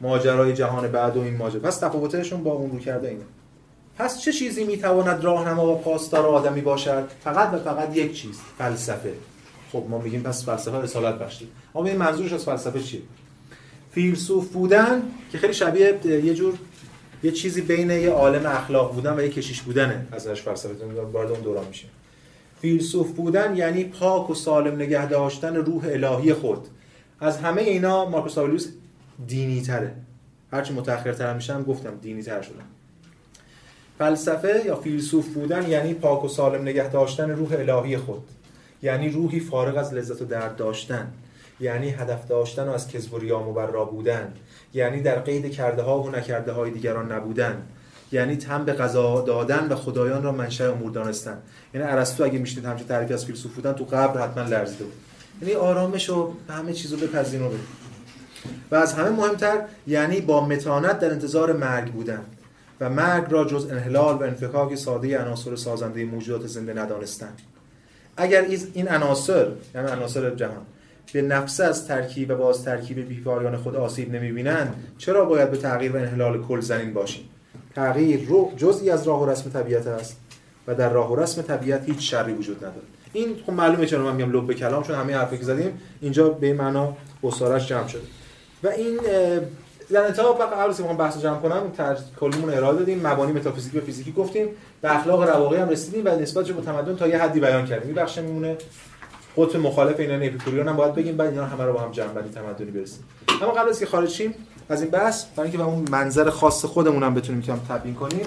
ماجرای 0.01 0.53
جهان 0.53 0.87
بعد 0.87 1.17
و 1.17 1.21
این 1.21 1.37
ماجرا. 1.37 1.61
پس 1.61 1.77
تفاوتشون 1.77 2.43
با 2.43 2.51
اون 2.51 2.71
رو 2.71 2.79
کرده 2.79 3.07
اینه. 3.07 3.23
پس 3.97 4.21
چه 4.21 4.33
چیزی 4.33 4.63
می‌تواند 4.63 5.23
راهنما 5.23 5.73
و 5.73 5.77
پاسدار 5.77 6.25
آدمی 6.25 6.61
باشد؟ 6.61 7.09
فقط 7.23 7.53
و 7.53 7.57
فقط 7.57 7.97
یک 7.97 8.13
چیز 8.13 8.39
فلسفه. 8.57 9.13
خب 9.71 9.83
ما 9.89 9.97
میگیم 9.97 10.21
پس 10.21 10.45
فلسفه 10.45 10.77
رسالت 10.77 11.19
بخشید 11.19 11.47
اما 11.75 11.85
این 11.85 11.97
منظورش 11.97 12.33
از 12.33 12.45
فلسفه 12.45 12.79
چیه؟ 12.79 13.01
فیلسوف 13.91 14.47
بودن 14.47 15.01
که 15.31 15.37
خیلی 15.37 15.53
شبیه 15.53 15.99
یه 16.05 16.33
جور 16.33 16.53
یه 17.23 17.31
چیزی 17.31 17.61
بین 17.61 17.89
یه 17.89 18.09
عالم 18.09 18.45
اخلاق 18.45 18.93
بودن 18.93 19.19
و 19.19 19.21
یه 19.21 19.29
کشیش 19.29 19.61
بودنه 19.61 20.07
ازش 20.11 20.41
فلسفه 20.41 20.73
وارد 21.13 21.31
اون 21.31 21.39
دوران 21.39 21.67
میشه. 21.67 21.85
فیلسوف 22.61 23.11
بودن 23.11 23.55
یعنی 23.55 23.83
پاک 23.83 24.29
و 24.29 24.35
سالم 24.35 24.75
نگه 24.75 25.07
داشتن 25.07 25.55
روح 25.55 25.83
الهی 25.85 26.33
خود. 26.33 26.67
از 27.19 27.37
همه 27.37 27.61
اینا 27.61 28.05
مارکوس 28.05 28.37
آوریلیوس 28.37 28.67
دینی 29.27 29.61
تره 29.61 29.95
هرچی 30.51 30.73
متأخرتر 30.73 31.33
میشم 31.33 31.63
گفتم 31.63 31.97
دینی 32.01 32.23
تر 32.23 32.41
شدم 32.41 32.65
فلسفه 33.97 34.61
یا 34.65 34.75
فیلسوف 34.75 35.27
بودن 35.27 35.69
یعنی 35.69 35.93
پاک 35.93 36.23
و 36.23 36.27
سالم 36.27 36.61
نگه 36.61 36.89
داشتن 36.89 37.29
روح 37.29 37.51
الهی 37.51 37.97
خود. 37.97 38.23
یعنی 38.81 39.09
روحی 39.09 39.39
فارغ 39.39 39.77
از 39.77 39.93
لذت 39.93 40.21
و 40.21 40.25
درد 40.25 40.55
داشتن. 40.55 41.11
یعنی 41.59 41.89
هدف 41.89 42.27
داشتن 42.27 42.67
و 42.67 42.71
از 42.71 42.87
کذب 42.87 43.13
و 43.13 43.17
ریا 43.17 43.39
مبرا 43.39 43.85
بودن. 43.85 44.33
یعنی 44.73 45.01
در 45.01 45.19
قید 45.19 45.51
کرده 45.51 45.81
ها 45.81 46.01
و 46.01 46.09
نکرده 46.09 46.51
های 46.51 46.71
دیگران 46.71 47.11
نبودن. 47.11 47.61
یعنی 48.11 48.35
تم 48.35 48.65
به 48.65 48.73
قضا 48.73 49.21
دادن 49.21 49.67
و 49.67 49.75
خدایان 49.75 50.23
را 50.23 50.31
منشأ 50.31 50.71
امور 50.71 50.91
دانستن. 50.91 51.37
یعنی 51.73 51.87
ارسطو 51.87 52.23
اگه 52.23 52.39
میشنید 52.39 52.65
همچین 52.65 52.87
تعریفی 52.87 53.13
از 53.13 53.25
فیلسوف 53.25 53.53
بودن 53.53 53.73
تو 53.73 53.85
قبر 53.85 54.27
حتما 54.27 54.43
لرزیده 54.43 54.83
بود. 54.83 54.93
یعنی 55.41 55.53
آرامش 55.53 56.09
و 56.09 56.33
همه 56.49 56.73
چیزو 56.73 56.97
بپذیرن 56.97 57.43
و 57.43 57.49
و 58.71 58.75
از 58.75 58.93
همه 58.93 59.09
مهمتر 59.09 59.61
یعنی 59.87 60.21
با 60.21 60.45
متانت 60.45 60.99
در 60.99 61.11
انتظار 61.11 61.53
مرگ 61.53 61.91
بودن. 61.91 62.21
و 62.81 62.89
مرگ 62.89 63.31
را 63.31 63.45
جز 63.45 63.67
انحلال 63.71 64.15
و 64.15 64.23
انفکاک 64.23 64.75
ساده 64.75 65.21
عناصر 65.21 65.55
سازنده 65.55 66.05
موجودات 66.05 66.47
زنده 66.47 66.73
ندانستن. 66.73 67.33
اگر 68.19 68.45
این 68.73 68.87
عناصر 68.87 69.47
یعنی 69.75 69.87
عناصر 69.87 70.35
جهان 70.35 70.65
به 71.13 71.21
نفس 71.21 71.59
از 71.59 71.87
ترکیب 71.87 72.31
و 72.31 72.35
باز 72.35 72.63
ترکیب 72.63 73.07
بیپایان 73.07 73.57
خود 73.57 73.75
آسیب 73.75 74.15
نمی‌بینند 74.15 74.75
چرا 74.97 75.25
باید 75.25 75.51
به 75.51 75.57
تغییر 75.57 75.91
و 75.91 75.95
انحلال 75.95 76.41
کل 76.41 76.59
زنین 76.59 76.93
باشیم؟ 76.93 77.29
تغییر 77.75 78.25
رو 78.27 78.51
جزئی 78.57 78.89
از 78.89 79.07
راه 79.07 79.23
و 79.23 79.29
رسم 79.29 79.49
طبیعت 79.49 79.87
است 79.87 80.17
و 80.67 80.75
در 80.75 80.89
راه 80.89 81.11
و 81.13 81.15
رسم 81.15 81.41
طبیعت 81.41 81.85
هیچ 81.85 82.11
شری 82.11 82.33
وجود 82.33 82.57
نداره 82.57 82.87
این 83.13 83.35
خب 83.45 83.53
معلومه 83.53 83.85
چرا 83.85 84.03
من 84.03 84.15
میگم 84.15 84.31
لب 84.31 84.53
کلام 84.53 84.83
چون 84.83 84.95
همه 84.95 85.15
حرفی 85.15 85.37
که 85.37 85.43
زدیم 85.43 85.81
اینجا 86.01 86.29
به 86.29 86.53
معنا 86.53 86.97
اسارش 87.23 87.67
جمع 87.67 87.87
شده. 87.87 88.01
و 88.63 88.67
این 88.67 88.99
در 89.91 90.05
انتها 90.05 90.33
قبل 90.33 90.69
از 90.69 90.81
بحث 90.97 91.17
جمع 91.17 91.39
کنم 91.39 91.71
کلیمون 92.19 92.53
ارائه 92.53 92.77
دادیم. 92.77 93.07
مبانی 93.07 93.31
متافیزیکی 93.31 93.77
و 93.77 93.81
فیزیکی 93.81 94.11
گفتیم. 94.11 94.47
به 94.81 94.95
اخلاق 94.95 95.23
رواقی 95.23 95.57
هم 95.57 95.69
رسیدیم 95.69 96.05
و 96.05 96.09
نسبتش 96.09 96.51
به 96.51 96.61
تمدن 96.61 96.95
تا 96.95 97.07
یه 97.07 97.17
حدی 97.17 97.39
بیان 97.39 97.65
کردیم. 97.65 97.87
این 97.87 97.95
بخش 97.95 98.17
میمونه. 98.17 98.57
قطب 99.37 99.59
مخالف 99.59 99.99
اینا 99.99 100.15
اپیکوریان 100.15 100.67
هم 100.67 100.75
باید 100.75 100.95
بگیم 100.95 101.17
بعد 101.17 101.29
اینا 101.29 101.45
همه 101.45 101.63
رو 101.63 101.73
با 101.73 101.79
هم 101.79 101.91
جمع 101.91 102.13
بندی 102.13 102.29
تمدنی 102.29 102.71
برسیم. 102.71 103.03
اما 103.41 103.51
قبل 103.51 103.69
از 103.69 103.79
که 103.79 103.85
خارج 103.85 104.09
شیم 104.09 104.33
از 104.69 104.81
این 104.81 104.91
بحث 104.91 105.25
برای 105.25 105.49
اینکه 105.49 105.57
به 105.57 105.63
اون 105.63 105.85
منظر 105.91 106.29
خاص 106.29 106.65
خودمون 106.65 107.03
هم 107.03 107.13
بتونیم 107.13 107.41
کم 107.41 107.59
تبیین 107.69 107.95
کنیم 107.95 108.25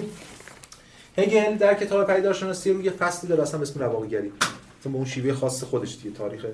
هگل 1.17 1.55
در 1.55 1.73
کتاب 1.73 2.07
پدیدارشناسی 2.07 2.73
روی 2.73 2.89
فصلی 2.89 3.29
داره 3.29 3.43
اصلا 3.43 3.59
به 3.59 3.63
اسم 3.63 3.79
رواقیگری. 3.79 4.31
به 4.83 4.89
اون 4.93 5.05
شیوه 5.05 5.33
خاص 5.33 5.63
خودش 5.63 5.97
دیگه 6.03 6.17
تاریخ 6.17 6.45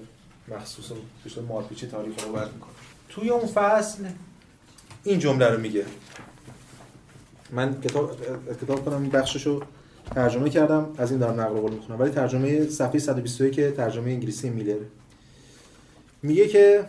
مخصوص 0.47 0.91
و 1.37 1.41
مارپیچی 1.41 1.87
تاریخ 1.87 2.23
رو 2.25 2.31
برد 2.31 2.53
می‌کنه. 2.53 2.71
توی 3.09 3.29
اون 3.29 3.47
فصل 3.47 4.03
این 5.03 5.19
جمله 5.19 5.47
رو 5.47 5.59
میگه. 5.59 5.85
من 7.51 7.81
کتاب 7.81 8.17
کتاب 8.61 8.85
کنم 8.85 9.01
این 9.01 9.11
بخششو 9.11 9.61
ترجمه 10.15 10.49
کردم 10.49 10.89
از 10.97 11.11
این 11.11 11.19
دارم 11.19 11.41
نقل 11.41 11.53
قول 11.53 11.71
می‌خونم. 11.71 11.99
ولی 11.99 12.11
ترجمه 12.11 12.67
صفحه 12.67 12.99
121 12.99 13.53
که 13.53 13.71
ترجمه 13.71 14.11
انگلیسی 14.11 14.49
میلر. 14.49 14.75
میگه 16.23 16.47
که 16.47 16.85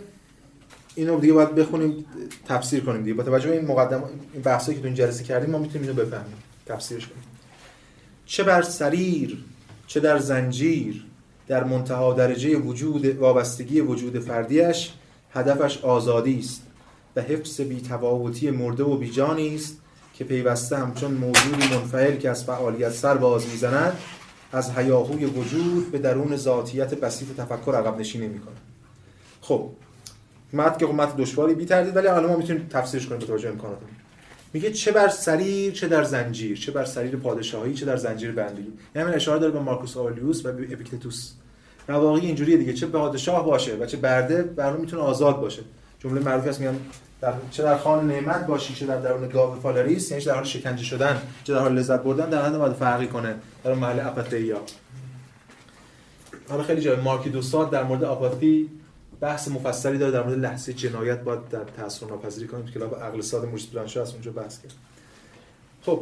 اینو 0.95 1.21
دیگه 1.21 1.33
باید 1.33 1.55
بخونیم 1.55 2.05
تفسیر 2.47 2.85
کنیم 2.85 3.03
دیگه. 3.03 3.15
با 3.15 3.23
توجه 3.23 3.49
به 3.49 3.57
این 3.57 3.67
مقدمه 3.67 4.05
این 4.33 4.43
بحثایی 4.43 4.77
که 4.77 4.83
تو 4.83 4.87
این 4.87 4.97
جلسه 4.97 5.25
کردیم 5.25 5.51
ما 5.51 5.59
می‌تونیم 5.59 5.89
اینو 5.89 6.03
بفهمیم. 6.03 6.37
تفسیرش 6.67 7.07
کنیم. 7.07 7.23
چه 8.27 8.43
بر 8.43 8.63
سریر 8.63 9.39
چه 9.87 10.01
در 10.01 10.19
زنجیر 10.19 11.05
در 11.49 11.65
منتها 11.65 12.13
درجه 12.13 12.57
وجود 12.57 13.07
وابستگی 13.17 13.81
وجود 13.81 14.19
فردیش 14.19 14.93
هدفش 15.35 15.79
آزادی 15.79 16.39
است. 16.39 16.63
و 17.17 17.21
حفظ 17.21 17.61
بیتفاوتی 17.61 18.51
مرده 18.51 18.85
و 18.85 18.97
بیجانی 18.97 19.55
است 19.55 19.77
که 20.15 20.25
پیوسته 20.25 20.77
همچون 20.77 21.11
موجودی 21.11 21.75
منفعل 21.75 22.17
که 22.17 22.31
از 22.31 22.45
فعالیت 22.45 22.93
سر 22.93 23.15
باز 23.15 23.49
می‌زند 23.49 23.99
از 24.53 24.71
هیاهوی 24.71 25.25
وجود 25.25 25.93
به 25.93 25.99
درون 25.99 26.37
ذاتیت 26.37 26.95
بسیط 26.95 27.37
تفکر 27.37 27.75
عقب 27.75 28.01
نشینی 28.01 28.27
می‌کنه 28.27 28.57
خب 29.41 29.71
متن 30.53 30.79
که 30.79 30.87
متن 30.87 31.17
دشواری 31.17 31.55
بی 31.55 31.65
تردید 31.65 31.97
ولی 31.97 32.07
الان 32.07 32.27
ما 32.27 32.37
می‌تونیم 32.37 32.67
تفسیرش 32.71 33.07
کنیم 33.07 33.19
به 33.19 33.27
توجه 33.27 33.49
امکاناتمون 33.49 33.91
میگه 34.53 34.73
چه 34.73 34.93
بر 34.93 35.09
سریر 35.09 35.73
چه 35.73 35.89
در 35.89 36.05
زنجیر 36.05 36.59
چه 36.59 36.73
بر 36.73 36.85
سریر 36.85 37.17
پادشاهی 37.17 37.75
چه 37.75 37.87
در 37.87 37.97
زنجیر 37.97 38.33
بندگی 38.33 38.73
یعنی 38.97 39.13
اشاره 39.13 39.39
داره 39.39 39.53
به 39.53 39.61
مارکوس 39.61 39.97
آورلیوس 39.97 40.47
و 40.47 40.49
اپیکتتوس 40.49 41.33
رواقی 41.89 42.27
اینجوریه 42.27 42.57
دیگه 42.57 42.73
چه 42.73 42.87
پادشاه 42.87 43.47
باشه 43.47 43.77
و 43.77 43.87
چه 43.87 43.97
برده 43.97 44.43
برنامه 44.43 44.81
می‌تونه 44.81 45.03
آزاد 45.03 45.41
باشه. 45.41 45.63
جمله 46.01 46.21
معروفی 46.21 46.49
است 46.49 46.61
میگن 46.61 46.77
در 47.21 47.33
چه 47.51 47.63
در 47.63 47.79
خوان 47.79 48.07
نعمت 48.07 48.47
باشی 48.47 48.75
چه 48.75 48.87
در 48.87 49.01
درون 49.01 49.29
گاو 49.29 49.61
فالاریس 49.61 50.11
یعنی 50.11 50.25
در 50.25 50.35
حال 50.35 50.45
شکنجه 50.45 50.85
شدن 50.85 51.23
چه 51.45 51.53
در 51.53 51.59
حال 51.59 51.75
لذت 51.75 52.03
بردن 52.03 52.31
در 52.31 52.43
حد 52.47 52.59
نباید 52.59 52.73
فرقی 52.73 53.07
کنه 53.07 53.35
در 53.65 53.75
محل 53.75 54.01
اپاتیا. 54.01 54.61
حالا 56.49 56.63
خیلی 56.63 56.81
جای 56.81 56.97
مارکی 56.97 57.31
دوستاد 57.31 57.71
در 57.71 57.85
مورد 57.85 58.05
آپاتی 58.05 58.71
بحث 59.21 59.49
مفصلی 59.49 59.99
داره 59.99 60.13
در 60.13 60.23
مورد 60.23 60.39
لحظه 60.39 60.73
جنایت 60.73 61.21
باید 61.21 61.49
در 61.49 61.65
تاثیر 61.65 62.09
ناپذیری 62.09 62.49
کنیم 62.49 62.67
کلاب 62.67 63.03
عقل 63.03 63.21
ساده 63.21 63.47
موجود 63.47 63.73
برانشو 63.73 64.01
از 64.01 64.13
اونجا 64.13 64.31
بحث 64.33 64.63
کرد 64.63 64.73
خب 65.83 66.01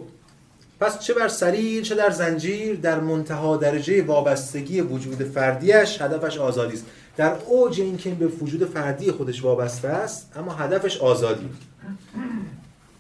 پس 0.81 0.99
چه 0.99 1.15
بر 1.15 1.29
سریر 1.29 1.83
چه 1.83 1.95
در 1.95 2.11
زنجیر 2.11 2.77
در 2.77 3.01
منتها 3.01 3.57
درجه 3.57 4.03
وابستگی 4.03 4.81
وجود 4.81 5.23
فردیش 5.23 6.03
هدفش 6.03 6.39
آزادی 6.39 6.75
است. 6.75 6.87
در 7.19 7.37
اوج 7.47 7.81
اینکه 7.81 8.11
به 8.11 8.27
وجود 8.27 8.65
فردی 8.65 9.13
خودش 9.13 9.45
وابسته 9.45 9.89
است 9.89 10.33
اما 10.37 10.53
هدفش 10.53 10.97
آزادی. 10.97 11.49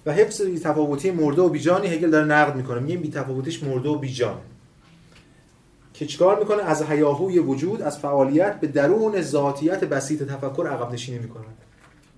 و 0.06 0.12
حفظ 0.12 0.42
تفاوتی 0.42 1.10
مرده 1.10 1.42
و 1.42 1.48
بیجانی 1.48 1.86
هگل 1.86 2.10
داره 2.10 2.26
نقد 2.26 2.56
می‌کنه. 2.56 2.80
میگه 2.80 2.96
بی 2.96 3.10
تفاوتیش 3.10 3.62
مرده 3.62 3.88
و 3.88 3.98
بیجان. 3.98 4.38
که 5.94 6.06
چیکار 6.06 6.38
می‌کنه؟ 6.38 6.62
از 6.62 6.82
هیاهوی 6.82 7.38
وجود 7.38 7.82
از 7.82 7.98
فعالیت 7.98 8.60
به 8.60 8.66
درون 8.66 9.22
ذاتیت 9.22 9.84
بسیط 9.84 10.22
تفکر 10.22 10.66
عقب 10.66 10.92
نشینی 10.92 11.18
می‌کنه. 11.18 11.44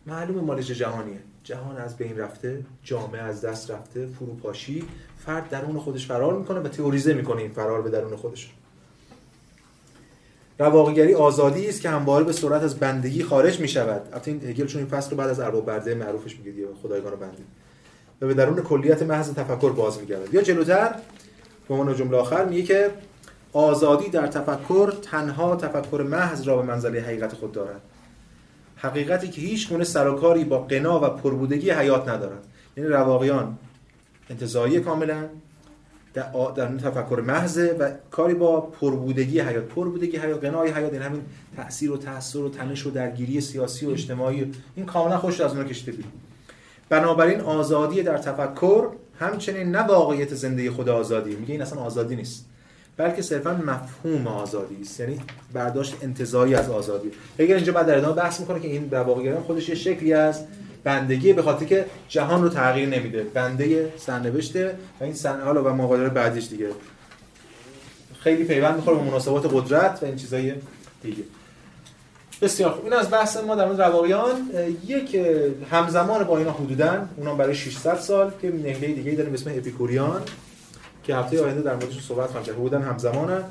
معلومه 0.07 0.41
مالش 0.41 0.71
جهانیه. 0.71 1.19
جهان 1.45 1.77
از 1.77 1.97
بین 1.97 2.19
رفته 2.19 2.65
جامعه 2.85 3.23
از 3.23 3.41
دست 3.41 3.71
رفته 3.71 4.07
فروپاشی 4.07 4.85
فرد 5.27 5.49
درون 5.49 5.79
خودش 5.79 6.07
فرار 6.07 6.39
می‌کنه 6.39 6.61
و 6.61 6.69
تئوریزه 6.69 7.15
می‌کنه 7.15 7.43
این 7.43 7.51
فرار 7.51 7.83
به 7.83 7.91
درون 7.91 8.17
خودش. 8.17 8.51
رواقیگری 10.61 11.15
آزادی 11.15 11.69
است 11.69 11.81
که 11.81 11.91
همواره 11.91 12.25
به 12.25 12.33
صورت 12.33 12.63
از 12.63 12.79
بندگی 12.79 13.23
خارج 13.23 13.61
می 13.61 13.69
شود 13.69 14.03
البته 14.13 14.31
این 14.31 14.45
هگل 14.45 14.67
چون 14.67 14.79
این 14.79 14.91
فصل 14.91 15.11
رو 15.11 15.17
بعد 15.17 15.29
از 15.29 15.41
ارباب 15.41 15.67
برده 15.67 15.95
معروفش 15.95 16.37
میگه 16.37 16.51
دیگه 16.51 16.67
خدایگان 16.83 17.17
بندی 17.17 17.43
و 18.21 18.27
به 18.27 18.35
درون 18.35 18.63
کلیت 18.63 19.03
محض 19.03 19.33
تفکر 19.33 19.73
باز 19.73 20.01
میگرد 20.01 20.35
یا 20.35 20.43
جلوتر 20.43 20.95
به 21.69 21.75
عنوان 21.75 21.97
جمله 21.97 22.17
آخر 22.17 22.45
میگه 22.45 22.63
که 22.63 22.91
آزادی 23.53 24.09
در 24.09 24.27
تفکر 24.27 24.93
تنها 25.03 25.57
تفکر 25.57 26.03
محض 26.03 26.49
را 26.49 26.57
به 26.57 26.63
منزله 26.63 27.01
حقیقت 27.01 27.33
خود 27.33 27.53
دارد. 27.53 27.81
حقیقتی 28.77 29.29
که 29.29 29.41
هیچ 29.41 29.69
گونه 29.69 29.85
سر 29.85 30.11
با 30.11 30.59
قنا 30.59 31.01
و 31.01 31.09
پربودگی 31.09 31.71
حیات 31.71 32.09
ندارد. 32.09 32.45
یعنی 32.77 32.91
رواقیان 32.91 33.59
انتزاعی 34.31 34.81
کاملا 34.81 35.25
در, 36.15 36.27
در 36.57 36.67
تفکر 36.67 37.23
محضه 37.27 37.77
و 37.79 37.91
کاری 38.11 38.35
با 38.35 38.61
پربودگی 38.61 39.41
حیات. 39.41 39.65
پربودگی 39.65 40.17
حیات 40.17 40.45
قنای 40.45 40.71
حیات 40.71 40.93
این 40.93 41.03
همین 41.03 41.23
تاثیر 41.57 41.93
و 41.93 41.97
تاثیر 41.97 42.41
و 42.43 42.49
تنش 42.49 42.87
و 42.87 42.91
درگیری 42.91 43.41
سیاسی 43.41 43.87
و 43.87 43.91
اجتماعی. 43.91 44.53
این 44.77 44.87
کاملا 44.87 45.19
خوش 45.19 45.41
از 45.41 45.51
اونها 45.51 45.69
کشته 45.69 45.93
بیرون 45.93 46.13
بنابراین 46.89 47.41
آزادی 47.41 48.03
در 48.03 48.19
تفکر 48.19 48.89
همچنین 49.19 49.71
نه 49.71 49.83
واقعیت 49.83 50.35
زنده 50.35 50.71
خود 50.71 50.89
آزادی. 50.89 51.37
میگه 51.37 51.53
این 51.53 51.63
اصلا 51.63 51.81
آزادی 51.81 52.17
نیست. 52.17 52.47
بلکه 52.97 53.23
صرفا 53.23 53.53
مفهوم 53.53 54.27
آزادی 54.27 54.81
است. 54.81 55.01
یعنی 55.01 55.21
برداشت 55.53 55.97
انتظاری 56.03 56.55
از 56.55 56.71
آزادی. 56.71 57.11
اگر 57.39 57.57
اینجا 57.57 57.73
بعد 57.73 57.87
در 57.87 57.99
ادامه 57.99 58.15
بحث 58.15 58.41
می‌کنه 58.41 58.61
که 58.61 58.69
این 58.69 58.87
در 58.87 59.03
واقع 59.03 59.41
خودش 59.41 59.69
یه 59.69 59.75
شکلی 59.75 60.13
از 60.13 60.45
بندگی 60.85 61.33
به 61.33 61.43
خاطر 61.43 61.65
که 61.65 61.87
جهان 62.09 62.43
رو 62.43 62.49
تغییر 62.49 62.89
نمیده. 62.89 63.23
بنده 63.23 63.93
سرنوشته 63.97 64.75
و 65.01 65.05
این 65.05 65.15
سن 65.15 65.41
حالا 65.41 65.65
و 65.65 65.69
مقادیر 65.69 66.09
بعدش 66.09 66.49
دیگه. 66.49 66.69
خیلی 68.21 68.45
پیوند 68.45 68.77
می‌خوره 68.77 68.97
به 68.97 69.03
مناسبات 69.03 69.51
قدرت 69.55 69.99
و 70.03 70.07
این 70.07 70.17
چیزای 70.17 70.55
دیگه. 71.03 71.23
بسیار 72.43 72.71
خوب. 72.71 72.85
این 72.85 72.93
از 72.93 73.11
بحث 73.11 73.37
ما 73.37 73.55
در 73.55 73.67
مورد 73.67 73.83
رواقیان. 73.83 74.51
یک 74.87 75.21
همزمان 75.71 76.25
با 76.25 76.39
اینا 76.39 76.53
حدودا. 76.53 77.09
اونم 77.17 77.37
برای 77.37 77.55
600 77.55 77.99
سال 77.99 78.33
که 78.43 78.51
نهله 78.51 78.93
دیگه 78.93 79.13
داریم 79.13 79.33
به 79.33 79.39
اسم 79.39 79.51
اپیکوریان 79.51 80.23
که 81.05 81.17
هفته 81.17 81.45
آینده 81.45 81.63
در 81.63 81.75
موردش 81.75 82.05
صحبت 82.05 82.27
خواهیم 82.31 82.47
کرد 82.47 82.57
حدودا 82.57 82.79
همزمانن 82.79 83.43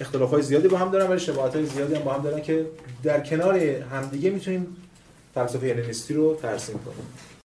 اختلافات 0.00 0.40
زیادی 0.40 0.68
با 0.68 0.78
هم 0.78 0.90
دارن 0.90 1.10
ولی 1.10 1.20
شباهت 1.20 1.64
زیادی 1.64 1.94
هم 1.94 2.02
با 2.02 2.12
هم 2.12 2.22
دارن 2.22 2.42
که 2.42 2.66
در 3.02 3.20
کنار 3.20 3.56
همدیگه 3.92 4.30
می‌تونیم 4.30 4.76
فلسفه 5.34 5.66
هلنیستی 5.66 6.14
رو 6.14 6.34
ترسیم 6.42 6.78
کنیم. 6.78 7.06